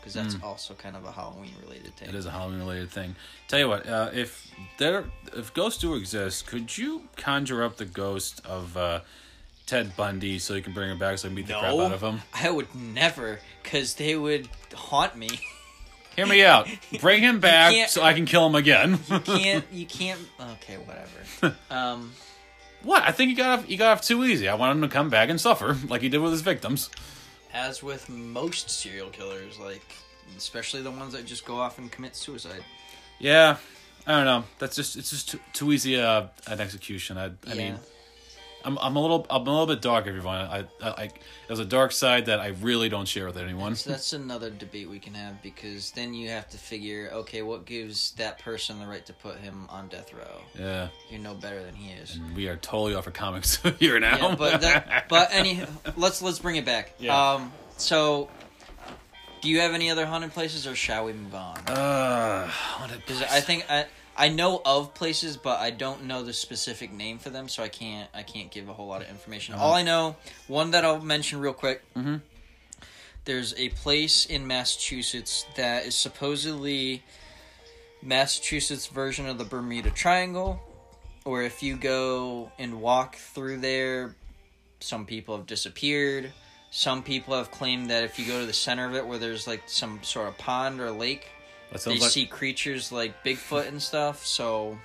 because 0.02 0.14
that's 0.16 0.36
also 0.44 0.74
kind 0.74 0.96
of 0.96 1.06
a 1.06 1.12
Halloween 1.12 1.54
related 1.64 1.96
thing. 1.96 2.10
It 2.10 2.16
is 2.16 2.26
a 2.26 2.32
Halloween 2.32 2.60
related 2.60 2.90
thing. 2.90 3.16
Tell 3.48 3.60
you 3.60 3.70
what, 3.70 3.88
uh, 3.88 4.10
if 4.14 4.50
there, 4.78 5.06
if 5.38 5.54
ghosts 5.54 5.80
do 5.80 5.94
exist, 5.94 6.48
could 6.48 6.76
you 6.76 7.04
conjure 7.18 7.64
up 7.64 7.78
the 7.78 7.86
ghost 7.86 8.42
of 8.46 8.76
uh, 8.76 9.02
Ted 9.68 9.96
Bundy 9.96 10.40
so 10.40 10.56
you 10.56 10.64
can 10.64 10.74
bring 10.74 10.90
him 10.90 10.98
back 10.98 11.20
so 11.20 11.28
I 11.28 11.30
can 11.30 11.36
beat 11.36 11.48
the 11.48 11.54
crap 11.54 11.74
out 11.74 11.92
of 11.92 12.02
him? 12.02 12.22
I 12.34 12.50
would 12.50 12.74
never, 12.74 13.40
because 13.62 13.94
they 13.94 14.16
would 14.16 14.50
haunt 14.74 15.16
me. 15.16 15.30
Hear 16.16 16.26
me 16.26 16.44
out. 16.44 16.68
Bring 17.00 17.22
him 17.22 17.40
back 17.42 17.90
so 17.90 18.02
I 18.02 18.14
can 18.14 18.26
kill 18.26 18.46
him 18.48 18.56
again. 18.56 19.00
You 19.10 19.20
can't 19.20 19.66
you 19.72 19.86
can't? 19.86 20.20
Okay, 20.40 20.78
whatever. 20.78 21.56
Um, 21.72 22.12
what? 22.84 23.04
I 23.04 23.12
think 23.12 23.30
he 23.30 23.36
got 23.36 23.60
off, 23.60 23.66
he 23.66 23.78
got 23.78 23.92
off 23.94 24.02
too 24.02 24.24
easy. 24.26 24.48
I 24.48 24.56
want 24.56 24.76
him 24.76 24.82
to 24.82 24.88
come 24.88 25.10
back 25.10 25.30
and 25.30 25.40
suffer 25.40 25.78
like 25.88 26.02
he 26.02 26.10
did 26.10 26.20
with 26.20 26.32
his 26.32 26.42
victims. 26.42 26.90
As 27.54 27.82
with 27.84 28.10
most 28.10 28.70
serial 28.70 29.10
killers, 29.10 29.60
like 29.60 29.84
especially 30.38 30.82
the 30.82 30.92
ones 30.92 31.14
that 31.14 31.26
just 31.26 31.46
go 31.46 31.58
off 31.58 31.78
and 31.78 31.92
commit 31.92 32.16
suicide. 32.16 32.64
Yeah, 33.20 33.58
I 34.08 34.12
don't 34.14 34.26
know. 34.26 34.44
That's 34.60 34.76
just 34.76 34.96
it's 34.96 35.10
just 35.12 35.30
too, 35.30 35.40
too 35.54 35.72
easy 35.74 36.00
uh, 36.00 36.26
an 36.48 36.60
execution. 36.60 37.18
I, 37.18 37.26
I 37.26 37.30
Yeah. 37.48 37.54
mean, 37.56 37.80
I'm 38.64 38.78
I'm 38.80 38.96
a 38.96 39.02
little 39.02 39.26
I'm 39.30 39.48
a 39.48 39.50
little 39.52 39.68
bit 39.68 39.82
dark, 39.82 40.08
everyone. 40.08 40.36
I, 40.42 40.60
I, 40.82 40.90
I 40.90 41.10
there's 41.48 41.60
a 41.60 41.66
dark 41.66 41.92
side 41.92 42.26
that 42.28 42.40
I 42.40 42.48
really 42.62 42.90
don't 42.90 43.08
share 43.08 43.26
with 43.26 43.38
anyone. 43.38 43.76
So 43.76 43.90
that's 43.90 44.14
another 44.14 44.50
debate 44.50 44.90
we 44.90 45.00
can 45.00 45.14
have 45.14 45.42
because 45.42 45.92
then 45.92 46.14
you 46.14 46.30
have 46.30 46.50
to 46.50 46.58
figure, 46.58 47.10
okay, 47.14 47.42
what 47.42 47.66
gives 47.66 48.12
that 48.14 48.40
person 48.40 48.80
the 48.80 48.88
right 48.88 49.06
to 49.06 49.14
put 49.14 49.38
him 49.38 49.66
on 49.70 49.88
death 49.88 50.14
row? 50.14 50.42
Yeah, 50.58 50.90
You're 51.10 51.20
no 51.22 51.34
better 51.34 51.64
than 51.64 51.76
he 51.76 51.92
is. 51.92 52.16
and 52.16 52.36
we 52.36 52.48
are 52.48 52.56
totally 52.58 52.94
off 52.96 53.08
of 53.08 53.14
comics 53.14 53.58
here 53.80 54.00
now. 54.00 54.30
Yeah, 54.30 54.36
but 54.36 54.62
that, 54.62 55.06
but 55.10 55.30
any, 55.32 55.62
let's 55.96 56.22
let's 56.22 56.40
bring 56.40 56.56
it 56.58 56.66
back. 56.66 56.94
Yeah. 57.00 57.34
Um, 57.34 57.52
so, 57.78 58.30
do 59.42 59.50
you 59.50 59.60
have 59.62 59.74
any 59.74 59.90
other 59.90 60.06
haunted 60.06 60.34
places, 60.34 60.68
or 60.68 60.76
shall 60.76 61.06
we 61.06 61.14
move 61.14 61.34
on? 61.34 61.58
uh, 61.68 62.46
haunted 62.48 63.00
Because 63.00 63.18
place. 63.18 63.32
I 63.32 63.40
think 63.42 63.66
I 63.70 63.86
I 64.18 64.30
know 64.30 64.62
of 64.66 64.94
places, 64.94 65.38
but 65.38 65.60
I 65.60 65.72
don't 65.72 66.04
know 66.06 66.22
the 66.24 66.34
specific 66.34 66.92
name 66.92 67.18
for 67.18 67.30
them, 67.30 67.48
so 67.48 67.64
I 67.64 67.70
can't 67.70 68.10
I 68.14 68.24
can't 68.24 68.52
give 68.52 68.70
a 68.70 68.74
whole 68.74 68.88
lot 68.88 69.02
of 69.02 69.10
information. 69.10 69.56
All 69.56 69.74
I 69.74 69.84
know, 69.84 70.16
one 70.48 70.72
that 70.72 70.84
I'll 70.86 71.00
mention 71.00 71.40
real 71.40 71.54
quick. 71.54 71.82
Mhm. 71.96 72.22
There's 73.26 73.54
a 73.56 73.70
place 73.70 74.26
in 74.26 74.48
Massachusetts 74.48 75.46
that 75.56 75.86
is 75.86 75.96
supposedly 75.96 77.04
Massachusetts 78.02 78.88
version 78.88 79.28
of 79.28 79.38
the 79.38 79.44
Bermuda 79.46 79.92
Triangle, 79.92 80.60
where 81.24 81.44
if 81.44 81.62
you 81.62 81.78
go 81.78 82.52
and 82.58 82.82
walk 82.82 83.16
through 83.16 83.60
there, 83.60 84.16
some 84.80 85.06
people 85.06 85.38
have 85.38 85.46
disappeared. 85.46 86.34
Some 86.72 87.04
people 87.04 87.36
have 87.38 87.52
claimed 87.52 87.90
that 87.92 88.04
if 88.04 88.18
you 88.18 88.26
go 88.26 88.40
to 88.40 88.46
the 88.46 88.54
center 88.54 88.88
of 88.88 88.96
it, 88.96 89.06
where 89.06 89.20
there's 89.20 89.46
like 89.46 89.64
some 89.68 90.02
sort 90.04 90.28
of 90.28 90.38
pond 90.38 90.80
or 90.80 90.90
lake, 90.90 91.28
they 91.86 91.98
like 91.98 92.10
see 92.10 92.26
creatures 92.26 92.92
like 92.92 93.24
Bigfoot 93.24 93.68
and 93.68 93.82
stuff. 93.82 94.26
So 94.26 94.78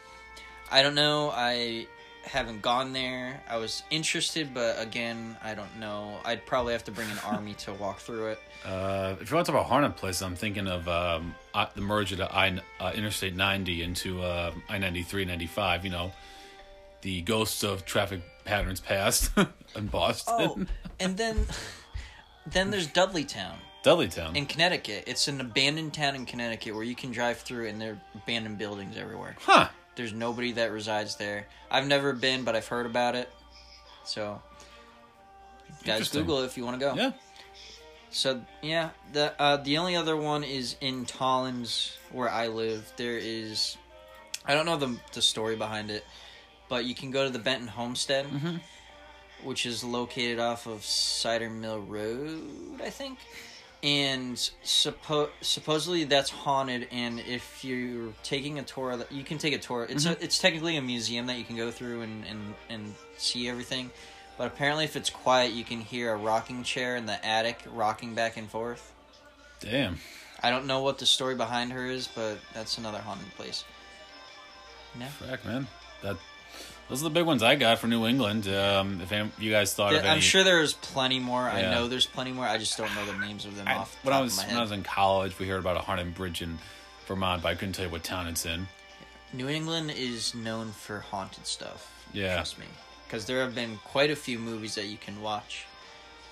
I 0.70 0.82
don't 0.82 0.94
know. 0.94 1.30
I 1.34 1.86
haven't 2.22 2.60
gone 2.60 2.92
there. 2.92 3.40
I 3.48 3.56
was 3.56 3.82
interested, 3.90 4.52
but 4.52 4.80
again, 4.80 5.36
I 5.42 5.54
don't 5.54 5.76
know. 5.78 6.18
I'd 6.24 6.44
probably 6.44 6.72
have 6.72 6.84
to 6.84 6.90
bring 6.90 7.10
an 7.10 7.18
army 7.24 7.54
to 7.54 7.72
walk 7.72 7.98
through 8.00 8.28
it. 8.28 8.38
uh, 8.64 9.14
if 9.20 9.30
you 9.30 9.36
want 9.36 9.46
to 9.46 9.52
talk 9.52 9.60
about 9.60 9.66
haunted 9.68 9.96
places, 9.96 10.22
I'm 10.22 10.34
thinking 10.34 10.66
of 10.66 10.88
um, 10.88 11.34
the 11.74 11.80
merger 11.80 12.16
to 12.16 12.34
I 12.34 12.60
uh, 12.80 12.92
Interstate 12.94 13.36
90 13.36 13.82
into 13.82 14.22
uh, 14.22 14.52
I 14.68 14.78
93 14.78 15.24
95. 15.24 15.84
You 15.84 15.90
know, 15.90 16.12
the 17.02 17.22
ghosts 17.22 17.62
of 17.62 17.84
traffic 17.84 18.22
patterns 18.44 18.80
past 18.80 19.30
in 19.76 19.86
Boston, 19.86 20.34
Oh, 20.38 20.66
and 20.98 21.16
then 21.16 21.46
then 22.46 22.70
there's 22.70 22.88
Dudleytown 22.88 23.54
Dudleytown. 23.86 24.36
in 24.36 24.46
Connecticut. 24.46 25.04
It's 25.06 25.28
an 25.28 25.40
abandoned 25.40 25.94
town 25.94 26.14
in 26.16 26.26
Connecticut 26.26 26.74
where 26.74 26.84
you 26.84 26.94
can 26.94 27.12
drive 27.12 27.38
through 27.38 27.68
and 27.68 27.80
there 27.80 27.92
are 27.92 27.98
abandoned 28.16 28.58
buildings 28.58 28.96
everywhere. 28.96 29.36
huh? 29.40 29.68
There's 29.94 30.12
nobody 30.12 30.52
that 30.52 30.72
resides 30.72 31.16
there. 31.16 31.46
I've 31.70 31.86
never 31.86 32.12
been, 32.12 32.44
but 32.44 32.54
I've 32.56 32.66
heard 32.66 32.84
about 32.86 33.14
it. 33.14 33.30
So, 34.04 34.42
guys, 35.84 35.94
Interesting. 36.00 36.20
Google 36.22 36.42
it 36.42 36.46
if 36.46 36.56
you 36.56 36.64
want 36.64 36.78
to 36.80 36.86
go. 36.86 36.94
Yeah. 36.94 37.12
So 38.10 38.42
yeah, 38.62 38.90
the 39.12 39.34
uh, 39.40 39.56
the 39.58 39.78
only 39.78 39.96
other 39.96 40.16
one 40.16 40.42
is 40.44 40.76
in 40.80 41.06
Tolland 41.06 41.96
where 42.12 42.28
I 42.30 42.46
live. 42.48 42.90
There 42.96 43.18
is, 43.18 43.76
I 44.46 44.54
don't 44.54 44.64
know 44.64 44.76
the 44.76 44.96
the 45.12 45.20
story 45.22 45.56
behind 45.56 45.90
it, 45.90 46.04
but 46.68 46.84
you 46.84 46.94
can 46.94 47.10
go 47.10 47.24
to 47.24 47.30
the 47.30 47.38
Benton 47.40 47.68
Homestead, 47.68 48.26
Mhm. 48.26 48.60
which 49.42 49.66
is 49.66 49.82
located 49.84 50.38
off 50.38 50.66
of 50.66 50.84
Cider 50.84 51.50
Mill 51.50 51.80
Road, 51.80 52.80
I 52.82 52.90
think. 52.90 53.18
And 53.82 54.36
suppo- 54.64 55.28
supposedly 55.42 56.04
that's 56.04 56.30
haunted. 56.30 56.88
And 56.90 57.20
if 57.20 57.64
you're 57.64 58.12
taking 58.22 58.58
a 58.58 58.62
tour, 58.62 59.04
you 59.10 59.22
can 59.22 59.38
take 59.38 59.54
a 59.54 59.58
tour. 59.58 59.86
It's 59.88 60.06
a, 60.06 60.14
mm-hmm. 60.14 60.24
it's 60.24 60.38
technically 60.38 60.76
a 60.76 60.82
museum 60.82 61.26
that 61.26 61.38
you 61.38 61.44
can 61.44 61.56
go 61.56 61.70
through 61.70 62.02
and, 62.02 62.24
and, 62.26 62.54
and 62.68 62.94
see 63.16 63.48
everything. 63.48 63.90
But 64.38 64.48
apparently, 64.48 64.84
if 64.84 64.96
it's 64.96 65.10
quiet, 65.10 65.52
you 65.52 65.64
can 65.64 65.80
hear 65.80 66.12
a 66.12 66.16
rocking 66.16 66.62
chair 66.62 66.96
in 66.96 67.06
the 67.06 67.24
attic 67.24 67.62
rocking 67.72 68.14
back 68.14 68.36
and 68.36 68.50
forth. 68.50 68.92
Damn. 69.60 69.98
I 70.42 70.50
don't 70.50 70.66
know 70.66 70.82
what 70.82 70.98
the 70.98 71.06
story 71.06 71.34
behind 71.34 71.72
her 71.72 71.86
is, 71.86 72.08
but 72.08 72.38
that's 72.52 72.76
another 72.76 72.98
haunted 72.98 73.34
place. 73.36 73.64
No. 74.98 75.06
Frack, 75.06 75.44
man. 75.44 75.66
That 76.02 76.16
those 76.88 77.00
are 77.02 77.04
the 77.04 77.10
big 77.10 77.24
ones 77.26 77.42
I 77.42 77.54
got 77.56 77.78
for 77.78 77.86
New 77.88 78.06
England. 78.06 78.46
Um, 78.48 79.00
if 79.00 79.10
any, 79.12 79.30
you 79.38 79.50
guys 79.50 79.74
thought 79.74 79.92
of 79.94 80.00
any, 80.00 80.08
I'm 80.08 80.20
sure 80.20 80.44
there's 80.44 80.72
plenty 80.74 81.18
more. 81.18 81.42
I 81.42 81.62
know 81.62 81.88
there's 81.88 82.06
plenty 82.06 82.32
more. 82.32 82.44
I 82.46 82.58
just 82.58 82.76
don't 82.78 82.94
know 82.94 83.04
the 83.06 83.18
names 83.18 83.44
of 83.44 83.56
them 83.56 83.66
I, 83.68 83.74
off 83.76 83.92
the 84.02 84.06
when 84.08 84.12
top 84.12 84.20
I 84.20 84.22
was 84.22 84.32
of 84.38 84.44
my 84.44 84.48
when 84.48 84.56
I 84.58 84.62
was 84.62 84.72
in 84.72 84.82
college, 84.82 85.38
we 85.38 85.48
heard 85.48 85.60
about 85.60 85.76
a 85.76 85.80
haunted 85.80 86.14
bridge 86.14 86.42
in 86.42 86.58
Vermont, 87.06 87.42
but 87.42 87.48
I 87.50 87.54
couldn't 87.54 87.74
tell 87.74 87.86
you 87.86 87.90
what 87.90 88.04
town 88.04 88.26
it's 88.28 88.46
in. 88.46 88.68
New 89.32 89.48
England 89.48 89.90
is 89.96 90.34
known 90.34 90.70
for 90.72 91.00
haunted 91.00 91.46
stuff. 91.46 91.92
Yeah. 92.12 92.34
Trust 92.34 92.58
me. 92.58 92.66
Because 93.06 93.26
there 93.26 93.40
have 93.42 93.54
been 93.54 93.78
quite 93.84 94.10
a 94.10 94.16
few 94.16 94.38
movies 94.38 94.74
that 94.76 94.86
you 94.86 94.96
can 94.96 95.20
watch 95.22 95.64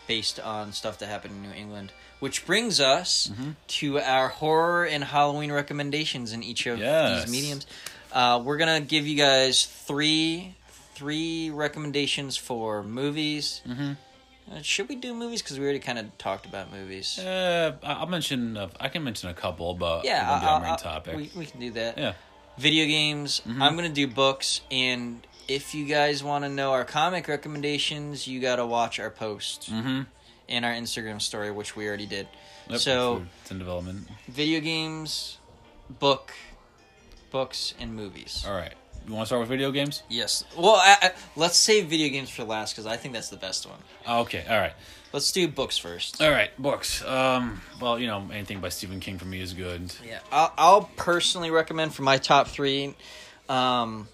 based 0.07 0.39
on 0.41 0.73
stuff 0.73 0.99
that 0.99 1.09
happened 1.09 1.35
in 1.35 1.43
New 1.43 1.57
England. 1.57 1.93
Which 2.21 2.47
brings 2.47 2.81
us 2.81 3.31
Mm-hmm. 3.33 3.51
to 3.69 3.99
our 4.01 4.29
horror 4.29 4.85
and 4.87 5.03
Halloween 5.05 5.53
recommendations 5.53 6.33
in 6.33 6.43
each 6.43 6.67
of 6.67 6.79
Yes. 6.79 7.25
these 7.25 7.33
mediums. 7.33 7.67
Uh, 8.15 8.41
we're 8.45 8.57
gonna 8.57 8.81
give 8.81 9.07
you 9.07 9.17
guys 9.17 9.65
three 9.67 10.55
three 10.95 11.51
recommendations 11.51 12.37
for 12.37 12.83
movies, 12.85 13.61
Mhm. 13.67 13.97
Uh, 14.53 14.61
should 14.63 14.89
we 14.91 14.95
do 14.95 15.13
movies? 15.15 15.41
Because 15.43 15.59
we 15.59 15.65
already 15.65 15.79
kind 15.81 15.99
of 15.99 16.17
talked 16.19 16.45
about 16.47 16.71
movies. 16.71 17.19
Uh, 17.19 17.73
I- 17.83 17.95
I'll 17.95 18.07
mention. 18.07 18.57
Uh, 18.59 18.69
I 18.79 18.89
can 18.91 19.03
mention 19.03 19.29
a 19.31 19.35
couple, 19.35 19.75
but 19.75 20.05
yeah, 20.05 20.29
won't 20.31 20.43
be 20.43 20.47
I'll- 20.47 20.55
our 20.57 20.61
main 20.61 20.77
topic. 20.77 21.17
We, 21.17 21.31
we 21.35 21.47
can 21.47 21.59
do 21.61 21.71
that. 21.73 21.97
yeah. 21.99 22.13
Video 22.59 22.87
games. 22.87 23.41
I'm 23.47 23.75
gonna 23.75 23.89
do 23.89 24.07
books, 24.07 24.61
and 24.71 25.27
if 25.49 25.75
you 25.75 25.87
guys 25.87 26.23
want 26.23 26.45
to 26.45 26.49
know 26.51 26.71
our 26.73 26.85
comic 26.85 27.27
recommendations, 27.27 28.29
you 28.29 28.39
gotta 28.41 28.65
watch 28.67 29.01
our 29.01 29.11
post 29.11 29.73
Mm-hmm. 29.73 30.03
and 30.49 30.65
our 30.65 30.73
Instagram 30.73 31.21
story, 31.23 31.51
which 31.51 31.75
we 31.75 31.89
already 31.89 32.07
did. 32.07 32.29
Yep, 32.69 32.81
So- 32.81 33.27
it's 33.43 33.51
in 33.51 33.59
development. 33.59 34.09
Video 34.29 34.61
games, 34.61 35.39
book, 35.89 36.33
books, 37.35 37.75
and 37.81 37.97
movies. 37.97 38.45
All 38.47 38.55
right. 38.55 38.73
You 39.09 39.13
want 39.13 39.25
to 39.25 39.27
start 39.27 39.41
with 39.41 39.49
video 39.49 39.73
games? 39.73 40.05
Yes. 40.09 40.45
Well, 40.57 40.77
I, 40.77 40.97
I, 41.03 41.11
let's 41.35 41.57
save 41.57 41.87
video 41.87 42.09
games 42.09 42.31
for 42.31 42.45
last 42.45 42.73
because 42.73 42.87
I 42.87 42.97
think 42.97 43.13
that's 43.13 43.29
the 43.29 43.37
best 43.37 43.67
one. 43.67 43.79
Oh, 44.07 44.21
okay. 44.21 44.45
All 44.49 44.57
right. 44.57 44.73
Let's 45.13 45.33
do 45.33 45.49
books 45.49 45.77
first. 45.77 46.23
All 46.23 46.31
right. 46.31 46.51
Books. 46.63 47.05
Um. 47.05 47.61
Well, 47.81 47.99
you 47.99 48.07
know, 48.07 48.29
anything 48.33 48.61
by 48.61 48.69
Stephen 48.69 49.01
King 49.01 49.19
for 49.19 49.25
me 49.25 49.41
is 49.41 49.53
good. 49.53 49.93
Yeah, 50.07 50.21
I'll, 50.31 50.53
I'll 50.57 50.91
personally 50.97 51.51
recommend 51.51 51.93
for 51.93 52.03
my 52.03 52.19
top 52.19 52.47
three. 52.47 52.95
Um, 53.49 54.07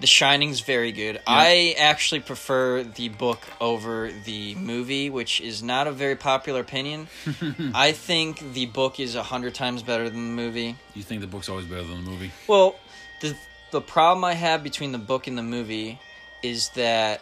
the 0.00 0.06
Shining's 0.06 0.60
very 0.60 0.92
good. 0.92 1.20
I 1.26 1.74
actually 1.78 2.20
prefer 2.20 2.82
the 2.82 3.08
book 3.08 3.40
over 3.60 4.10
the 4.24 4.54
movie, 4.54 5.08
which 5.10 5.40
is 5.40 5.62
not 5.62 5.86
a 5.86 5.92
very 5.92 6.16
popular 6.16 6.60
opinion. 6.60 7.08
I 7.74 7.92
think 7.92 8.52
the 8.52 8.66
book 8.66 9.00
is 9.00 9.14
a 9.14 9.22
hundred 9.22 9.54
times 9.54 9.82
better 9.82 10.10
than 10.10 10.36
the 10.36 10.42
movie. 10.42 10.76
You 10.94 11.02
think 11.02 11.22
the 11.22 11.26
book's 11.26 11.48
always 11.48 11.66
better 11.66 11.84
than 11.84 12.04
the 12.04 12.10
movie? 12.10 12.30
Well, 12.46 12.76
the 13.20 13.36
the 13.72 13.80
problem 13.80 14.24
I 14.24 14.34
have 14.34 14.62
between 14.62 14.92
the 14.92 14.98
book 14.98 15.26
and 15.26 15.36
the 15.36 15.42
movie 15.42 15.98
is 16.42 16.68
that 16.70 17.20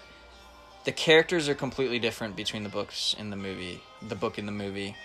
the 0.84 0.92
characters 0.92 1.48
are 1.48 1.54
completely 1.54 1.98
different 1.98 2.36
between 2.36 2.62
the 2.62 2.68
books 2.68 3.14
and 3.18 3.32
the 3.32 3.36
movie. 3.36 3.80
The 4.02 4.14
book 4.14 4.36
and 4.36 4.46
the 4.46 4.52
movie. 4.52 4.96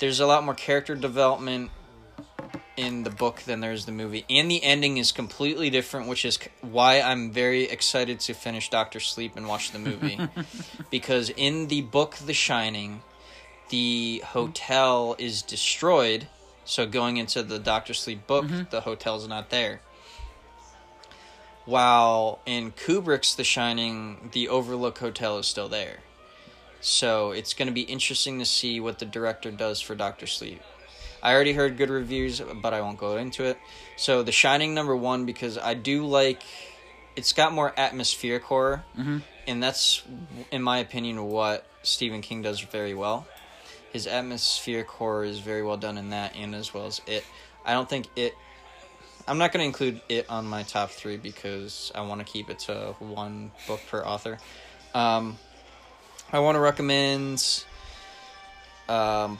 There's 0.00 0.20
a 0.20 0.26
lot 0.26 0.44
more 0.44 0.54
character 0.54 0.94
development 0.94 1.70
in 2.76 3.02
the 3.02 3.10
book 3.10 3.42
than 3.42 3.60
there's 3.60 3.84
the 3.84 3.92
movie, 3.92 4.24
and 4.30 4.50
the 4.50 4.62
ending 4.62 4.96
is 4.96 5.12
completely 5.12 5.70
different, 5.70 6.08
which 6.08 6.24
is 6.24 6.38
why 6.62 7.00
I'm 7.00 7.30
very 7.30 7.64
excited 7.64 8.20
to 8.20 8.34
finish 8.34 8.70
Doctor 8.70 9.00
Sleep 9.00 9.36
and 9.36 9.46
watch 9.46 9.72
the 9.72 9.78
movie. 9.78 10.18
because 10.90 11.30
in 11.30 11.68
the 11.68 11.82
book 11.82 12.16
The 12.16 12.32
Shining, 12.32 13.02
the 13.68 14.22
hotel 14.24 15.16
is 15.18 15.42
destroyed. 15.42 16.28
So 16.64 16.86
going 16.86 17.16
into 17.16 17.42
the 17.42 17.58
Doctor 17.58 17.94
Sleep 17.94 18.26
book, 18.26 18.46
mm-hmm. 18.46 18.62
the 18.70 18.82
hotel's 18.82 19.28
not 19.28 19.50
there. 19.50 19.80
While 21.64 22.40
in 22.46 22.72
Kubrick's 22.72 23.34
The 23.34 23.44
Shining, 23.44 24.30
the 24.32 24.48
Overlook 24.48 24.98
Hotel 24.98 25.38
is 25.38 25.46
still 25.46 25.68
there. 25.68 25.98
So 26.80 27.30
it's 27.30 27.54
going 27.54 27.68
to 27.68 27.72
be 27.72 27.82
interesting 27.82 28.40
to 28.40 28.44
see 28.44 28.80
what 28.80 28.98
the 28.98 29.04
director 29.04 29.52
does 29.52 29.80
for 29.80 29.94
Doctor 29.94 30.26
Sleep. 30.26 30.60
I 31.22 31.32
already 31.34 31.52
heard 31.52 31.76
good 31.76 31.90
reviews, 31.90 32.40
but 32.40 32.74
I 32.74 32.80
won't 32.80 32.98
go 32.98 33.16
into 33.16 33.44
it. 33.44 33.58
So 33.96 34.22
The 34.22 34.32
Shining 34.32 34.74
number 34.74 34.96
one 34.96 35.24
because 35.24 35.56
I 35.58 35.74
do 35.74 36.06
like. 36.06 36.42
It's 37.14 37.32
got 37.34 37.52
more 37.52 37.74
atmospheric 37.76 38.42
horror, 38.44 38.84
and 39.46 39.62
that's, 39.62 40.02
in 40.50 40.62
my 40.62 40.78
opinion, 40.78 41.22
what 41.26 41.66
Stephen 41.82 42.22
King 42.22 42.40
does 42.40 42.60
very 42.60 42.94
well. 42.94 43.26
His 43.92 44.06
atmospheric 44.06 44.88
horror 44.88 45.22
is 45.24 45.38
very 45.38 45.62
well 45.62 45.76
done 45.76 45.98
in 45.98 46.08
that, 46.10 46.34
and 46.34 46.54
as 46.54 46.72
well 46.72 46.86
as 46.86 47.02
it. 47.06 47.24
I 47.66 47.74
don't 47.74 47.88
think 47.88 48.06
it. 48.16 48.34
I'm 49.28 49.36
not 49.38 49.52
going 49.52 49.60
to 49.62 49.66
include 49.66 50.00
it 50.08 50.28
on 50.30 50.46
my 50.46 50.62
top 50.62 50.90
three 50.90 51.18
because 51.18 51.92
I 51.94 52.00
want 52.00 52.26
to 52.26 52.32
keep 52.32 52.48
it 52.48 52.60
to 52.60 52.94
one 52.98 53.52
book 53.68 53.80
per 53.88 54.00
author. 54.02 54.38
Um, 54.94 55.36
I 56.32 56.38
want 56.38 56.56
to 56.56 56.60
recommend 56.60 57.64
um, 58.88 59.38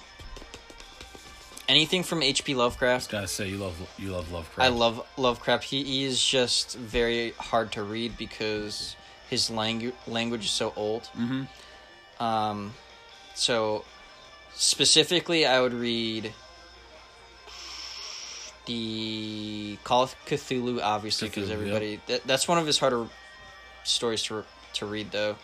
anything 1.72 2.02
from 2.02 2.22
H.P. 2.22 2.54
Lovecraft. 2.54 3.08
I 3.08 3.12
Gotta 3.12 3.28
say, 3.28 3.48
you 3.48 3.56
love 3.56 3.74
you 3.98 4.10
love 4.10 4.30
Lovecraft. 4.30 4.60
I 4.60 4.68
love 4.68 5.06
Lovecraft. 5.16 5.64
He, 5.64 5.82
he 5.82 6.04
is 6.04 6.22
just 6.22 6.76
very 6.76 7.30
hard 7.32 7.72
to 7.72 7.82
read 7.82 8.16
because 8.18 8.94
his 9.30 9.50
language 9.50 9.94
language 10.06 10.44
is 10.44 10.50
so 10.50 10.72
old. 10.76 11.02
Mm-hmm. 11.18 12.22
Um, 12.22 12.74
so 13.34 13.84
specifically, 14.54 15.46
I 15.46 15.60
would 15.60 15.72
read 15.72 16.32
the 18.66 19.78
Call 19.82 20.02
of 20.04 20.14
Cthulhu, 20.26 20.80
obviously, 20.82 21.28
because 21.28 21.50
everybody 21.50 22.00
that, 22.06 22.26
that's 22.26 22.46
one 22.46 22.58
of 22.58 22.66
his 22.66 22.78
harder 22.78 23.06
stories 23.84 24.22
to 24.24 24.44
to 24.74 24.86
read. 24.86 25.10
Though, 25.10 25.36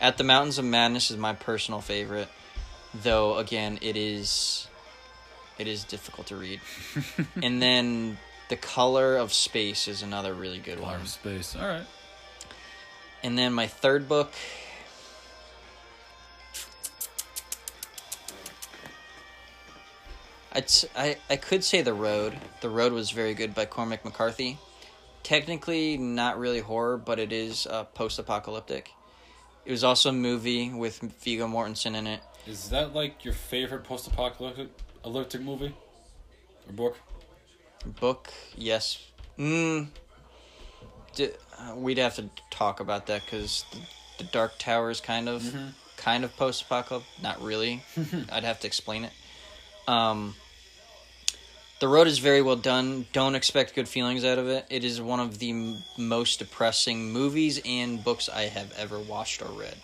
At 0.00 0.18
the 0.18 0.24
Mountains 0.24 0.58
of 0.58 0.66
Madness 0.66 1.10
is 1.10 1.16
my 1.16 1.32
personal 1.32 1.80
favorite. 1.80 2.28
Though 2.92 3.38
again, 3.38 3.78
it 3.80 3.96
is 3.96 4.66
it 5.60 5.68
is 5.68 5.84
difficult 5.84 6.28
to 6.28 6.36
read. 6.36 6.60
and 7.42 7.60
then 7.60 8.16
The 8.48 8.56
Color 8.56 9.18
of 9.18 9.30
Space 9.32 9.88
is 9.88 10.02
another 10.02 10.32
really 10.32 10.58
good 10.58 10.80
one. 10.80 10.94
Outer 10.94 11.06
space. 11.06 11.54
All 11.54 11.68
right. 11.68 11.84
And 13.22 13.36
then 13.36 13.52
my 13.52 13.66
third 13.66 14.08
book. 14.08 14.32
I'd, 20.52 20.72
I, 20.96 21.16
I 21.28 21.36
could 21.36 21.62
say 21.62 21.82
The 21.82 21.94
Road. 21.94 22.36
The 22.62 22.70
Road 22.70 22.92
was 22.92 23.10
very 23.10 23.34
good 23.34 23.54
by 23.54 23.66
Cormac 23.66 24.02
McCarthy. 24.04 24.58
Technically, 25.22 25.98
not 25.98 26.38
really 26.38 26.60
horror, 26.60 26.96
but 26.96 27.18
it 27.18 27.32
is 27.32 27.66
uh, 27.66 27.84
post 27.84 28.18
apocalyptic. 28.18 28.92
It 29.66 29.70
was 29.70 29.84
also 29.84 30.08
a 30.08 30.14
movie 30.14 30.70
with 30.70 31.00
Viggo 31.00 31.46
Mortensen 31.46 31.94
in 31.94 32.06
it. 32.06 32.20
Is 32.46 32.70
that 32.70 32.94
like 32.94 33.24
your 33.24 33.34
favorite 33.34 33.84
post-apocalyptic 33.84 34.68
elliptic 35.04 35.40
movie 35.40 35.74
or 36.66 36.72
book? 36.72 36.96
Book, 38.00 38.32
yes. 38.56 39.04
Mm, 39.38 39.88
D- 41.14 41.30
uh, 41.58 41.74
we'd 41.76 41.98
have 41.98 42.16
to 42.16 42.28
talk 42.50 42.80
about 42.80 43.06
that 43.06 43.24
because 43.24 43.64
the, 43.72 43.78
the 44.18 44.30
Dark 44.30 44.58
Tower 44.58 44.90
is 44.90 45.00
kind 45.00 45.28
of 45.28 45.54
kind 45.96 46.24
of 46.24 46.36
post 46.36 46.62
apocalyptic. 46.62 47.22
Not 47.22 47.40
really. 47.42 47.82
I'd 48.32 48.44
have 48.44 48.60
to 48.60 48.66
explain 48.66 49.04
it. 49.04 49.12
Um, 49.88 50.34
the 51.80 51.88
road 51.88 52.06
is 52.06 52.18
very 52.18 52.42
well 52.42 52.56
done. 52.56 53.06
Don't 53.14 53.34
expect 53.34 53.74
good 53.74 53.88
feelings 53.88 54.24
out 54.24 54.38
of 54.38 54.48
it. 54.48 54.66
It 54.68 54.84
is 54.84 55.00
one 55.00 55.20
of 55.20 55.38
the 55.38 55.50
m- 55.50 55.82
most 55.96 56.38
depressing 56.38 57.10
movies 57.10 57.60
and 57.64 58.04
books 58.04 58.28
I 58.28 58.42
have 58.42 58.72
ever 58.76 58.98
watched 58.98 59.40
or 59.40 59.48
read. 59.48 59.76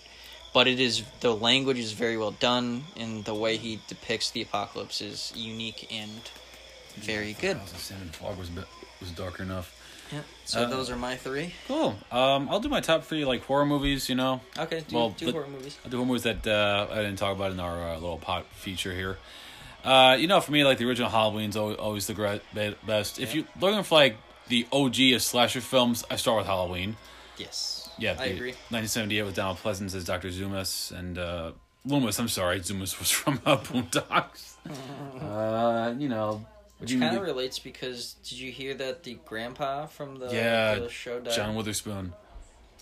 But 0.57 0.67
it 0.69 0.81
is 0.81 1.03
the 1.21 1.35
language 1.37 1.79
is 1.79 1.93
very 1.93 2.17
well 2.17 2.31
done, 2.31 2.85
and 2.97 3.23
the 3.27 3.35
way 3.35 3.59
he 3.59 3.79
depicts 3.89 4.31
the 4.31 4.41
apocalypse 4.41 5.03
is 5.03 5.31
unique 5.37 5.87
and 5.93 6.23
very 6.97 7.35
good. 7.35 7.59
Salmon 7.77 8.09
Fog 8.09 8.39
was 8.39 8.49
was 9.03 9.11
dark 9.11 9.39
enough. 9.39 9.69
Yeah. 10.11 10.21
So 10.47 10.63
Uh, 10.63 10.71
those 10.71 10.89
are 10.89 10.97
my 10.97 11.17
three. 11.17 11.53
Cool. 11.69 11.95
Um, 12.11 12.49
I'll 12.49 12.61
do 12.61 12.71
my 12.71 12.81
top 12.81 13.05
three 13.05 13.27
like 13.27 13.45
horror 13.45 13.67
movies. 13.67 14.09
You 14.09 14.15
know, 14.15 14.41
Okay. 14.59 14.81
Do, 14.89 14.97
well, 14.97 15.11
do 15.11 15.27
but- 15.27 15.35
horror 15.35 15.47
movies. 15.57 15.77
I'll 15.85 15.91
do 15.91 15.99
horror 15.99 16.07
movies 16.09 16.23
that 16.23 16.47
uh, 16.47 16.87
I 16.91 16.97
didn't 17.05 17.17
talk 17.17 17.37
about 17.37 17.51
in 17.53 17.61
our 17.61 17.91
uh, 17.91 17.95
little 17.97 18.17
pot 18.17 18.47
feature 18.53 18.95
here. 18.95 19.19
Uh, 19.85 20.17
you 20.19 20.27
know, 20.27 20.41
for 20.41 20.53
me, 20.53 20.65
like 20.65 20.79
the 20.79 20.87
original 20.89 21.11
Halloween's 21.11 21.57
always, 21.59 21.77
always 21.77 22.07
the 22.07 22.15
great, 22.15 22.41
be- 22.55 22.75
best. 22.87 23.19
If 23.19 23.35
Yeah. 23.35 23.43
you 23.43 23.47
looking 23.61 23.83
for 23.83 23.97
like 23.97 24.17
the 24.49 24.67
OG 24.73 25.13
of 25.17 25.23
slasher 25.23 25.61
films, 25.61 26.03
I 26.11 26.17
start 26.17 26.39
with 26.39 26.47
Halloween. 26.47 26.97
Yes. 27.37 27.76
Yeah, 27.99 28.17
I 28.19 28.27
agree. 28.27 28.51
1978 28.71 29.23
with 29.23 29.35
Donald 29.35 29.59
Pleasence 29.59 29.95
as 29.95 30.05
Dr. 30.05 30.29
Zumas 30.29 30.93
and 30.93 31.19
uh, 31.19 31.53
Loomis. 31.85 32.19
I'm 32.19 32.29
sorry, 32.29 32.61
Zumas 32.61 32.99
was 32.99 33.11
from 33.11 33.41
uh, 33.47 33.57
Boondocks. 33.59 34.57
uh, 35.23 35.95
you 35.99 36.09
know, 36.09 36.45
Which 36.79 36.91
you- 36.93 37.01
kind 37.01 37.17
of 37.17 37.23
relates 37.23 37.59
because 37.59 38.15
did 38.29 38.39
you 38.39 38.51
hear 38.53 38.75
that 38.75 39.03
the 39.03 39.19
grandpa 39.25 39.87
from 39.87 40.19
the, 40.19 40.29
Yeah, 40.33 40.75
the 40.77 40.89
show 40.91 41.21
died? 41.21 41.35
John 41.35 41.55
Witherspoon. 41.55 42.13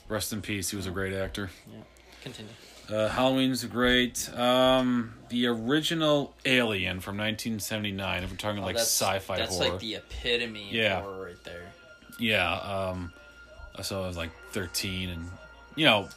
Rest 0.08 0.32
in 0.32 0.42
peace. 0.42 0.70
He 0.70 0.76
was 0.76 0.86
a 0.86 0.90
great 0.90 1.14
actor. 1.14 1.50
Yeah. 1.72 1.78
Continue. 2.22 2.52
Uh, 2.90 3.08
Halloween's 3.08 3.64
great. 3.64 4.28
Um, 4.36 5.14
the 5.30 5.46
original 5.46 6.34
Alien 6.44 7.00
from 7.00 7.16
1979. 7.16 8.22
If 8.24 8.30
we're 8.30 8.36
talking 8.36 8.60
like 8.60 8.74
Oh, 8.74 8.78
that's, 8.78 8.90
sci-fi 8.90 9.36
That's 9.38 9.56
horror. 9.56 9.70
like 9.70 9.80
the 9.80 9.94
epitome 9.94 10.68
Yeah. 10.70 10.98
of 10.98 11.04
horror 11.04 11.24
right 11.26 11.44
there. 11.44 11.72
Yeah. 12.18 12.52
Um, 12.52 13.12
so 13.82 14.02
I 14.02 14.06
was 14.06 14.16
like 14.16 14.30
13, 14.52 15.10
and 15.10 15.28
you 15.76 15.84
know, 15.84 16.08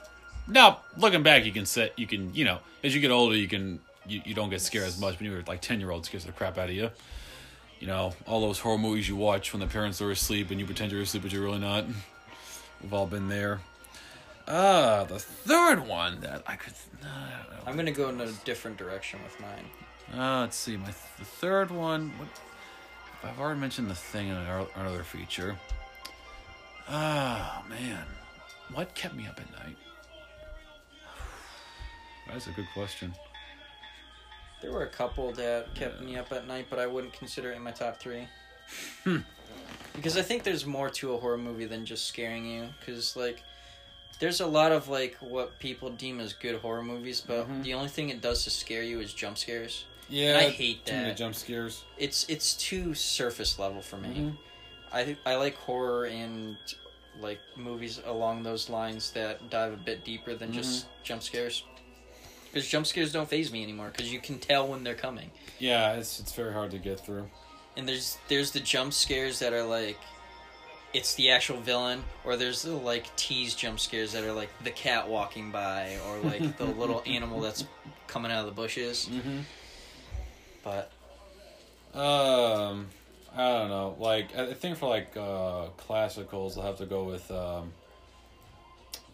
now 0.47 0.79
looking 0.97 1.23
back, 1.23 1.45
you 1.45 1.51
can 1.51 1.65
say 1.65 1.91
you 1.95 2.07
can 2.07 2.33
you 2.33 2.45
know 2.45 2.59
as 2.83 2.95
you 2.95 3.01
get 3.01 3.11
older, 3.11 3.35
you 3.35 3.47
can 3.47 3.79
you, 4.07 4.21
you 4.25 4.33
don't 4.33 4.49
get 4.49 4.61
scared 4.61 4.85
as 4.85 4.99
much. 4.99 5.19
When 5.19 5.29
you 5.29 5.35
were 5.35 5.43
like 5.47 5.61
10 5.61 5.79
year 5.79 5.91
old, 5.91 6.05
scares 6.05 6.25
the 6.25 6.31
crap 6.31 6.57
out 6.57 6.69
of 6.69 6.75
you. 6.75 6.89
You 7.79 7.87
know, 7.87 8.13
all 8.25 8.41
those 8.41 8.59
horror 8.59 8.77
movies 8.77 9.07
you 9.07 9.15
watch 9.15 9.53
when 9.53 9.59
the 9.59 9.67
parents 9.67 10.01
are 10.01 10.09
asleep 10.09 10.49
and 10.49 10.59
you 10.59 10.65
pretend 10.65 10.91
you're 10.91 11.01
asleep, 11.01 11.23
but 11.23 11.31
you're 11.31 11.43
really 11.43 11.59
not. 11.59 11.85
We've 12.81 12.93
all 12.93 13.05
been 13.05 13.27
there. 13.27 13.59
Uh, 14.47 15.03
the 15.03 15.19
third 15.19 15.85
one 15.85 16.21
that 16.21 16.43
I 16.47 16.55
could. 16.55 16.73
Uh, 17.03 17.55
I'm 17.65 17.75
gonna 17.75 17.91
go 17.91 18.09
in 18.09 18.19
a 18.21 18.31
different 18.45 18.77
direction 18.77 19.19
with 19.23 19.39
mine. 19.41 20.19
Uh, 20.19 20.41
let's 20.41 20.55
see. 20.55 20.77
My 20.77 20.85
th- 20.85 20.95
the 21.19 21.25
third 21.25 21.69
one. 21.69 22.09
What, 22.17 22.29
I've 23.23 23.39
already 23.39 23.59
mentioned 23.59 23.89
the 23.89 23.95
thing 23.95 24.29
in 24.29 24.37
another 24.37 25.03
feature. 25.03 25.57
Ah, 26.89 27.63
man, 27.69 28.05
what 28.73 28.93
kept 28.95 29.15
me 29.15 29.27
up 29.27 29.39
at 29.39 29.51
night? 29.65 29.77
That's 32.27 32.47
a 32.47 32.51
good 32.51 32.67
question. 32.73 33.13
There 34.61 34.71
were 34.71 34.83
a 34.83 34.89
couple 34.89 35.31
that 35.33 35.73
kept 35.75 36.01
me 36.01 36.15
up 36.17 36.31
at 36.31 36.47
night, 36.47 36.67
but 36.69 36.79
I 36.79 36.87
wouldn't 36.87 37.13
consider 37.13 37.51
it 37.51 37.55
in 37.57 37.61
my 37.61 37.71
top 37.71 37.99
three. 37.99 38.27
Hmm. 39.03 39.17
Because 39.95 40.17
I 40.17 40.21
think 40.21 40.43
there's 40.43 40.65
more 40.65 40.89
to 40.91 41.13
a 41.13 41.17
horror 41.17 41.37
movie 41.37 41.65
than 41.65 41.85
just 41.85 42.05
scaring 42.05 42.45
you. 42.45 42.69
Because 42.79 43.15
like, 43.15 43.43
there's 44.19 44.41
a 44.41 44.47
lot 44.47 44.71
of 44.71 44.87
like 44.89 45.15
what 45.19 45.57
people 45.59 45.89
deem 45.89 46.19
as 46.19 46.33
good 46.33 46.55
horror 46.59 46.83
movies, 46.83 47.21
but 47.25 47.47
Mhm. 47.49 47.63
the 47.63 47.73
only 47.73 47.89
thing 47.89 48.09
it 48.09 48.21
does 48.21 48.43
to 48.45 48.49
scare 48.49 48.83
you 48.83 48.99
is 48.99 49.13
jump 49.13 49.37
scares. 49.37 49.85
Yeah, 50.09 50.37
I 50.39 50.49
hate 50.49 50.85
too 50.85 50.93
many 50.93 51.09
that. 51.09 51.17
jump 51.17 51.35
scares. 51.35 51.83
It's 51.97 52.25
it's 52.29 52.53
too 52.55 52.93
surface 52.93 53.59
level 53.59 53.81
for 53.81 53.97
me. 53.97 54.09
Mhm. 54.09 54.37
I 54.93 55.17
I 55.25 55.35
like 55.35 55.55
horror 55.55 56.05
and 56.05 56.57
like 57.19 57.39
movies 57.55 57.99
along 58.05 58.43
those 58.43 58.69
lines 58.69 59.11
that 59.11 59.49
dive 59.49 59.73
a 59.73 59.77
bit 59.77 60.03
deeper 60.05 60.35
than 60.35 60.53
just 60.53 60.85
Mm-hmm. 60.85 61.03
jump 61.03 61.23
scares. 61.23 61.63
Because 62.45 62.67
jump 62.67 62.85
scares 62.87 63.11
don't 63.11 63.27
phase 63.29 63.51
me 63.51 63.61
anymore. 63.63 63.89
Because 63.91 64.11
you 64.11 64.19
can 64.19 64.39
tell 64.39 64.67
when 64.67 64.83
they're 64.83 64.95
coming. 64.95 65.31
Yeah, 65.59 65.93
it's 65.93 66.19
it's 66.19 66.33
very 66.33 66.53
hard 66.53 66.71
to 66.71 66.77
get 66.77 66.99
through. 66.99 67.27
And 67.75 67.87
there's 67.87 68.17
there's 68.27 68.51
the 68.51 68.59
jump 68.59 68.93
scares 68.93 69.39
that 69.39 69.53
are 69.53 69.63
like, 69.63 69.97
it's 70.93 71.15
the 71.15 71.31
actual 71.31 71.59
villain, 71.59 72.03
or 72.23 72.35
there's 72.37 72.61
the 72.63 72.71
like 72.75 73.13
tease 73.15 73.53
jump 73.55 73.79
scares 73.79 74.13
that 74.13 74.23
are 74.23 74.31
like 74.33 74.49
the 74.63 74.71
cat 74.71 75.07
walking 75.09 75.51
by, 75.51 75.97
or 76.07 76.19
like 76.19 76.57
the 76.57 76.65
little 76.81 77.03
animal 77.05 77.41
that's 77.41 77.65
coming 78.07 78.31
out 78.31 78.39
of 78.39 78.45
the 78.45 78.51
bushes. 78.61 79.09
Mm-hmm. 79.11 79.39
But 80.63 80.91
Um, 81.99 82.87
I 83.37 83.59
don't 83.59 83.69
know. 83.69 83.95
Like 83.99 84.35
I 84.35 84.53
think 84.53 84.77
for 84.77 84.89
like 84.89 85.15
uh 85.15 85.67
classicals, 85.77 86.57
I'll 86.57 86.63
have 86.63 86.77
to 86.77 86.85
go 86.85 87.03
with 87.03 87.29
um, 87.31 87.71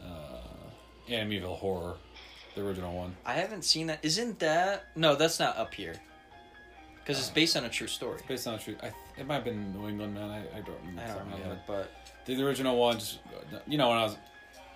uh, 0.01 1.09
Amityville 1.09 1.57
Horror, 1.57 1.95
the 2.55 2.65
original 2.65 2.95
one. 2.95 3.15
I 3.25 3.33
haven't 3.33 3.63
seen 3.63 3.87
that. 3.87 3.99
Isn't 4.03 4.39
that 4.39 4.85
no? 4.95 5.15
That's 5.15 5.39
not 5.39 5.57
up 5.57 5.73
here. 5.73 5.95
Because 7.03 7.19
it's 7.19 7.29
based 7.29 7.57
on 7.57 7.65
a 7.65 7.69
true 7.69 7.87
story. 7.87 8.21
Based 8.29 8.47
on 8.47 8.53
a 8.53 8.57
true, 8.57 8.77
I, 8.81 8.91
it 9.17 9.27
might 9.27 9.35
have 9.35 9.43
been 9.43 9.73
New 9.73 9.89
England, 9.89 10.13
man. 10.13 10.29
I, 10.29 10.37
I 10.57 10.61
don't 10.61 10.79
remember. 10.85 11.01
I 11.01 11.07
don't 11.07 11.25
remember, 11.25 11.59
but 11.67 11.91
The, 12.25 12.35
the 12.35 12.45
original 12.45 12.93
just 12.93 13.19
you 13.67 13.77
know, 13.77 13.89
when 13.89 13.97
I 13.97 14.03
was, 14.03 14.17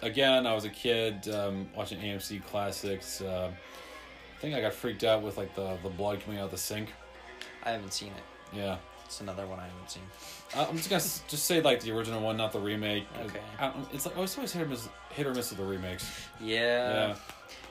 again, 0.01 0.45
I 0.45 0.53
was 0.53 0.65
a 0.65 0.69
kid 0.69 1.29
um, 1.29 1.69
watching 1.73 1.99
AMC 1.99 2.43
classics. 2.45 3.21
Uh, 3.21 3.49
I 3.49 4.41
think 4.41 4.55
I 4.55 4.61
got 4.61 4.73
freaked 4.73 5.05
out 5.05 5.23
with 5.23 5.37
like 5.37 5.55
the 5.55 5.77
the 5.83 5.89
blood 5.89 6.19
coming 6.19 6.39
out 6.39 6.45
of 6.45 6.51
the 6.51 6.57
sink. 6.57 6.89
I 7.63 7.71
haven't 7.71 7.93
seen 7.93 8.09
it. 8.09 8.57
Yeah, 8.57 8.77
It's 9.07 9.21
another 9.21 9.47
one 9.47 9.59
I 9.59 9.63
haven't 9.67 9.89
seen. 9.89 10.03
uh, 10.55 10.65
I'm 10.69 10.75
just 10.77 10.89
gonna 10.89 11.01
s- 11.01 11.23
just 11.27 11.45
say 11.45 11.61
like 11.61 11.79
the 11.81 11.91
original 11.91 12.21
one, 12.21 12.35
not 12.37 12.51
the 12.51 12.59
remake. 12.59 13.05
Okay. 13.25 13.39
I, 13.59 13.71
it's 13.93 14.05
like 14.05 14.17
I 14.17 14.19
was 14.21 14.35
always 14.37 14.51
hit 14.51 14.61
or 14.63 14.65
miss, 14.67 14.87
hit 15.11 15.25
or 15.25 15.33
miss 15.33 15.49
with 15.49 15.59
the 15.59 15.65
remakes. 15.65 16.09
Yeah. 16.41 16.57
Yeah. 17.07 17.15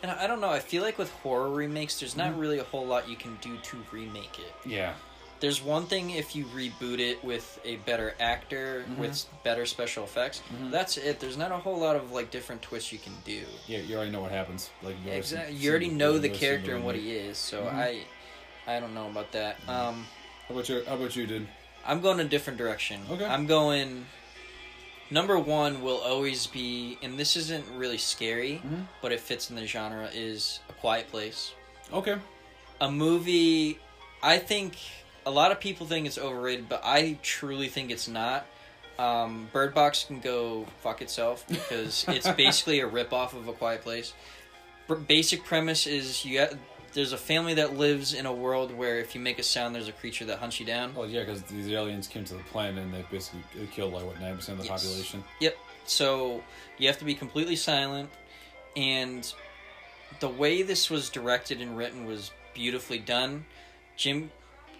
And 0.02 0.10
I 0.10 0.24
I 0.24 0.26
don't 0.26 0.40
know. 0.40 0.50
I 0.50 0.60
feel 0.60 0.82
like 0.82 0.96
with 0.98 1.10
horror 1.22 1.50
remakes, 1.50 2.00
there's 2.00 2.12
Mm-hmm. 2.14 2.20
not 2.32 2.38
really 2.38 2.58
a 2.58 2.64
whole 2.64 2.86
lot 2.86 3.08
you 3.08 3.16
can 3.16 3.36
do 3.42 3.56
to 3.58 3.76
remake 3.92 4.38
it. 4.38 4.54
Yeah. 4.68 4.94
There's 5.38 5.62
one 5.62 5.84
thing 5.84 6.08
if 6.12 6.34
you 6.34 6.46
reboot 6.46 6.98
it 6.98 7.22
with 7.22 7.60
a 7.62 7.76
better 7.84 8.14
actor 8.18 8.84
Mm-hmm. 8.88 9.00
with 9.02 9.26
better 9.44 9.66
special 9.66 10.04
effects. 10.04 10.42
That's 10.70 10.96
it. 10.96 11.20
There's 11.20 11.36
not 11.36 11.52
a 11.52 11.58
whole 11.58 11.78
lot 11.78 11.96
of 11.96 12.12
like 12.12 12.30
different 12.30 12.62
twists 12.62 12.90
you 12.92 12.98
can 12.98 13.12
do. 13.26 13.42
Yeah, 13.66 13.80
you 13.80 13.96
already 13.96 14.10
know 14.10 14.22
what 14.22 14.32
happens. 14.32 14.70
Like 14.82 14.96
you 15.04 15.12
Exactly. 15.12 15.54
You 15.56 15.68
already 15.70 15.90
know 15.90 16.16
the 16.18 16.30
character 16.30 16.74
and 16.74 16.82
what 16.84 16.94
he 16.96 17.12
is, 17.12 17.36
so. 17.36 17.66
I, 17.66 18.00
I 18.66 18.80
don't 18.80 18.94
know 18.94 19.08
about 19.08 19.30
that. 19.32 19.56
Um, 19.68 20.06
How 20.48 20.54
about 20.54 20.68
you? 20.68 20.82
How 20.86 20.94
about 20.94 21.16
you, 21.16 21.26
dude? 21.26 21.46
I'm 21.84 22.00
going 22.00 22.20
a 22.20 22.24
different 22.24 22.58
direction. 22.58 23.00
Okay. 23.10 23.24
I'm 23.24 23.46
going. 23.46 24.06
Number 25.10 25.38
one 25.38 25.82
will 25.82 25.98
always 25.98 26.46
be, 26.48 26.98
and 27.02 27.16
this 27.18 27.36
isn't 27.36 27.64
really 27.76 27.98
scary, 27.98 28.60
Mhm. 28.66 28.86
but 29.00 29.12
it 29.12 29.20
fits 29.20 29.50
in 29.50 29.56
the 29.56 29.66
genre. 29.66 30.10
Is 30.12 30.58
A 30.68 30.72
Quiet 30.72 31.10
Place. 31.10 31.52
Okay. 31.92 32.16
a 32.78 32.90
movie 32.90 33.78
i 34.22 34.36
think 34.36 34.76
a 35.24 35.30
lot 35.30 35.50
of 35.50 35.58
people 35.58 35.86
think 35.86 36.06
it's 36.06 36.18
overrated 36.18 36.68
but 36.68 36.82
i 36.84 37.16
truly 37.22 37.68
think 37.68 37.90
it's 37.90 38.06
not 38.06 38.44
um, 38.98 39.48
bird 39.50 39.72
box 39.72 40.04
can 40.04 40.20
go 40.20 40.66
fuck 40.82 41.00
itself 41.00 41.46
because 41.48 42.04
it's 42.08 42.28
basically 42.36 42.80
a 42.80 42.86
rip-off 42.86 43.32
of 43.32 43.48
a 43.48 43.52
quiet 43.54 43.80
place 43.82 44.12
basic 45.08 45.42
premise 45.42 45.86
is 45.86 46.22
you 46.26 46.38
got 46.38 46.52
there's 46.96 47.12
a 47.12 47.18
family 47.18 47.52
that 47.54 47.76
lives 47.76 48.14
in 48.14 48.24
a 48.24 48.32
world 48.32 48.72
where 48.72 48.98
if 48.98 49.14
you 49.14 49.20
make 49.20 49.38
a 49.38 49.42
sound 49.42 49.74
there's 49.74 49.86
a 49.86 49.92
creature 49.92 50.24
that 50.24 50.38
hunts 50.38 50.58
you 50.58 50.64
down 50.66 50.94
Well, 50.94 51.06
yeah, 51.06 51.20
because 51.20 51.42
these 51.42 51.68
aliens 51.68 52.08
came 52.08 52.24
to 52.24 52.34
the 52.34 52.42
planet 52.44 52.82
and 52.82 52.92
they 52.92 53.04
basically 53.10 53.42
killed 53.70 53.92
like 53.92 54.04
what 54.04 54.18
nine 54.20 54.34
percent 54.34 54.58
of 54.58 54.64
the 54.64 54.70
Yes. 54.72 54.82
population. 54.82 55.22
Yep. 55.40 55.56
So 55.84 56.42
you 56.78 56.86
have 56.88 56.98
to 56.98 57.04
be 57.04 57.14
completely 57.14 57.54
silent, 57.54 58.08
and 58.76 59.30
the 60.20 60.28
way 60.28 60.62
this 60.62 60.90
was 60.90 61.10
directed 61.10 61.60
and 61.60 61.76
written 61.76 62.06
was 62.06 62.30
beautifully 62.54 62.98
done. 62.98 63.44
Jim, 63.96 64.30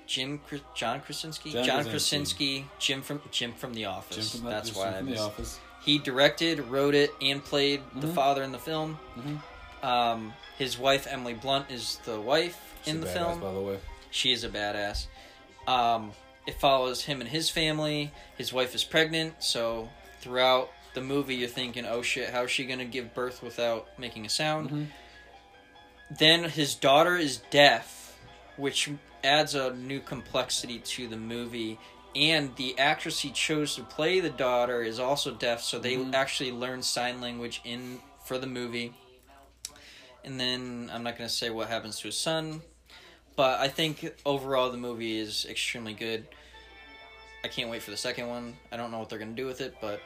Jim, 0.07 0.41
John 0.75 1.01
Krasinski, 1.03 1.53
John 1.53 1.65
John, 1.65 1.85
Krasinski. 1.85 2.67
Jim 2.79 3.03
from 3.03 3.21
Jim 3.31 3.53
from 3.53 3.75
The 3.75 3.85
Office. 3.85 4.17
Jim 4.33 4.41
from 4.41 4.45
the, 4.49 4.51
That's 4.57 4.75
why 4.75 4.97
I 4.99 5.03
the 5.03 5.19
office. 5.21 5.61
He 5.83 5.99
directed, 5.99 6.59
wrote 6.61 6.95
it, 6.97 7.11
and 7.21 7.45
played 7.45 7.83
the 7.95 8.09
Mhm. 8.09 8.15
father 8.15 8.43
in 8.43 8.51
the 8.53 8.59
film. 8.59 8.99
Mhm. 9.17 9.41
Um, 9.87 10.35
his 10.59 10.79
wife 10.79 11.07
Emily 11.09 11.35
Blunt 11.35 11.71
is 11.71 12.01
the 12.05 12.21
wife 12.21 12.75
She's 12.83 12.95
in 12.95 13.03
a 13.03 13.05
the 13.05 13.07
badass, 13.07 13.13
film. 13.13 13.41
by 13.41 13.53
the 13.53 13.61
way. 13.61 13.79
She 14.11 14.33
is 14.33 14.43
a 14.45 14.49
badass. 14.49 15.07
Um, 15.69 16.13
it 16.47 16.59
follows 16.61 17.03
him 17.05 17.21
and 17.21 17.29
his 17.31 17.51
family. 17.51 18.11
His 18.37 18.53
wife 18.53 18.75
is 18.75 18.83
pregnant, 18.85 19.43
so 19.43 19.89
throughout 20.21 20.71
the 20.95 21.01
movie, 21.03 21.37
you're 21.37 21.49
thinking, 21.49 21.87
"Oh 21.87 22.03
shit, 22.03 22.31
how 22.31 22.45
is 22.45 22.51
she 22.51 22.65
gonna 22.65 22.85
give 22.85 23.15
birth 23.15 23.43
without 23.43 23.87
making 23.99 24.27
a 24.27 24.29
sound?" 24.29 24.71
Mhm. 24.71 24.87
Then 26.19 26.45
his 26.45 26.75
daughter 26.75 27.17
is 27.17 27.39
deaf, 27.51 28.17
which 28.57 28.89
adds 29.23 29.55
a 29.55 29.73
new 29.75 30.01
complexity 30.01 30.79
to 30.81 31.07
the 31.09 31.17
movie. 31.17 31.79
And 32.15 32.57
the 32.57 32.79
actress 32.79 33.21
he 33.21 33.31
chose 33.31 33.75
to 33.75 33.83
play 33.83 34.21
the 34.21 34.31
daughter 34.31 34.83
is 34.83 34.99
also 34.99 35.33
deaf, 35.35 35.63
so 35.63 35.79
they 35.79 35.97
Mhm. 35.97 36.15
actually 36.15 36.51
learn 36.53 36.83
sign 36.83 37.21
language 37.21 37.61
in 37.65 38.01
for 38.25 38.39
the 38.39 38.47
movie. 38.47 38.95
And 40.27 40.39
then 40.41 40.91
I'm 40.93 41.03
not 41.05 41.17
going 41.17 41.29
to 41.29 41.35
say 41.35 41.49
what 41.51 41.69
happens 41.69 42.01
to 42.01 42.09
his 42.09 42.17
son, 42.19 42.61
but 43.37 43.61
I 43.61 43.69
think 43.69 44.13
overall 44.27 44.71
the 44.71 44.77
movie 44.77 45.19
is 45.19 45.47
extremely 45.49 45.95
good. 45.95 46.27
I 47.45 47.49
can't 47.49 47.71
wait 47.71 47.83
for 47.83 47.93
the 47.93 47.97
second 47.97 48.27
one. 48.29 48.57
I 48.73 48.77
don't 48.77 48.91
know 48.91 48.99
what 48.99 49.09
they're 49.09 49.21
going 49.21 49.37
to 49.37 49.41
do 49.41 49.47
with 49.47 49.61
it, 49.61 49.77
but 49.81 50.01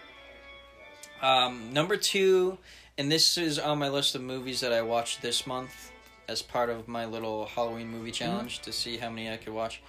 um, 1.23 1.73
number 1.73 1.97
two, 1.97 2.59
and 2.99 3.11
this 3.11 3.39
is 3.39 3.59
on 3.59 3.79
my 3.79 3.89
list 3.89 4.15
of 4.15 4.21
movies 4.21 4.61
that 4.61 4.75
I 4.75 4.83
watched 4.83 5.23
this 5.23 5.47
month 5.47 5.91
as 6.29 6.43
part 6.43 6.69
of 6.69 6.87
my 6.87 7.07
little 7.07 7.47
Halloween 7.47 7.89
movie 7.89 8.13
challenge 8.13 8.61
to 8.61 8.73
see 8.73 8.99
how 8.99 9.09
many 9.09 9.31
I 9.31 9.39
could 9.39 9.55
watch. 9.55 9.83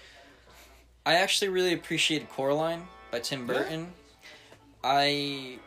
I 1.05 1.15
actually 1.15 1.49
really 1.49 1.73
appreciated 1.73 2.29
Coraline 2.29 2.83
by 3.11 3.19
Tim 3.19 3.41
Yeah. 3.41 3.47
Burton. 3.53 3.93
I 4.83 5.59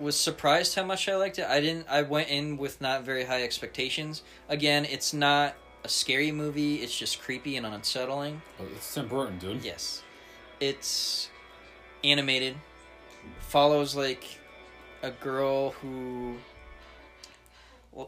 was 0.00 0.18
surprised 0.18 0.74
how 0.74 0.84
much 0.84 1.08
I 1.08 1.16
liked 1.16 1.38
it. 1.38 1.46
I 1.46 1.60
didn't. 1.60 1.86
I 1.88 2.02
went 2.02 2.28
in 2.28 2.56
with 2.56 2.80
not 2.80 3.02
very 3.04 3.24
high 3.24 3.42
expectations. 3.42 4.22
Again, 4.48 4.84
it's 4.84 5.12
not 5.12 5.54
a 5.84 5.88
scary 5.88 6.32
movie. 6.32 6.76
It's 6.76 6.96
just 6.96 7.20
creepy 7.22 7.56
and 7.56 7.66
unsettling. 7.66 8.42
Oh, 8.60 8.64
it's 8.74 8.92
Tim 8.94 9.08
Burton, 9.08 9.38
dude. 9.38 9.64
Yes. 9.64 10.02
It's 10.58 11.28
animated. 12.04 12.56
Follows 13.40 13.94
like 13.94 14.24
a 15.02 15.10
girl 15.10 15.70
who 15.70 16.36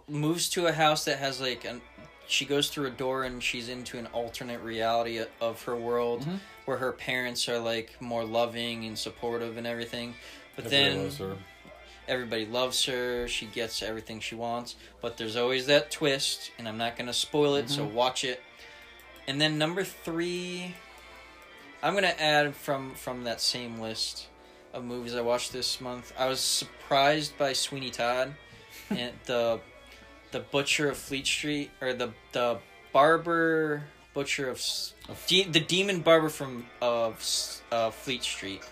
moves 0.09 0.49
to 0.51 0.67
a 0.67 0.73
house 0.73 1.05
that 1.07 1.19
has 1.19 1.41
like 1.41 1.65
an 1.65 1.81
she 2.29 2.45
goes 2.45 2.69
through 2.71 2.87
a 2.87 2.91
door 2.91 3.25
and 3.25 3.43
she's 3.43 3.69
into 3.69 3.99
an 3.99 4.07
alternate 4.07 4.61
reality 4.61 5.23
of 5.41 5.63
her 5.65 5.77
world 5.77 6.23
Mhm. 6.23 6.39
where 6.65 6.77
her 6.79 6.93
parents 6.93 7.49
are 7.49 7.59
like 7.59 8.01
more 8.01 8.25
loving 8.25 8.85
and 8.87 8.99
supportive 8.99 9.57
and 9.59 9.67
everything. 9.67 10.15
But 10.57 10.67
Everybody 10.67 11.09
then. 11.09 11.45
Everybody 12.09 12.45
loves 12.47 12.85
her 12.87 13.27
she 13.29 13.47
gets 13.47 13.83
everything 13.83 14.19
she 14.21 14.35
wants 14.35 14.75
but 15.01 15.17
there's 15.17 15.37
always 15.37 15.67
that 15.67 15.91
twist 15.91 16.51
and 16.59 16.67
i'm 16.69 16.77
not 16.79 16.97
going 16.97 17.07
to 17.07 17.13
spoil 17.13 17.55
it 17.55 17.69
so 17.71 17.87
Mhm. 17.87 17.93
watch 17.93 18.25
it 18.25 18.43
and 19.29 19.41
then 19.41 19.57
number 19.59 19.85
three 19.85 20.75
i'm 21.83 21.93
going 21.93 22.03
to 22.05 22.23
add 22.23 22.55
from 22.57 22.95
from 22.95 23.25
that 23.25 23.41
same 23.41 23.79
list 23.81 24.27
of 24.73 24.83
movies 24.85 25.15
i 25.15 25.21
watched 25.21 25.53
this 25.53 25.81
month 25.81 26.13
i 26.19 26.27
was 26.29 26.41
surprised 26.41 27.37
by 27.39 27.53
sweeney 27.53 27.91
todd 27.91 28.35
and 28.91 29.13
the 29.27 29.61
the 30.33 30.41
butcher 30.41 30.89
of 30.91 30.97
fleet 30.97 31.27
street 31.27 31.71
or 31.81 31.93
the 31.93 32.11
the 32.33 32.59
barber 32.93 33.85
butcher 34.15 34.49
of 34.49 34.61
Of- 35.09 35.25
de- 35.29 35.45
the 35.45 35.61
demon 35.61 36.01
barber 36.01 36.29
from 36.31 36.67
of 36.81 37.15
uh, 37.71 37.91
fleet 37.91 38.23
street 38.25 38.63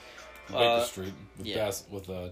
Baker 0.49 0.59
uh, 0.63 0.83
Street 0.85 1.13
with 1.39 1.47
yeah. 1.47 1.55
Bass 1.67 1.85
with 1.91 2.11
uh. 2.11 2.31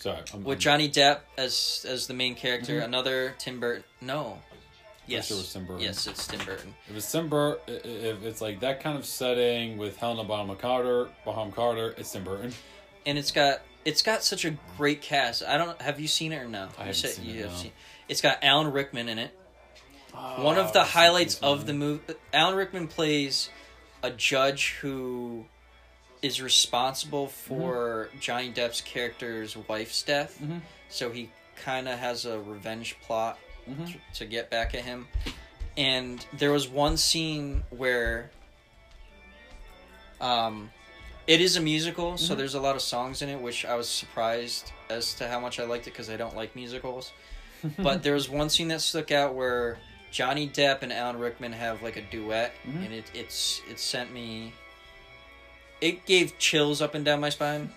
Sorry, 0.00 0.18
I'm, 0.34 0.42
with 0.44 0.56
I'm 0.56 0.60
Johnny 0.60 0.88
Depp 0.88 1.20
as 1.38 1.84
as 1.88 2.06
the 2.06 2.14
main 2.14 2.34
character. 2.34 2.80
Mhm. 2.80 2.84
Another 2.84 3.34
Tim 3.38 3.60
Burton. 3.60 3.84
No. 4.00 4.38
Yes. 5.06 5.26
sure 5.28 5.36
it 5.36 5.40
was 5.40 5.52
Tim 5.52 5.64
Burton. 5.66 5.82
Yes, 5.82 6.06
it's 6.06 6.26
Tim 6.26 6.44
Burton. 6.44 6.74
If 6.88 6.96
it's 6.96 7.10
Tim 7.12 7.28
Burton, 7.28 7.80
if 7.84 8.22
it's 8.22 8.40
like 8.40 8.60
that 8.60 8.80
kind 8.82 8.96
of 8.96 9.04
setting 9.04 9.76
with 9.76 9.96
Helena 9.96 10.22
Bonham 10.24 10.56
Carter, 10.56 11.08
Bonham 11.24 11.50
Carter, 11.52 11.94
it's 11.98 12.12
Tim 12.12 12.22
Burton. 12.24 12.52
And 13.06 13.18
it's 13.18 13.30
got 13.32 13.60
it's 13.84 14.02
got 14.02 14.22
such 14.22 14.44
a 14.44 14.56
great 14.76 15.00
cast. 15.02 15.42
I 15.42 15.56
don't 15.58 15.80
have 15.82 15.98
you 16.00 16.06
seen 16.08 16.32
it 16.32 16.36
or 16.36 16.48
no? 16.48 16.68
I 16.78 16.80
haven't 16.82 16.94
said 16.94 17.10
seen 17.10 17.24
you 17.26 17.34
it, 17.34 17.42
have 17.42 17.50
no. 17.52 17.56
seen. 17.56 17.72
It's 18.08 18.20
got 18.20 18.38
Alan 18.42 18.72
Rickman 18.72 19.08
in 19.08 19.18
it. 19.18 19.36
One 20.12 20.58
of 20.58 20.72
the 20.72 20.80
Oh, 20.80 20.84
highlights 20.84 21.38
of 21.40 21.66
the 21.66 21.72
movie, 21.72 22.14
Alan 22.32 22.56
Rickman 22.56 22.88
plays 22.88 23.48
a 24.02 24.10
judge 24.10 24.76
who 24.80 25.46
is 26.22 26.40
responsible 26.42 27.28
for 27.28 28.10
Johnny 28.20 28.50
Depp's 28.52 28.80
character's 28.80 29.56
wife's 29.56 30.02
death. 30.02 30.38
Mhm. 30.42 30.60
So 30.88 31.10
he 31.10 31.30
kind 31.56 31.88
of 31.88 31.98
has 31.98 32.26
a 32.26 32.38
revenge 32.40 32.96
plot 33.00 33.38
Mhm. 33.68 33.86
t- 33.86 34.00
to 34.14 34.24
get 34.26 34.50
back 34.50 34.74
at 34.74 34.84
him. 34.84 35.08
And 35.76 36.24
there 36.32 36.50
was 36.52 36.68
one 36.68 36.96
scene 36.96 37.64
where 37.70 38.30
um 40.20 40.70
it 41.26 41.40
is 41.40 41.56
a 41.56 41.60
musical, 41.60 42.18
so 42.18 42.34
Mhm. 42.34 42.38
there's 42.38 42.54
a 42.54 42.60
lot 42.60 42.74
of 42.74 42.82
songs 42.82 43.22
in 43.22 43.28
it, 43.28 43.40
which 43.40 43.64
I 43.64 43.74
was 43.76 43.88
surprised 43.88 44.72
as 44.88 45.14
to 45.14 45.28
how 45.28 45.38
much 45.38 45.60
I 45.60 45.64
liked 45.64 45.86
it 45.86 45.90
because 45.90 46.10
I 46.10 46.16
don't 46.16 46.34
like 46.34 46.56
musicals. 46.56 47.12
but 47.78 48.02
there 48.02 48.14
was 48.14 48.28
one 48.28 48.50
scene 48.50 48.68
that 48.68 48.80
stuck 48.80 49.10
out 49.12 49.34
where 49.34 49.78
Johnny 50.10 50.48
Depp 50.48 50.82
and 50.82 50.92
Alan 50.92 51.18
Rickman 51.18 51.52
have 51.52 51.82
like 51.82 51.96
a 51.96 52.02
duet, 52.02 52.52
Mhm. 52.66 52.84
and 52.86 52.94
it 52.94 53.04
it's 53.14 53.62
it 53.70 53.78
sent 53.78 54.12
me. 54.12 54.52
It 55.80 56.04
gave 56.06 56.38
chills 56.38 56.82
up 56.82 56.94
and 56.94 57.04
down 57.04 57.20
my 57.20 57.30
spine. 57.30 57.70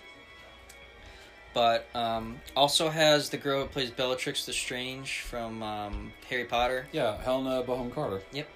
But 1.53 1.87
um, 1.93 2.39
also 2.55 2.89
has 2.89 3.29
the 3.29 3.37
girl 3.37 3.61
who 3.61 3.67
plays 3.67 3.91
Bellatrix 3.91 4.47
Lestrange 4.47 5.19
from 5.19 5.61
um, 5.61 6.11
Harry 6.29 6.45
Potter. 6.45 6.87
Yeah, 6.91 7.21
Helena 7.21 7.61
Bonham 7.61 7.91
Carter. 7.91 8.21
Yep, 8.31 8.47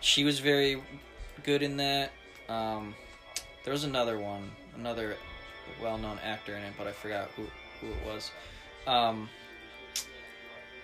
she 0.00 0.24
was 0.24 0.38
very 0.38 0.82
good 1.44 1.62
in 1.62 1.78
that. 1.78 2.12
Um, 2.50 2.94
there 3.64 3.72
was 3.72 3.84
another 3.84 4.18
one, 4.18 4.50
another 4.76 5.16
well-known 5.80 6.18
actor 6.22 6.54
in 6.54 6.62
it, 6.62 6.74
but 6.76 6.86
I 6.86 6.92
forgot 6.92 7.30
who 7.36 7.44
who 7.80 7.88
it 7.88 8.06
was. 8.06 8.30
Um, 8.86 9.30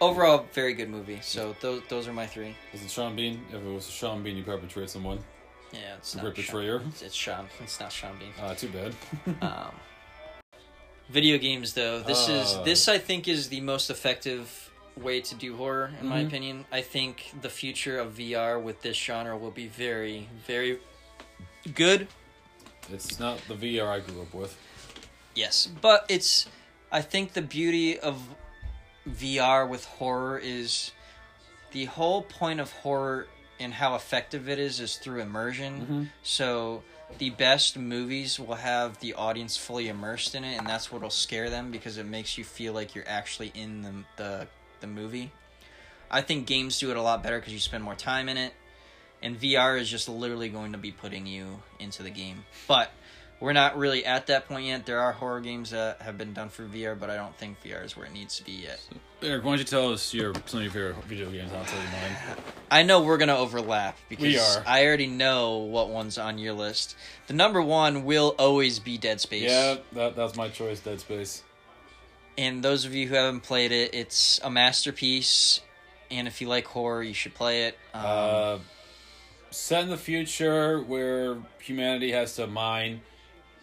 overall, 0.00 0.46
very 0.54 0.72
good 0.72 0.88
movie. 0.88 1.18
So 1.20 1.54
those 1.60 1.82
those 1.88 2.08
are 2.08 2.14
my 2.14 2.26
three. 2.26 2.56
Was 2.72 2.82
it 2.82 2.90
Sean 2.90 3.14
Bean? 3.14 3.44
If 3.50 3.62
it 3.62 3.68
was 3.70 3.88
Sean 3.90 4.22
Bean, 4.22 4.36
you 4.38 4.42
perpetrate 4.42 4.88
someone. 4.88 5.18
Yeah, 5.72 5.96
it's 5.98 6.14
not 6.14 6.22
Sean, 6.22 6.30
perpetrator. 6.30 6.82
it's, 6.88 7.02
it's 7.02 7.14
Sean. 7.14 7.46
It's 7.62 7.78
not 7.80 7.92
Sean 7.92 8.16
Bean. 8.18 8.32
Uh, 8.40 8.54
too 8.54 8.68
bad. 8.68 8.94
Um, 9.42 9.74
video 11.10 11.38
games, 11.38 11.74
though, 11.74 12.00
this 12.00 12.28
is 12.28 12.54
Uh. 12.54 12.62
this 12.62 12.88
I 12.88 12.98
think 12.98 13.28
is 13.28 13.48
the 13.48 13.60
most 13.60 13.90
effective 13.90 14.70
way 14.96 15.20
to 15.20 15.34
do 15.34 15.56
horror, 15.56 15.92
in 16.00 16.06
my 16.08 16.22
Mhm. 16.22 16.26
opinion. 16.26 16.64
I 16.72 16.80
think 16.82 17.32
the 17.42 17.48
future 17.50 17.98
of 17.98 18.14
VR 18.14 18.58
with 18.58 18.82
this 18.82 18.96
genre 18.96 19.36
will 19.36 19.50
be 19.52 19.68
very, 19.68 20.28
very 20.46 20.80
good. 21.74 22.08
it's 22.90 23.18
not 23.20 23.38
the 23.48 23.54
VR 23.54 23.88
I 23.88 24.00
grew 24.00 24.22
up 24.22 24.32
with. 24.34 24.56
Yes, 25.34 25.66
but 25.66 26.06
it's. 26.08 26.46
I 26.90 27.02
think 27.02 27.34
the 27.34 27.42
beauty 27.42 27.98
of 27.98 28.16
VR 29.06 29.66
with 29.68 29.84
horror 29.84 30.38
is 30.38 30.92
the 31.72 31.84
whole 31.84 32.22
point 32.22 32.60
of 32.60 32.72
horror 32.72 33.28
and 33.60 33.74
how 33.74 33.94
effective 33.94 34.48
it 34.48 34.58
is 34.58 34.80
is 34.80 34.96
through 34.96 35.20
immersion. 35.20 35.86
Mhm. 35.86 36.08
So 36.22 36.82
the 37.18 37.30
best 37.30 37.76
movies 37.76 38.38
will 38.38 38.56
have 38.56 39.00
the 39.00 39.14
audience 39.14 39.56
fully 39.56 39.88
immersed 39.88 40.34
in 40.34 40.44
it, 40.44 40.56
and 40.56 40.68
that's 40.68 40.92
what'll 40.92 41.10
scare 41.10 41.48
them 41.50 41.70
because 41.70 41.96
it 41.98 42.06
makes 42.06 42.36
you 42.38 42.44
feel 42.44 42.72
like 42.72 42.94
you're 42.94 43.08
actually 43.08 43.50
in 43.54 43.82
the 43.82 43.94
the, 44.16 44.48
the 44.80 44.86
movie. 44.86 45.32
I 46.10 46.22
think 46.22 46.46
games 46.46 46.78
do 46.78 46.90
it 46.90 46.96
a 46.96 47.02
lot 47.02 47.22
better 47.22 47.38
because 47.38 47.52
you 47.52 47.58
spend 47.60 47.84
more 47.84 47.94
time 47.94 48.28
in 48.28 48.36
it, 48.36 48.54
and 49.22 49.38
VR 49.38 49.78
is 49.78 49.90
just 49.90 50.08
literally 50.08 50.48
going 50.48 50.72
to 50.72 50.78
be 50.78 50.90
putting 50.90 51.26
you 51.26 51.62
into 51.78 52.02
the 52.02 52.10
game. 52.10 52.44
But 52.66 52.92
we're 53.40 53.52
not 53.52 53.78
really 53.78 54.04
at 54.04 54.26
that 54.26 54.48
point 54.48 54.66
yet. 54.66 54.86
There 54.86 55.00
are 55.00 55.12
horror 55.12 55.40
games 55.40 55.70
that 55.70 56.02
have 56.02 56.18
been 56.18 56.32
done 56.32 56.48
for 56.48 56.64
VR, 56.64 56.98
but 56.98 57.08
I 57.10 57.16
don't 57.16 57.36
think 57.36 57.62
VR 57.62 57.84
is 57.84 57.96
where 57.96 58.06
it 58.06 58.12
needs 58.12 58.36
to 58.38 58.44
be 58.44 58.52
yet. 58.52 58.80
Eric, 59.22 59.44
why 59.44 59.52
don't 59.52 59.58
you 59.58 59.64
tell 59.64 59.92
us 59.92 60.12
your 60.14 60.32
some 60.46 60.60
of 60.60 60.64
your 60.64 60.72
favorite 60.72 61.04
video 61.04 61.30
games? 61.30 61.52
I'll 61.52 61.64
tell 61.64 61.78
you 61.80 61.86
mine. 61.86 62.36
I 62.70 62.82
know 62.82 63.02
we're 63.02 63.16
gonna 63.18 63.36
overlap 63.36 63.96
because. 64.08 64.58
I 64.66 64.86
already 64.86 65.06
know 65.06 65.58
what 65.58 65.88
one's 65.88 66.18
on 66.18 66.38
your 66.38 66.52
list. 66.52 66.96
The 67.26 67.34
number 67.34 67.62
one 67.62 68.04
will 68.04 68.34
always 68.38 68.78
be 68.78 68.98
Dead 68.98 69.20
Space. 69.20 69.44
Yeah, 69.50 69.76
that, 69.92 70.16
that's 70.16 70.36
my 70.36 70.48
choice. 70.48 70.80
Dead 70.80 71.00
Space. 71.00 71.42
And 72.36 72.62
those 72.62 72.84
of 72.84 72.94
you 72.94 73.08
who 73.08 73.14
haven't 73.16 73.40
played 73.40 73.72
it, 73.72 73.94
it's 73.94 74.40
a 74.44 74.50
masterpiece. 74.50 75.60
And 76.10 76.28
if 76.28 76.40
you 76.40 76.48
like 76.48 76.66
horror, 76.66 77.02
you 77.02 77.14
should 77.14 77.34
play 77.34 77.64
it. 77.64 77.78
Um, 77.92 78.04
Uh, 78.04 78.58
set 79.50 79.82
in 79.82 79.90
the 79.90 79.96
future 79.96 80.80
where 80.80 81.38
humanity 81.60 82.12
has 82.12 82.36
to 82.36 82.46
mine 82.46 83.00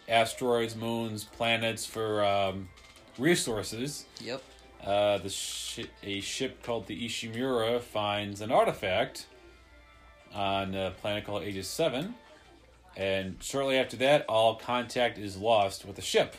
asteroids, 0.08 0.74
moons, 0.76 1.24
planets 1.24 1.84
for 1.86 2.24
um, 2.24 2.68
resources. 3.18 4.06
yep. 4.20 4.42
Uh, 4.84 5.18
the 5.18 5.28
shi 5.28 5.88
a 6.04 6.20
ship 6.20 6.62
called 6.62 6.86
the 6.86 7.06
Ishimura 7.06 7.80
finds 7.80 8.40
an 8.40 8.52
artifact 8.52 9.26
on 10.32 10.74
a 10.74 10.92
planet 11.00 11.24
called 11.24 11.42
Aegis 11.42 11.66
Seven, 11.66 12.14
and 12.96 13.36
shortly 13.40 13.78
after 13.78 13.96
that, 13.96 14.24
all 14.28 14.54
contact 14.54 15.18
is 15.18 15.36
lost 15.36 15.84
with 15.86 15.96
the 15.96 16.02
ship. 16.02 16.36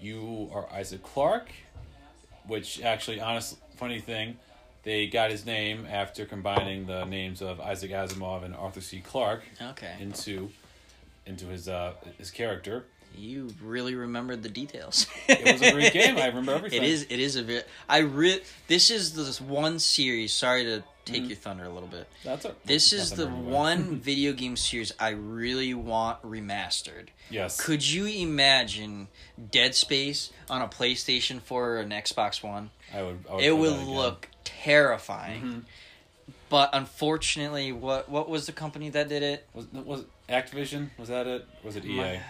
You 0.00 0.50
are 0.52 0.68
Isaac 0.72 1.02
Clarke, 1.02 1.50
which 2.46 2.82
actually, 2.82 3.20
honest, 3.20 3.58
funny 3.76 4.00
thing, 4.00 4.38
they 4.82 5.06
got 5.06 5.30
his 5.30 5.44
name 5.46 5.86
after 5.88 6.24
combining 6.24 6.86
the 6.86 7.04
names 7.04 7.40
of 7.42 7.60
Isaac 7.60 7.90
Asimov 7.92 8.42
and 8.44 8.54
Arthur 8.54 8.80
C. 8.80 9.00
Clarke 9.00 9.44
Okay. 9.62 9.94
into 10.00 10.50
into 11.30 11.46
his 11.46 11.66
uh, 11.68 11.94
his 12.18 12.30
character. 12.30 12.84
You 13.16 13.50
really 13.62 13.94
remembered 13.96 14.42
the 14.42 14.48
details. 14.48 15.06
It 15.28 15.52
was 15.60 15.62
a 15.62 15.72
great 15.72 15.92
game. 15.92 16.16
I 16.18 16.26
remember 16.26 16.52
everything. 16.60 16.82
It 16.82 16.88
is. 16.88 17.06
It 17.08 17.18
is 17.20 17.36
a 17.36 17.42
bit. 17.42 17.66
I 17.88 17.98
re- 17.98 18.42
This 18.68 18.90
is 18.90 19.14
this 19.14 19.40
one 19.40 19.78
series. 19.78 20.32
Sorry 20.32 20.64
to 20.64 20.82
take 21.04 21.26
your 21.26 21.36
thunder 21.36 21.64
a 21.64 21.70
little 21.70 21.88
bit. 21.88 22.06
That's 22.24 22.44
a, 22.44 22.54
This 22.64 22.92
is 22.92 23.10
the 23.12 23.26
anyway. 23.26 23.50
one 23.52 23.96
video 24.10 24.32
game 24.32 24.56
series 24.56 24.92
I 25.00 25.10
really 25.10 25.74
want 25.74 26.22
remastered. 26.22 27.08
Yes. 27.30 27.60
Could 27.60 27.88
you 27.88 28.06
imagine 28.06 29.08
Dead 29.50 29.74
Space 29.74 30.30
on 30.48 30.62
a 30.62 30.68
PlayStation 30.68 31.40
4 31.40 31.68
or 31.70 31.76
an 31.78 31.90
Xbox 31.90 32.44
One? 32.44 32.70
I 32.94 33.02
would. 33.02 33.24
I 33.28 33.34
would 33.34 33.44
It 33.44 33.56
would 33.56 33.78
look 33.78 34.28
terrifying. 34.44 35.42
Mhm. 35.42 35.62
But 36.50 36.70
unfortunately, 36.74 37.72
what 37.72 38.08
what 38.10 38.28
was 38.28 38.44
the 38.46 38.52
company 38.52 38.90
that 38.90 39.08
did 39.08 39.22
it? 39.22 39.46
Was 39.54 39.66
was 39.72 40.04
Activision? 40.28 40.90
Was 40.98 41.08
that 41.08 41.26
it? 41.26 41.46
Was 41.64 41.76
it 41.76 41.84
EA? 41.86 41.96
My- 41.96 42.20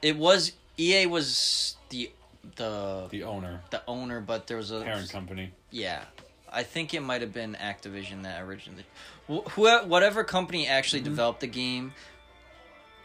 It 0.00 0.16
was 0.16 0.52
EA 0.78 1.04
was 1.06 1.76
the 1.90 2.10
the 2.56 3.08
the 3.10 3.24
owner, 3.24 3.60
the 3.70 3.82
owner, 3.86 4.20
but 4.22 4.46
there 4.46 4.56
was 4.56 4.70
a 4.70 4.80
parent 4.80 5.10
company. 5.10 5.52
Yeah, 5.70 6.02
I 6.50 6.62
think 6.62 6.94
it 6.94 7.00
might 7.00 7.20
have 7.20 7.32
been 7.34 7.54
Activision 7.60 8.22
that 8.22 8.40
originally, 8.42 8.84
wh- 9.28 9.46
who 9.50 9.68
whatever 9.86 10.24
company 10.24 10.66
actually 10.68 11.00
Mm-hmm. 11.00 11.10
developed 11.10 11.40
the 11.40 11.46
game, 11.48 11.92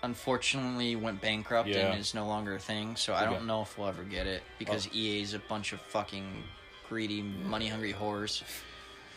unfortunately 0.04 0.96
went 0.96 1.22
bankrupt 1.22 1.68
Yeah. 1.70 1.88
and 1.92 2.00
is 2.00 2.14
no 2.14 2.28
longer 2.28 2.56
a 2.56 2.60
thing. 2.60 2.96
So 2.96 3.14
I 3.16 3.26
don't 3.26 3.46
know 3.48 3.64
if 3.64 3.78
we'll 3.78 3.88
ever 3.88 4.04
get 4.04 4.28
it 4.28 4.44
because 4.60 4.88
Oh. 4.88 4.96
EA 4.96 5.22
is 5.22 5.34
a 5.34 5.40
bunch 5.40 5.74
of 5.74 5.82
fucking 5.82 6.44
greedy, 6.88 7.22
money 7.24 7.68
hungry 7.68 7.94
whores. 7.94 8.44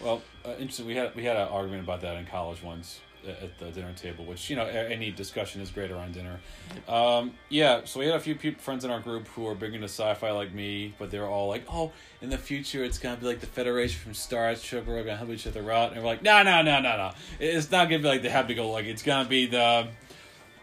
Well, 0.01 0.23
uh, 0.45 0.51
interesting. 0.53 0.87
We 0.87 0.97
had 0.97 1.15
we 1.15 1.25
had 1.25 1.37
an 1.37 1.49
argument 1.49 1.83
about 1.85 2.01
that 2.03 2.17
in 2.17 2.27
college 2.27 2.63
once 2.63 3.01
at 3.27 3.59
the 3.59 3.71
dinner 3.71 3.93
table, 3.95 4.25
which 4.25 4.49
you 4.49 4.57
know 4.57 4.65
any 4.65 5.11
discussion 5.11 5.61
is 5.61 5.71
great 5.71 5.91
around 5.91 6.15
dinner. 6.15 6.41
Um, 6.89 7.33
yeah, 7.49 7.83
so 7.85 8.01
we 8.01 8.07
had 8.07 8.15
a 8.15 8.21
few 8.21 8.37
friends 8.59 8.85
in 8.85 8.91
our 8.91 9.01
group 9.01 9.27
who 9.29 9.47
are 9.47 9.55
big 9.55 9.75
into 9.75 9.89
sci-fi 9.89 10.31
like 10.31 10.55
me, 10.55 10.95
but 10.99 11.11
they're 11.11 11.27
all 11.27 11.49
like, 11.49 11.65
"Oh, 11.69 11.93
in 12.23 12.31
the 12.31 12.39
future 12.39 12.85
it's 12.85 12.99
gonna 12.99 13.17
be 13.17 13.27
like 13.27 13.41
the 13.41 13.47
Federation 13.47 14.01
from 14.01 14.15
Star 14.15 14.55
Trek. 14.55 14.85
We're 14.87 15.03
gonna 15.03 15.17
help 15.17 15.31
each 15.31 15.47
other 15.47 15.71
out." 15.71 15.93
And 15.93 16.01
we're 16.01 16.07
like, 16.07 16.23
"No, 16.23 16.43
no, 16.43 16.63
no, 16.63 16.81
no, 16.81 16.97
no. 16.97 17.13
It's 17.41 17.71
not 17.71 17.89
gonna 17.89 18.03
be 18.03 18.09
like 18.09 18.23
the 18.23 18.31
happy 18.31 18.55
go 18.55 18.71
like. 18.71 18.87
It's 18.87 19.03
gonna 19.03 19.29
be 19.29 19.47
the, 19.47 19.89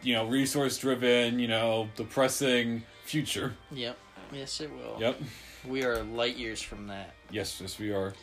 you 0.02 0.14
know, 0.14 0.26
resource 0.26 0.78
driven, 0.78 1.40
you 1.40 1.48
know, 1.48 1.90
depressing 1.96 2.84
future." 3.04 3.54
Yep. 3.72 3.98
Yes, 4.32 4.62
it 4.62 4.72
will. 4.72 4.98
Yep. 5.00 5.22
We 5.68 5.84
are 5.84 6.04
light 6.04 6.38
years 6.38 6.62
from 6.62 6.88
that. 6.88 7.14
Yes, 7.32 7.60
yes, 7.60 7.78
we 7.78 7.92
are. 7.92 8.14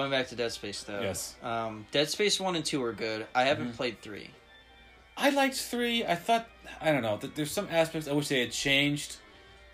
Going 0.00 0.10
back 0.10 0.28
to 0.28 0.34
Dead 0.34 0.50
Space 0.50 0.82
though. 0.82 1.02
Yes. 1.02 1.34
Um, 1.42 1.86
Dead 1.92 2.08
Space 2.08 2.40
one 2.40 2.56
and 2.56 2.64
two 2.64 2.82
are 2.82 2.94
good. 2.94 3.26
I 3.34 3.42
haven't 3.44 3.72
Mhm. 3.72 3.76
played 3.76 4.00
three. 4.00 4.30
I 5.14 5.28
liked 5.28 5.56
three. 5.56 6.06
I 6.06 6.14
thought 6.14 6.48
I 6.80 6.90
don't 6.90 7.02
know. 7.02 7.18
th- 7.18 7.34
There's 7.34 7.50
some 7.50 7.68
aspects 7.70 8.08
I 8.08 8.12
wish 8.12 8.28
they 8.28 8.40
had 8.40 8.50
changed, 8.50 9.16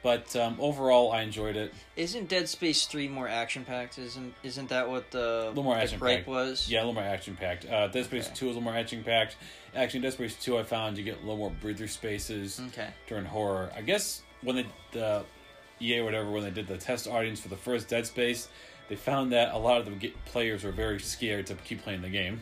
but 0.03 0.35
um, 0.35 0.57
overall 0.59 1.13
I 1.13 1.23
enjoyed 1.23 1.55
it. 1.55 1.73
Isn't 1.95 2.29
Dead 2.29 2.49
Space 2.49 2.87
three 2.87 3.07
more 3.07 3.29
action 3.29 3.65
packed? 3.65 3.99
Isn't 4.01 4.35
isn't 4.43 4.69
that 4.71 4.91
what 4.91 5.13
the, 5.13 5.45
little 5.51 5.63
more 5.63 5.77
the 5.77 5.83
action-packed. 5.83 6.27
was? 6.27 6.69
Yeah, 6.69 6.79
a 6.79 6.81
little 6.81 6.95
more 6.95 7.05
action 7.05 7.37
packed. 7.37 7.65
Uh, 7.67 7.87
Dead 7.87 8.07
Space 8.07 8.27
Okay. 8.27 8.35
Two 8.35 8.47
is 8.47 8.57
a 8.57 8.59
little 8.59 8.63
more 8.63 8.75
action 8.77 9.05
packed. 9.05 9.37
Actually, 9.77 10.01
Dead 10.01 10.15
Space 10.15 10.35
Two 10.35 10.59
I 10.59 10.65
found 10.65 10.99
you 10.99 11.05
get 11.05 11.19
a 11.19 11.21
little 11.21 11.37
more 11.37 11.51
breather 11.51 11.87
spaces 11.87 12.61
Okay. 12.73 12.89
during 13.07 13.27
horror. 13.27 13.71
I 13.77 13.83
guess 13.83 14.23
when 14.43 14.57
they 14.57 14.67
the 14.91 15.25
EA 15.81 16.01
or 16.01 16.05
whatever 16.05 16.31
when 16.33 16.43
they 16.43 16.51
did 16.51 16.67
the 16.67 16.79
test 16.79 17.07
audience 17.07 17.39
for 17.39 17.47
the 17.49 17.57
first 17.57 17.87
Dead 17.87 18.07
Space, 18.09 18.49
they 18.89 18.97
found 18.97 19.33
that 19.33 19.55
a 19.55 19.59
lot 19.59 19.81
of 19.81 19.87
the 20.01 20.13
players 20.27 20.65
were 20.65 20.73
very 20.73 21.01
scared 21.01 21.47
to 21.49 21.55
keep 21.55 21.83
playing 21.83 22.03
the 22.03 22.09
game, 22.09 22.41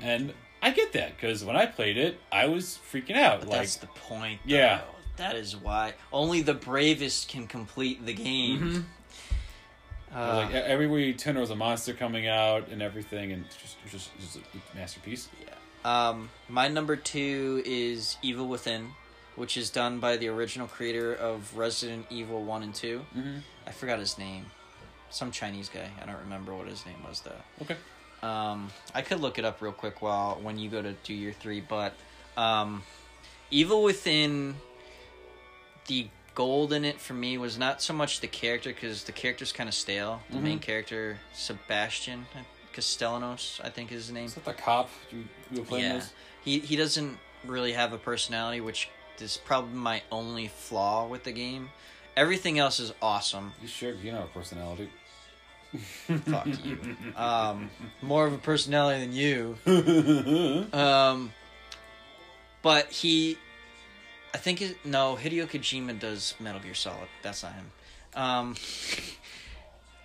and 0.00 0.32
I 0.62 0.70
get 0.70 0.92
that 0.94 1.16
because 1.16 1.44
when 1.44 1.56
I 1.56 1.66
played 1.66 1.96
it, 1.96 2.18
I 2.32 2.46
was 2.46 2.78
freaking 2.90 3.16
out. 3.16 3.40
But 3.40 3.48
like 3.50 3.58
that's 3.60 3.76
the 3.76 3.86
point. 3.88 4.40
Yeah. 4.44 4.82
That 5.16 5.36
is 5.36 5.56
why 5.56 5.92
only 6.12 6.42
the 6.42 6.54
bravest 6.54 7.28
can 7.28 7.46
complete 7.46 8.04
the 8.04 8.14
game. 8.14 8.60
Mhm. 8.60 8.84
Uh, 10.16 10.36
like 10.36 10.54
everywhere 10.54 11.00
you 11.00 11.12
turn, 11.12 11.34
there 11.34 11.40
was 11.40 11.50
a 11.50 11.56
monster 11.56 11.92
coming 11.92 12.28
out 12.28 12.68
and 12.68 12.80
everything, 12.80 13.32
and 13.32 13.44
just, 13.60 13.76
just, 13.90 14.10
just 14.20 14.36
a 14.36 14.76
masterpiece. 14.76 15.28
Um, 15.84 16.30
my 16.48 16.68
number 16.68 16.96
two 16.96 17.62
is 17.66 18.16
Evil 18.22 18.46
Within, 18.46 18.92
which 19.36 19.56
is 19.56 19.70
done 19.70 19.98
by 19.98 20.16
the 20.16 20.28
original 20.28 20.66
creator 20.66 21.12
of 21.14 21.56
Resident 21.56 22.06
Evil 22.10 22.42
One 22.42 22.62
and 22.62 22.74
2 22.74 23.04
Mm-hmm. 23.16 23.38
I 23.66 23.70
forgot 23.72 23.98
his 23.98 24.16
name. 24.18 24.46
Some 25.14 25.30
Chinese 25.30 25.68
guy. 25.68 25.88
I 26.02 26.06
don't 26.06 26.18
remember 26.18 26.52
what 26.56 26.66
his 26.66 26.84
name 26.84 26.96
was 27.06 27.20
though. 27.20 27.30
Okay. 27.62 27.76
Um, 28.22 28.70
I 28.94 29.02
could 29.02 29.20
look 29.20 29.38
it 29.38 29.44
up 29.44 29.62
real 29.62 29.70
quick 29.70 30.02
while 30.02 30.40
when 30.42 30.58
you 30.58 30.68
go 30.68 30.82
to 30.82 30.92
do 31.04 31.14
your 31.14 31.32
three, 31.32 31.60
but 31.60 31.94
um, 32.36 32.82
Evil 33.52 33.84
Within, 33.84 34.56
the 35.86 36.08
gold 36.34 36.72
in 36.72 36.84
it 36.84 37.00
for 37.00 37.12
me 37.14 37.38
was 37.38 37.56
not 37.56 37.80
so 37.80 37.92
much 37.92 38.20
the 38.20 38.26
character 38.26 38.70
because 38.70 39.04
the 39.04 39.12
character's 39.12 39.52
kind 39.52 39.68
of 39.68 39.74
stale. 39.74 40.22
The 40.30 40.38
main 40.40 40.58
Mhm. 40.58 40.62
character, 40.62 41.20
Sebastian 41.32 42.26
Castellanos, 42.72 43.60
I 43.62 43.68
think 43.70 43.92
is 43.92 44.06
his 44.06 44.12
name. 44.12 44.24
Is 44.26 44.34
that 44.34 44.44
the 44.44 44.52
cop 44.52 44.90
you, 45.12 45.28
you 45.52 45.60
were 45.60 45.64
playing 45.64 45.84
Yeah, 45.84 46.04
he 46.42 46.58
he 46.58 46.74
doesn't 46.74 47.18
really 47.44 47.74
have 47.74 47.92
a 47.92 47.98
personality, 47.98 48.60
which 48.60 48.88
is 49.20 49.36
probably 49.36 49.74
my 49.76 50.02
only 50.10 50.48
flaw 50.48 51.06
with 51.06 51.22
the 51.22 51.30
game. 51.30 51.70
Everything 52.16 52.58
else 52.58 52.80
is 52.80 52.92
awesome. 53.02 53.52
You 53.60 53.68
sure 53.68 53.92
you 53.92 54.10
know 54.10 54.24
a 54.24 54.26
personality? 54.26 54.88
Fuck 56.26 56.46
you. 56.64 56.78
Um, 57.16 57.70
more 58.02 58.26
of 58.26 58.32
a 58.32 58.38
personality 58.38 59.00
than 59.00 59.12
you. 59.12 59.56
Um, 60.72 61.32
but 62.62 62.90
he, 62.90 63.36
I 64.32 64.38
think 64.38 64.62
it, 64.62 64.78
no 64.84 65.16
Hideo 65.20 65.46
Kojima 65.46 65.98
does 65.98 66.34
Metal 66.40 66.60
Gear 66.60 66.74
Solid. 66.74 67.08
That's 67.22 67.42
not 67.42 67.52
him. 67.54 67.70
Um, 68.14 68.54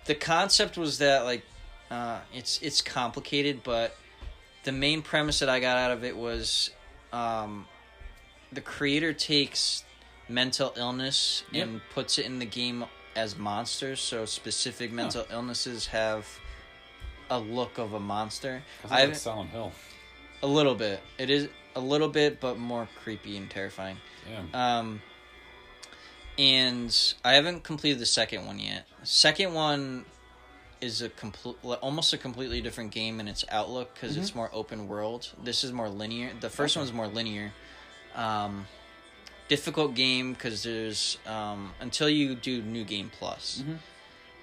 the 0.06 0.14
concept 0.14 0.76
was 0.76 0.98
that 0.98 1.24
like, 1.24 1.42
uh, 1.90 2.20
it's 2.34 2.60
it's 2.62 2.82
complicated, 2.82 3.62
but 3.64 3.96
the 4.64 4.72
main 4.72 5.02
premise 5.02 5.38
that 5.38 5.48
I 5.48 5.58
got 5.60 5.76
out 5.78 5.90
of 5.92 6.04
it 6.04 6.16
was, 6.16 6.70
um, 7.12 7.66
the 8.52 8.60
creator 8.60 9.12
takes 9.12 9.84
mental 10.28 10.72
illness 10.76 11.42
Yep. 11.52 11.66
and 11.66 11.80
puts 11.94 12.18
it 12.18 12.26
in 12.26 12.38
the 12.40 12.46
game 12.46 12.84
as 13.16 13.36
monsters. 13.38 14.00
So 14.00 14.24
specific 14.24 14.92
mental 14.92 15.24
illnesses 15.30 15.86
have 15.88 16.26
a 17.28 17.38
look 17.38 17.78
of 17.78 17.92
a 17.94 18.00
monster. 18.00 18.62
I 18.90 19.04
like 19.06 19.14
Silent 19.14 19.50
Hill. 19.50 19.72
a 20.42 20.46
little 20.46 20.74
bit. 20.74 21.00
It 21.18 21.30
is 21.30 21.48
a 21.76 21.80
little 21.80 22.08
bit, 22.08 22.40
but 22.40 22.58
more 22.58 22.88
creepy 23.02 23.36
and 23.36 23.48
terrifying. 23.50 23.96
Yeah. 24.28 24.78
Um, 24.78 25.00
and 26.38 27.14
I 27.24 27.34
haven't 27.34 27.62
completed 27.64 27.98
the 28.00 28.06
second 28.06 28.46
one 28.46 28.58
yet. 28.58 28.86
Second 29.02 29.54
one 29.54 30.04
is 30.80 31.02
a 31.02 31.10
complete, 31.10 31.56
almost 31.82 32.12
a 32.14 32.18
completely 32.18 32.62
different 32.62 32.90
game 32.90 33.20
in 33.20 33.28
its 33.28 33.44
outlook 33.50 33.92
because 33.94 34.16
it's 34.16 34.34
more 34.34 34.48
open 34.52 34.88
world. 34.88 35.28
This 35.44 35.62
is 35.62 35.72
more 35.72 35.88
linear. 35.90 36.30
The 36.40 36.48
first 36.48 36.76
Okay. 36.76 36.80
one's 36.82 36.92
more 36.92 37.06
linear. 37.06 37.52
Um, 38.14 38.66
difficult 39.54 39.94
game 39.94 40.32
because 40.32 40.62
there's 40.62 41.18
um, 41.26 41.72
until 41.80 42.08
you 42.08 42.36
do 42.36 42.62
new 42.62 42.84
game 42.84 43.10
plus 43.18 43.62
Mhm. 43.66 43.78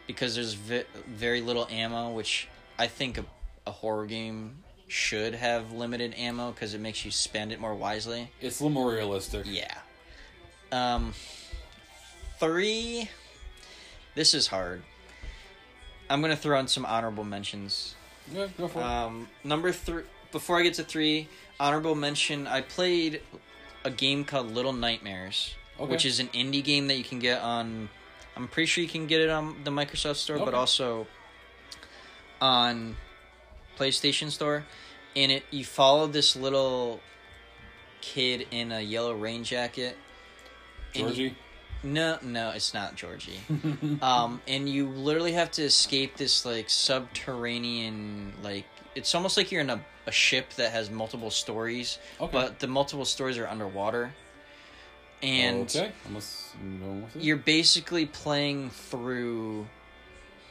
because 0.05 0.35
there's 0.35 0.53
ve- 0.53 0.83
very 1.07 1.39
little 1.41 1.65
ammo, 1.71 2.11
which 2.11 2.49
I 2.77 2.87
think 2.87 3.17
a, 3.17 3.25
a 3.65 3.71
horror 3.71 4.05
game 4.05 4.63
should 4.89 5.33
have 5.35 5.71
limited 5.71 6.13
ammo 6.15 6.51
because 6.51 6.73
it 6.73 6.81
makes 6.81 7.05
you 7.05 7.11
spend 7.11 7.51
it 7.53 7.59
more 7.59 7.73
wisely. 7.73 8.31
It's 8.41 8.59
a 8.59 8.63
little 8.63 8.73
more 8.81 8.91
realistic. 8.91 9.45
Yeah. 9.47 9.73
Um, 10.73 11.13
three. 12.39 13.09
This 14.15 14.33
is 14.33 14.47
hard. 14.47 14.83
I'm 16.09 16.21
gonna 16.21 16.35
throw 16.35 16.59
in 16.59 16.67
some 16.67 16.85
honorable 16.85 17.23
mentions. 17.23 17.95
Yeah, 18.33 18.47
go 18.57 18.67
for 18.67 18.79
it. 18.79 18.85
Um, 18.85 19.29
number 19.43 19.71
three. 19.71 20.03
Before 20.33 20.59
I 20.59 20.63
get 20.63 20.73
to 20.75 20.83
three, 20.83 21.29
honorable 21.59 21.95
mention. 21.95 22.45
I 22.47 22.59
played 22.61 23.21
a 23.87 23.91
game 23.91 24.25
called 24.25 24.51
Little 24.53 24.73
Nightmares, 24.73 25.55
Okay. 25.79 25.89
which 25.89 26.05
is 26.05 26.19
an 26.19 26.27
indie 26.29 26.63
game 26.63 26.87
that 26.87 26.97
you 26.97 27.03
can 27.03 27.19
get 27.19 27.41
on. 27.41 27.89
I'm 28.35 28.47
pretty 28.47 28.67
sure 28.67 28.83
you 28.83 28.89
can 28.89 29.07
get 29.07 29.21
it 29.21 29.29
on 29.29 29.63
the 29.63 29.71
Microsoft 29.71 30.17
Store, 30.17 30.37
but 30.37 30.53
also 30.53 31.07
on 32.41 32.95
PlayStation 33.77 34.29
Store. 34.31 34.65
And 35.15 35.31
it 35.31 35.43
you 35.49 35.65
follow 35.65 36.05
this 36.07 36.35
little 36.35 36.99
kid 38.01 38.47
in 38.51 38.71
a 38.71 38.81
yellow 38.81 39.13
rain 39.13 39.43
jacket. 39.43 39.97
and 40.93 41.09
you- 41.15 41.29
Georgie. 41.29 41.35
no, 41.83 42.17
no, 42.21 42.49
it's 42.51 42.73
not 42.73 42.95
Georgie. 42.95 43.39
um, 44.01 44.41
and 44.47 44.69
you 44.69 44.87
literally 44.87 45.33
have 45.33 45.51
to 45.51 45.63
escape 45.63 46.17
this 46.17 46.45
like 46.45 46.69
subterranean 46.69 48.33
like 48.43 48.65
it's 48.97 49.13
almost 49.13 49.37
like 49.37 49.51
you're 49.51 49.61
in 49.61 49.69
a, 49.69 49.79
a 50.07 50.11
ship 50.11 50.53
that 50.55 50.71
has 50.71 50.89
multiple 50.89 51.29
stories, 51.29 51.99
Okay. 52.19 52.31
but 52.31 52.59
the 52.59 52.67
multiple 52.67 53.05
stories 53.05 53.37
are 53.37 53.47
underwater. 53.47 54.13
And 55.21 55.63
okay, 55.63 55.91
unless 56.07 56.53
I'm 56.59 56.79
going 56.79 57.03
with 57.03 57.15
it. 57.15 57.23
you're 57.23 57.37
basically 57.37 58.05
playing 58.05 58.69
through 58.69 59.67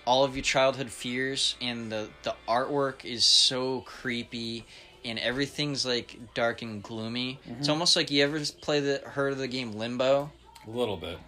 all 0.04 0.24
of 0.24 0.34
your 0.34 0.42
childhood 0.42 0.90
fears 0.90 1.54
and 1.60 1.90
the 1.90 2.08
the 2.24 2.34
artwork 2.48 3.04
is 3.04 3.24
so 3.24 3.82
creepy 3.82 4.64
and 5.04 5.20
everything's 5.20 5.86
like 5.86 6.18
dark 6.34 6.62
and 6.62 6.82
gloomy. 6.82 7.38
It's 7.44 7.52
mm-hmm. 7.52 7.70
almost 7.70 7.94
like 7.94 8.10
you 8.10 8.24
ever 8.24 8.40
play 8.60 8.80
the 8.80 9.02
heard 9.04 9.32
of 9.32 9.38
the 9.38 9.48
game 9.48 9.72
Limbo? 9.72 10.32
a 10.66 10.70
little 10.70 10.96
bit. 10.96 11.18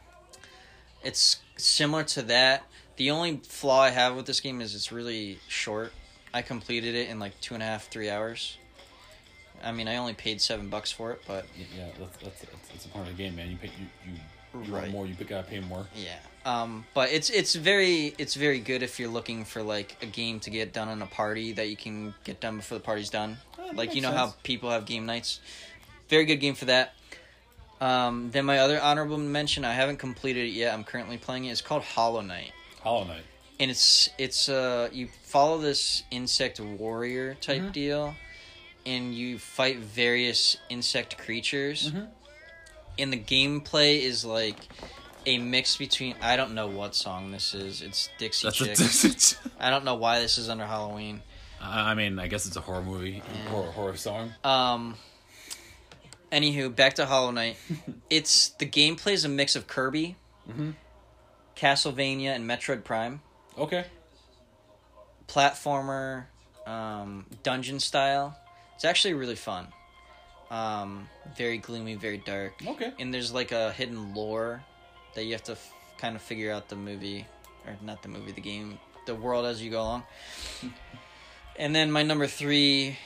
It's 1.04 1.38
similar 1.56 2.02
to 2.04 2.22
that. 2.22 2.64
The 2.96 3.12
only 3.12 3.36
flaw 3.44 3.82
I 3.82 3.90
have 3.90 4.16
with 4.16 4.26
this 4.26 4.40
game 4.40 4.60
is 4.60 4.74
it's 4.74 4.90
really 4.90 5.38
short. 5.46 5.92
I 6.34 6.42
completed 6.42 6.94
it 6.94 7.08
in 7.08 7.18
like 7.18 7.38
two 7.40 7.54
and 7.54 7.62
a 7.62 7.66
half, 7.66 7.88
three 7.88 8.10
hours. 8.10 8.56
I 9.62 9.72
mean, 9.72 9.88
I 9.88 9.96
only 9.96 10.14
paid 10.14 10.40
seven 10.40 10.68
bucks 10.68 10.92
for 10.92 11.10
it, 11.12 11.22
but 11.26 11.46
Yeah, 11.76 11.86
that's 11.98 12.16
that's, 12.22 12.40
that's, 12.40 12.68
that's 12.68 12.84
a 12.86 12.88
part 12.88 13.08
of 13.08 13.16
the 13.16 13.22
game, 13.22 13.34
man. 13.36 13.50
You 13.50 13.56
pay 13.56 13.70
you 13.78 13.86
you, 14.06 14.12
you 14.64 14.72
Right. 14.72 14.82
want 14.82 14.92
more. 14.92 15.06
You 15.06 15.14
gotta 15.14 15.46
pay 15.46 15.60
more. 15.60 15.86
yeah. 15.96 16.16
Um, 16.44 16.86
but 16.94 17.10
it's 17.10 17.28
it's 17.28 17.54
very 17.54 18.14
it's 18.18 18.34
very 18.34 18.60
good 18.60 18.82
if 18.82 18.98
you're 18.98 19.10
looking 19.10 19.44
for 19.44 19.62
like 19.62 19.96
a 20.00 20.06
game 20.06 20.40
to 20.40 20.50
get 20.50 20.72
done 20.72 20.88
on 20.88 21.02
a 21.02 21.06
party 21.06 21.52
that 21.52 21.68
you 21.68 21.76
can 21.76 22.14
get 22.24 22.40
done 22.40 22.56
before 22.56 22.78
the 22.78 22.84
party's 22.84 23.10
done. 23.10 23.36
Oh, 23.58 23.70
like 23.74 23.94
you 23.94 24.00
know 24.00 24.12
how 24.12 24.34
people 24.44 24.70
have 24.70 24.86
game 24.86 25.04
nights. 25.06 25.40
Very 26.08 26.24
good 26.24 26.36
game 26.36 26.54
for 26.54 26.64
that. 26.66 26.94
Um, 27.80 28.30
then 28.30 28.44
my 28.46 28.58
other 28.60 28.80
honorable 28.80 29.18
mention, 29.18 29.64
I 29.64 29.72
haven't 29.72 29.98
completed 29.98 30.46
it 30.46 30.52
yet. 30.52 30.72
I'm 30.74 30.84
currently 30.84 31.18
playing 31.18 31.44
it. 31.44 31.50
It's 31.50 31.60
called 31.60 31.82
Hollow 31.82 32.22
Knight. 32.22 32.52
Hollow 32.80 33.04
Knight. 33.04 33.22
And 33.60 33.70
it's 33.70 34.08
it's 34.18 34.48
uh 34.48 34.88
you 34.92 35.08
follow 35.24 35.58
this 35.58 36.02
insect 36.10 36.60
warrior 36.60 37.34
type 37.34 37.62
Mhm. 37.62 37.72
deal 37.72 38.14
and 38.86 39.14
you 39.14 39.38
fight 39.38 39.78
various 39.78 40.56
insect 40.68 41.18
creatures 41.18 41.90
Mhm. 41.90 42.08
and 42.98 43.12
the 43.12 43.18
gameplay 43.18 44.00
is 44.00 44.24
like 44.24 44.56
a 45.26 45.38
mix 45.38 45.76
between 45.76 46.14
I 46.22 46.36
don't 46.36 46.54
know 46.54 46.68
what 46.68 46.94
song 46.94 47.32
this 47.32 47.52
is. 47.52 47.82
It's 47.82 48.08
Dixie 48.18 48.46
That's 48.46 48.56
Chicks. 49.02 49.34
a, 49.34 49.50
I 49.66 49.70
don't 49.70 49.84
know 49.84 49.96
why 49.96 50.20
this 50.20 50.38
is 50.38 50.48
under 50.48 50.64
Halloween. 50.66 51.20
I 51.60 51.90
I 51.90 51.94
mean, 51.94 52.18
I 52.18 52.28
guess 52.28 52.46
it's 52.46 52.56
a 52.56 52.60
horror 52.60 52.82
movie, 52.82 53.22
Yeah. 53.34 53.48
horror 53.50 53.72
horror 53.72 53.96
song. 53.96 54.34
Um 54.44 54.96
anywho, 56.32 56.74
back 56.74 56.94
to 56.94 57.06
Hollow 57.06 57.30
Knight. 57.32 57.56
it's 58.10 58.50
the 58.50 58.66
gameplay 58.66 59.12
is 59.12 59.24
a 59.24 59.28
mix 59.28 59.56
of 59.56 59.66
Kirby, 59.66 60.16
Mhm. 60.48 60.74
Castlevania 61.56 62.34
and 62.34 62.48
Metroid 62.48 62.84
Prime. 62.84 63.20
Okay. 63.58 63.84
platformer, 65.26 66.24
um, 66.66 67.26
dungeon 67.42 67.80
style. 67.80 68.36
It's 68.76 68.84
actually 68.84 69.14
really 69.14 69.34
fun. 69.36 69.68
Um, 70.50 71.08
very 71.36 71.58
gloomy, 71.58 71.96
very 71.96 72.18
dark. 72.18 72.54
Okay. 72.66 72.92
And 72.98 73.12
there's 73.12 73.32
like 73.32 73.52
a 73.52 73.72
hidden 73.72 74.14
lore 74.14 74.62
that 75.14 75.24
you 75.24 75.32
have 75.32 75.42
to 75.44 75.52
f- 75.52 75.72
kind 75.98 76.16
of 76.16 76.22
figure 76.22 76.52
out 76.52 76.68
the 76.68 76.76
movie, 76.76 77.26
or 77.66 77.76
not 77.82 78.02
the 78.02 78.08
movie, 78.08 78.32
the 78.32 78.40
game, 78.40 78.78
the 79.06 79.14
world 79.14 79.44
as 79.44 79.60
you 79.62 79.70
go 79.70 79.82
along. 79.82 80.04
and 81.56 81.74
then 81.74 81.90
my 81.92 82.02
number 82.02 82.26
three, 82.26 82.96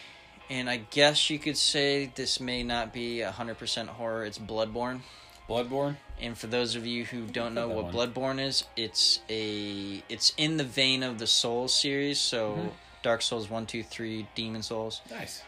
and 0.50 0.70
I 0.70 0.76
guess 0.76 1.30
you 1.30 1.38
could 1.38 1.56
say 1.56 2.12
this 2.14 2.38
may 2.38 2.62
not 2.62 2.92
be 2.92 3.22
100% 3.24 3.88
horror, 3.88 4.24
it's 4.24 4.38
Bloodborne. 4.38 5.00
Bloodborne. 5.48 5.96
And 6.22 6.38
for 6.38 6.46
those 6.46 6.76
of 6.76 6.86
you 6.86 7.04
who 7.04 7.26
don't 7.26 7.52
know 7.52 7.66
what 7.68 7.92
one. 7.92 7.92
Bloodborne 7.92 8.40
is, 8.40 8.64
it's 8.76 9.20
a 9.28 10.02
it's 10.08 10.32
in 10.36 10.56
the 10.56 10.64
vein 10.64 11.02
of 11.02 11.18
the 11.18 11.26
Souls 11.26 11.74
series, 11.74 12.20
so 12.20 12.54
Mhm. 12.56 12.72
Dark 13.02 13.22
Souls 13.22 13.50
1, 13.50 13.66
2, 13.66 13.82
3, 13.82 14.28
Demon 14.36 14.62
Souls. 14.62 15.00
Nice. 15.10 15.42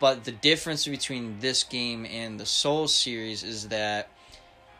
But 0.00 0.24
the 0.24 0.32
difference 0.32 0.86
between 0.86 1.40
this 1.40 1.62
game 1.62 2.06
and 2.06 2.40
the 2.40 2.46
Souls 2.46 2.94
series 2.94 3.42
is 3.42 3.68
that 3.68 4.08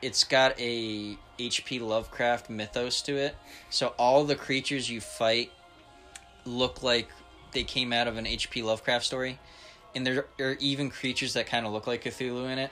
it's 0.01 0.25
got 0.25 0.59
a 0.59 1.19
HP 1.39 1.79
Lovecraft 1.79 2.49
mythos 2.49 3.03
to 3.03 3.17
it. 3.17 3.37
So 3.69 3.89
all 3.99 4.25
the 4.25 4.37
creatures 4.37 4.89
you 4.89 5.03
fight 5.03 5.53
look 6.47 6.83
like 6.83 7.09
they 7.53 7.65
came 7.65 7.93
out 7.93 8.09
of 8.09 8.17
an 8.17 8.27
HP 8.27 8.63
Lovecraft 8.63 9.05
story. 9.05 9.39
And 9.95 10.07
there 10.07 10.27
are 10.41 10.57
even 10.59 10.91
creatures 10.91 11.35
that 11.35 11.47
kind 11.47 11.67
of 11.67 11.73
look 11.73 11.87
like 11.87 12.03
Cthulhu 12.05 12.51
in 12.51 12.59
it. 12.59 12.71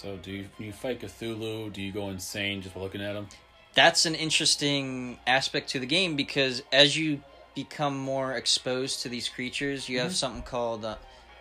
So, 0.00 0.16
do 0.16 0.30
you 0.30 0.46
you 0.58 0.72
fight 0.72 1.00
Cthulhu? 1.00 1.72
Do 1.72 1.82
you 1.82 1.92
go 1.92 2.08
insane 2.08 2.62
just 2.62 2.74
by 2.74 2.80
looking 2.80 3.02
at 3.02 3.14
him? 3.16 3.26
that's 3.72 4.04
an 4.04 4.16
interesting 4.16 5.16
aspect 5.28 5.68
to 5.70 5.78
the 5.78 5.86
game 5.86 6.16
because 6.16 6.60
as 6.72 6.96
you 6.96 7.22
become 7.54 7.96
more 7.96 8.32
exposed 8.32 9.02
to 9.02 9.08
these 9.08 9.28
creatures, 9.28 9.88
you 9.88 9.98
Mm-hmm. 9.98 10.06
have 10.06 10.16
something 10.16 10.42
called 10.42 10.84
uh, 10.84 10.96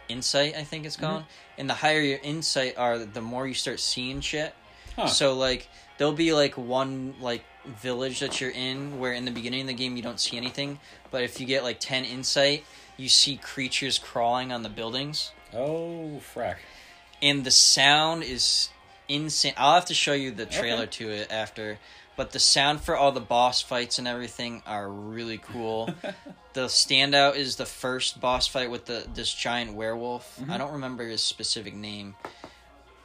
insight. 0.10 0.56
I 0.56 0.64
think 0.64 0.86
it's 0.86 0.96
called, 0.96 1.24
and 1.58 1.68
the 1.70 1.74
higher 1.74 2.02
your 2.02 2.20
insight 2.22 2.78
are, 2.78 3.00
the 3.00 3.22
more 3.22 3.48
you 3.48 3.54
start 3.56 3.80
seeing 3.80 4.22
shit. 4.22 4.54
Huh. 4.96 5.08
So 5.08 5.34
like 5.34 5.68
there'll 5.98 6.14
be 6.14 6.34
like 6.34 6.56
one 6.58 7.16
like 7.20 7.44
village 7.66 8.20
that 8.20 8.40
you're 8.42 8.52
in 8.52 9.00
where 9.00 9.14
in 9.14 9.26
the 9.26 9.32
beginning 9.32 9.62
of 9.62 9.68
the 9.68 9.74
game 9.74 9.96
you 9.98 10.04
don't 10.04 10.20
see 10.20 10.38
anything, 10.38 10.80
but 11.12 11.24
if 11.24 11.40
you 11.40 11.46
get 11.48 11.64
like 11.64 11.80
ten 11.80 12.04
insight, 12.06 12.64
you 12.98 13.10
see 13.10 13.38
creatures 13.38 13.98
crawling 13.98 14.52
on 14.52 14.62
the 14.64 14.70
buildings, 14.70 15.32
Oh, 15.54 16.22
frack. 16.36 16.58
And 17.22 17.44
the 17.44 17.52
sound 17.52 18.24
is 18.24 18.70
insane. 19.08 19.54
I'll 19.58 19.76
have 19.76 19.86
to 19.86 19.94
show 19.94 20.14
you 20.14 20.32
the 20.32 20.46
trailer 20.46 20.84
Okay. 20.84 20.92
to 20.92 21.10
it 21.10 21.32
after. 21.32 21.80
But 22.16 22.32
the 22.32 22.40
sound 22.40 22.82
for 22.82 22.98
all 22.98 23.14
the 23.14 23.22
boss 23.22 23.62
fights 23.62 23.98
and 23.98 24.06
everything 24.06 24.62
are 24.66 24.90
really 24.90 25.38
cool. 25.38 25.94
the 26.54 26.66
standout 26.66 27.38
is 27.38 27.56
the 27.56 27.66
first 27.66 28.20
boss 28.20 28.46
fight 28.46 28.70
with 28.70 28.86
the 28.86 29.08
this 29.14 29.34
giant 29.34 29.74
werewolf. 29.74 30.38
Mm-hmm. 30.38 30.52
I 30.52 30.58
don't 30.58 30.74
remember 30.74 31.08
his 31.08 31.22
specific 31.22 31.74
name. 31.74 32.16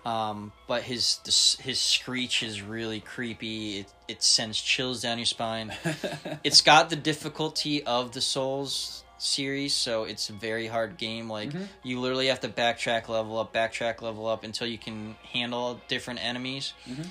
Um, 0.04 0.52
but 0.66 0.82
his 0.82 1.18
this, 1.24 1.56
his 1.60 1.78
screech 1.78 2.42
is 2.42 2.60
really 2.60 2.98
creepy. 2.98 3.78
It 3.78 3.92
it 4.08 4.22
sends 4.24 4.60
chills 4.60 5.02
down 5.02 5.18
your 5.18 5.26
spine. 5.26 5.72
it's 6.44 6.60
got 6.60 6.90
the 6.90 6.96
difficulty 6.96 7.84
of 7.84 8.12
the 8.12 8.20
Souls 8.20 9.03
series, 9.24 9.74
so 9.74 10.04
it's 10.04 10.28
a 10.30 10.32
very 10.32 10.66
hard 10.66 10.96
game. 10.98 11.28
Like 11.30 11.50
Mm-hmm. 11.50 11.64
you 11.82 12.00
literally 12.00 12.26
have 12.28 12.40
to 12.40 12.48
backtrack, 12.48 13.08
level 13.08 13.38
up, 13.38 13.52
backtrack, 13.54 14.02
level 14.02 14.26
up 14.26 14.44
until 14.44 14.66
you 14.66 14.78
can 14.78 15.16
handle 15.32 15.80
different 15.88 16.22
enemies. 16.24 16.72
Mhm. 16.88 17.06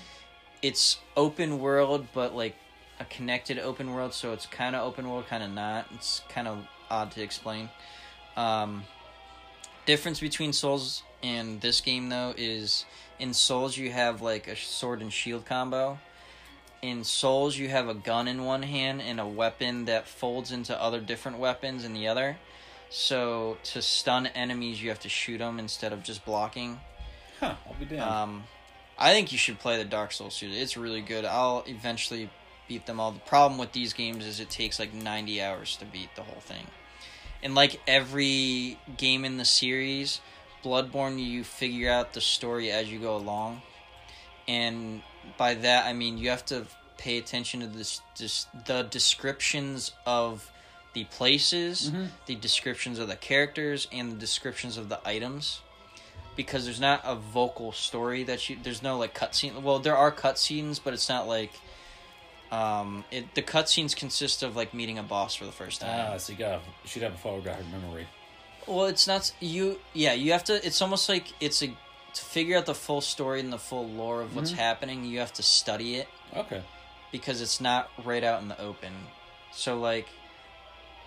It's 0.61 0.97
open 1.17 1.59
world, 1.59 2.07
but 2.13 2.33
like 2.35 2.55
a 2.99 3.05
connected 3.05 3.59
open 3.59 3.93
world, 3.93 4.13
so 4.13 4.31
it's 4.33 4.45
kind 4.45 4.75
of 4.75 4.85
open 4.85 5.09
world, 5.09 5.27
kind 5.27 5.43
of 5.43 5.51
not. 5.51 5.87
It's 5.93 6.21
kind 6.29 6.47
of 6.47 6.65
odd 6.89 7.11
to 7.11 7.21
explain. 7.21 7.69
Um, 8.37 8.85
difference 9.85 10.19
between 10.19 10.53
Souls 10.53 11.03
and 11.21 11.61
this 11.61 11.81
game 11.81 12.09
though 12.09 12.33
is 12.37 12.85
in 13.19 13.33
Souls 13.33 13.77
you 13.77 13.91
have 13.91 14.21
like 14.21 14.47
a 14.47 14.55
sword 14.55 15.01
and 15.01 15.11
shield 15.11 15.45
combo. 15.45 15.99
In 16.83 17.05
Souls 17.05 17.57
you 17.57 17.69
have 17.69 17.87
a 17.87 17.93
gun 17.93 18.27
in 18.27 18.43
one 18.43 18.63
hand 18.63 19.01
and 19.01 19.17
a 19.17 19.25
weapon 19.25 19.85
that 19.85 20.05
folds 20.05 20.51
into 20.51 20.79
other 20.79 20.99
different 20.99 21.39
weapons 21.39 21.85
in 21.85 21.93
the 21.93 22.09
other. 22.09 22.37
So 22.89 23.57
to 23.63 23.81
stun 23.81 24.27
enemies 24.27 24.83
you 24.83 24.89
have 24.89 24.99
to 24.99 25.09
shoot 25.09 25.37
them 25.37 25.59
instead 25.59 25.93
of 25.93 26.03
just 26.03 26.25
blocking. 26.25 26.81
Huh, 27.39 27.55
I'll 27.65 27.75
be 27.79 27.85
damned. 27.85 28.01
Um, 28.01 28.43
I 28.97 29.13
think 29.13 29.31
you 29.31 29.37
should 29.37 29.59
play 29.59 29.77
the 29.77 29.85
Dark 29.85 30.11
Souls 30.11 30.35
series. 30.35 30.57
It's 30.57 30.75
really 30.75 30.99
good. 30.99 31.23
I'll 31.23 31.63
eventually 31.67 32.29
beat 32.67 32.85
them 32.85 32.99
all. 32.99 33.13
The 33.13 33.19
problem 33.19 33.57
with 33.57 33.71
these 33.71 33.93
games 33.93 34.25
is 34.25 34.41
it 34.41 34.49
takes 34.49 34.77
like 34.77 34.93
90 34.93 35.41
hours 35.41 35.77
to 35.77 35.85
beat 35.85 36.09
the 36.17 36.23
whole 36.23 36.41
thing. 36.41 36.67
And 37.41 37.55
like 37.55 37.79
every 37.87 38.77
game 38.97 39.23
in 39.23 39.37
the 39.37 39.45
series, 39.45 40.19
Bloodborne, 40.65 41.17
you 41.17 41.45
figure 41.45 41.89
out 41.89 42.11
the 42.11 42.19
story 42.19 42.73
as 42.73 42.91
you 42.91 42.99
go 42.99 43.15
along. 43.15 43.61
And 44.49 45.01
by 45.37 45.53
that, 45.55 45.85
I 45.85 45.93
mean 45.93 46.17
you 46.17 46.29
have 46.29 46.45
to 46.45 46.65
pay 46.97 47.17
attention 47.17 47.59
to 47.61 47.67
this, 47.67 48.01
this 48.17 48.47
the 48.65 48.83
descriptions 48.83 49.91
of 50.05 50.49
the 50.93 51.03
places, 51.05 51.89
Mhm. 51.91 52.09
the 52.27 52.35
descriptions 52.35 52.99
of 52.99 53.07
the 53.07 53.15
characters, 53.15 53.87
and 53.91 54.11
the 54.11 54.15
descriptions 54.15 54.77
of 54.77 54.89
the 54.89 54.99
items 55.07 55.61
because 56.35 56.65
there's 56.65 56.79
not 56.79 57.01
a 57.03 57.13
vocal 57.15 57.71
story 57.71 58.23
that 58.23 58.49
you 58.49 58.57
there's 58.63 58.81
no 58.81 58.97
like 58.97 59.13
cutscene 59.13 59.61
well 59.61 59.77
there 59.77 59.95
are 59.95 60.11
cutscenes 60.11 60.79
but 60.83 60.91
it's 60.91 61.07
not 61.07 61.27
like 61.27 61.51
um 62.51 63.03
it 63.11 63.33
the 63.35 63.41
cutscenes 63.41 63.95
consist 63.95 64.41
of 64.43 64.55
like 64.55 64.73
meeting 64.73 64.97
a 64.97 65.03
boss 65.03 65.35
for 65.35 65.45
the 65.45 65.51
first 65.51 65.81
time 65.81 66.13
ah, 66.13 66.17
so 66.17 66.31
you 66.33 66.39
got 66.39 66.61
should 66.85 67.01
have 67.03 67.13
a 67.13 67.17
photographic 67.17 67.65
memory. 67.67 68.07
well 68.67 68.85
it's 68.85 69.05
not 69.07 69.31
you 69.39 69.79
yeah 69.93 70.13
you 70.13 70.31
have 70.31 70.43
to 70.43 70.65
it's 70.65 70.81
almost 70.81 71.07
like 71.09 71.27
it's 71.39 71.61
a 71.63 71.71
to 72.13 72.21
figure 72.23 72.57
out 72.57 72.65
the 72.65 72.75
full 72.75 73.01
story 73.01 73.39
and 73.39 73.51
the 73.51 73.57
full 73.57 73.87
lore 73.87 74.21
of 74.21 74.35
what's 74.35 74.51
Mhm. 74.51 74.57
happening 74.57 75.05
you 75.05 75.19
have 75.19 75.33
to 75.33 75.43
study 75.43 75.95
it 75.95 76.07
Okay. 76.35 76.61
because 77.11 77.41
it's 77.41 77.59
not 77.61 77.89
right 78.03 78.23
out 78.23 78.41
in 78.41 78.47
the 78.47 78.59
open 78.61 78.93
so 79.51 79.79
like 79.79 80.07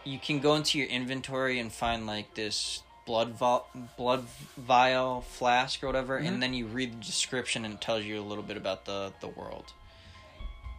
you 0.05 0.19
can 0.19 0.39
go 0.41 0.55
into 0.55 0.79
your 0.79 0.87
inventory 0.89 1.59
and 1.59 1.73
find 1.73 2.07
like 2.07 2.35
this 2.35 2.83
blood 3.07 3.39
blood 3.97 4.25
vial 4.57 5.21
flask 5.23 5.83
or 5.83 5.87
whatever 5.87 6.21
Mhm. 6.21 6.27
and 6.29 6.43
then 6.43 6.55
you 6.55 6.67
read 6.67 6.93
the 7.01 7.05
description 7.05 7.65
and 7.65 7.75
it 7.75 7.81
tells 7.81 8.05
you 8.05 8.21
a 8.21 8.23
little 8.25 8.43
bit 8.45 8.57
about 8.57 8.85
the 8.85 9.13
the 9.21 9.29
world 9.29 9.73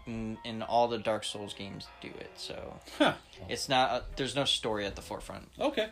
and, 0.06 0.38
and 0.46 0.64
all 0.64 0.88
the 0.88 0.98
dark 0.98 1.24
souls 1.24 1.54
games 1.54 1.88
do 2.02 2.08
it 2.10 2.32
so 2.38 2.80
Huh. 2.98 3.14
it's 3.50 3.68
not 3.70 3.92
a, 3.92 4.04
there's 4.18 4.36
no 4.36 4.44
story 4.46 4.86
at 4.86 4.96
the 4.96 5.02
forefront 5.02 5.50
Okay. 5.60 5.88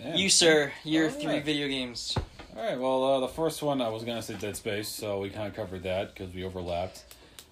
Damn. 0.00 0.16
you 0.16 0.28
sir 0.28 0.72
your 0.84 1.06
All 1.06 1.10
three 1.12 1.26
right. 1.34 1.44
video 1.44 1.68
games 1.68 2.16
All 2.56 2.62
right. 2.62 2.78
Well, 2.78 3.04
uh, 3.04 3.20
the 3.20 3.28
first 3.28 3.62
one 3.62 3.82
I 3.82 3.88
was 3.88 4.04
gonna 4.04 4.22
say 4.22 4.34
Dead 4.34 4.56
Space, 4.56 4.88
so 4.88 5.20
we 5.20 5.30
kind 5.30 5.46
of 5.46 5.54
covered 5.54 5.82
that 5.82 6.14
because 6.14 6.32
we 6.34 6.44
overlapped. 6.44 7.04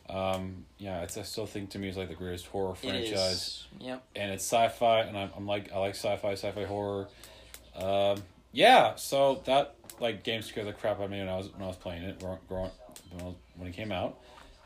Um, 0.09 0.65
yeah, 0.79 1.03
it's 1.03 1.17
I 1.17 1.23
still 1.23 1.47
think 1.47 1.71
to 1.71 1.79
me 1.79 1.89
it's 1.89 1.97
like 1.97 2.09
the 2.09 2.15
greatest 2.15 2.47
horror 2.47 2.75
franchise, 2.75 3.15
is 3.15 3.67
yep 3.81 4.03
and 4.17 4.31
it's 4.33 4.45
sci-fi, 4.45 5.01
and 5.01 5.17
I'm, 5.17 5.31
I'm 5.37 5.47
like 5.47 5.73
I 5.73 5.79
like 5.79 5.95
sci-fi, 5.95 6.33
sci-fi 6.33 6.65
horror. 6.65 7.09
Um, 7.77 8.23
yeah, 8.53 8.95
so 8.97 9.43
that 9.45 9.75
like 10.01 10.25
game 10.25 10.43
scared 10.43 10.67
the 10.67 10.73
crap 10.73 10.99
out 10.99 11.05
of 11.05 11.11
me 11.11 11.19
when 11.19 11.29
I 11.29 11.37
was 11.37 11.53
when 11.53 11.63
I 11.63 11.67
was 11.67 11.77
playing 11.77 12.03
it, 12.05 12.19
growing, 12.21 12.39
when, 12.49 12.71
I 13.21 13.25
was- 13.25 13.35
when 13.57 13.69
it 13.69 13.73
came 13.75 13.93
out. 13.93 14.19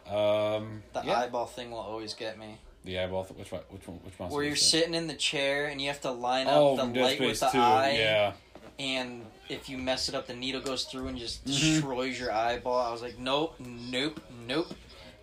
Um, 0.07 0.83
the 0.95 1.03
yeah, 1.05 1.19
eyeball 1.21 1.47
thing 1.47 1.71
will 1.71 1.79
always 1.79 2.15
get 2.15 2.39
me 2.39 2.59
the 2.85 2.99
eyeball. 2.99 3.25
Th- 3.25 3.39
which 3.39 3.53
one? 3.53 3.61
Which 3.71 3.87
one? 3.87 3.99
Which 3.99 4.19
one? 4.19 4.31
where 4.31 4.43
you're 4.45 4.57
sitting 4.57 4.95
in 4.95 5.07
the 5.07 5.15
chair 5.15 5.67
and 5.67 5.81
you 5.81 5.89
have 5.89 6.01
to 6.03 6.11
line 6.11 6.47
up 6.47 6.55
Oh, 6.57 6.77
the 6.77 6.85
light 7.01 7.21
with 7.21 7.39
the 7.41 7.49
2. 7.49 7.59
eye 7.59 7.97
Yeah. 7.99 8.33
And 8.79 9.25
if 9.49 9.69
you 9.69 9.79
mess 9.79 10.09
it 10.09 10.15
up, 10.15 10.27
the 10.27 10.35
needle 10.35 10.61
goes 10.61 10.85
through 10.85 11.09
and 11.09 11.19
just 11.19 11.45
Mhm. 11.45 11.59
destroys 11.61 12.19
your 12.19 12.33
eyeball. 12.33 12.79
I 12.79 12.91
was 12.93 13.03
like, 13.03 13.19
nope, 13.19 13.55
nope, 13.59 14.21
nope, 14.47 14.73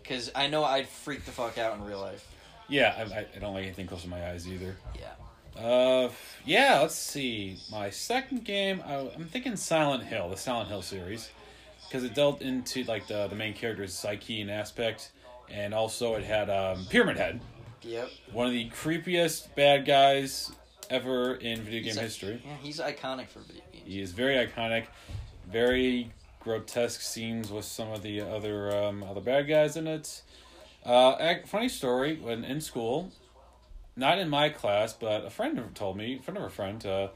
because 0.01 0.31
I 0.35 0.47
know 0.47 0.63
I'd 0.63 0.87
freak 0.87 1.25
the 1.25 1.31
fuck 1.31 1.57
out 1.57 1.75
in 1.77 1.83
real 1.85 1.99
life. 2.01 2.27
Yeah, 2.67 2.95
I, 2.97 3.01
I- 3.19 3.25
I 3.35 3.39
don't 3.39 3.53
like 3.53 3.65
anything 3.65 3.87
close 3.87 4.01
to 4.03 4.09
my 4.09 4.29
eyes 4.31 4.47
either. 4.47 4.75
Yeah, 4.99 5.61
Uh, 5.63 6.09
yeah. 6.45 6.79
Let's 6.81 6.95
see. 6.95 7.57
My 7.71 7.89
second 7.91 8.43
game, 8.43 8.81
I, 8.85 8.95
I'm 9.15 9.25
thinking 9.25 9.55
Silent 9.55 10.03
Hill, 10.03 10.29
the 10.29 10.37
Silent 10.37 10.67
Hill 10.69 10.81
series, 10.81 11.29
because 11.87 12.03
it 12.03 12.13
dealt 12.15 12.41
into 12.41 12.83
like 12.85 13.07
the 13.07 13.27
the 13.27 13.35
main 13.35 13.53
character's 13.53 13.93
psyche 13.93 14.41
and 14.41 14.49
aspect, 14.51 15.11
and 15.49 15.73
also 15.73 16.15
it 16.15 16.23
had 16.23 16.49
um, 16.49 16.85
Pyramid 16.89 17.17
Head, 17.17 17.39
yep. 17.83 18.09
one 18.33 18.47
of 18.47 18.51
the 18.53 18.69
creepiest 18.71 19.53
bad 19.55 19.85
guys 19.85 20.51
ever 20.89 21.35
in 21.35 21.61
video 21.61 21.83
He's 21.83 21.95
game 21.95 22.03
history. 22.03 22.41
Yeah, 22.45 22.55
he's 22.61 22.79
iconic 22.79 23.27
for 23.29 23.39
video 23.39 23.63
games. 23.71 23.83
He 23.85 24.01
is 24.01 24.11
very 24.11 24.35
iconic, 24.35 24.85
very 25.51 26.11
grotesque 26.39 27.01
scenes 27.01 27.51
with 27.51 27.65
some 27.65 27.91
of 27.91 28.03
the 28.03 28.21
other 28.21 28.75
um, 28.75 29.03
other 29.03 29.21
bad 29.21 29.47
guys 29.47 29.75
in 29.75 29.87
it. 29.87 30.21
Uh, 30.85 31.35
funny 31.45 31.69
story: 31.69 32.17
when 32.21 32.43
in 32.43 32.61
school, 32.61 33.11
not 33.95 34.19
in 34.19 34.29
my 34.29 34.49
class, 34.49 34.93
but 34.93 35.25
a 35.25 35.29
friend 35.29 35.59
told 35.73 35.97
me, 35.97 36.17
a 36.19 36.21
friend 36.21 36.37
of 36.37 36.43
a 36.43 36.49
friend, 36.49 36.85
uh, 36.85 37.07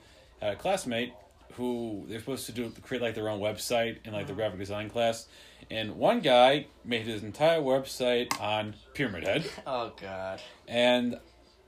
had 0.42 0.54
a 0.54 0.56
classmate 0.56 1.14
who 1.54 2.06
they're 2.08 2.20
supposed 2.20 2.46
to 2.46 2.52
do 2.52 2.72
create 2.82 3.02
like 3.02 3.16
their 3.16 3.30
own 3.30 3.40
website 3.40 3.98
in 4.06 4.14
like 4.14 4.28
the 4.28 4.34
graphic 4.34 4.60
design 4.60 4.90
class, 4.90 5.28
and 5.70 5.98
one 5.98 6.20
guy 6.20 6.68
made 6.86 7.06
his 7.06 7.24
entire 7.24 7.60
website 7.62 8.40
on 8.42 8.76
Pyramid 8.94 9.24
Head. 9.24 9.46
Oh 9.68 9.92
god. 10.00 10.42
And 10.68 11.20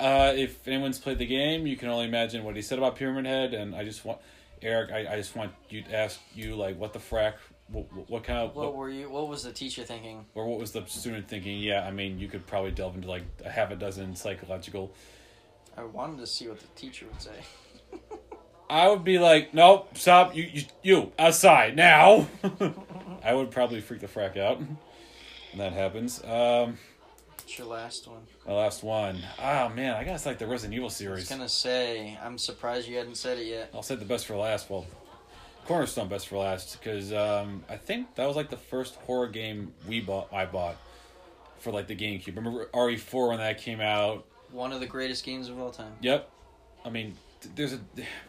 uh, 0.01 0.33
if 0.35 0.67
anyone's 0.67 0.99
played 0.99 1.19
the 1.19 1.25
game, 1.25 1.67
you 1.67 1.77
can 1.77 1.89
only 1.89 2.05
imagine 2.05 2.43
what 2.43 2.55
he 2.55 2.61
said 2.61 2.77
about 2.77 2.95
Pyramid 2.95 3.25
Head. 3.25 3.53
And 3.53 3.75
I 3.75 3.83
just 3.83 4.03
want, 4.03 4.19
Eric, 4.61 4.91
I, 4.91 5.13
I 5.13 5.15
just 5.15 5.35
want 5.35 5.53
you 5.69 5.83
to 5.83 5.95
ask 5.95 6.19
you, 6.33 6.55
like, 6.55 6.77
what 6.77 6.93
the 6.93 6.99
frack, 6.99 7.35
what, 7.67 7.85
what 8.09 8.23
kind 8.23 8.39
of, 8.39 8.55
What 8.55 8.67
what, 8.67 8.75
were 8.75 8.89
you? 8.89 9.09
What 9.09 9.27
was 9.27 9.43
the 9.43 9.51
teacher 9.51 9.83
thinking? 9.83 10.25
or 10.35 10.47
what 10.47 10.59
was 10.59 10.71
the 10.71 10.85
student 10.87 11.27
thinking? 11.27 11.59
Yeah, 11.59 11.85
I 11.85 11.91
mean, 11.91 12.19
you 12.19 12.27
could 12.27 12.45
probably 12.47 12.71
delve 12.71 12.95
into 12.95 13.07
like 13.07 13.23
a 13.45 13.49
half 13.49 13.71
a 13.71 13.75
dozen 13.75 14.15
psychological. 14.15 14.91
I 15.77 15.83
wanted 15.83 16.17
to 16.19 16.27
see 16.27 16.47
what 16.47 16.59
the 16.59 16.67
teacher 16.75 17.05
would 17.05 17.21
say. 17.21 17.43
I 18.69 18.87
would 18.87 19.03
be 19.03 19.19
like, 19.19 19.53
nope, 19.53 19.97
stop, 19.97 20.33
you, 20.33 20.43
you, 20.43 20.63
you 20.81 21.11
outside 21.19 21.75
now. 21.75 22.27
I 23.23 23.33
would 23.33 23.51
probably 23.51 23.81
freak 23.81 23.99
the 23.99 24.07
frack 24.07 24.37
out 24.37 24.59
and 24.59 24.77
that 25.57 25.73
happens. 25.73 26.23
Um, 26.23 26.77
Your 27.57 27.67
last 27.67 28.07
one? 28.07 28.21
my 28.47 28.53
last 28.53 28.83
one. 28.83 29.21
Oh 29.39 29.69
man, 29.69 29.95
I 29.95 30.03
guess 30.03 30.25
like 30.25 30.37
the 30.37 30.47
Resident 30.47 30.75
Evil 30.75 30.89
series. 30.89 31.17
I 31.17 31.19
was 31.19 31.29
gonna 31.29 31.49
say. 31.49 32.17
I'm 32.23 32.37
surprised 32.37 32.87
you 32.87 32.97
hadn't 32.97 33.15
said 33.15 33.37
it 33.37 33.45
yet. 33.47 33.71
I'll 33.73 33.83
say 33.83 33.95
the 33.95 34.05
best 34.05 34.25
for 34.25 34.35
last. 34.35 34.69
Well, 34.69 34.85
Cornerstone 35.65 36.07
best 36.07 36.27
for 36.27 36.37
last 36.37 36.79
because 36.79 37.13
um, 37.13 37.63
I 37.69 37.77
think 37.77 38.15
that 38.15 38.25
was 38.25 38.35
like 38.35 38.49
the 38.49 38.57
first 38.57 38.95
horror 38.95 39.27
game 39.27 39.73
we 39.87 39.99
bought. 40.01 40.31
I 40.33 40.45
bought 40.45 40.77
for 41.59 41.71
like 41.71 41.87
the 41.87 41.95
GameCube. 41.95 42.35
Remember 42.35 42.67
RE4 42.73 43.29
when 43.29 43.37
that 43.37 43.59
came 43.59 43.81
out? 43.81 44.25
One 44.51 44.73
of 44.73 44.79
the 44.79 44.87
greatest 44.87 45.23
games 45.23 45.47
of 45.47 45.59
all 45.59 45.71
time. 45.71 45.93
Yep. 46.01 46.29
I 46.83 46.89
mean, 46.89 47.15
there's 47.55 47.73
a 47.73 47.79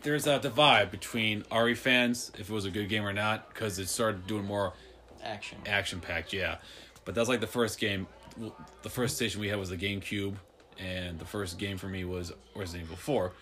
there's 0.02 0.26
a 0.26 0.38
divide 0.38 0.90
between 0.90 1.44
RE 1.52 1.74
fans 1.74 2.32
if 2.38 2.50
it 2.50 2.52
was 2.52 2.64
a 2.64 2.70
good 2.70 2.88
game 2.88 3.04
or 3.04 3.12
not 3.12 3.52
because 3.52 3.78
it 3.78 3.88
started 3.88 4.26
doing 4.26 4.44
more 4.44 4.72
Action. 5.22 5.58
action 5.66 6.00
packed. 6.00 6.32
Yeah, 6.32 6.56
but 7.04 7.14
that 7.14 7.20
was 7.20 7.28
like 7.28 7.40
the 7.40 7.46
first 7.46 7.78
game. 7.78 8.06
The 8.82 8.90
first 8.90 9.16
station 9.16 9.40
we 9.40 9.48
had 9.48 9.58
was 9.58 9.68
the 9.70 9.76
GameCube, 9.76 10.34
and 10.78 11.18
the 11.18 11.24
first 11.24 11.58
game 11.58 11.76
for 11.78 11.88
me 11.88 12.04
was 12.04 12.32
Resident 12.54 12.84
Evil 12.84 12.96
Four 12.96 13.32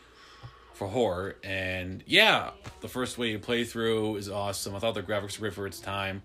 for 0.74 0.88
horror. 0.88 1.36
And 1.44 2.02
yeah, 2.06 2.50
the 2.80 2.88
first 2.88 3.18
way 3.18 3.30
you 3.30 3.38
play 3.38 3.64
through 3.64 4.16
is 4.16 4.28
awesome. 4.28 4.74
I 4.74 4.78
thought 4.78 4.94
the 4.94 5.02
graphics 5.02 5.38
were 5.38 5.42
great 5.48 5.54
for 5.54 5.66
its 5.66 5.80
time. 5.80 6.22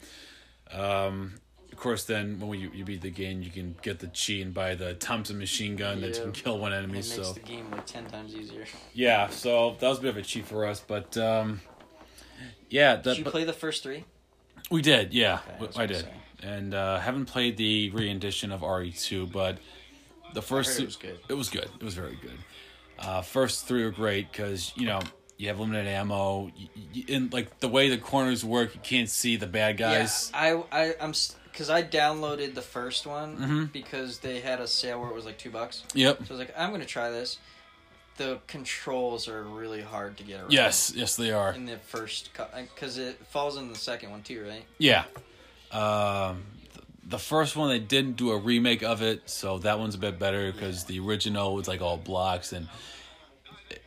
Um, 0.71 1.33
of 1.71 1.77
course, 1.79 2.05
then 2.05 2.39
when 2.39 2.59
you, 2.59 2.71
you 2.73 2.85
beat 2.85 3.01
the 3.01 3.09
game, 3.11 3.41
you 3.41 3.49
can 3.51 3.75
get 3.81 3.99
the 3.99 4.07
cheat 4.07 4.45
and 4.45 4.53
buy 4.53 4.75
the 4.75 4.93
Thompson 4.93 5.37
machine 5.37 5.75
gun 5.75 5.99
that 6.01 6.13
can 6.21 6.31
kill 6.31 6.57
one 6.57 6.71
It 6.71 6.77
enemy. 6.77 6.93
makes 6.93 7.07
So 7.11 7.33
the 7.33 7.41
game 7.41 7.69
like 7.71 7.85
ten 7.85 8.05
times 8.05 8.33
easier. 8.33 8.65
yeah, 8.93 9.27
so 9.29 9.75
that 9.79 9.89
was 9.89 9.99
a 9.99 10.01
bit 10.01 10.09
of 10.11 10.17
a 10.17 10.21
cheat 10.21 10.45
for 10.45 10.65
us, 10.65 10.79
but 10.79 11.17
um, 11.17 11.59
yeah, 12.69 12.95
that, 12.95 13.03
Did 13.03 13.17
you 13.17 13.23
but- 13.25 13.31
play 13.31 13.43
the 13.43 13.53
first 13.53 13.83
three? 13.83 14.05
we 14.71 14.81
did. 14.81 15.13
Yeah, 15.13 15.39
Okay, 15.61 15.79
I 15.79 15.85
did. 15.85 16.07
And 16.45 16.73
uh, 16.73 16.99
haven't 16.99 17.25
played 17.25 17.57
the 17.57 17.89
re-edition 17.89 18.51
of 18.51 18.61
RE 18.61 18.91
two, 18.91 19.25
but 19.27 19.57
the 20.33 20.41
first 20.41 20.79
it 20.79 20.85
was 20.85 20.95
good. 20.95 21.19
It 21.29 21.33
was 21.33 21.49
good. 21.49 21.69
It 21.79 21.83
was 21.83 21.95
very 21.95 22.17
good. 22.21 22.37
Uh, 22.99 23.21
first 23.21 23.65
three 23.67 23.83
are 23.83 23.91
great 23.91 24.31
because 24.31 24.71
you 24.75 24.85
know 24.85 25.01
you 25.37 25.47
have 25.49 25.59
limited 25.59 25.87
ammo, 25.87 26.45
y 26.57 26.69
y 26.95 27.03
and 27.09 27.33
like 27.33 27.59
the 27.59 27.67
way 27.67 27.89
the 27.89 27.97
corners 27.97 28.45
work, 28.45 28.73
you 28.75 28.81
can't 28.81 29.09
see 29.09 29.35
the 29.35 29.47
bad 29.47 29.77
guys. 29.77 30.31
Yeah, 30.33 30.39
I 30.71 30.83
I 30.83 30.95
I'm 31.01 31.13
because 31.51 31.69
I 31.69 31.83
downloaded 31.83 32.53
the 32.53 32.61
first 32.61 33.05
one 33.07 33.37
Mhm. 33.37 33.71
because 33.71 34.19
they 34.19 34.41
had 34.41 34.59
a 34.59 34.67
sale 34.67 34.99
where 35.01 35.09
it 35.09 35.15
was 35.15 35.25
like 35.25 35.37
two 35.37 35.49
bucks. 35.51 35.83
Yep. 35.93 36.19
So 36.19 36.25
I 36.29 36.37
was 36.37 36.39
like, 36.39 36.53
I'm 36.57 36.71
gonna 36.71 36.85
try 36.85 37.09
this. 37.11 37.37
The 38.17 38.39
controls 38.47 39.27
are 39.27 39.43
really 39.43 39.81
hard 39.81 40.15
to 40.17 40.23
get 40.23 40.39
around. 40.39 40.53
Yes. 40.53 40.93
Yes, 40.95 41.17
they 41.17 41.31
are. 41.31 41.51
In 41.53 41.65
the 41.65 41.77
first, 41.79 42.29
because 42.33 42.97
it 42.97 43.17
falls 43.27 43.57
in 43.57 43.67
the 43.69 43.75
second 43.75 44.11
one 44.11 44.21
too, 44.23 44.45
right? 44.45 44.63
Yeah. 44.77 45.03
Um, 45.75 46.43
the 47.07 47.19
first 47.19 47.55
one 47.55 47.69
they 47.69 47.79
didn't 47.79 48.15
do 48.15 48.31
a 48.31 48.37
remake 48.37 48.81
of 48.83 49.01
it, 49.01 49.29
so 49.29 49.59
that 49.59 49.77
one's 49.79 49.95
a 49.95 49.97
bit 49.99 50.17
better 50.17 50.51
because 50.51 50.85
the 50.85 50.99
original 50.99 51.53
was 51.55 51.67
like 51.67 51.81
all 51.81 51.97
blocks 51.97 52.53
and. 52.53 52.67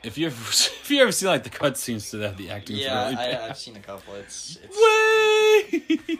If 0.02 0.18
you 0.18 0.26
ever 0.26 0.36
if 0.50 0.90
you 0.90 1.00
ever 1.02 1.12
see 1.12 1.26
like 1.26 1.44
the 1.44 1.50
cutscenes 1.50 2.10
to 2.10 2.18
that, 2.18 2.36
the 2.36 2.50
acting. 2.50 2.76
Yeah, 2.76 3.04
really 3.10 3.16
I, 3.16 3.30
bad. 3.32 3.50
I've 3.50 3.58
seen 3.58 3.76
a 3.76 3.80
couple. 3.80 4.14
It's 4.14 4.58
it's 4.62 4.76
Way! 4.76 6.18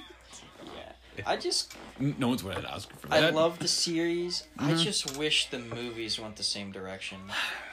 yeah. 0.77 1.23
I 1.27 1.36
just 1.36 1.74
no 1.99 2.28
one's 2.28 2.43
winning 2.45 2.61
an 2.61 2.66
Oscar 2.66 2.95
for 2.97 3.09
that. 3.09 3.24
I 3.24 3.31
love 3.31 3.59
the 3.59 3.69
series. 3.69 4.45
I 4.59 4.70
Mm-hmm. 4.70 4.77
just 4.78 5.16
wish 5.19 5.51
the 5.51 5.59
movies 5.59 6.19
went 6.20 6.36
the 6.36 6.43
same 6.45 6.70
direction. 6.73 7.19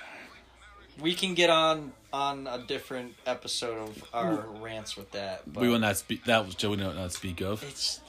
We 0.99 1.13
can 1.13 1.33
get 1.33 1.49
on 1.49 1.91
on 2.13 2.47
a 2.47 2.59
different 2.59 3.13
episode 3.25 3.77
of 3.89 4.03
our 4.13 4.45
rants 4.61 4.95
with 4.95 5.11
that. 5.11 5.41
But 5.51 5.61
we 5.61 5.69
will 5.69 5.79
not 5.79 5.97
speak. 5.97 6.23
That 6.25 6.45
was 6.45 6.55
Joe. 6.55 6.69
We 6.71 6.77
will 6.77 6.93
not 6.93 7.11
speak 7.11 7.41
of. 7.41 7.63
It's 7.63 7.99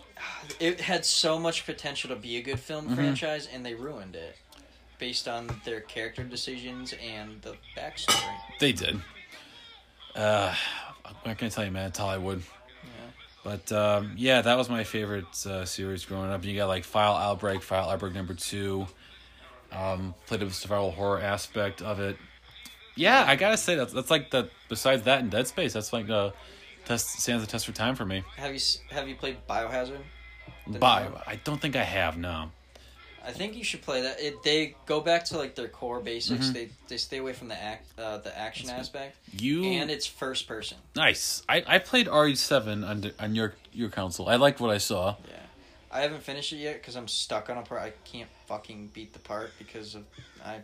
it 0.61 0.81
had 0.81 1.05
so 1.05 1.39
much 1.39 1.67
potential 1.67 2.11
to 2.11 2.17
be 2.17 2.37
a 2.37 2.43
good 2.43 2.61
film 2.61 2.87
Mm-hmm. 2.87 2.95
franchise, 2.95 3.49
and 3.53 3.65
they 3.67 3.75
ruined 3.75 4.15
it 4.17 4.37
based 4.99 5.29
on 5.29 5.51
their 5.65 5.81
character 5.81 6.23
decisions 6.25 6.95
and 7.05 7.43
the 7.43 7.55
backstory. 7.77 8.35
They 8.61 8.73
did. 8.73 9.01
Uh, 10.15 10.55
I 11.05 11.13
can't 11.25 11.39
gonna 11.39 11.51
tell 11.51 11.65
you, 11.65 11.71
man. 11.71 11.89
It's 11.89 11.99
Hollywood. 11.99 12.43
Yeah. 12.83 12.89
But 13.45 13.73
um, 13.73 14.13
yeah, 14.17 14.41
that 14.43 14.57
was 14.57 14.71
my 14.71 14.85
favorite 14.85 15.47
uh, 15.47 15.65
series 15.65 16.05
growing 16.05 16.31
up. 16.31 16.45
You 16.45 16.57
got 16.57 16.69
like 16.69 16.85
File 16.85 17.15
Outbreak, 17.15 17.63
File 17.63 17.91
Outbreak 17.91 18.15
number 18.15 18.35
two. 18.35 18.87
Um, 19.73 20.15
played 20.27 20.41
the 20.41 20.51
survival 20.51 20.93
horror 20.93 21.21
aspect 21.21 21.83
of 21.83 22.01
it. 22.01 22.17
Yeah, 22.97 23.25
I 23.27 23.37
gotta 23.37 23.57
say 23.57 23.75
that's 23.77 23.93
that's 23.93 24.11
like 24.11 24.31
the 24.31 24.49
besides 24.69 25.03
that 25.03 25.21
and 25.21 25.31
Dead 25.31 25.47
Space, 25.47 25.75
that's 25.75 25.93
like 25.93 26.07
the 26.07 26.33
test 26.87 27.21
stands 27.21 27.45
the 27.45 27.51
test 27.51 27.67
for 27.67 27.73
time 27.73 27.95
for 27.95 28.05
me. 28.05 28.25
Have 28.37 28.53
you 28.55 28.61
have 28.91 29.09
you 29.09 29.15
played 29.15 29.37
Biohazard? 29.49 30.01
The 30.67 30.79
new- 30.79 30.85
I 31.27 31.39
don't 31.45 31.61
think 31.61 31.77
I 31.77 31.85
have. 31.85 32.17
No. 32.17 32.51
I 33.25 33.33
think 33.33 33.57
you 33.57 33.65
should 33.65 33.83
play 33.83 34.03
that. 34.03 34.21
It 34.21 34.43
they 34.45 34.77
go 34.87 35.01
back 35.01 35.25
to 35.27 35.37
like 35.37 35.57
their 35.57 35.67
core 35.69 35.99
basics. 36.01 36.45
Mm-hmm. 36.45 36.53
They 36.53 36.69
they 36.87 36.97
stay 36.97 37.19
away 37.19 37.33
from 37.33 37.49
the 37.49 37.61
act 37.61 37.87
uh, 37.99 38.19
the 38.19 38.37
action 38.39 38.71
aspect, 38.71 39.17
You 39.33 39.65
and 39.65 39.91
it's 39.91 40.07
first 40.07 40.47
person. 40.47 40.79
nice. 40.95 41.43
I, 41.49 41.65
I 41.67 41.79
played 41.81 42.07
RE 42.09 42.35
seven 42.37 42.85
on 42.85 43.11
on 43.19 43.35
your 43.35 43.55
your 43.73 43.89
console. 43.91 44.29
I 44.29 44.37
liked 44.37 44.61
what 44.61 44.71
I 44.71 44.79
saw. 44.79 45.17
Yeah, 45.29 45.35
I 45.91 46.01
haven't 46.03 46.23
finished 46.23 46.53
it 46.53 46.59
yet 46.59 46.75
because 46.81 46.95
I'm 46.95 47.09
stuck 47.09 47.51
on 47.51 47.59
a 47.59 47.63
part. 47.63 47.83
I 47.83 47.91
can't 48.05 48.31
fucking 48.47 48.91
beat 48.95 49.13
the 49.13 49.19
part 49.19 49.51
because 49.59 49.97
of 49.97 50.05
I 50.45 50.61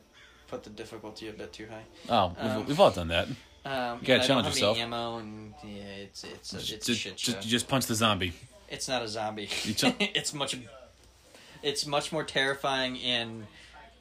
put 0.53 0.65
the 0.65 0.71
difficulty 0.71 1.29
a 1.29 1.33
bit 1.33 1.51
too 1.51 1.67
high. 1.67 1.83
Oh, 2.11 2.37
we've, 2.41 2.51
Um, 2.53 2.67
we've 2.67 2.79
all 2.81 2.91
done 2.91 3.09
that. 3.09 3.27
Um, 3.27 3.33
You 3.33 3.39
gotta 3.65 4.03
and 4.03 4.11
I 4.11 4.17
don't 4.17 4.27
challenge 4.27 4.47
yourself. 4.49 4.79
Ammo 4.79 5.19
and 5.19 5.55
yeah, 5.65 5.83
it's 5.83 6.25
it's 6.25 6.53
a, 6.53 6.57
it's 6.59 6.71
a 6.71 6.77
just, 6.77 7.01
shit 7.01 7.19
show. 7.19 7.33
just, 7.33 7.49
just 7.49 7.69
punch 7.69 7.87
the 7.87 7.95
zombie. 7.95 8.35
It's 8.69 8.87
not 8.87 9.01
a 9.03 9.09
zombie. 9.09 9.47
Ch- 9.47 9.85
it's 10.01 10.35
much. 10.35 10.59
It's 11.63 11.87
much 11.87 12.13
more 12.13 12.25
terrifying 12.25 12.99
and 13.01 13.47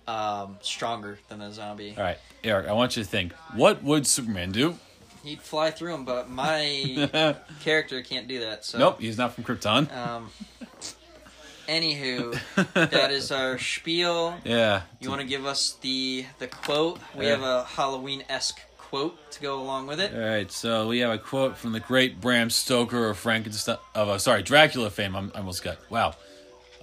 um, 0.08 0.58
stronger 0.62 1.20
than 1.30 1.42
a 1.42 1.54
zombie. 1.54 1.94
All 1.98 2.04
right, 2.04 2.18
Eric. 2.44 2.68
I 2.68 2.74
want 2.74 2.98
you 2.98 3.04
to 3.04 3.10
think. 3.10 3.32
What 3.56 3.82
would 3.84 4.06
Superman 4.06 4.52
do? 4.52 4.78
He'd 5.24 5.42
fly 5.42 5.70
through 5.72 5.94
him, 5.94 6.04
but 6.04 6.30
my 6.30 7.36
character 7.64 8.02
can't 8.02 8.28
do 8.28 8.40
that. 8.42 8.66
So 8.66 8.78
Nope, 8.80 9.00
he's 9.00 9.18
not 9.18 9.34
from 9.36 9.44
Krypton. 9.46 9.96
Um. 9.96 10.32
Anywho, 11.72 12.38
that 12.92 13.12
is 13.12 13.32
our 13.32 13.58
spiel. 13.58 14.38
yeah. 14.44 14.82
You 15.00 15.10
want 15.10 15.22
to 15.22 15.28
give 15.28 15.46
us 15.46 15.78
the 15.82 16.26
the 16.40 16.48
quote? 16.48 17.00
We 17.16 17.26
Yeah. 17.26 17.32
have 17.38 17.44
a 17.44 17.64
Halloween 17.64 18.24
esque 18.28 18.60
quote 18.78 19.32
to 19.32 19.42
go 19.42 19.62
along 19.62 19.88
with 19.88 20.02
it. 20.02 20.14
All 20.14 20.20
right, 20.20 20.52
so 20.52 20.90
we 20.90 21.00
have 21.00 21.12
a 21.12 21.18
quote 21.18 21.56
from 21.58 21.72
the 21.72 21.80
great 21.80 22.20
Bram 22.20 22.50
Stoker 22.50 23.10
of 23.10 23.18
Frankenstein 23.18 23.78
of 23.96 24.10
uh, 24.10 24.18
sorry 24.18 24.44
Dracula 24.44 24.90
fame. 24.90 25.16
I'm, 25.16 25.32
I 25.34 25.38
almost 25.40 25.64
got 25.64 25.78
wow, 25.90 26.14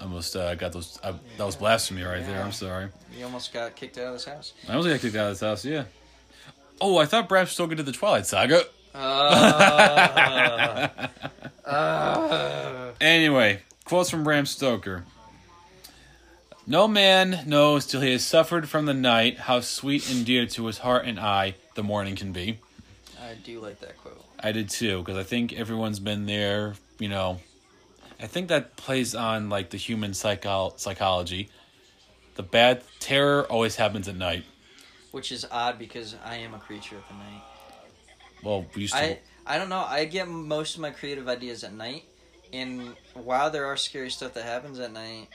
I 0.00 0.04
almost 0.04 0.34
uh, 0.34 0.54
got 0.54 0.72
those. 0.72 0.98
Uh, 1.02 1.12
that 1.36 1.44
was 1.44 1.54
blasphemy 1.56 2.02
right 2.04 2.24
there. 2.24 2.42
I'm 2.42 2.52
sorry. 2.52 2.88
You 3.14 3.26
almost 3.26 3.52
got 3.52 3.76
kicked 3.76 3.98
out 3.98 4.06
of 4.06 4.12
this 4.14 4.24
house. 4.24 4.54
I 4.68 4.72
almost 4.72 4.88
got 4.88 5.00
kicked 5.00 5.16
out 5.16 5.26
of 5.32 5.38
this 5.38 5.40
house. 5.46 5.64
Yeah. 5.66 5.84
Oh, 6.80 6.96
I 6.96 7.04
thought 7.04 7.28
Bram 7.28 7.46
Stoker 7.46 7.74
did 7.74 7.84
the 7.84 7.92
Twilight 7.92 8.24
Saga. 8.24 8.62
Uh, 8.94 10.88
uh, 11.66 12.92
Anyway, 13.00 13.60
quotes 13.88 14.10
from 14.10 14.22
Bram 14.22 14.44
Stoker. 14.44 15.04
No 16.66 16.86
man 16.86 17.44
knows 17.46 17.86
till 17.86 18.02
he 18.02 18.12
has 18.12 18.22
suffered 18.22 18.68
from 18.68 18.84
the 18.84 18.92
night 18.92 19.38
how 19.38 19.60
sweet 19.60 20.10
and 20.10 20.26
dear 20.26 20.44
to 20.44 20.66
his 20.66 20.78
heart 20.78 21.06
and 21.06 21.18
eye 21.18 21.54
the 21.74 21.82
morning 21.82 22.14
can 22.14 22.32
be. 22.32 22.58
I 23.18 23.32
do 23.42 23.60
like 23.60 23.80
that 23.80 23.96
quote. 23.96 24.22
I 24.38 24.52
did 24.52 24.68
too, 24.68 24.98
because 24.98 25.16
I 25.16 25.22
think 25.22 25.54
everyone's 25.54 26.00
been 26.00 26.26
there, 26.26 26.74
you 26.98 27.08
know. 27.08 27.40
I 28.20 28.26
think 28.26 28.48
that 28.48 28.76
plays 28.76 29.14
on 29.14 29.48
like 29.48 29.70
the 29.70 29.78
human 29.78 30.12
psycho- 30.12 30.74
psychology. 30.76 31.48
The 32.34 32.42
bad 32.42 32.82
terror 33.00 33.46
always 33.50 33.76
happens 33.76 34.06
at 34.06 34.16
night. 34.16 34.44
Which 35.12 35.32
is 35.32 35.46
odd 35.50 35.78
because 35.78 36.14
I 36.22 36.36
am 36.36 36.52
a 36.52 36.58
creature 36.58 36.96
of 36.96 37.08
the 37.08 37.14
night. 37.14 37.42
Well, 38.42 38.66
we 38.74 38.82
used 38.82 38.92
to. 38.92 39.00
I 39.00 39.18
I 39.46 39.56
don't 39.56 39.70
know. 39.70 39.80
I 39.80 40.04
get 40.04 40.28
most 40.28 40.74
of 40.74 40.82
my 40.82 40.90
creative 40.90 41.26
ideas 41.26 41.64
at 41.64 41.72
night, 41.72 42.04
and 42.52 42.94
while 43.14 43.50
there 43.50 43.66
are 43.66 43.76
scary 43.76 44.10
stuff 44.10 44.34
that 44.34 44.44
happens 44.44 44.78
at 44.78 44.92
night, 44.92 45.28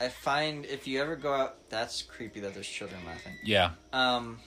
I 0.00 0.08
find 0.08 0.64
if 0.66 0.86
you 0.86 1.00
ever 1.00 1.16
go 1.16 1.32
out, 1.32 1.68
that's 1.70 2.02
creepy 2.02 2.40
that 2.40 2.54
there's 2.54 2.66
children 2.68 3.00
laughing. 3.06 3.34
yeah, 3.44 3.70
Um, 3.92 4.38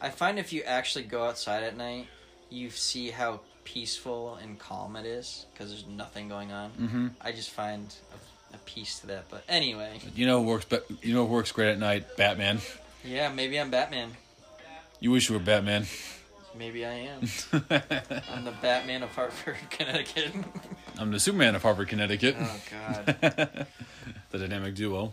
I 0.00 0.10
find 0.10 0.38
if 0.38 0.52
you 0.52 0.62
actually 0.62 1.04
go 1.04 1.24
outside 1.24 1.62
at 1.62 1.76
night, 1.76 2.08
you 2.50 2.70
see 2.70 3.10
how 3.10 3.40
peaceful 3.64 4.34
and 4.42 4.58
calm 4.58 4.96
it 4.96 5.06
is 5.06 5.46
because 5.52 5.70
there's 5.70 5.86
nothing 5.86 6.28
going 6.28 6.52
on. 6.52 6.70
hmm 6.70 7.08
I 7.20 7.32
just 7.32 7.50
find 7.50 7.94
a, 8.52 8.56
a 8.56 8.58
peace 8.66 8.98
to 9.00 9.06
that. 9.08 9.24
But 9.30 9.44
anyway, 9.48 10.00
you 10.14 10.26
know 10.26 10.42
works. 10.42 10.66
But 10.68 10.86
you 11.02 11.14
know 11.14 11.24
works 11.24 11.52
great 11.52 11.70
at 11.70 11.78
night? 11.78 12.16
Batman. 12.16 12.58
yeah, 13.04 13.30
maybe 13.32 13.58
I'm 13.58 13.70
Batman. 13.70 14.10
You 15.00 15.10
wish 15.12 15.28
you 15.30 15.34
were 15.36 15.42
Batman. 15.42 15.86
Maybe 16.56 16.84
I 16.84 16.92
am. 16.92 17.20
I'm 18.32 18.44
the 18.44 18.54
Batman 18.62 19.02
of 19.02 19.10
Hartford, 19.14 19.56
Connecticut. 19.70 20.32
I'm 20.98 21.10
the 21.10 21.20
Superman 21.20 21.54
of 21.54 21.62
Hartford, 21.62 21.88
Connecticut. 21.88 22.36
oh 22.38 22.60
God. 22.70 23.06
the 24.30 24.38
dynamic 24.38 24.74
duo. 24.74 25.12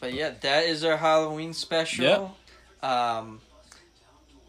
But 0.00 0.12
yeah, 0.14 0.32
that 0.42 0.64
is 0.66 0.84
our 0.84 0.96
Halloween 0.96 1.52
special. 1.52 2.36
Um, 2.82 3.40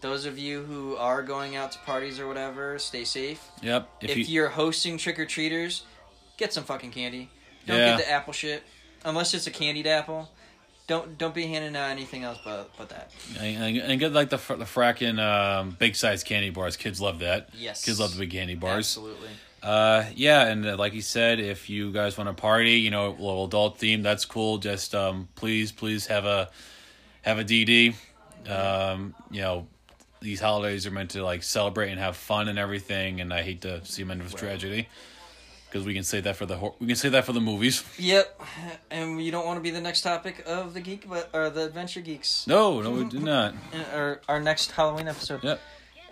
those 0.01 0.25
of 0.25 0.37
you 0.37 0.63
who 0.63 0.95
are 0.97 1.23
going 1.23 1.55
out 1.55 1.71
to 1.71 1.79
parties 1.79 2.19
or 2.19 2.27
whatever, 2.27 2.77
stay 2.77 3.03
safe. 3.03 3.43
Yep. 3.63 3.89
If, 4.01 4.09
If, 4.11 4.17
you, 4.17 4.23
you're 4.25 4.49
hosting 4.49 4.97
trick 4.97 5.17
or 5.19 5.25
treaters, 5.25 5.83
get 6.37 6.53
some 6.53 6.63
fucking 6.63 6.91
candy. 6.91 7.29
Don't 7.65 7.77
Yeah. 7.77 7.97
get 7.97 8.05
the 8.05 8.11
apple 8.11 8.33
shit 8.33 8.63
unless 9.03 9.33
it's 9.33 9.47
a 9.47 9.51
candied 9.51 9.87
apple. 9.87 10.29
Don't 10.85 11.17
don't 11.17 11.35
be 11.35 11.47
handing 11.47 11.75
out 11.75 11.89
anything 11.89 12.23
else 12.23 12.37
but 12.45 12.69
but 12.77 12.87
that. 12.89 13.11
and, 13.41 13.77
and 13.77 13.99
get 13.99 14.13
like 14.13 14.29
the 14.29 14.37
the 14.37 14.63
fracking 14.63 15.19
um, 15.19 15.71
big 15.77 15.97
size 15.97 16.23
candy 16.23 16.49
bars. 16.49 16.77
Kids 16.77 17.01
love 17.01 17.19
that. 17.19 17.49
Yes. 17.53 17.83
Kids 17.83 17.99
love 17.99 18.13
the 18.13 18.19
big 18.19 18.31
candy 18.31 18.55
bars. 18.55 18.77
Absolutely. 18.77 19.27
Uh, 19.67 20.05
yeah, 20.15 20.47
and 20.47 20.65
uh, 20.65 20.77
like 20.77 20.93
he 20.93 21.01
said, 21.01 21.39
if 21.41 21.69
you 21.69 21.91
guys 21.91 22.17
want 22.17 22.29
to 22.29 22.33
party, 22.41 22.73
you 22.79 22.89
know, 22.89 23.07
a 23.09 23.09
little 23.09 23.45
adult 23.45 23.77
theme, 23.77 24.01
that's 24.01 24.23
cool. 24.23 24.59
Just 24.59 24.95
um, 24.95 25.27
please, 25.35 25.71
please 25.73 26.07
have 26.07 26.25
a 26.25 26.49
have 27.23 27.37
a 27.39 27.43
DD. 27.43 27.93
Um, 28.49 29.13
you 29.29 29.41
know, 29.41 29.67
these 30.21 30.39
holidays 30.39 30.87
are 30.87 30.91
meant 30.91 31.11
to 31.11 31.23
like 31.23 31.43
celebrate 31.43 31.89
and 31.91 31.99
have 31.99 32.15
fun 32.15 32.47
and 32.47 32.57
everything, 32.57 33.19
and 33.19 33.33
I 33.33 33.41
hate 33.43 33.61
to 33.61 33.83
see 33.83 34.03
them 34.03 34.11
end 34.11 34.23
with 34.23 34.35
tragedy. 34.35 34.87
because 35.69 35.85
we 35.85 35.93
can 35.93 36.03
say 36.03 36.21
that 36.21 36.37
for 36.37 36.45
the 36.45 36.55
hor- 36.55 36.75
we 36.79 36.87
can 36.87 36.95
say 36.95 37.09
that 37.09 37.25
for 37.25 37.33
the 37.33 37.41
movies. 37.41 37.83
Yep, 37.99 38.41
and 38.89 39.21
you 39.21 39.31
don't 39.31 39.45
want 39.45 39.57
to 39.57 39.61
be 39.61 39.71
the 39.71 39.81
next 39.81 39.99
topic 40.01 40.43
of 40.47 40.73
the 40.75 40.79
geek, 40.79 41.09
but 41.09 41.29
or 41.33 41.49
the 41.49 41.65
adventure 41.65 41.99
geeks. 41.99 42.47
No, 42.47 42.79
no, 42.81 42.91
we 42.91 43.03
do 43.03 43.19
not. 43.19 43.53
Uh, 43.73 43.97
Or 43.97 44.21
our 44.29 44.39
next 44.39 44.71
Halloween 44.71 45.09
episode. 45.09 45.43
Yep. 45.43 45.59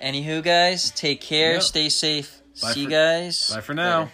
Anywho, 0.03 0.43
guys, 0.43 0.91
take 0.91 1.21
care, 1.21 1.53
Yep. 1.53 1.61
stay 1.61 1.87
safe. 1.87 2.41
Bye 2.61 2.71
See 2.71 2.81
you 2.81 2.89
guys. 2.89 3.51
Bye 3.53 3.61
for 3.61 3.73
now. 3.73 3.99
later. 3.99 4.11